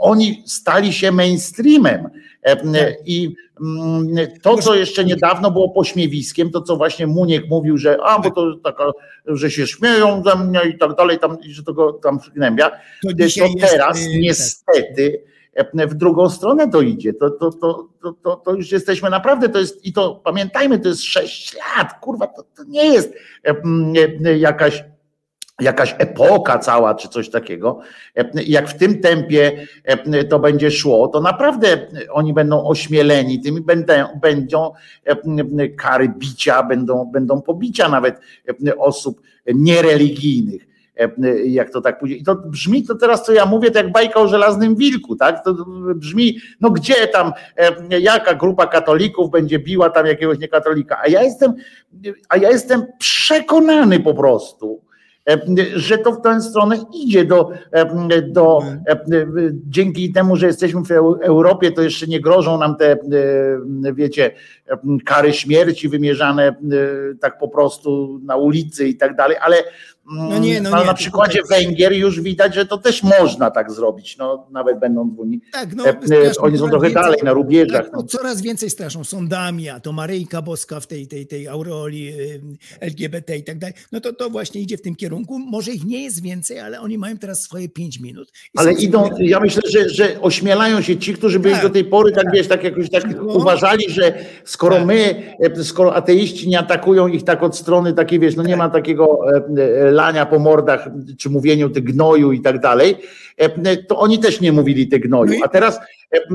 [0.00, 2.08] oni stali się mainstreamem.
[2.44, 2.58] Tak.
[3.06, 8.18] i mm, to, co jeszcze niedawno było pośmiewiskiem, to co właśnie Muniek mówił, że a,
[8.18, 8.84] bo to taka,
[9.26, 12.70] że się śmieją ze mnie i tak dalej, tam, i że to go tam przygnębia,
[12.70, 15.22] To to dzisiaj jest, teraz y, niestety
[15.74, 17.12] w drugą stronę to idzie.
[17.12, 17.88] To, to, to,
[18.22, 22.26] to, to, już jesteśmy naprawdę, to jest, i to pamiętajmy, to jest sześć lat, kurwa,
[22.26, 23.14] to, to nie jest
[23.46, 23.54] e,
[24.24, 24.84] e, jakaś
[25.60, 27.80] jakaś epoka cała, czy coś takiego.
[28.16, 33.64] E, Jak w tym tempie e, to będzie szło, to naprawdę oni będą ośmieleni, tym
[33.64, 34.72] będą, będą
[35.04, 38.20] e, kary bicia, będą, będą pobicia nawet
[38.66, 39.20] e, osób
[39.54, 40.77] niereligijnych e,
[41.44, 42.14] jak to tak pójdzie.
[42.16, 45.44] I to brzmi to teraz, co ja mówię, to jak bajka o żelaznym wilku, tak?
[45.44, 45.54] To
[45.94, 47.32] brzmi, no gdzie tam,
[47.90, 51.54] e, jaka grupa katolików będzie biła tam jakiegoś niekatolika, a ja jestem,
[52.28, 54.80] a ja jestem przekonany po prostu,
[55.30, 55.38] e,
[55.74, 58.96] że to w tę stronę idzie do, e, do e,
[59.68, 62.98] dzięki temu, że jesteśmy w Eu- Europie, to jeszcze nie grożą nam te, e,
[63.94, 64.30] wiecie,
[64.66, 66.54] e, kary śmierci wymierzane e,
[67.20, 69.56] tak po prostu na ulicy i tak dalej, ale
[70.12, 73.50] No nie, no ale nie, na przykładzie tutaj- Węgier już widać, że to też można
[73.50, 75.40] tak zrobić, no nawet będą w Unii.
[75.52, 77.82] Tak, no, E, e, strasznie Oni są trochę więcej- dalej na rubieżach.
[77.84, 77.98] Tak, No.
[78.00, 82.40] no, coraz więcej straszą sądami, a to Maryjka Boska w tej, tej, tej aureoli y,
[82.80, 83.74] LGBT i tak dalej.
[83.92, 85.38] No to, to właśnie idzie w tym kierunku.
[85.38, 88.32] Może ich nie jest więcej, ale oni mają teraz swoje pięć minut.
[88.56, 92.12] Ale idą, ja myślę, że, że ośmielają się ci, którzy byli Tak, do tej pory
[92.12, 92.34] tak, tak.
[92.34, 93.22] wiesz, tak jakoś tak No.
[93.22, 94.14] uważali, że
[94.44, 94.86] skoro Tak.
[94.86, 95.22] my,
[95.58, 99.18] e, skoro ateiści nie atakują ich tak od strony takiej, wiesz, no nie ma takiego
[99.98, 102.96] lania po mordach, czy mówieniu ty gnoju i tak dalej,
[103.88, 105.38] to oni też nie mówili ty gnoju.
[105.38, 105.80] No A teraz,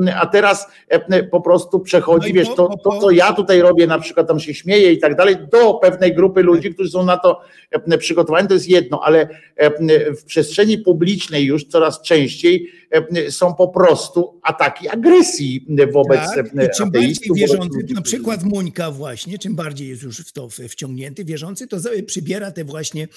[0.07, 3.87] e, a teraz e, po prostu przechodzi, No wiesz, to, to, co ja tutaj robię,
[3.87, 7.17] na przykład tam się śmieję i tak dalej, do pewnej grupy ludzi, którzy są na
[7.17, 7.41] to
[7.71, 13.53] e, przygotowani, to jest jedno, ale e, w przestrzeni publicznej już coraz częściej e, są
[13.53, 19.37] po prostu ataki agresji wobec Tak, e, czym bardziej wierzący, ludzi, na przykład Muńka właśnie,
[19.37, 23.07] czym bardziej jest już w to wciągnięty, wierzący, to przybiera te właśnie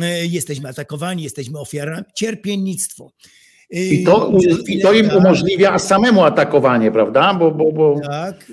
[0.00, 3.12] e, jesteśmy atakowani, jesteśmy ofiarami, cierpiennictwo.
[3.70, 4.32] I to,
[4.68, 7.34] I to im tak, umożliwia samemu atakowanie, prawda?
[7.34, 8.00] Bo, bo, bo...
[8.02, 8.52] Tak,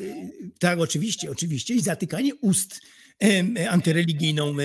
[0.60, 1.74] tak, oczywiście, oczywiście.
[1.74, 2.80] I zatykanie ust
[3.70, 4.56] antyreligijną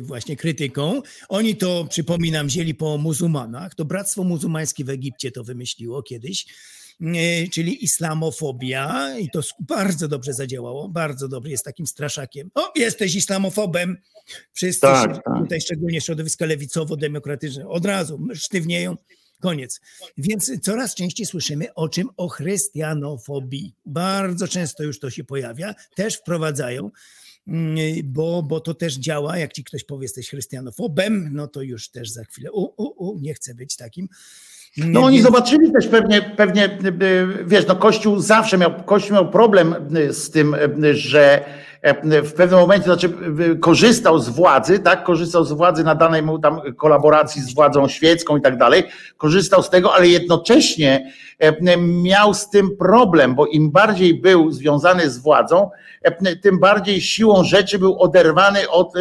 [0.00, 1.02] właśnie krytyką.
[1.28, 3.74] Oni to, przypominam, wzięli po muzułmanach.
[3.74, 6.46] To Bractwo Muzułmańskie w Egipcie to wymyśliło kiedyś.
[7.52, 12.50] Czyli islamofobia, i to bardzo dobrze zadziałało, bardzo dobrze, jest takim straszakiem.
[12.54, 13.96] O, jesteś islamofobem.
[14.52, 15.42] Wszyscy Tak, tak.
[15.42, 18.96] tutaj, szczególnie środowiska lewicowo-demokratyczne, od razu sztywnieją.
[19.40, 19.80] Koniec.
[20.18, 22.08] Więc coraz częściej słyszymy o czym?
[22.16, 23.74] O chrystianofobii.
[23.86, 26.90] Bardzo często już to się pojawia, też wprowadzają,
[27.48, 29.38] mm, bo, bo to też działa.
[29.38, 33.18] Jak ci ktoś powie, jesteś chrystianofobem, no to już też za chwilę, u, u, u,
[33.20, 34.08] nie chcę być takim.
[34.76, 39.30] No oni Więc- zobaczyli też pewnie, pewnie, y, wiesz, no Kościół zawsze miał, Kościół miał
[39.30, 40.54] problem y, z tym,
[40.84, 41.44] y, że
[42.24, 43.10] w pewnym momencie, znaczy
[43.60, 48.40] korzystał z władzy, tak, korzystał z władzy nadanej mu tam kolaboracji z władzą świecką i
[48.40, 48.82] tak dalej,
[49.16, 51.12] korzystał z tego, ale jednocześnie
[51.44, 55.70] y, miał z tym problem, bo im bardziej był związany z władzą,
[56.26, 58.92] y, tym bardziej siłą rzeczy był oderwany od,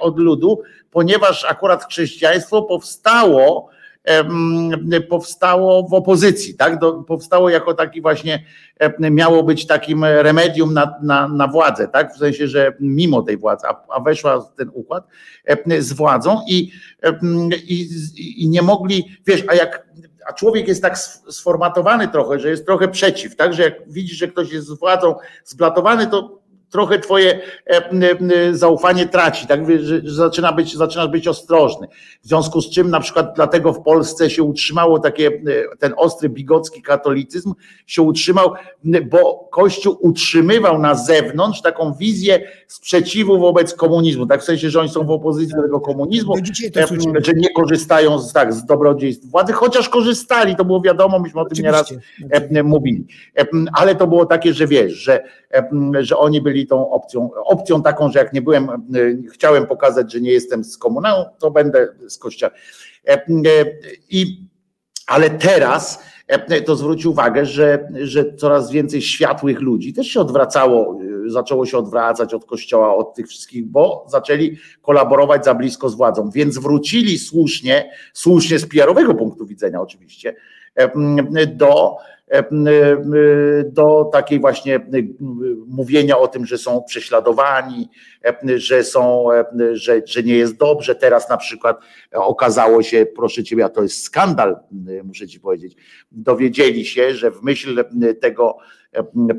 [0.00, 3.68] od ludu, ponieważ akurat chrześcijaństwo powstało,
[5.08, 6.78] powstało w opozycji, tak?
[6.78, 8.44] Do, powstało jako taki właśnie,
[8.98, 12.14] miało być takim remedium na, na, na władzę, tak?
[12.14, 15.06] W sensie, że mimo tej władzy, a, a weszła ten układ
[15.78, 16.70] z władzą i,
[17.68, 17.88] i,
[18.36, 19.86] i nie mogli, wiesz, a jak
[20.26, 23.54] a człowiek jest tak sf- sformatowany trochę, że jest trochę przeciw, tak?
[23.54, 26.35] Że jak widzisz, że ktoś jest z władzą zblatowany, to
[26.70, 31.86] trochę twoje e, zaufanie traci, tak, że zaczyna być, zaczynasz być ostrożny.
[32.22, 36.28] W związku z czym na przykład dlatego w Polsce się utrzymało takie, e, ten ostry
[36.28, 37.54] bigocki katolicyzm
[37.86, 38.52] się utrzymał,
[39.10, 44.88] bo Kościół utrzymywał na zewnątrz taką wizję sprzeciwu wobec komunizmu, tak w sensie, że oni
[44.88, 49.52] są w opozycji do tego komunizmu, e, że nie korzystają z, tak, z dobrodziejstw władzy,
[49.52, 52.60] chociaż korzystali, to było wiadomo, myśmy o tym nieraz Oczywiście.
[52.60, 53.06] e, mówili.
[53.72, 55.24] Ale to było takie, że wiesz, że,
[56.00, 58.76] że oni byli tą opcją, opcją taką, że jak nie byłem, e,
[59.32, 62.52] chciałem pokazać, że nie jestem z komunału, to będę z kościoła.
[63.08, 63.64] E, e,
[64.10, 64.46] I,
[65.06, 70.98] ale teraz e, to zwróć uwagę, że, że coraz więcej światłych ludzi też się odwracało,
[71.26, 75.94] e, zaczęło się odwracać od kościoła, od tych wszystkich, bo zaczęli kolaborować za blisko z
[75.94, 80.34] władzą, więc wrócili słusznie, słusznie z PR-owego punktu widzenia oczywiście,
[81.46, 81.96] do,
[83.64, 84.80] do takiej właśnie e,
[85.66, 87.90] mówienia o tym, że są prześladowani,
[88.24, 90.94] e, że są, e, że, że nie jest dobrze.
[90.94, 91.80] Teraz na przykład
[92.12, 94.56] okazało się, proszę ciebie, a to jest skandal,
[94.88, 95.76] e, muszę ci powiedzieć,
[96.12, 98.85] dowiedzieli się, że w myśl e, tego e,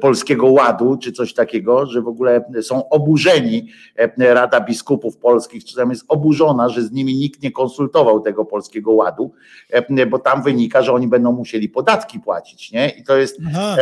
[0.02, 5.76] polskiego ładu, czy coś takiego, że w ogóle są oburzeni, e, Rada Biskupów Polskich, czy
[5.76, 9.32] tam jest oburzona, że z nimi nikt nie konsultował tego polskiego ładu,
[9.70, 12.90] e, bo tam wynika, że oni będą musieli podatki płacić, nie?
[12.90, 13.76] I to jest Aha,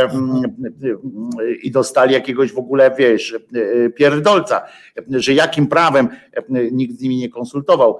[1.63, 4.61] i dostali jakiegoś w ogóle, wiesz, e, pierdolca,
[5.09, 7.97] że jakim prawem e, nikt z nimi nie konsultował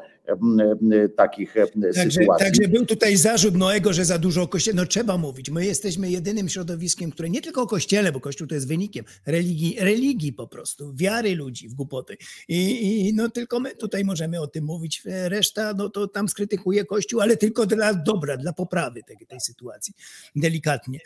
[1.17, 2.45] takich Także, sytuacji.
[2.45, 4.75] także był tutaj zarzut Noego, że za dużo o kościele.
[4.75, 5.49] No trzeba mówić.
[5.49, 9.77] My jesteśmy jedynym środowiskiem, które nie tylko o kościele, bo kościół to jest wynikiem religii,
[9.79, 12.17] religii po prostu, wiary ludzi w głupoty.
[12.47, 15.01] I, I no tylko my tutaj możemy o tym mówić.
[15.05, 19.93] Reszta, no to tam skrytykuje kościół, ale tylko dla dobra, dla poprawy tej, tej sytuacji.
[20.35, 20.99] Delikatnie.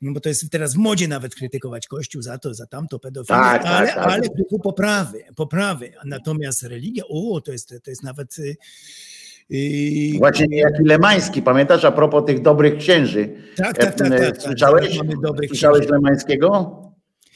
[0.00, 3.38] No bo to jest teraz w modzie nawet krytykować kościół za to, za tamto, pedofilię,
[3.38, 3.98] Tak, tak, ale, tak.
[3.98, 5.92] ale w duchu poprawy, poprawy.
[6.04, 8.36] Natomiast religia, o, to jest, to jest nawet
[9.50, 13.28] y, Właśnie niejaki Lemański, pamiętasz, a propos tych dobrych księży.
[13.56, 14.42] Tak, tak, tak, E, tak, tak.
[14.42, 14.98] Słyszałeś,
[15.48, 15.88] słyszałeś.
[15.88, 16.78] Lemańskiego?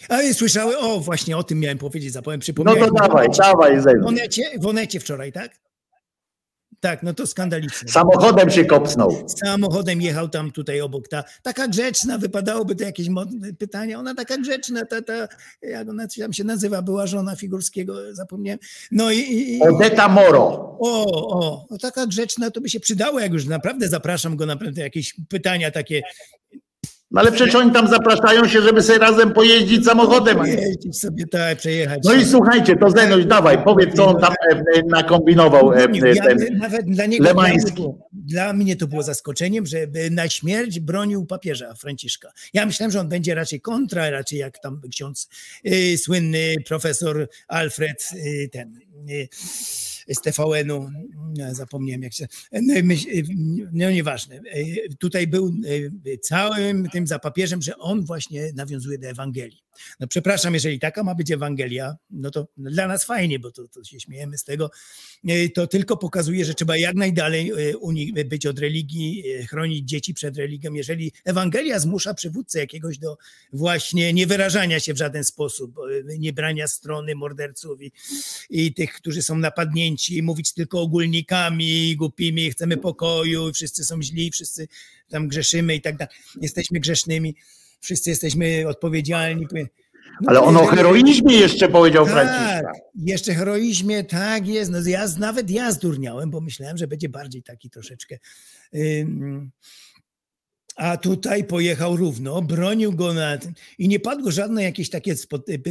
[0.09, 2.85] A i słyszały, o właśnie o tym miałem powiedzieć, No przypomniałem.
[2.89, 4.07] to dawaj, dawaj W.
[4.07, 5.51] Onecie, w Onecie wczoraj, tak?
[6.87, 7.89] Tak, no to skandaliczne.
[7.89, 9.25] Samochodem się kopsnął.
[9.45, 11.09] Samochodem jechał tam tutaj obok.
[11.09, 13.09] Ta, taka grzeczna, wypadałoby to jakieś
[13.59, 13.99] pytania.
[13.99, 15.29] Ona taka grzeczna, ta, ta,
[15.63, 18.59] jak ona tam się nazywa, była żona Figurskiego, zapomniałem.
[18.91, 20.77] No i, i, Odeta Moro.
[20.81, 21.05] o,
[21.41, 25.15] o, no taka grzeczna to by się przydało, jak już naprawdę zapraszam go naprawdę jakieś
[25.29, 26.03] pytania takie.
[27.11, 30.41] No ale przecież oni tam zapraszają się, żeby sobie razem pojeździć samochodem.
[30.41, 32.01] a nie- Jeździć sobie tak, przejechać.
[32.05, 35.73] No i słuchajcie, to Zenoś, dawaj, powiedz, co on tam e, e, nakombinował.
[35.73, 36.39] E, Ja, ten.
[36.59, 37.85] nawet dla niego, dla mnie, Lemański.
[38.13, 39.79] dla mnie to było zaskoczeniem, że
[40.11, 42.33] na śmierć bronił papieża Franciszka.
[42.55, 45.29] Ja myślałem, że on będzie raczej kontra, raczej jak tam ksiądz
[45.67, 48.77] y, słynny profesor Alfred, y, ten
[49.11, 49.29] y,
[50.09, 50.91] z TVN-u,
[51.53, 52.75] zapomniałem jak się, no,
[53.73, 54.41] no nieważne.
[54.57, 55.55] Y, Tutaj był
[56.07, 59.63] y, całym tym za papieżem, że on właśnie nawiązuje do Ewangelii.
[60.01, 63.85] No przepraszam, jeżeli taka ma być Ewangelia, no to dla nas fajnie, bo to, to
[63.85, 64.71] się śmiejemy z tego,
[65.29, 67.53] E, to tylko pokazuje, że trzeba jak najdalej
[68.17, 70.73] e, być od religii, e, chronić dzieci przed religią.
[70.73, 73.17] Jeżeli Ewangelia zmusza przywódcę jakiegoś do
[73.53, 77.93] właśnie niewyrażania się w żaden sposób, e, nie brania strony morderców i,
[78.51, 84.69] i tych, którzy są napadnięci, mówić tylko ogólnikami, głupimi, chcemy pokoju, wszyscy są źli, wszyscy
[85.09, 86.15] tam grzeszymy i tak dalej.
[86.41, 87.37] Jesteśmy grzesznymi,
[87.81, 89.47] wszyscy jesteśmy odpowiedzialni.
[90.21, 92.73] No Ale on o heroizmie jeszcze powiedział tak, Franciszka.
[92.95, 94.71] jeszcze heroizmie, tak jest.
[94.71, 98.19] No ja, nawet ja zdurniałem, bo myślałem, że będzie bardziej taki troszeczkę.
[98.75, 99.51] ym,
[100.77, 103.39] a tutaj pojechał równo, bronił go na,
[103.79, 105.15] i nie padło żadne jakieś takie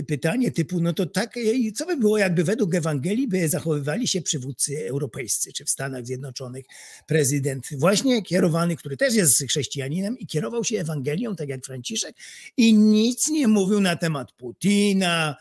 [0.08, 4.22] pytanie typu, no to tak, i co by było, jakby według Ewangelii by zachowywali się
[4.22, 6.66] przywódcy europejscy, czy w Stanach Zjednoczonych
[7.08, 12.16] prezydent właśnie kierowany, który też jest chrześcijaninem i kierował się Ewangelią, tak jak Franciszek
[12.58, 15.35] i nic nie mówił na temat Putina,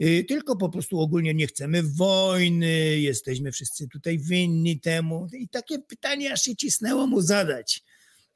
[0.00, 5.78] y, tylko po prostu ogólnie nie chcemy wojny, jesteśmy wszyscy tutaj winni temu i takie
[5.78, 7.89] pytanie aż się cisnęło mu zadać.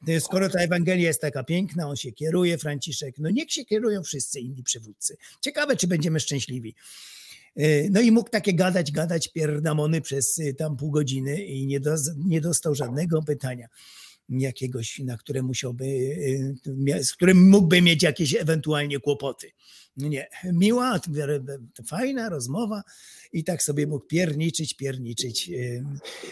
[0.08, 4.02] Y, Skoro ta Ewangelia jest taka piękna, on się kieruje, Franciszek, no niech się kierują
[4.02, 5.16] wszyscy inni przywódcy.
[5.40, 6.74] Ciekawe, czy będziemy szczęśliwi.
[7.58, 11.80] Y, No i mógł takie gadać, gadać pierdamony przez y, tam pół godziny i nie,
[11.80, 11.94] do,
[12.26, 13.68] nie dostał żadnego pytania
[14.28, 19.50] jakiegoś, na które musiałby, y, mia- z którym mógłby mieć jakieś ewentualnie kłopoty.
[19.96, 21.00] Nie, miła,
[21.86, 22.82] fajna rozmowa
[23.34, 25.50] i tak sobie mógł pierniczyć, pierniczyć.
[25.50, 25.84] y,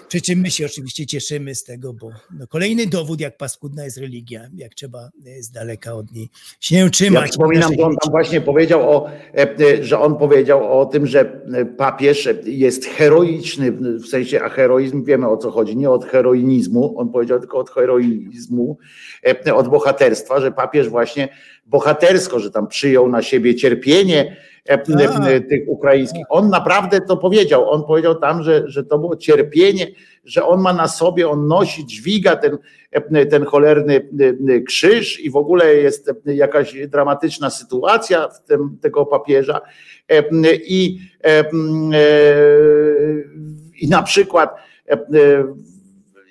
[0.09, 3.97] Przy czym my się oczywiście cieszymy z tego, bo no kolejny dowód, jak paskudna jest
[3.99, 6.29] religia, jak trzeba y, z daleka od niej
[6.61, 7.31] się Ja trzymać.
[7.31, 11.07] przypominam, Naszych że on tam właśnie powiedział o, e, e, że on powiedział o tym,
[11.07, 11.21] że
[11.55, 16.99] e, papież jest heroiczny, w sensie, a heroizm wiemy o co chodzi, nie od heroinizmu,
[16.99, 18.79] on powiedział tylko od heroizmu,
[19.55, 21.29] od bohaterstwa, że papież właśnie
[21.67, 24.37] bohatersko, że tam przyjął na siebie cierpienie
[25.49, 26.25] tych ukraińskich.
[26.29, 29.87] On naprawdę to powiedział, on powiedział tam, że, że to było cierpienie,
[30.25, 32.59] że on ma na sobie, on nosi, dźwiga ten,
[32.91, 34.09] e, ten cholerny
[34.49, 39.61] e, krzyż i w ogóle jest e, jakaś dramatyczna sytuacja w tym, tego papieża.
[40.09, 40.23] E,
[40.55, 41.45] i, e, e,
[43.81, 44.55] i na przykład
[44.89, 44.99] e, e,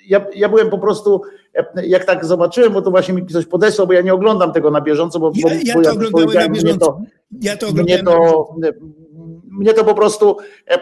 [0.06, 1.28] ja, ja byłem po prostu, e,
[1.86, 4.80] jak tak zobaczyłem, bo to właśnie mi ktoś podesłał, bo ja nie oglądam tego na
[4.80, 6.86] bieżąco, bo, Ja, bo, ja bo to jak oglądałem na powiedziałem, mnie bieżąco.
[6.86, 7.00] to,
[7.42, 8.04] Ja to mnie oglądałem.
[8.04, 8.54] na to,
[9.50, 10.78] mnie to po prostu e,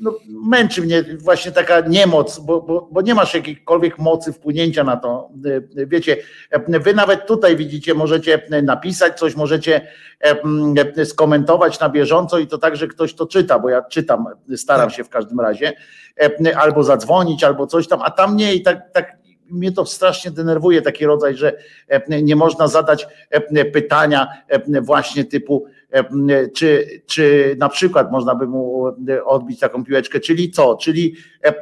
[0.00, 4.96] no, męczy mnie właśnie taka niemoc, bo, bo, bo nie masz jakiejkolwiek mocy wpłynięcia na
[4.96, 5.30] to.
[5.76, 6.16] E, Wiecie,
[6.50, 9.86] e, wy nawet tutaj widzicie, możecie napisać coś, możecie
[10.20, 14.24] e, skomentować na bieżąco i to tak, że ktoś to czyta, bo ja czytam,
[14.56, 15.72] staram się w każdym razie,
[16.46, 19.20] e, albo zadzwonić, albo coś tam, a tam nie i tak, tak
[19.50, 21.56] mnie to strasznie denerwuje taki rodzaj, że
[21.88, 25.79] e, nie można zadać e, pytania e, właśnie typu e,
[26.54, 28.84] czy, czy na przykład można by mu
[29.24, 30.76] odbić taką piłeczkę, czyli co?
[30.76, 31.54] Czyli e,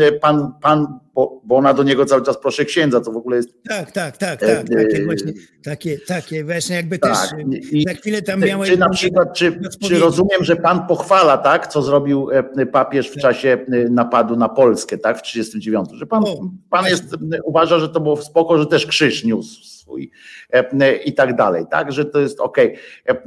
[0.00, 3.36] e, pan, pan bo, bo ona do niego cały czas proszę księdza, co w ogóle
[3.36, 4.68] jest Tak, tak, tak, E, tak.
[4.68, 5.32] Takie e, właśnie,
[5.64, 7.10] takie, takie właśnie jakby tak.
[7.30, 7.30] też
[7.72, 8.66] I- za chwilę tam Czy, miałem...
[8.66, 13.16] czy na przykład, czy, czy rozumiem, że pan pochwala, tak, co zrobił e, papież w
[13.16, 16.40] czasie e, napadu na Polskę, tak, w 39, że pan, O,
[16.70, 20.10] pan jest, e, uważa, że to było spoko, że też krzyż niósł swój
[20.52, 22.76] e, e, i tak dalej, tak, że to jest okej.
[23.08, 23.22] E,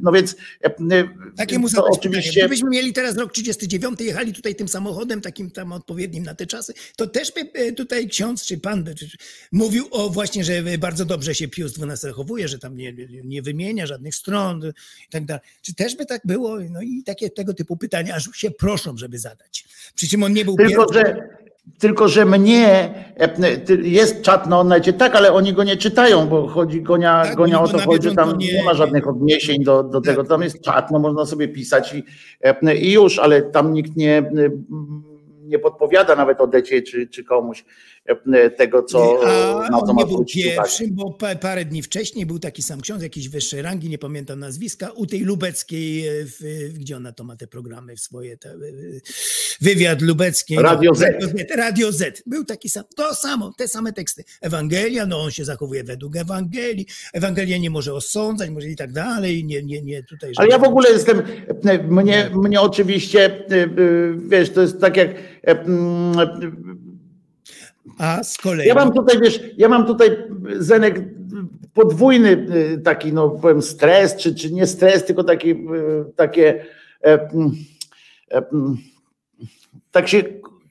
[0.00, 0.70] No więc e,
[1.36, 2.40] Takie mu to oczywiście...
[2.40, 6.72] Gdybyśmy mieli teraz rok 39, jechali tutaj tym samochodem takim tam odpowiednim na te czasy,
[6.96, 8.84] to też by tutaj ksiądz czy pan
[9.52, 12.92] mówił o właśnie, że bardzo dobrze się Pius XII zachowuje, że tam nie,
[13.24, 14.62] nie wymienia żadnych stron
[15.08, 15.42] i tak dalej.
[15.62, 16.58] Czy też by tak było?
[16.70, 19.64] No i takie tego typu pytania, aż się proszą, żeby zadać.
[19.94, 21.12] Przy czym on nie był Tylko, pierwszy.
[21.12, 23.28] że, tylko, że mnie e,
[23.82, 27.60] jest czat na onecie, tak, ale oni go nie czytają, bo chodzi gonia, Tak, gonia
[27.60, 30.22] oni o to chodzi, że tam nie, nie- ma żadnych odniesień do, do tego.
[30.22, 30.28] Tak.
[30.28, 32.04] Tam jest czat, no można sobie pisać i,
[32.44, 34.30] e, i już, ale tam nikt nie,
[35.42, 37.64] nie podpowiada nawet Odecie czy, czy komuś
[38.56, 42.38] tego, co, A na co on nie był pierwszym, bo pa, parę dni wcześniej był
[42.38, 46.24] taki sam ksiądz jakiejś wyższej rangi, nie pamiętam nazwiska, u tej lubeckiej, e,
[46.74, 48.56] gdzie ona to ma te programy swoje, te, e,
[49.60, 50.56] wywiad lubecki.
[50.56, 51.00] Radio Z.
[51.00, 51.50] Radio Z.
[51.56, 52.22] Radio Z.
[52.26, 54.24] Był taki sam, to samo, te same teksty.
[54.40, 59.44] Ewangelia, no on się zachowuje według Ewangelii, Ewangelia nie może osądzać, może i tak dalej,
[59.44, 60.32] nie, nie, nie tutaj.
[60.36, 61.22] Ale ja w ogóle jestem,
[61.88, 63.68] mnie, mnie oczywiście, e, e,
[64.28, 65.10] wiesz, to jest tak jak,
[65.46, 65.64] e,
[68.00, 68.68] A z kolei...
[68.68, 70.16] ja mam tutaj, wiesz, ja mam tutaj,
[70.58, 71.00] Zenek,
[71.74, 75.56] podwójny e, taki, no powiem, stres, czy, czy nie stres, tylko taki, e,
[76.16, 76.64] takie,
[77.04, 77.52] e, mm,
[78.30, 78.76] e, mm,
[79.90, 80.22] tak się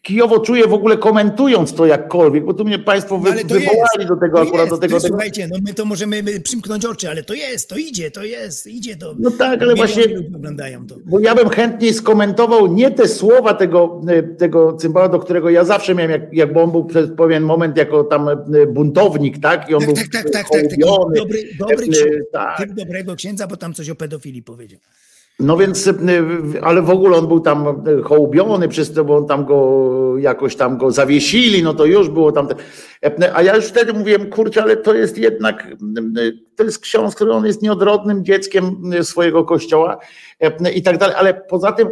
[0.09, 4.05] kijowo czuję w ogóle komentując to jakkolwiek, bo tu mnie Państwo wy, No to wywołali
[4.07, 5.07] do tego to akurat, jest, do tego, to, tego.
[5.07, 8.67] Słuchajcie, no my to możemy my przymknąć oczy, ale to jest, to idzie, to jest,
[8.67, 9.15] idzie to.
[9.19, 10.03] No tak, ale właśnie-
[10.35, 10.95] oglądają to.
[11.05, 15.63] Bo ja bym chętniej skomentował nie te słowa tego, e, tego cymbała, do którego ja
[15.63, 18.35] zawsze miałem, jak, jak on był przez pewien moment jako tam e,
[18.67, 19.69] buntownik, tak?
[19.69, 21.15] I on Tak, był tak, tak, tak, tak, hołubiony.
[21.15, 22.57] dobry, dobry E, ksiądz, tak.
[22.57, 24.79] typ dobrego księdza, bo tam coś o pedofilii powiedział.
[25.39, 25.93] No więc, e,
[26.61, 30.55] ale w ogóle on był tam e, hołubiony przez to, bo on tam go jakoś
[30.55, 32.47] tam go zawiesili, no to już było tam.
[33.33, 35.67] A ja już wtedy mówiłem, kurczę, ale to jest jednak,
[36.55, 39.97] to jest ksiądz, który on jest nieodrodnym dzieckiem swojego kościoła
[40.75, 41.87] i tak dalej, ale poza tym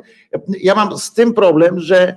[0.61, 2.15] ja mam z tym problem, że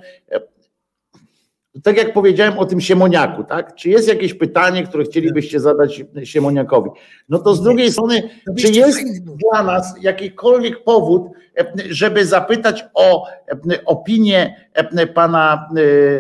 [1.83, 3.75] tak jak powiedziałem o tym Siemoniaku, tak?
[3.75, 6.91] Czy jest jakieś pytanie, które chcielibyście zadać Siemoniakowi?
[7.29, 11.23] No to z drugiej strony, czy jest dla nas jakikolwiek powód,
[11.59, 15.69] e, żeby zapytać o e, opinię e, pana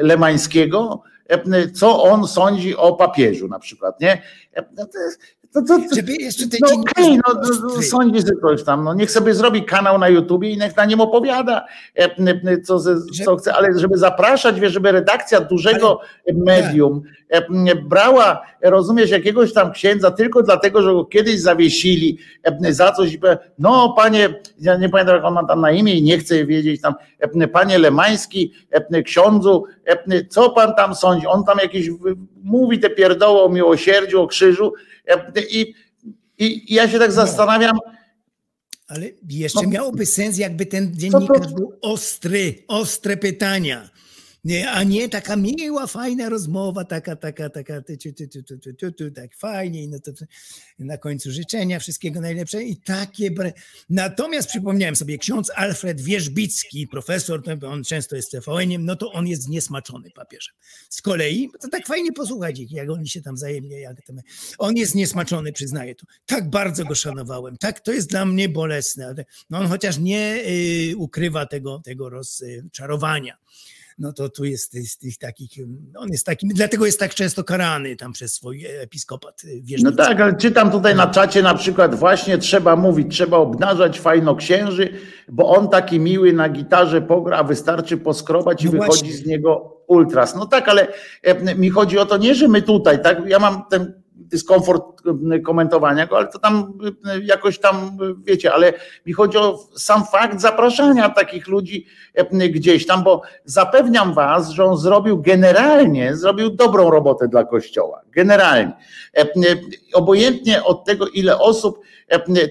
[0.01, 1.03] Lemańskiego,
[1.75, 4.23] co on sądzi o papieżu na przykład, nie?
[5.51, 8.65] E, to to- to- Żeby jeszcze te no okej, no, no, no, sądzi sobie coś
[8.65, 11.65] tam, no niech sobie zrobi kanał na YouTubie i niech na nim opowiada,
[11.99, 12.05] e,
[12.47, 12.81] e, co,
[13.25, 16.01] co chce, ale żeby zapraszać, wiesz, żeby redakcja dużego
[16.35, 22.19] medium e, m, brała, rozumiesz, jakiegoś tam księdza tylko dlatego, że go kiedyś zawiesili
[22.65, 23.19] e, za coś,
[23.59, 24.29] no panie,
[24.61, 27.49] ja nie pamiętam jak on ma tam na imię i nie chcę wiedzieć tam, e,
[27.49, 31.27] panie Lemański, e, ksiądzu, e, co pan tam sądzi?
[31.27, 31.91] On tam jakieś
[32.43, 34.73] mówi te pierdoły o miłosierdziu, o krzyżu
[35.07, 35.75] e, i,
[36.39, 37.79] i, i ja się tak zastanawiam,
[38.89, 39.69] Ale jeszcze No.
[39.69, 43.91] miałoby sens, jakby ten dziennikarz był ostry, ostre pytania.
[44.45, 48.59] Nie, a nie taka miła, fajna rozmowa, taka, taka, taka, ty, ty, ty, ty, ty,
[48.59, 50.13] ty, ty, ty, tak fajnie, no to,
[50.79, 53.31] na końcu życzenia wszystkiego najlepszego i takie.
[53.91, 59.49] Natomiast przypomniałem sobie, ksiądz Alfred Wierzbicki, profesor, on często jest TVN-iem, no to on jest
[59.49, 60.55] niesmaczony papieżem.
[60.89, 64.17] Z kolei, to tak fajnie posłuchać ich, jak oni się tam wzajemnie, jak tam,
[64.59, 66.07] on jest niesmaczony, przyznaję to.
[66.27, 69.15] Tak bardzo go szanowałem, tak, to jest dla mnie bolesne.
[69.51, 70.43] No on chociaż nie
[70.93, 73.37] y, ukrywa tego, tego rozczarowania.
[74.01, 75.51] No to tu jest z tych takich,
[75.97, 79.97] on jest takim, dlatego jest tak często karany tam przez swój episkopat y, No wierzbicki.
[79.97, 84.93] tak, ale czytam tutaj na czacie na przykład właśnie trzeba mówić, trzeba obnażać fajnoksięży,
[85.29, 89.13] bo on taki miły na gitarze pogra, a wystarczy poskrobać i No wychodzi właśnie.
[89.13, 90.37] z niego ultras.
[90.37, 90.87] No tak, ale
[91.57, 94.00] mi chodzi o to nie, że my tutaj, tak, ja mam ten
[94.31, 94.85] dyskomfort
[95.33, 96.73] e, komentowania go, ale to tam
[97.07, 97.89] e, jakoś tam, e,
[98.25, 98.73] wiecie, ale
[99.07, 101.87] mi chodzi o sam fakt zapraszania takich ludzi
[102.51, 108.01] gdzieś tam, bo zapewniam was, że on zrobił generalnie, zrobił dobrą robotę dla Kościoła.
[108.13, 108.73] Generalnie.
[109.93, 111.81] Obojętnie od tego, ile osób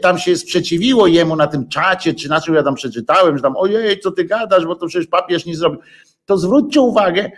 [0.02, 3.58] tam się sprzeciwiło jemu na tym czacie, czy na czym ja tam przeczytałem, że tam
[3.58, 5.80] ojej, co ty gadasz, bo to przecież papież nie zrobił.
[6.26, 7.32] To zwróćcie uwagę,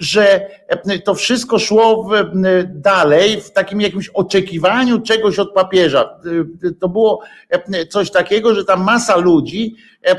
[0.00, 6.18] że e, to wszystko szło w, m, dalej w takim jakimś oczekiwaniu czegoś od papieża.
[6.64, 10.16] E, To było e, coś takiego, że tam masa ludzi e,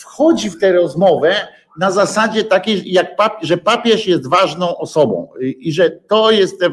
[0.00, 1.34] wchodzi w tę rozmowę
[1.78, 6.70] na zasadzie takiej, jak pap, że papież jest ważną osobą i że to jest e,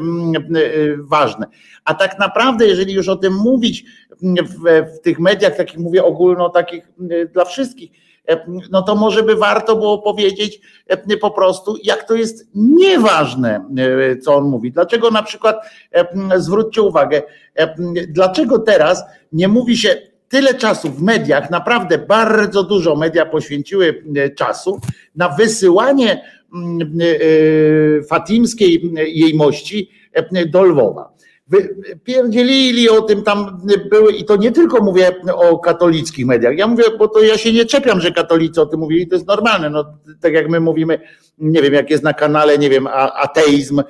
[0.98, 1.46] ważne.
[1.84, 3.84] A tak naprawdę, jeżeli już o tym mówić
[4.22, 8.07] w, w tych mediach, takich mówię ogólno, takich e, dla wszystkich, e,
[8.70, 14.16] no to może by warto było powiedzieć e, po prostu, jak to jest nieważne, e,
[14.16, 14.72] co on mówi.
[14.72, 15.56] Dlaczego na przykład,
[15.92, 16.06] e,
[16.40, 17.22] zwróćcie uwagę,
[17.54, 17.74] e,
[18.08, 19.96] dlaczego teraz nie mówi się
[20.28, 24.80] tyle czasu w mediach, naprawdę bardzo dużo media poświęciły e, czasu
[25.16, 26.22] na wysyłanie
[26.54, 31.17] mm, e, fatimskiej jej mości e, do Lwowa.
[32.04, 33.60] Pierdzielili o tym tam
[33.90, 36.58] były i to nie tylko mówię o katolickich mediach.
[36.58, 39.26] Ja mówię, bo to ja się nie czepiam, że katolicy o tym mówili, to jest
[39.26, 39.70] normalne.
[39.70, 39.84] No,
[40.20, 41.00] tak jak my mówimy,
[41.38, 43.82] nie wiem, jak jest na kanale, nie wiem, a- ateizm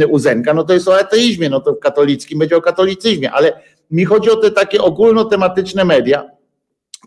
[0.00, 3.60] e, Uzenka, no to jest o ateizmie, no to w katolickim będzie o katolicyzmie, ale
[3.90, 6.30] mi chodzi o te takie ogólnotematyczne media,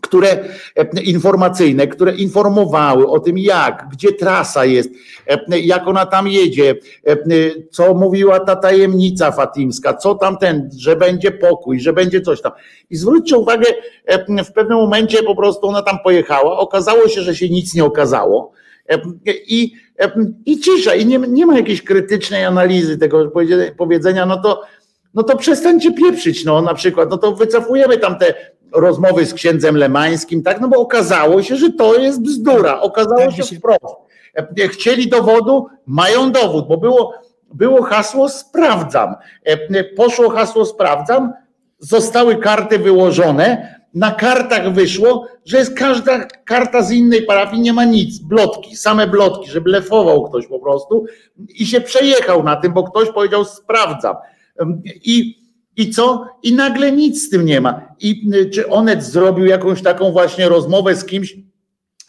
[0.00, 0.44] które
[0.76, 4.90] e, informacyjne, które informowały o tym jak, gdzie trasa jest,
[5.26, 6.74] e, jak ona tam jedzie,
[7.06, 7.16] e,
[7.70, 12.52] co mówiła ta tajemnica fatimska, co tam ten, że będzie pokój, że będzie coś tam.
[12.90, 13.66] I zwróćcie uwagę,
[14.44, 18.52] w pewnym momencie po prostu ona tam pojechała, okazało się, że się nic nie okazało.
[19.26, 19.72] I,
[20.46, 23.32] i cisza, i nie, nie ma jakiejś krytycznej analizy tego
[23.76, 24.62] powiedzenia, no to,
[25.14, 28.34] no to przestańcie pieprzyć, no na przykład, no to wycofujemy tam te
[28.72, 33.42] rozmowy z księdzem Lemańskim, tak, no bo okazało się, że to jest bzdura, okazało się
[33.42, 33.96] wprost.
[34.34, 37.14] E, Chcieli dowodu, mają dowód, bo było,
[37.54, 39.14] było hasło sprawdzam.
[39.44, 41.32] E, Poszło hasło sprawdzam,
[41.78, 47.84] zostały karty wyłożone, na kartach wyszło, że jest każda karta z innej parafii, nie ma
[47.84, 51.04] nic, blotki, same blotki, że blefował ktoś po prostu
[51.48, 54.16] i się przejechał na tym, bo ktoś powiedział sprawdzam.
[55.04, 55.39] I,
[55.80, 56.26] i co?
[56.42, 57.82] I nagle nic z tym nie ma.
[58.00, 61.36] I y, czy Onet zrobił jakąś taką właśnie rozmowę z kimś,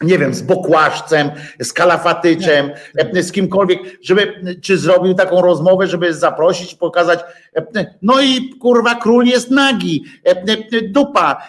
[0.02, 1.30] nie wiem, z Bokłaszcem,
[1.62, 2.70] z Kalafatyczem,
[3.14, 7.20] z kimkolwiek, żeby, czy zrobił taką rozmowę, żeby zaprosić, pokazać,
[7.56, 11.42] e, no i kurwa król jest nagi, e, e, dupa,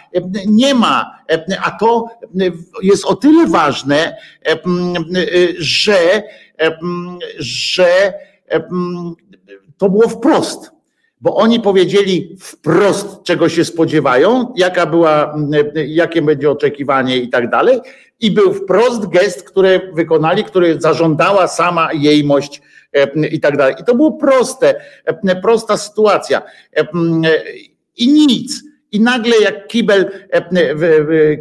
[0.48, 1.19] nie ma,
[1.64, 2.08] a to
[2.84, 4.18] jest o tyle ważne,
[5.58, 6.24] że,
[7.40, 8.14] że
[9.77, 10.73] to było wprost
[11.24, 15.35] bo oni powiedzieli wprost, czego się spodziewają, jaka była,
[15.88, 17.80] jakie będzie oczekiwanie i tak dalej.
[18.19, 22.61] I był wprost gest, który wykonali, który zażądała sama jejmość
[22.93, 23.76] e, i tak dalej.
[23.82, 26.42] I to było proste, e, prosta sytuacja.
[26.76, 26.88] E,
[27.98, 28.64] I nic.
[28.92, 30.11] I nagle jak kibel,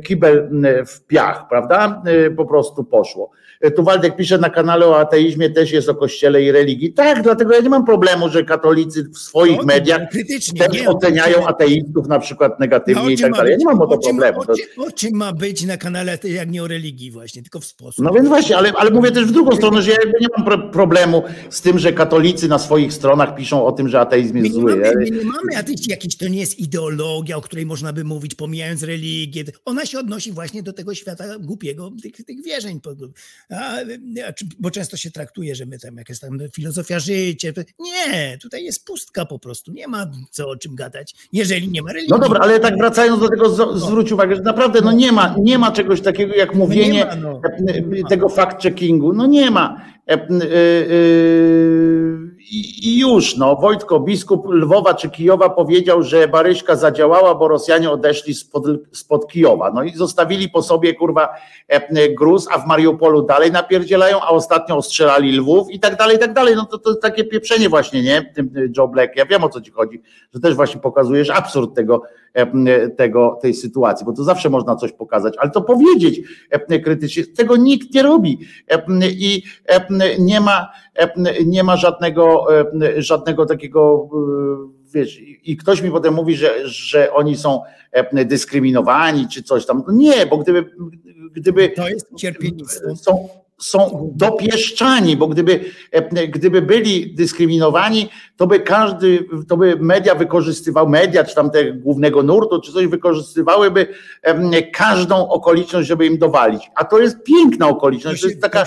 [0.04, 0.48] kibel
[0.86, 2.02] w piach, prawda?
[2.36, 3.30] Po prostu poszło.
[3.62, 6.92] E, Tu Waldek pisze na kanale o ateizmie, też jest o kościele i religii.
[6.92, 10.00] Tak, dlatego ja nie mam problemu, że katolicy w swoich No, mediach
[10.58, 13.50] też nie, oceniają ateistów na przykład negatywnie o i tak dalej.
[13.52, 14.40] Ja nie mam o to problemu.
[14.40, 17.64] O czym, o czym ma być na kanale, jak nie o religii właśnie, tylko w
[17.64, 18.04] sposób.
[18.04, 20.58] No więc właśnie, ale, ale mówię też w drugą stronę, że ja nie mam pro,
[20.58, 24.54] problemu z tym, że katolicy na swoich stronach piszą o tym, że ateizm My jest
[24.54, 24.70] nie, zły.
[24.70, 28.04] mamy, Ja- my nie mamy ateizm jakiś, to nie jest ideologia, o której można by
[28.04, 29.44] mówić, pomijając religię.
[29.64, 32.80] Ona się odnosi właśnie do tego świata głupiego, tych, tych wierzeń.
[33.52, 33.76] A,
[34.58, 37.48] bo często się traktuje, że my tam jakaś tam filozofia życia.
[37.78, 39.72] Nie, tutaj jest pustka po prostu.
[39.72, 42.10] Nie ma co o czym gadać, jeżeli nie ma religii.
[42.10, 45.34] No dobra, ale tak wracając do tego, z- zwróć uwagę, że naprawdę no nie ma,
[45.40, 47.40] nie ma czegoś takiego jak mówienie ma, no.
[47.68, 49.14] e, tego fact-checkingu.
[49.14, 49.84] No nie ma.
[50.08, 50.28] E, e, e,
[52.54, 53.56] I już, no.
[53.56, 59.70] Wojtko, biskup Lwowa czy Kijowa powiedział, że Baryśka zadziałała, bo Rosjanie odeszli spod, spod Kijowa.
[59.70, 61.28] No i zostawili po sobie, kurwa,
[61.68, 66.20] e, gruz, a w Mariupolu dalej napierdzielają, a ostatnio ostrzelali Lwów i tak dalej, i
[66.20, 66.56] tak dalej.
[66.56, 68.32] No to, to takie pieprzenie właśnie, nie?
[68.34, 69.16] Tym y, Joe Black.
[69.16, 70.02] Ja wiem o co ci chodzi,
[70.34, 72.08] że też właśnie pokazujesz absurd tego, e,
[72.96, 76.20] tego, tej sytuacji, bo to zawsze można coś pokazać, ale to powiedzieć
[76.84, 77.26] krytycznie.
[77.26, 78.38] Tego nikt nie robi
[79.10, 79.42] i
[80.18, 80.68] nie ma,
[81.46, 82.46] nie ma żadnego,
[82.96, 87.60] żadnego takiego, e, wiesz, i ktoś mi potem mówi, że, że oni są
[88.12, 89.82] dyskryminowani czy coś tam.
[89.86, 90.70] No Nie, bo gdyby,
[91.32, 92.96] gdyby To jest cierpiennictwo.
[92.96, 93.28] są,
[93.60, 100.88] są dopieszczani, bo gdyby, e, gdyby byli dyskryminowani, to by każdy, to by media wykorzystywał,
[100.88, 103.86] media czy tam te głównego nurtu, czy coś wykorzystywałyby
[104.72, 106.70] każdą okoliczność, żeby im dowalić.
[106.74, 108.64] A to jest piękna okoliczność, to jest taka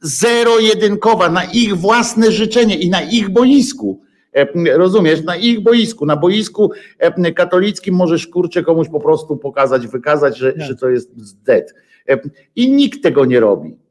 [0.00, 4.00] zero-jedynkowa na ich własne życzenie i na ich boisku.
[4.32, 9.86] E, Rozumiesz, na ich boisku, na boisku e, katolickim możesz kurczę komuś po prostu pokazać,
[9.86, 10.62] wykazać, że, Tak.
[10.62, 11.74] że to jest zdet.
[12.56, 13.83] I nikt tego nie robi.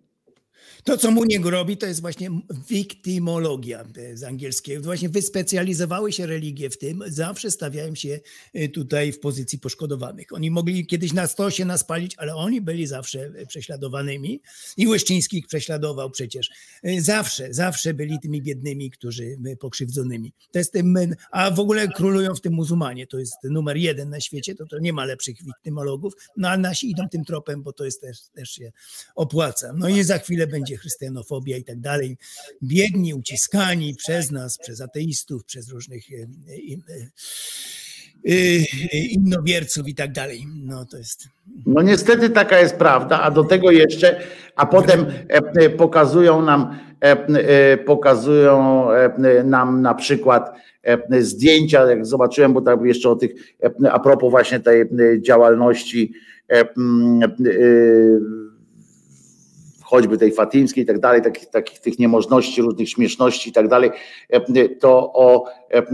[0.83, 2.29] To, co Muniek robi, to jest właśnie
[2.69, 4.83] wiktymologia e, z angielskiego.
[4.83, 8.19] Właśnie wyspecjalizowały się religie w tym, zawsze stawiają się
[8.53, 10.33] e, tutaj w pozycji poszkodowanych.
[10.33, 14.41] Oni mogli kiedyś na sto się naspalić, ale oni byli zawsze e, prześladowanymi
[14.77, 16.49] i Łyszczyński ich prześladował przecież.
[16.97, 20.33] Zawsze, zawsze byli tymi biednymi, którzy pokrzywdzonymi.
[20.51, 20.97] To jest tym,
[21.31, 23.07] a w ogóle królują w tym muzułmanie.
[23.07, 26.91] To jest numer jeden na świecie, to, to nie ma lepszych wiktymologów, no a nasi
[26.91, 28.71] idą tym tropem, bo to jest też, też się
[29.15, 29.73] opłaca.
[29.77, 32.17] No i za chwilę będzie chrystianofobia i tak dalej.
[32.63, 36.15] Biedni, uciskani przez nas, przez ateistów, przez różnych e,
[38.25, 38.35] e,
[38.93, 40.47] e, innowierców i tak dalej.
[40.55, 41.27] No to jest.
[41.65, 44.21] No niestety taka jest prawda, a do tego jeszcze,
[44.55, 45.05] a potem
[45.77, 46.79] pokazują nam,
[47.85, 48.87] pokazują
[49.43, 50.51] nam na przykład
[51.19, 53.31] zdjęcia, jak zobaczyłem, bo tam jeszcze o tych,
[53.91, 54.85] a propos właśnie tej
[55.21, 56.13] działalności
[59.93, 63.91] choćby tej fatimskiej i tak dalej, takich, takich tych niemożności, różnych śmieszności i tak dalej,
[64.29, 65.45] e, to o,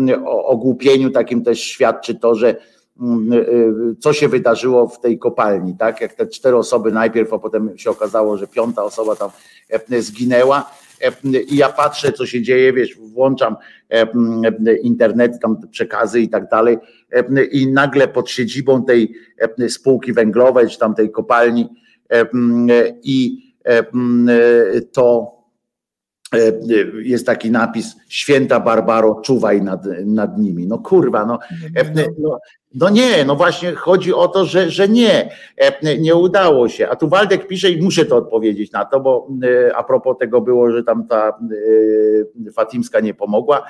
[0.08, 2.56] e, o ogłupieniu takim też świadczy to, że
[3.02, 6.02] mm, y, co się wydarzyło w tej kopalni, tak?
[6.02, 9.30] Jak te cztery osoby najpierw, a potem się okazało, że piąta osoba tam
[9.70, 10.72] e, zginęła.
[11.02, 13.56] E, I ja patrzę, co się dzieje, wiesz, włączam
[13.90, 14.08] e,
[14.84, 16.78] internet, tam przekazy i tak dalej,
[17.52, 19.14] i nagle pod siedzibą tej
[19.70, 21.70] spółki węglowej, czy tam tej kopalni,
[23.04, 23.49] i
[24.92, 25.40] to
[27.04, 30.68] jest taki napis Święta Barbaro, czuwaj nad, nad nimi.
[30.68, 31.40] No kurwa, no,
[32.20, 32.40] no,
[32.74, 35.30] no nie, no właśnie chodzi o to, że, że nie,
[36.00, 36.90] nie udało się.
[36.90, 39.28] A tu Waldek pisze i muszę to odpowiedzieć na to, bo
[39.76, 41.40] a propos tego było, że tam ta
[42.54, 43.66] Fatimska nie pomogła,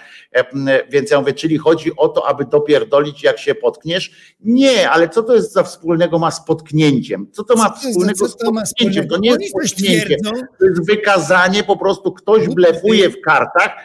[0.90, 4.36] więc ja mówię, czyli chodzi o to, aby dopierdolić jak się potkniesz?
[4.40, 7.28] Nie, ale co to jest za wspólnego ma z potknięciem?
[7.32, 9.08] Co to ma wspólnego z potknięciem?
[9.08, 10.18] To nie jest potknięcie,
[10.60, 13.84] to jest wykazanie, po prostu ktoś blefuje w kartach,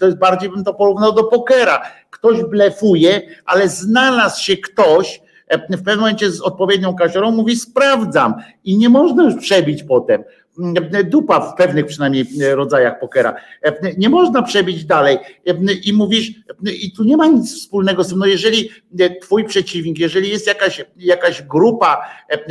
[0.00, 1.82] to jest bardziej bym to porównał do pokera.
[2.10, 8.34] Ktoś blefuje, ale znalazł się ktoś, e, w pewnym momencie z odpowiednią kasiorą mówi sprawdzam
[8.64, 10.24] i nie można już przebić potem.
[10.58, 10.74] Mm,
[11.04, 13.34] dupa w pewnych przynajmniej e, rodzajach pokera.
[13.62, 15.18] E, nie można przebić dalej
[15.84, 16.30] i mówisz,
[16.82, 18.70] i tu nie ma nic wspólnego z tym, no jeżeli
[19.22, 22.00] twój przeciwnik, jeżeli jest jakaś, jakaś grupa,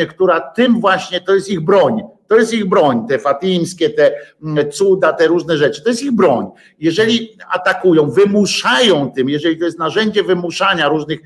[0.10, 4.14] która tym właśnie, to jest ich broń, to jest ich broń, te fatimskie, te
[4.44, 6.48] mm, cuda, te różne rzeczy, to jest ich broń.
[6.80, 11.20] Jeżeli atakują, wymuszają tym, jeżeli to jest narzędzie wymuszania różnych,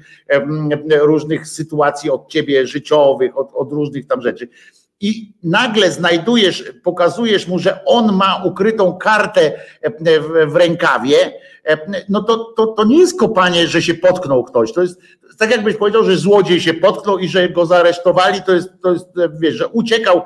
[1.02, 4.50] różnych sytuacji od ciebie życiowych, od, od różnych tam rzeczy,
[5.02, 9.52] i nagle znajdujesz, pokazujesz mu, że on ma ukrytą kartę
[10.48, 11.34] w, rękawie,
[12.10, 14.74] no to, to, to nie jest kopanie, że się potknął ktoś.
[14.74, 15.02] To jest
[15.40, 19.06] tak jakbyś powiedział, że złodziej się potknął i że go zaresztowali, to jest, to jest
[19.40, 20.22] wiesz, że uciekał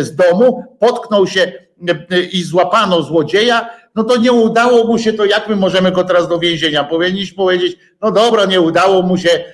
[0.00, 1.52] z domu, potknął się
[2.32, 6.28] i złapano złodzieja, no to nie udało mu się, to jak my możemy go teraz
[6.28, 6.84] do więzienia?
[6.84, 9.44] Powinniśmy powiedzieć, no dobra, nie udało mu się,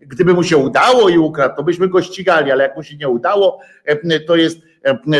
[0.00, 3.08] gdyby mu się udało i ukradł, to byśmy go ścigali, ale jak mu się nie
[3.08, 3.60] udało,
[4.26, 4.58] to jest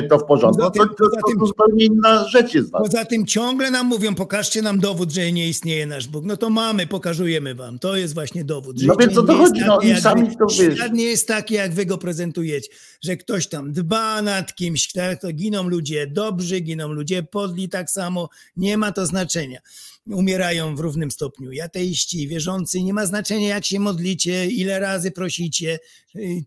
[0.08, 0.58] to w porządku.
[0.58, 2.88] Poza tym, to, to, to, to zupełnie inna rzecz jest ważna.
[2.88, 6.24] Poza tym ciągle nam mówią, pokażcie nam dowód, że nie istnieje nasz Bóg.
[6.24, 7.78] No to mamy, pokażujemy wam.
[7.78, 8.78] To jest właśnie dowód.
[8.78, 9.60] Życie no więc to chodzi?
[9.66, 10.74] No i sami to wiesz.
[10.74, 12.68] Świat nie jest taki, jak wy go prezentujecie,
[13.04, 15.20] że ktoś tam dba nad kimś, tak?
[15.20, 18.28] To giną ludzie dobrzy, giną ludzie podli tak samo.
[18.56, 19.60] Nie ma to znaczenia
[20.06, 21.52] umierają w równym stopniu.
[21.52, 25.78] I ateiści, wierzący, nie ma znaczenia jak się modlicie, ile razy prosicie.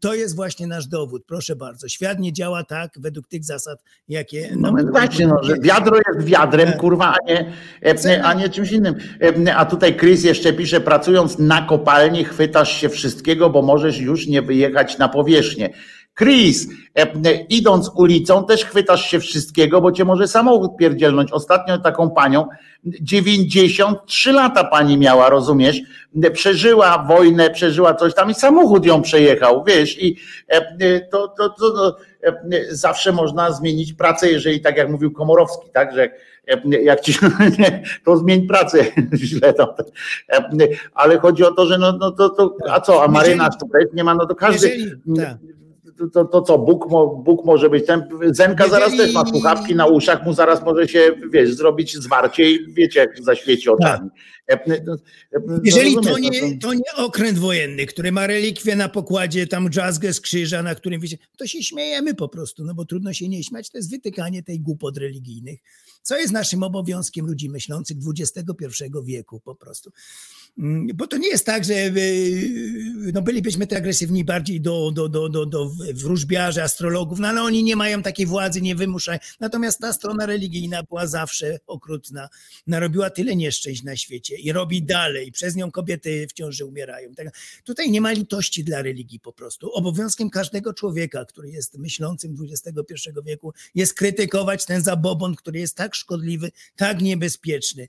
[0.02, 1.24] To jest właśnie nasz dowód.
[1.28, 1.88] Proszę bardzo.
[1.88, 4.50] Świat nie działa tak według tych zasad, jakie...
[4.58, 6.78] No, no właśnie, no, że wiadro jest wiadrem, tak.
[6.78, 8.96] kurwa, a nie, e, a nie czymś innym.
[9.48, 14.28] E, a tutaj Chris jeszcze pisze, pracując na kopalni chwytasz się wszystkiego, bo możesz już
[14.28, 15.70] nie wyjechać na powierzchnię.
[16.20, 21.32] Chris, e, idąc ulicą też chwytasz się wszystkiego, bo cię może samochód pierdzielnąć.
[21.32, 22.48] Ostatnio taką panią,
[22.84, 25.82] 93 lata pani miała, rozumiesz?
[26.34, 30.18] Przeżyła wojnę, przeżyła coś tam i samochód ją przejechał, wiesz, i
[30.48, 32.36] e, to, to, to, to e,
[32.70, 36.10] zawsze można zmienić pracę, jeżeli tak jak mówił Komorowski, tak, że
[36.84, 37.14] jak ci
[38.06, 39.76] to zmień pracę źle to.
[40.94, 44.04] Ale chodzi o to, że no, no to, to a co, a marynarz tutaj nie
[44.04, 45.00] ma, no to każdy.
[46.00, 46.88] Tak to, to co, Bóg,
[47.24, 51.12] Bóg może być ten, Zenka zaraz też ma słuchawki na uszach, mu zaraz może się,
[51.34, 54.10] wiesz, zrobić zwarcie i wiecie, jak zaświeci oczami.
[54.48, 54.70] Tak.
[55.64, 60.22] Jeżeli to nie, to nie okręt wojenny, który ma relikwie na pokładzie, tam jazzgę z
[60.22, 63.70] krzyża, na którym wiecie, to się śmiejemy po prostu, no bo trudno się nie śmiać,
[63.70, 65.60] to jest wytykanie tej głupot religijnych,
[66.02, 68.46] co jest naszym obowiązkiem ludzi myślących XXI
[69.04, 69.92] wieku po prostu.
[70.60, 71.74] Mm, bo to nie jest tak, że
[73.14, 77.64] no bylibyśmy te agresywni bardziej do, do, do, do, do wróżbiarzy, astrologów, no ale oni
[77.64, 79.20] nie mają takiej władzy, nie wymuszają.
[79.40, 82.30] Natomiast ta strona religijna była zawsze okrutna,
[82.68, 85.32] narobiła tyle nieszczęść na świecie i robi dalej.
[85.32, 87.16] Przez nią kobiety w ciąży umierają.
[87.16, 87.28] Tak,
[87.64, 89.72] tutaj nie ma litości dla religii po prostu.
[89.74, 95.96] Obowiązkiem każdego człowieka, który jest myślącym XXI wieku, jest krytykować ten zabobon, który jest tak
[95.96, 97.88] szkodliwy, tak niebezpieczny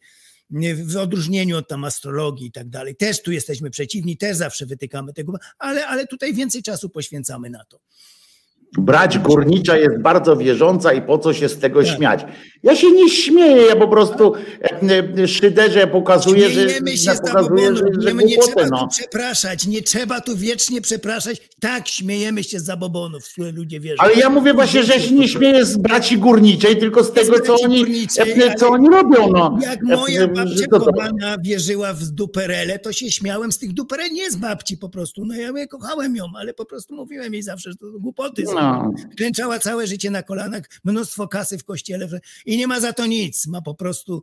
[0.75, 2.97] w odróżnieniu od tam astrologii i tak dalej.
[2.97, 7.65] Też tu jesteśmy przeciwni, też zawsze wytykamy tego, ale, ale tutaj więcej czasu poświęcamy na
[7.65, 7.81] to.
[8.79, 11.97] Brać górnicza jest bardzo wierząca i po co się z tego tak.
[11.97, 12.25] śmiać?
[12.63, 14.33] Ja się nie śmieję, ja po prostu
[15.19, 18.79] e, szyderze pokazuję, że, się pokazuję, że, że nie, trzeba no.
[18.79, 21.49] tu przepraszać, nie trzeba tu wiecznie przepraszać.
[21.61, 24.03] Tak, śmiejemy się z zabobonów, w które ludzie wierzą.
[24.03, 27.55] Ale ja mówię właśnie, że się nie śmieję z braci górniczej, tylko z tego, co
[27.61, 28.09] oni,
[28.57, 29.29] co oni robią.
[29.33, 29.59] No.
[29.63, 34.37] Jak moja babcia kochana wierzyła w duperele, to się śmiałem z tych duperel, nie z
[34.37, 35.25] babci po prostu.
[35.25, 38.60] No ja kochałem ją, ale po prostu mówiłem jej zawsze, że to głupoty są.
[38.61, 38.93] No.
[39.17, 42.09] Klęczała całe życie na kolanach, mnóstwo kasy w kościele
[42.47, 43.47] i nie ma za to nic.
[43.47, 44.23] Ma po prostu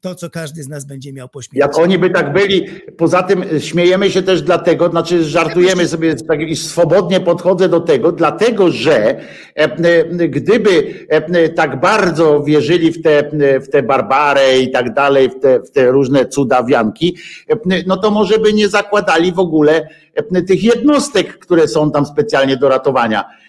[0.00, 1.58] to, co każdy z nas będzie miał po śmierci.
[1.58, 2.66] Jak oni by tak byli,
[2.96, 7.80] poza tym y, śmiejemy się też dlatego, znaczy żartujemy sobie tak i swobodnie podchodzę do
[7.80, 9.20] tego, dlatego że e,
[9.54, 15.40] e, gdyby e, tak bardzo wierzyli w te, w te barbarę i tak dalej, w
[15.40, 17.16] te, w te różne cudawianki,
[17.50, 17.56] e,
[17.86, 22.56] no to może by nie zakładali w ogóle e, tych jednostek, które są tam specjalnie
[22.56, 23.45] do ratowania e, e,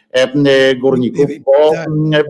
[0.82, 1.72] górników, bo,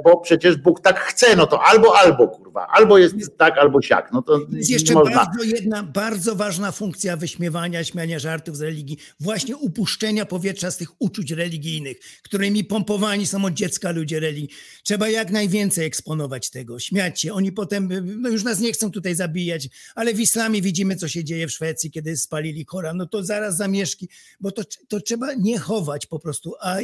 [0.04, 4.10] bo przecież Bóg tak chce, no to albo, albo kurwa, albo jest tak, albo siak,
[4.14, 5.16] no to Jest jeszcze można.
[5.16, 11.02] bardzo jedna, bardzo ważna funkcja wyśmiewania, śmiania żartów z religii, właśnie upuszczenia powietrza z tych
[11.02, 14.50] uczuć religijnych, którymi pompowani są od dziecka ludzie religii.
[14.84, 17.34] Trzeba jak najwięcej eksponować tego, śmiać się.
[17.34, 17.90] Oni potem,
[18.22, 21.52] no już nas nie chcą tutaj zabijać, ale w islamie widzimy, co się dzieje w
[21.52, 26.20] Szwecji, kiedy spalili Koran, no to zaraz zamieszki, bo to, to trzeba nie chować po
[26.20, 26.78] prostu, a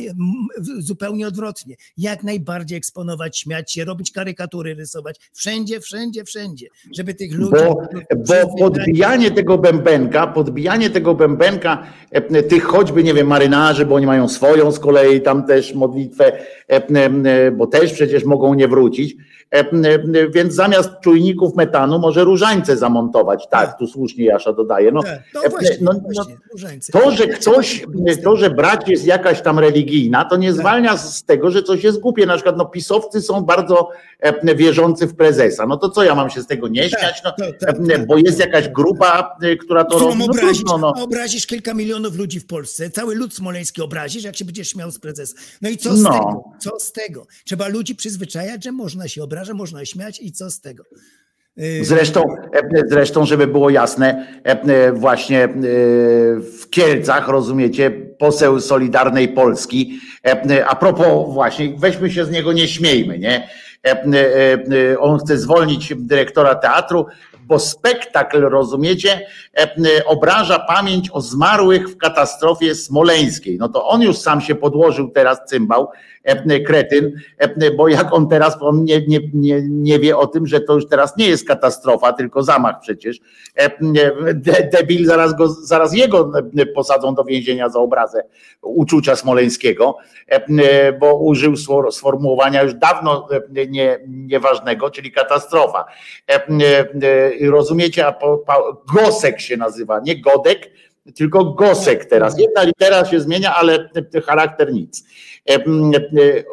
[0.84, 1.76] zupełnie odwrotnie.
[1.98, 5.20] Jak najbardziej eksponować, śmiać się, robić karykatury, rysować.
[5.34, 7.52] Wszędzie, wszędzie, wszędzie, żeby tych ludzi...
[7.52, 7.88] Bo,
[8.18, 14.06] bo podbijanie tego bębenka, podbijanie tego bębenka, e, tych choćby, nie wiem, marynarzy, bo oni
[14.06, 16.26] mają swoją z kolei tam też modlitwę,
[16.70, 19.16] e, e, bo też przecież mogą nie wrócić,
[20.34, 23.48] więc zamiast czujników metanu może różańce zamontować.
[23.50, 24.92] Tak, tu słusznie Jasza dodaje.
[24.92, 26.26] No, Tak, właśnie, no, no,
[26.92, 27.86] to, że ktoś,
[28.24, 32.00] to, że brać jest jakaś tam religijna, to nie zwalnia z tego, że coś jest
[32.00, 32.26] głupie.
[32.26, 35.66] Na przykład no, pisowcy są bardzo e, wierzący w prezesa.
[35.66, 37.22] No to co ja mam się z tego nie śmiać?
[37.26, 40.18] No, tak, tak, e, bo jest jakaś grupa, e, która to robi.
[40.18, 41.03] No obrazisz, trudno, no.
[41.03, 45.00] obrazisz kilka milionów ludzi w Polsce, cały lud smoleński obrazisz, jak się będziesz śmiał z
[45.00, 45.35] prezesa.
[45.61, 46.11] No i co z No.
[46.11, 46.43] tego?
[46.60, 47.27] Co z tego?
[47.45, 50.84] Trzeba ludzi przyzwyczajać, że można się obrażać, można śmiać i co z tego?
[51.57, 52.23] Yy, Zresztą,
[52.53, 55.49] e, zresztą, żeby było jasne, e, e, właśnie
[56.59, 59.99] w Kielcach, rozumiecie, poseł Solidarnej Polski,
[60.67, 63.49] a propos właśnie, weźmy się z niego, nie śmiejmy, nie?
[63.84, 64.53] E, e,
[64.92, 67.06] e, On chce zwolnić dyrektora teatru,
[67.48, 69.28] bo spektakl, rozumiecie,
[70.06, 73.58] obraża pamięć o zmarłych w katastrofie smoleńskiej.
[73.58, 75.90] No to on już sam się podłożył teraz cymbał,
[76.66, 77.12] kretyn,
[77.78, 80.88] bo jak on teraz, on nie, nie, nie, nie wie o tym, że to już
[80.88, 83.20] teraz nie jest katastrofa, tylko zamach przecież.
[84.34, 86.32] De- Debil, zaraz, go, zaraz jego
[86.76, 88.24] posadzą do więzienia za obrazę
[88.62, 89.98] uczucia smoleńskiego,
[91.00, 91.53] bo użył
[91.92, 93.28] sformułowania już dawno
[93.74, 95.85] nie, nieważnego, czyli katastrofa.
[96.32, 96.48] E,
[97.03, 100.69] e, i Rozumiecie, a po, po, Gosek się nazywa, nie Godek,
[101.16, 102.40] tylko Gosek teraz.
[102.40, 103.90] Jedna litera się zmienia, ale
[104.26, 105.03] charakter nic.
[105.50, 105.60] E, e,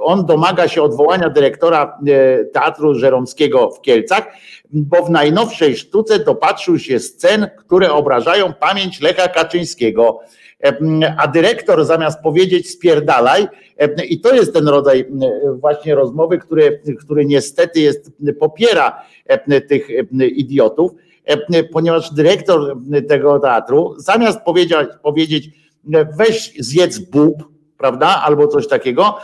[0.00, 4.26] On domaga się odwołania dyrektora e, Teatru Żeromskiego w Kielcach,
[4.70, 10.20] bo w najnowszej sztuce dopatrzył się scen, które obrażają pamięć Lecha Kaczyńskiego.
[11.18, 13.48] A dyrektor zamiast powiedzieć spierdalaj,
[14.08, 15.06] i to jest ten rodzaj
[15.54, 19.02] właśnie rozmowy, który, który niestety jest, popiera
[19.68, 19.88] tych
[20.20, 20.92] idiotów,
[21.72, 22.76] ponieważ dyrektor
[23.08, 25.50] tego teatru zamiast powiedzieć, powiedzieć
[26.18, 29.18] weź zjedz bób, prawda, albo coś takiego,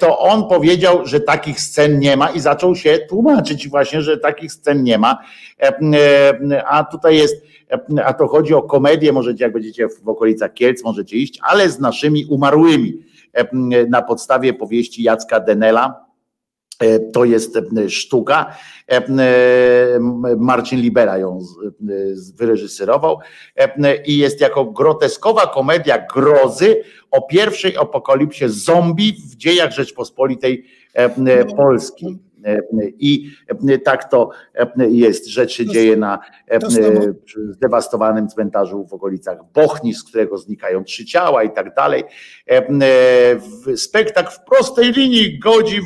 [0.00, 4.52] to on powiedział, że takich scen nie ma i zaczął się tłumaczyć właśnie, że takich
[4.52, 5.18] scen nie ma,
[6.66, 7.46] a tutaj jest,
[8.04, 11.80] a to chodzi o komedię, możecie jak będziecie w okolicach Kielc, możecie iść, ale z
[11.80, 16.04] naszymi umarłymi, Em, na podstawie powieści Jacka Denela,
[16.78, 18.56] E, to jest e, sztuka.
[18.88, 19.02] E,
[20.36, 21.62] Marcin Libera ją e,
[22.36, 23.18] wyreżyserował
[23.56, 31.44] E, i jest jako groteskowa komedia grozy o pierwszej apokalipsie zombie w dziejach Rzeczpospolitej e,
[31.44, 32.18] Polskiej.
[32.98, 33.30] I
[33.84, 34.30] tak to
[34.90, 35.26] jest.
[35.28, 36.58] Rzecz się dzieje na e,
[37.50, 42.04] zdewastowanym cmentarzu w okolicach Bochni, z którego znikają trzy ciała i tak dalej.
[42.50, 42.66] E, e,
[43.36, 45.80] w- Spektakl w prostej linii godzi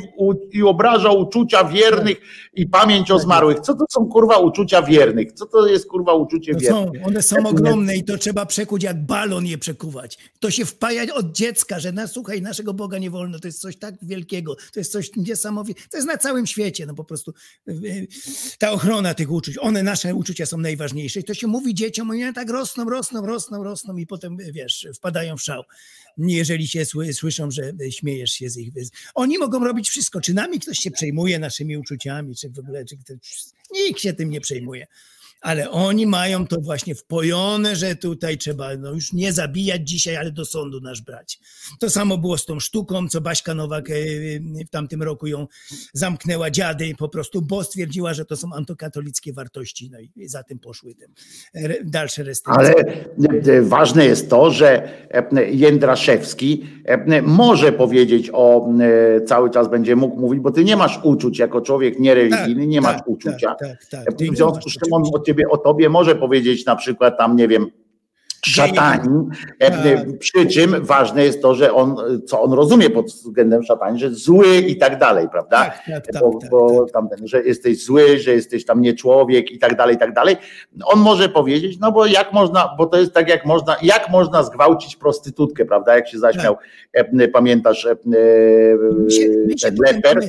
[0.51, 2.17] i obraża uczucia wiernych
[2.59, 3.59] i pamięć o zmarłych.
[3.59, 5.31] Co to są kurwa uczucia wiernych?
[5.31, 7.01] Co to jest kurwa uczucie To wiernych?
[7.01, 10.17] są, one są ogromne i to trzeba przekuć jak balon je przekuwać.
[10.39, 13.77] To się wpaja od dziecka, że na, słuchaj, naszego Boga nie wolno, to jest coś
[13.77, 17.33] tak wielkiego, to jest coś niesamowitego, to jest na całym świecie, no po prostu
[17.67, 18.07] y, y,
[18.59, 22.33] ta ochrona tych uczuć, one, nasze uczucia są najważniejsze i to się mówi dzieciom, one
[22.33, 25.63] tak rosną, rosną, rosną, rosną i potem, wiesz, wpadają w szał,
[26.27, 28.73] jeżeli się sły, słyszą, że śmiejesz się z ich...
[29.15, 32.97] Oni mogą robić wszystko, czy nami ktoś się przejmuje naszymi uczuciami, czy w ogóle, czy
[32.97, 33.17] ktoś,
[33.71, 34.87] nikt się tym nie przejmuje.
[35.41, 40.31] Ale oni mają to właśnie wpojone, że tutaj trzeba no już nie zabijać dzisiaj, ale
[40.31, 41.39] do sądu nasz brać.
[41.79, 43.93] To samo było z tą sztuką, co Baśka Nowak e,
[44.65, 45.47] w tamtym roku ją
[45.93, 49.89] zamknęła dziady po prostu, bo stwierdziła, że to są antykatolickie wartości.
[49.91, 51.05] No i za tym poszły te
[51.83, 52.65] dalsze restrykcje.
[52.65, 52.73] Ale
[53.57, 59.95] e, ważne jest to, że e, Jędraszewski e, może powiedzieć o, e, cały czas będzie
[59.95, 63.55] mógł mówić, bo ty nie masz uczuć jako człowiek niereligijny, nie masz uczucia.
[63.55, 64.15] Tak, tak, tak.
[64.15, 67.47] W związku z czym on o ciebie, o tobie może powiedzieć na przykład tam, nie
[67.47, 67.71] wiem,
[68.45, 69.27] szatani,
[69.59, 70.17] e, Tak.
[70.19, 71.95] przy czym ważne jest to, że on,
[72.27, 75.57] co on rozumie pod względem szatani, że zły i tak dalej, prawda?
[75.57, 79.51] Tak, tak, tak, bo, tak, bo tamten, że jesteś zły, że jesteś tam nie człowiek
[79.51, 80.35] i tak dalej, i tak dalej.
[80.85, 84.43] On może powiedzieć, no bo jak można, bo to jest tak jak można, jak można
[84.43, 85.95] zgwałcić prostytutkę, prawda?
[85.95, 86.57] Jak się zaśmiał,
[86.93, 87.95] e, pamiętasz, e,
[89.09, 89.27] się,
[89.57, 90.19] się ten leper.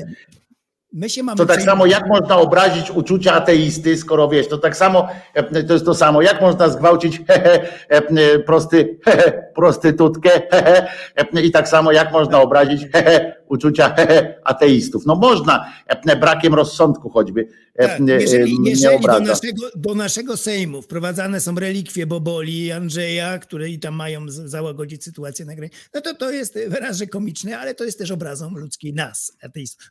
[0.92, 4.76] My się mamy to tak samo jak można obrazić uczucia ateisty, skoro wiesz, to tak
[4.76, 10.88] samo, e, to jest to samo, jak można zgwałcić hehe, e, prosty, hehe, prostytutkę hehe,
[11.16, 15.06] e, i tak samo jak można obrazić hehe, uczucia hehe, ateistów.
[15.06, 17.40] No można, e, brakiem rozsądku choćby.
[17.40, 22.64] e, Tak, e, jeżeli nie jeżeli do, naszego, do naszego Sejmu wprowadzane są relikwie Boboli
[22.64, 26.96] i Andrzeja, które i tam mają załagodzić sytuację na granicy, no to to jest wyraz,
[26.96, 29.32] że komiczne, ale to jest też obrazą ludzkiej nas,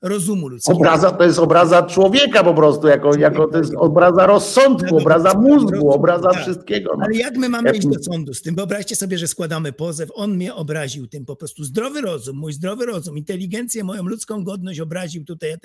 [0.01, 0.77] rozumu ludzkiego.
[0.77, 5.91] Obraza to jest obraza człowieka po prostu, jako, jako to jest obraza rozsądku, obraza mózgu,
[5.91, 6.41] obraza Tak.
[6.41, 6.91] wszystkiego.
[6.97, 7.03] No.
[7.05, 8.55] Ale jak my mamy iść do sądu z tym?
[8.55, 11.63] Wyobraźcie sobie, że składamy pozew, on mnie obraził tym po prostu.
[11.63, 15.57] Zdrowy rozum, mój zdrowy rozum, inteligencję, moją ludzką godność obraził tutaj e,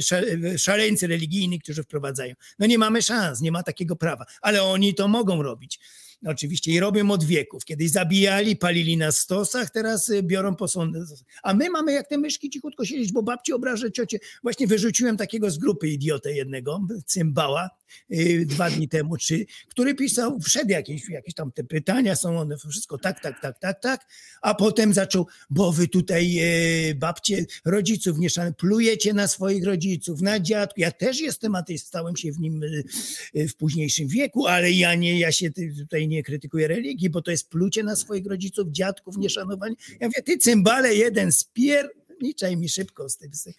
[0.00, 0.22] sza-
[0.54, 1.25] e, szaleńcy religijni,
[1.62, 2.34] którzy wprowadzają.
[2.58, 5.80] No nie mamy szans, nie ma takiego prawa, ale oni to mogą robić.
[6.26, 7.64] Oczywiście i robią od wieków.
[7.64, 11.04] Kiedyś zabijali, palili na stosach, teraz y, biorą posądy.
[11.42, 14.18] A my mamy jak te myszki cichutko siedzieć, bo babci obrażę ciocie.
[14.42, 17.70] Właśnie wyrzuciłem takiego z grupy idiotę jednego, cymbała,
[18.46, 22.98] dwa dni temu, czy, który pisał, wszedł jakieś, jakieś tam te pytania, są one wszystko
[22.98, 24.06] tak, tak, tak, tak, tak,
[24.42, 30.20] a potem zaczął, bo wy tutaj e, babcie rodziców nie szanujecie, plujecie na swoich rodziców,
[30.20, 30.80] na dziadku.
[30.80, 32.60] Ja też jestem ateistą, stałem się w nim
[33.34, 37.30] e, w późniejszym wieku, ale ja nie, ja się tutaj nie krytykuję religii, bo to
[37.30, 39.74] jest plucie na swoich rodziców, dziadków, nieszanowanie.
[40.00, 41.32] Ja mówię, ty cymbale jeden,
[42.16, 43.34] spierniczaj mi szybko z tym.
[43.34, 43.52] z tym.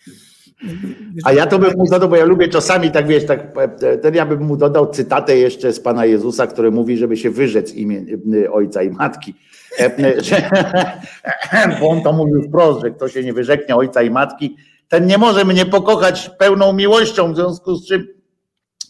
[1.24, 3.54] A ja to bym mu dodał, bo ja lubię czasami tak wiesz, tak,
[4.02, 7.74] ten ja bym mu dodał cytatę jeszcze z Pana Jezusa, który mówi, żeby się wyrzec
[7.74, 8.06] imię
[8.46, 9.34] e, ojca i matki.
[9.80, 14.56] E, e, Bo on to mówił wprost, że kto się nie wyrzeknie ojca i matki,
[14.90, 18.17] ten nie może mnie pokochać pełną miłością, w związku z czym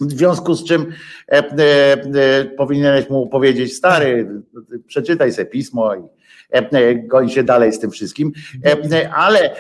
[0.02, 0.94] w związku z czym
[1.28, 4.42] e, e, e, powinieneś mu powiedzieć, stary,
[4.88, 6.00] przeczytaj sobie pismo i
[6.54, 8.32] e, e, goń się dalej z tym wszystkim.
[8.66, 9.56] E, ale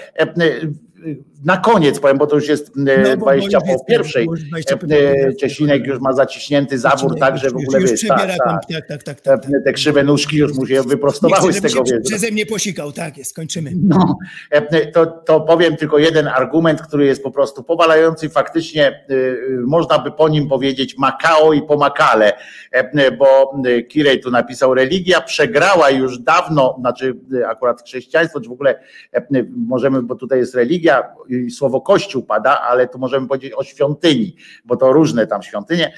[1.46, 4.26] na koniec powiem, bo to już jest e, No, bo 20 już jest- po pierwszej.
[4.26, 5.36] już 20 po E.
[5.36, 8.66] Ciesinek już ma zaciśnięty zawór, tak, że w Już- ogóle już przebiera tak, tam- tak.
[8.66, 9.52] tak, tak, tak, tak, tak.
[9.52, 13.18] Te, te krzywe nóżki już mu się wyprostowały z tego, się przeze mnie posikał, tak
[13.18, 13.72] jest, kończymy.
[13.84, 14.18] No,
[14.52, 18.30] e, to, to powiem tylko jeden argument, który jest po prostu powalający.
[18.30, 19.06] Faktycznie
[19.68, 22.34] można by po nim powiedzieć Makao i pomakale,
[22.72, 23.54] e, bo
[23.90, 27.14] Kirej tu napisał, religia przegrała już dawno, znaczy
[27.48, 28.80] akurat chrześcijaństwo, czy w ogóle
[29.14, 29.28] e,
[29.68, 34.36] możemy, bo tutaj jest religia i słowo kościół pada, ale tu możemy powiedzieć o świątyni,
[34.66, 35.94] bo to różne tam świątynie,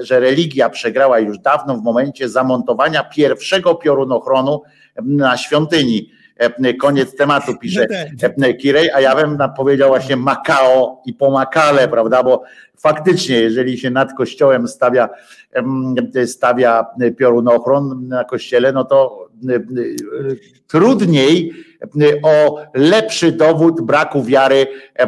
[0.00, 4.62] że religia przegrała już dawno w momencie zamontowania pierwszego piorunochronu
[5.02, 6.17] na świątyni.
[6.38, 7.96] E, Koniec tematu pisze No
[8.28, 8.38] tak.
[8.42, 12.42] e, Kirej, a ja bym powiedział właśnie Makao i pomakale, prawda, bo
[12.76, 15.08] faktycznie, jeżeli się nad kościołem stawia,
[15.52, 15.94] em,
[16.26, 16.86] stawia
[17.18, 19.60] piorunochron na kościele, no to e, e,
[20.66, 21.52] trudniej
[21.82, 21.86] e,
[22.22, 24.66] o lepszy dowód braku wiary
[24.98, 25.02] e,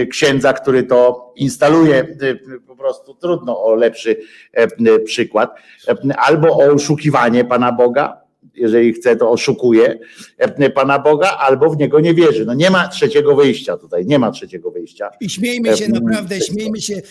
[0.00, 1.96] e, księdza, który to instaluje.
[2.00, 4.16] E, Po prostu trudno o lepszy
[4.52, 5.54] e, przykład.
[5.88, 8.25] E, Albo o oszukiwanie Pana Boga,
[8.56, 9.98] jeżeli chce, to oszukuje
[10.38, 12.44] e, Pana Boga, albo w niego nie wierzy.
[12.46, 15.10] No nie ma trzeciego wyjścia tutaj, nie ma trzeciego wyjścia.
[15.20, 16.54] I śmiejmy się Em, naprawdę, wszystko.
[16.54, 17.02] śmiejmy się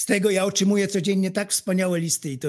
[0.00, 0.30] z tego.
[0.30, 2.48] Ja otrzymuję codziennie tak wspaniałe listy i to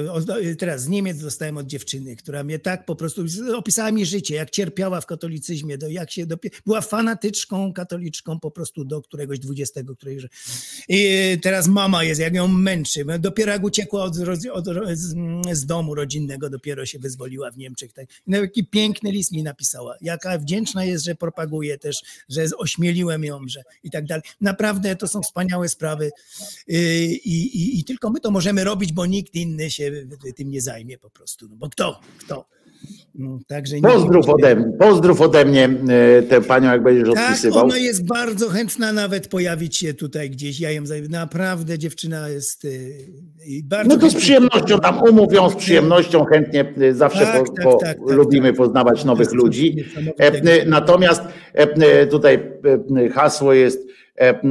[0.60, 4.50] teraz z Niemiec dostałem od dziewczyny, która mnie tak po prostu opisała mi życie, jak
[4.50, 6.26] cierpiała w katolicyzmie, do, jak się
[6.66, 10.18] była fanatyczką katoliczką po prostu do któregoś dwudziestego, której
[10.90, 13.06] i teraz mama jest, jak ją męczy.
[13.20, 14.18] Dopiero jak uciekła od,
[14.52, 15.16] od, z,
[15.52, 17.94] z domu rodzinnego, dopiero się wyzwoliła w Niemczech.
[17.94, 18.06] Tak.
[18.28, 19.96] No, jaki piękny list mi napisała.
[20.02, 24.24] Jaka wdzięczna jest, że propaguje też, że ośmieliłem ją, że i tak dalej.
[24.42, 26.12] Naprawdę to są wspaniałe sprawy
[26.68, 29.92] Yy, i, i, i tylko my to możemy robić, bo nikt inny się
[30.36, 31.48] tym nie zajmie po prostu.
[31.50, 32.00] No bo kto?
[32.20, 32.46] Kto?
[33.20, 37.24] Mm, Także nie- Pozdrów ode mnie, pozdrów ode mnie e, tę panią, jak będziesz Tak,
[37.30, 37.64] odpisywał.
[37.66, 40.60] ona jest bardzo chętna nawet pojawić się tutaj gdzieś.
[40.60, 42.68] Ja ją naprawdę dziewczyna jest
[43.46, 47.44] i bardzo No to z chętnie- przyjemnością tam umówią, z przyjemnością chętnie e, zawsze Tak,
[47.46, 48.58] po, tak, po, tak, tak, lubimy tak.
[48.58, 49.76] poznawać nowych ludzi.
[50.20, 51.22] E, Natomiast
[51.54, 52.36] e, tutaj
[53.06, 53.88] e, hasło jest,
[54.18, 54.42] e, e,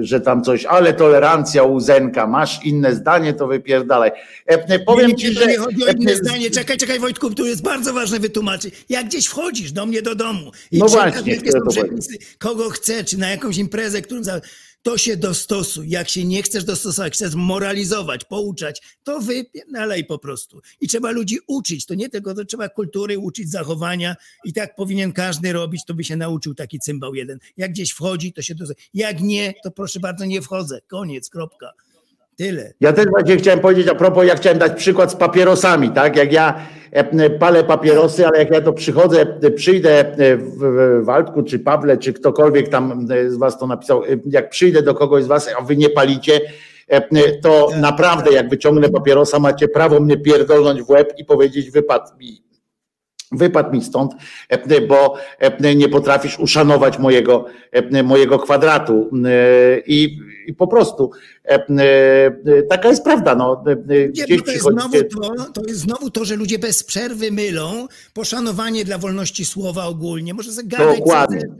[0.00, 4.10] że tam coś, ale tolerancja łzenka, masz inne zdanie, to wypierdalaj.
[4.46, 5.46] E, Powiem nie, ci, że...
[5.46, 6.50] nie chodzi o inne zdanie.
[6.50, 8.84] Czekaj, czekaj Wojtku, tu jest bardzo ważne wytłumaczyć.
[8.88, 13.04] Jak gdzieś wchodzisz do mnie do domu i No właśnie, jakie są przepisy, kogo chcę,
[13.04, 14.22] czy na jakąś imprezę, którą.
[14.84, 15.88] To się dostosuj.
[15.88, 20.60] Jak się nie chcesz dostosować, chcesz moralizować, pouczać, to wypierdalaj po prostu.
[20.80, 21.86] I trzeba ludzi uczyć.
[21.86, 26.04] To nie tylko, to trzeba kultury uczyć, zachowania i tak powinien każdy robić, to by
[26.04, 27.38] się nauczył taki cymbał jeden.
[27.56, 28.86] Jak gdzieś wchodzi, to się dostosuje.
[28.94, 30.80] Jak nie, to proszę bardzo, nie wchodzę.
[30.86, 31.72] Koniec, kropka.
[32.36, 32.72] Tyle.
[32.80, 36.16] Ja też właśnie chciałem powiedzieć a propos, ja chciałem dać przykład z papierosami, tak?
[36.16, 36.54] Jak ja
[36.92, 41.98] e, palę papierosy, ale jak ja to przychodzę, e, przyjdę e, w Waldku, czy Pawle,
[41.98, 45.50] czy ktokolwiek tam e, z was to napisał, e, jak przyjdę do kogoś z was,
[45.58, 46.40] a wy nie palicie,
[46.88, 52.16] e, to naprawdę jak wyciągnę papierosa, macie prawo mnie pierdolnąć w łeb i powiedzieć wypadł
[52.18, 52.44] mi.
[53.32, 54.12] Wypadł mi stąd,
[54.48, 59.10] e, bo e, nie potrafisz uszanować mojego, e, mojego kwadratu.
[59.26, 61.10] E, I, i po prostu
[61.44, 63.34] e, e, taka jest prawda.
[63.34, 66.58] No, e, Nie, gdzieś bo to, jest znowu to, to jest znowu to, że ludzie
[66.58, 70.34] bez przerwy mylą poszanowanie dla wolności słowa ogólnie.
[70.34, 71.00] Może zagadać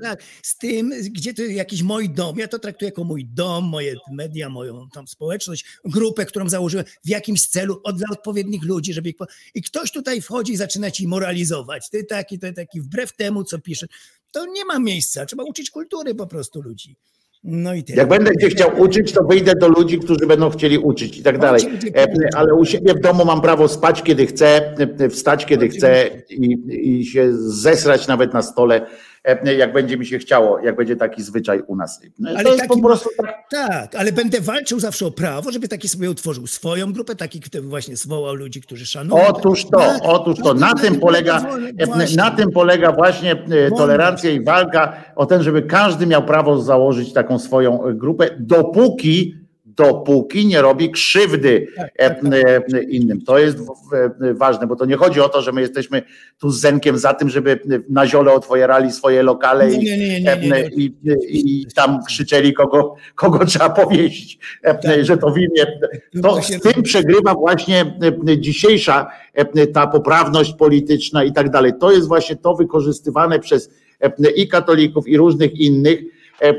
[0.03, 2.39] tak, z tym, gdzie to jest jakiś mój dom.
[2.39, 7.09] Ja to traktuję jako mój dom, moje media, moją tam społeczność, grupę, którą założyłem w
[7.09, 9.17] jakimś celu od, dla odpowiednich ludzi, żeby ich
[9.55, 11.91] i ktoś tutaj wchodzi i zaczyna ci moralizować.
[11.91, 13.87] Ty taki, ty taki, wbrew temu, co pisze.
[14.31, 15.27] To nie ma miejsca.
[15.27, 16.97] Trzeba uczyć kultury po prostu ludzi.
[17.45, 17.99] No i tyle.
[17.99, 21.39] Jak będę cię chciał uczyć, to wyjdę do ludzi, którzy będą chcieli uczyć i tak
[21.39, 21.63] dalej.
[21.97, 22.07] E,
[22.37, 26.59] Ale u siebie w domu mam prawo spać, kiedy chcę, e, wstać, kiedy chcę i,
[27.01, 28.87] i się zesrać nawet na stole, e,
[29.59, 32.01] jak będzie mi się chciało, jak będzie taki zwyczaj u nas.
[32.19, 33.35] No, Ale To jest taki- po prostu tak.
[33.51, 37.63] Tak, ale będę walczył zawsze o prawo, żeby taki sobie utworzył swoją grupę, taki, który
[37.63, 39.27] właśnie zwołał ludzi, którzy szanują.
[39.27, 41.41] Otóż to, Tak, otóż to, na tym polega,
[41.87, 42.17] Właśnie.
[42.17, 47.13] na tym polega właśnie e, tolerancja i walka o ten, żeby każdy miał prawo założyć
[47.13, 49.35] taką swoją e, grupę, dopóki
[49.77, 53.23] dopóki nie robi krzywdy Tak, e, e, innym.
[53.23, 56.03] To jest w- ważne, bo to nie chodzi o to, że my jesteśmy
[56.39, 59.87] tu z Zenkiem za tym, żeby na ziole otwierali swoje lokale i,
[60.77, 60.95] i,
[61.29, 65.05] i, tam krzyczeli, kogo, kogo trzeba powieść, e, Tak.
[65.05, 65.67] że to w imię.
[66.23, 67.81] To z tym przegrywa właśnie
[68.29, 71.73] e, dzisiejsza e, ta poprawność polityczna i tak dalej.
[71.81, 73.71] To jest właśnie to wykorzystywane przez
[74.01, 76.14] e, i katolików, i różnych innych.
[76.43, 76.55] E, e,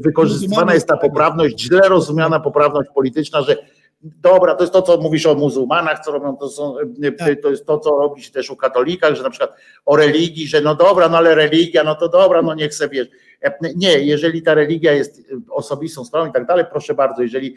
[0.00, 3.56] Wykorzystywana jest ta poprawność, źle rozumiana poprawność polityczna, że
[4.02, 7.40] dobra, to jest to, co mówisz o muzułmanach, co robią, to, są, e, Tak.
[7.42, 9.52] to jest to, co robi się też u katolikach, że na przykład
[9.86, 13.08] o religii, że no dobra, no ale religia, no to dobra, no niech se wiesz.
[13.42, 17.56] E, Nie, jeżeli ta religia jest osobistą sprawą i tak dalej, proszę bardzo, jeżeli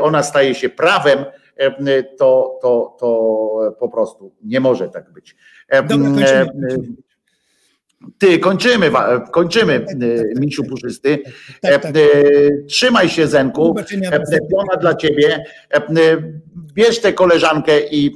[0.00, 1.24] ona staje się prawem,
[1.56, 5.36] e, to, to, to po prostu nie może tak być.
[5.68, 6.78] E, Dobra, e, kończymy.
[8.02, 8.90] E, Ty, kończymy,
[9.30, 11.22] kończymy, e, misiu puszysty.
[11.64, 11.90] E, e,
[12.66, 13.74] Trzymaj się, Zenku.
[13.78, 15.44] E, Piona dla ciebie.
[16.74, 18.14] Bierz tę koleżankę i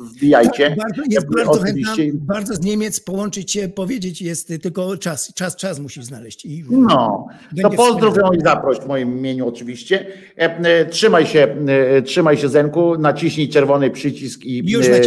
[0.00, 0.68] wbijajcie.
[0.68, 5.56] Tak, bardzo, jest bardzo chętna, bardzo z Niemiec połączyć się, powiedzieć, jest tylko czas, czas,
[5.56, 6.44] czas musi znaleźć.
[6.44, 7.26] I No,
[7.62, 10.06] to pozdrów ją i zaproś w moim imieniu oczywiście.
[10.38, 15.00] E, e, Trzymaj się, e, trzymaj się Zenku, naciśnij czerwony przycisk i, już e,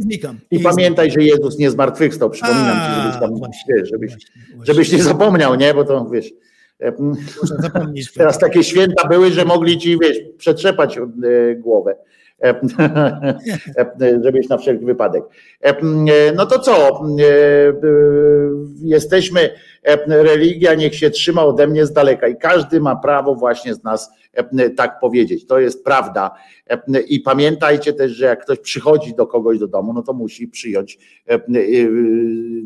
[0.00, 0.38] znikam.
[0.50, 4.92] i pamiętaj, że Jezus nie zmartwiechwstał, przypominam ci, A, żebyś tam, właśnie, żebyś, właśnie, żebyś
[4.92, 6.32] nie zapomniał, nie, bo to wiesz,
[8.14, 10.98] teraz takie święta były, że mogli ci, wiesz, przetrzepać
[11.58, 11.96] głowę.
[12.42, 12.60] E,
[14.00, 15.24] e, żebyś na wszelki wypadek.
[15.60, 15.74] E,
[16.32, 16.72] No to co?
[16.72, 17.24] E,
[17.68, 17.74] e,
[18.82, 19.50] Jesteśmy,
[19.82, 23.84] e, religia niech się trzyma ode mnie z daleka i każdy ma prawo właśnie z
[23.84, 25.46] nas e, tak powiedzieć.
[25.46, 26.30] To jest prawda.
[26.70, 30.48] E, I pamiętajcie też, że jak ktoś przychodzi do kogoś do domu, no to musi
[30.48, 31.40] przyjąć, e, e,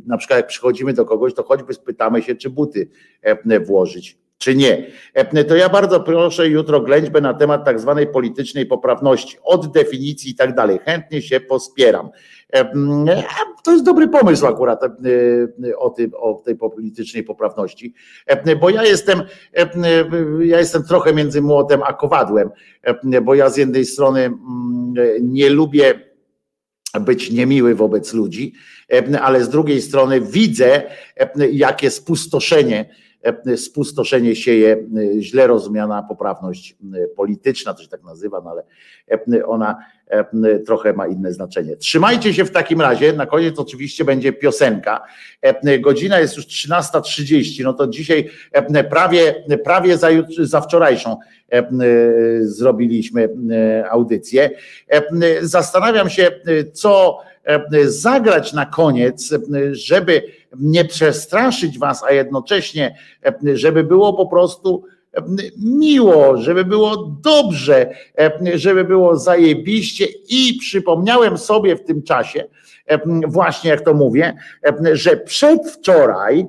[0.07, 2.89] na przykład jak przychodzimy do kogoś, to choćby spytamy się, czy buty
[3.23, 4.87] e, włożyć czy nie.
[5.15, 10.31] E, To ja bardzo proszę jutro ględźbę na temat tak zwanej politycznej poprawności, od definicji
[10.31, 10.79] i tak dalej.
[10.85, 12.11] Chętnie się pospieram.
[12.55, 12.73] E,
[13.65, 14.89] To jest dobry pomysł akurat e,
[15.77, 17.95] o, tym, o tej politycznej poprawności,
[18.27, 19.23] E, bo ja jestem,
[19.57, 19.71] e,
[20.41, 22.51] ja jestem trochę między młotem a kowadłem,
[23.13, 26.13] E, bo ja z jednej strony mm, nie lubię
[27.01, 28.53] być niemiły wobec ludzi,
[28.93, 30.83] e, ale z drugiej strony widzę,
[31.17, 32.95] e, jakie spustoszenie e,
[33.57, 34.87] spustoszenie sieje
[35.17, 38.63] e, źle rozumiana poprawność e, polityczna, to się tak nazywa, no ale
[39.39, 41.77] e, ona e, trochę ma inne znaczenie.
[41.77, 45.05] Trzymajcie się w takim razie, na koniec oczywiście będzie piosenka.
[45.43, 51.17] E, Godzina jest już 13.30, no to dzisiaj e, prawie, prawie za, za wczorajszą
[51.53, 51.67] e, e,
[52.43, 54.51] zrobiliśmy e, audycję.
[54.89, 55.03] E,
[55.43, 59.39] Zastanawiam się, e, co e, zagrać na koniec, e,
[59.75, 60.23] żeby
[60.61, 65.23] nie przestraszyć was, a jednocześnie, e, żeby było po prostu e,
[65.59, 72.45] miło, żeby było dobrze, e, żeby było zajebiście i przypomniałem sobie w tym czasie,
[73.27, 74.37] właśnie jak to mówię,
[74.93, 76.47] że przedwczoraj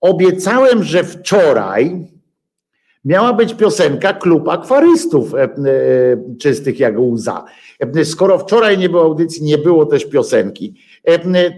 [0.00, 2.06] obiecałem, że wczoraj
[3.04, 5.32] miała być piosenka Klub Akwarystów
[6.40, 7.44] czystych jak łza.
[8.04, 10.74] Skoro wczoraj nie było audycji, nie było też piosenki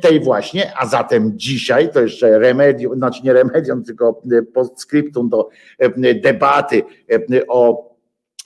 [0.01, 5.49] tej właśnie, a zatem dzisiaj to jeszcze remedium, znaczy nie remedium, tylko e, postscriptum do
[5.79, 7.89] e, debaty e, o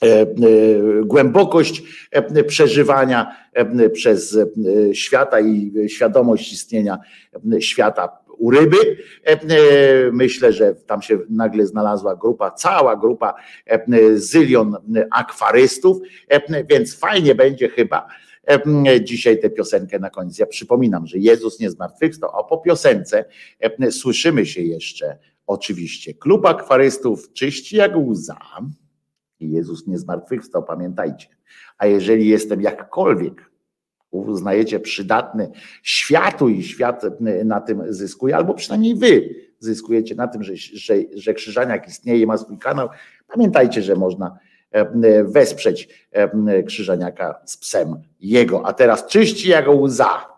[0.03, 0.25] e, e,
[1.05, 6.97] głębokość e, przeżywania e, przez e, świata i świadomość istnienia
[7.53, 8.77] e, świata u ryby.
[9.25, 9.37] E, e,
[10.11, 13.33] Myślę, że tam się nagle znalazła grupa, cała grupa
[13.65, 14.77] e, zylion
[15.11, 15.97] akwarystów,
[16.29, 18.32] e, więc fajnie będzie chyba e,
[19.03, 20.39] dzisiaj tę piosenkę na koniec.
[20.39, 23.25] Ja przypominam, że Jezus nie zmartwychwstał, a po piosence
[23.91, 26.13] słyszymy się jeszcze oczywiście.
[26.13, 28.39] Klub akwarystów czyści jak łza.
[29.39, 31.27] Jezus nie zmartwychwstał, pamiętajcie.
[31.77, 33.51] A jeżeli jestem jakkolwiek
[34.11, 35.51] uznajecie przydatny
[35.83, 37.03] światu i świat
[37.45, 42.37] na tym zyskuje, albo przynajmniej wy zyskujecie na tym, że, że, że Krzyżaniak istnieje ma
[42.37, 42.89] swój kanał,
[43.27, 44.37] pamiętajcie, że można
[45.23, 48.65] wesprzeć e, Krzyżaniaka z psem jego.
[48.65, 50.33] A teraz czyści jak łza.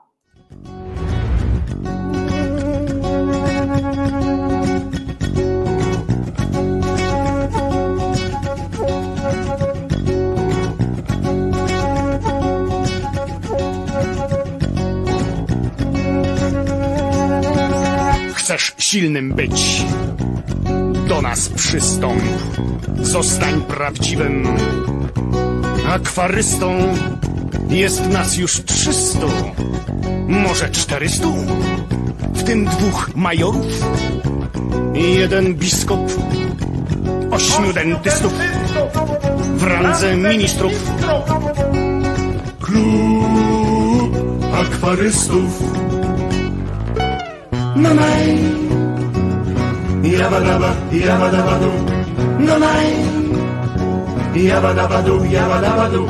[18.33, 19.85] Chcesz silnym być?
[21.07, 22.23] Do nas przystąp.
[23.01, 24.47] Zostań prawdziwym
[25.89, 26.77] akwarystą.
[27.69, 29.27] Jest nas już trzystu,
[30.27, 31.33] może czterystu,
[32.33, 33.65] w tym dwóch majorów
[34.93, 35.99] jeden biskup,
[37.31, 38.33] ośmiu dentystów
[39.55, 40.73] w randze ministrów.
[42.59, 44.15] Klub
[44.53, 45.63] akwarystów.
[47.75, 48.37] Nanaj,
[50.05, 51.71] jabadaba, jabadabadu,
[52.39, 52.87] nanaj,
[54.35, 56.03] jabadabadu, jabadabadu,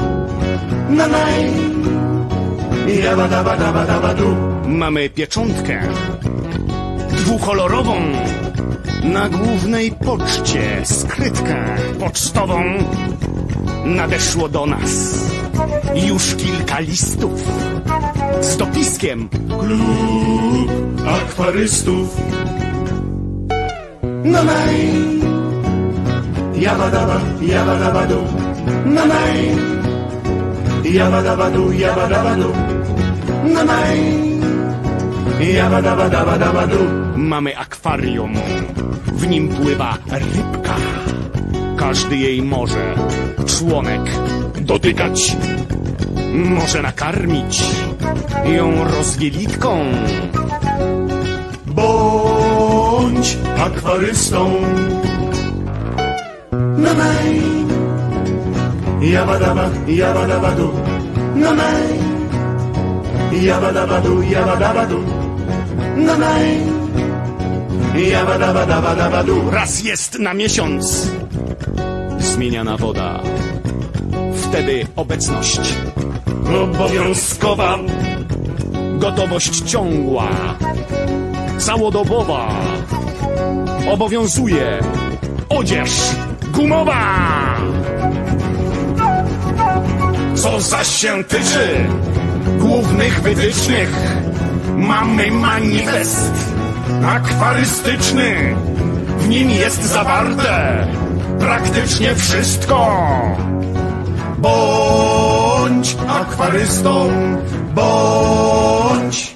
[0.89, 1.45] nanaj,
[3.03, 4.35] jabadabadabadabadu.
[4.67, 5.81] Mamy pieczątkę.
[7.11, 7.95] Dwukolorową.
[9.03, 11.55] Na głównej poczcie, skrytkę
[11.99, 12.63] pocztową.
[13.85, 15.19] Nadeszło do nas.
[15.95, 17.41] Już kilka listów.
[18.41, 19.29] Z dopiskiem.
[19.59, 20.71] Klub
[21.07, 22.17] Akwarystów.
[24.25, 24.77] Nanaj,
[26.57, 28.21] jabadaba, jabadabadu,
[28.85, 29.37] nanaj,
[30.81, 32.49] jabadabadu, jabadabadu,
[33.53, 34.01] nanaj,
[35.39, 36.81] jabadabadabadabadu.
[37.15, 38.33] Mamy akwarium,
[39.13, 40.75] w nim pływa rybka.
[41.77, 42.95] Każdy jej może.
[43.45, 44.01] Członek
[44.61, 45.37] dotykać,
[46.33, 47.63] może nakarmić
[48.45, 49.79] ją rozwielitką.
[53.25, 54.51] Bądź akwarystą.
[56.77, 57.41] Nanaj,
[59.01, 60.69] jabadaba, jabadabadu,
[61.35, 61.87] nanaj,
[63.41, 64.99] jabadabadu, jabadabadu,
[65.97, 66.57] nanaj,
[68.11, 69.51] jabadabadabadabadu.
[69.51, 71.11] Raz jest na miesiąc.
[72.19, 73.19] Zmieniana woda.
[74.35, 75.73] Wtedy obecność.
[76.63, 77.77] Obowiązkowa,
[78.99, 80.27] gotowość ciągła,
[81.57, 82.74] całodobowa.
[83.91, 84.79] Obowiązuje
[85.49, 85.91] odzież
[86.51, 87.15] gumowa.
[90.35, 91.85] Co zaś się tyczy
[92.59, 93.89] głównych wytycznych,
[94.77, 96.31] mamy manifest
[97.07, 98.55] akwarystyczny.
[99.19, 100.87] W nim jest zawarte
[101.39, 102.91] praktycznie wszystko.
[104.37, 107.09] Bądź akwarystą,
[107.75, 109.34] bądź.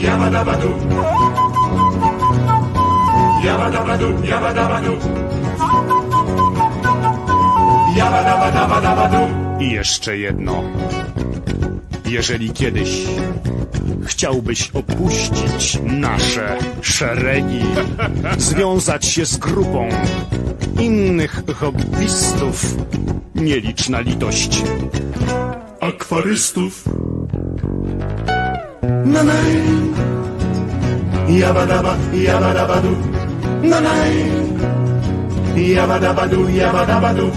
[0.00, 0.70] Jabadabadu,
[4.24, 4.98] jabadabadu.
[7.96, 9.28] Jabadabadabadabadu.
[9.60, 10.62] I jeszcze jedno.
[12.06, 12.90] Jeżeli kiedyś
[14.06, 17.64] chciałbyś opuścić nasze szeregi,
[18.38, 19.88] związać się z grupą
[20.80, 22.76] innych hobbystów,
[23.34, 24.62] nieliczna litość
[25.80, 26.84] akwarystów.
[29.04, 29.54] Na naj,
[31.40, 32.96] jabadaba, jabadabadu,
[33.62, 34.14] na naj,
[35.56, 37.30] jabadabadu, jabadabadu,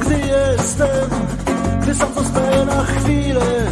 [0.00, 1.10] Gdy jestem,
[1.82, 3.66] gdy sam zostaję na chwilę,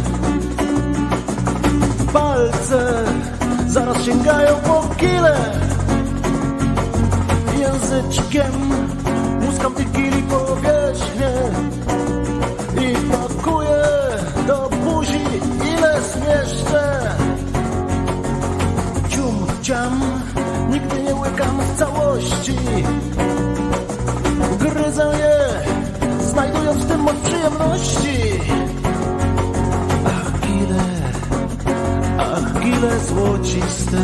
[2.13, 3.05] palce
[3.67, 5.37] zaraz sięgają po gile.
[7.59, 8.51] Języczkiem
[9.41, 11.31] muskam tych gili powierzchnię
[12.81, 12.95] i
[13.49, 13.83] pakuję
[14.47, 15.21] do buzi
[15.73, 17.15] ile zmieszczę.
[19.09, 20.01] Cium, ciam,
[20.69, 22.55] nigdy nie łykam w całości.
[24.59, 25.39] Gryzę je,
[26.23, 28.19] znajdując w tym moc przyjemności.
[30.05, 30.83] Ach, gile,
[32.17, 33.97] ach, gile złociste,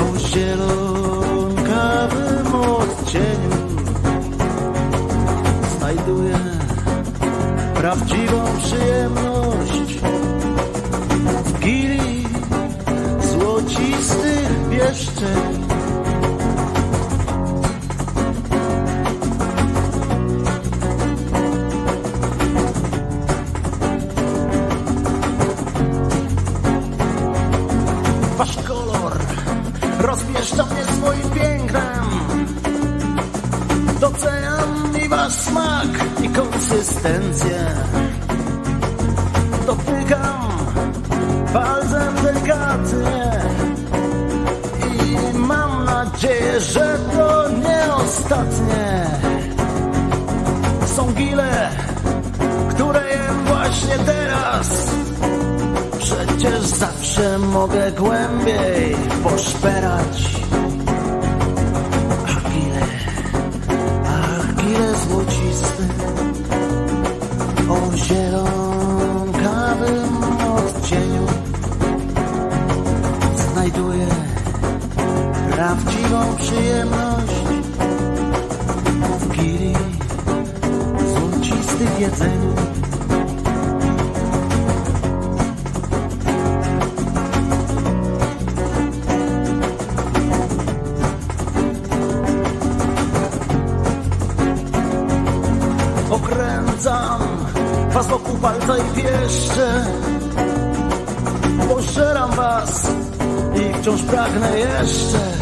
[0.00, 0.93] o zielonkawym
[7.84, 9.33] prawdziwą przyjemność
[37.04, 37.66] konsystencję.
[39.66, 40.48] Dotykam
[41.52, 43.32] palcem delikatnie
[44.86, 49.06] i mam nadzieję, że to nie ostatnie.
[50.96, 51.68] Są gile,
[52.70, 54.94] które jem właśnie teraz.
[55.98, 60.33] Przecież zawsze mogę głębiej poszperać.
[76.54, 77.34] Przyjemność.
[79.18, 79.74] W gili
[81.14, 82.54] złocistych jedzeniu.
[96.10, 97.20] Okręcam
[97.90, 99.84] was wokół palca i pieszcze.
[101.68, 102.90] Pożeram was
[103.54, 105.33] i wciąż pragnę jeszcze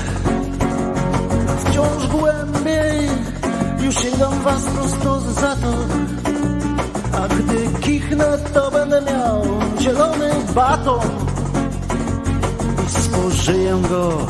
[13.73, 14.26] spożyję go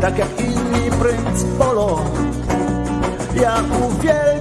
[0.00, 2.00] tak jak inni princ Polo.
[3.42, 3.54] Ja
[3.88, 4.37] uwielbiam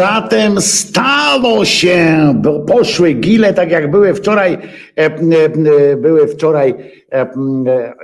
[0.00, 4.60] zatem stało się, bo poszły gile, tak jak były wczoraj, e,
[4.96, 6.70] e, były wczoraj,
[7.12, 7.94] e, e,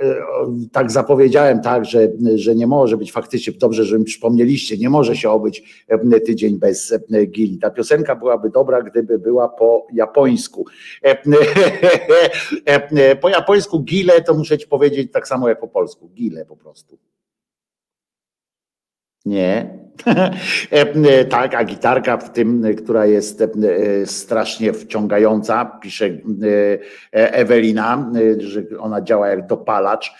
[0.71, 5.15] tak zapowiedziałem, tak, że, że nie może być faktycznie, dobrze, że mi przypomnieliście, nie może
[5.15, 7.57] się obyć e, tydzień bez e, gili.
[7.57, 10.65] Ta piosenka byłaby dobra, gdyby była po japońsku.
[11.03, 11.17] E,
[12.67, 16.45] e, e, Po japońsku gile to muszę ci powiedzieć tak samo jak po polsku, gile
[16.45, 16.97] po prostu.
[19.25, 19.86] Nie.
[20.71, 23.47] E, tak, a gitarka w tym, która jest e,
[24.05, 26.19] strasznie wciągająca, pisze e,
[27.11, 30.13] Ewelina, że ona działa jak dopalacz,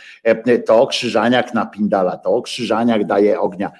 [0.66, 3.72] to krzyżaniak napindala, to krzyżaniak daje ognia.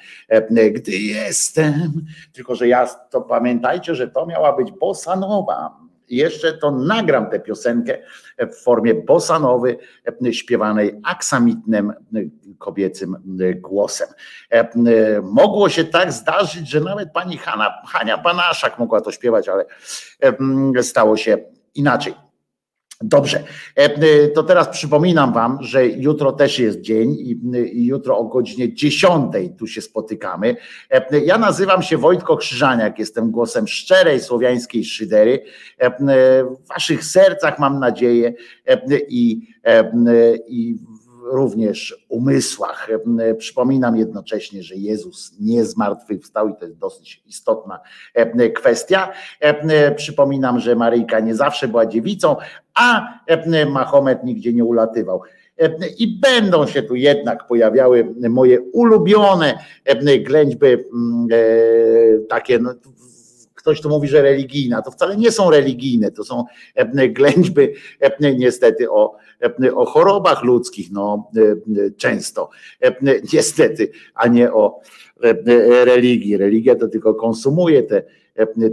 [0.72, 6.72] Gdy jestem, tylko że ja, to pamiętajcie, że to miała być bossa nowa, jeszcze to
[6.72, 7.98] nagram tę piosenkę
[8.40, 9.78] w formie bosanowy
[10.32, 11.94] śpiewanej aksamitnym
[12.58, 13.16] kobiecym
[13.56, 14.08] głosem.
[15.24, 19.66] Mogło się tak zdarzyć, że nawet pani Hanna, Hania Banaszak mogła to śpiewać, ale
[20.84, 21.38] stało się
[21.76, 22.27] inaczej.
[23.02, 23.44] Dobrze,
[24.36, 27.16] to teraz przypominam Wam, że jutro też jest dzień
[27.74, 30.56] i jutro o godzinie 10 tu się spotykamy.
[31.26, 35.44] Ja nazywam się Wojtko Krzyżaniak, jestem głosem szczerej słowiańskiej szydery.
[35.80, 38.34] W Waszych sercach mam nadzieję
[39.10, 39.48] i,
[40.48, 40.76] i
[41.32, 42.90] również umysłach.
[43.38, 47.80] Przypominam jednocześnie, że Jezus nie zmartwychwstał i to jest dosyć istotna
[48.56, 49.12] kwestia.
[49.96, 52.36] Przypominam, że Maryjka nie zawsze była dziewicą,
[52.74, 53.20] a
[53.72, 55.22] Mahomet nigdzie nie ulatywał.
[55.98, 59.60] I będą się tu jednak pojawiały moje ulubione
[60.26, 60.66] ględźby,
[62.30, 62.74] takie no,
[63.68, 66.46] ktoś tu mówi, że religijna, to wcale nie są religijne, to są
[67.10, 67.74] ględźby
[68.38, 69.16] niestety o,
[69.76, 71.32] o chorobach ludzkich, no
[71.98, 72.50] często
[73.34, 74.80] niestety, a nie o
[75.84, 76.38] religii.
[76.38, 78.04] Religia to tylko konsumuje te,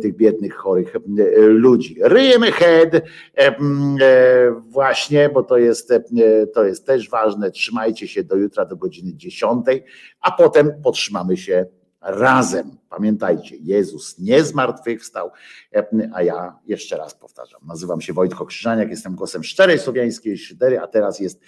[0.02, 0.96] tych biednych, chorych
[1.36, 1.96] ludzi.
[2.00, 3.02] Ryjemy head
[4.68, 5.92] właśnie, bo to jest,
[6.54, 7.50] to jest też ważne.
[7.50, 9.66] Trzymajcie się do jutra do godziny 10,
[10.20, 11.66] a potem potrzymamy się
[12.04, 12.70] razem.
[12.90, 15.30] Pamiętajcie, Jezus nie zmartwychwstał,
[16.14, 20.86] a ja jeszcze raz powtarzam, nazywam się Wojtko Krzyżaniak, jestem głosem szczerej słowiańskiej szydery, a
[20.86, 21.40] teraz jest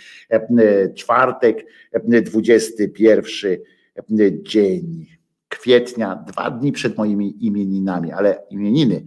[0.94, 1.66] czwartek,
[2.24, 5.06] 21 dzień
[5.48, 9.04] kwietnia, dwa dni przed moimi imieninami, ale imieniny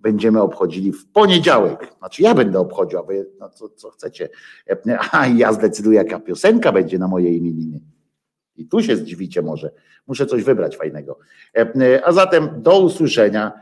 [0.00, 1.94] będziemy obchodzili w poniedziałek.
[1.98, 4.28] Znaczy ja będę obchodził, a wy no co, co chcecie.
[5.12, 7.80] A ja zdecyduję, jaka piosenka będzie na moje imieniny.
[8.56, 9.70] I tu się zdziwicie może.
[10.10, 11.18] Muszę coś wybrać fajnego.
[12.04, 13.52] A zatem do usłyszenia.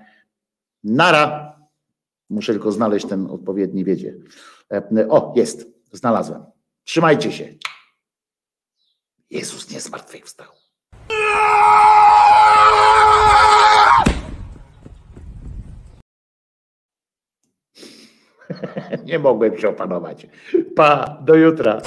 [0.84, 1.58] Nara.
[2.30, 4.14] Muszę tylko znaleźć ten odpowiedni wiedzie.
[5.08, 5.66] O, jest.
[5.92, 6.44] Znalazłem.
[6.84, 7.54] Trzymajcie się.
[9.30, 10.46] Jezus nie zmartwychwstał.
[19.06, 20.26] Nie mogłem się opanować.
[20.76, 21.80] Pa, do jutra.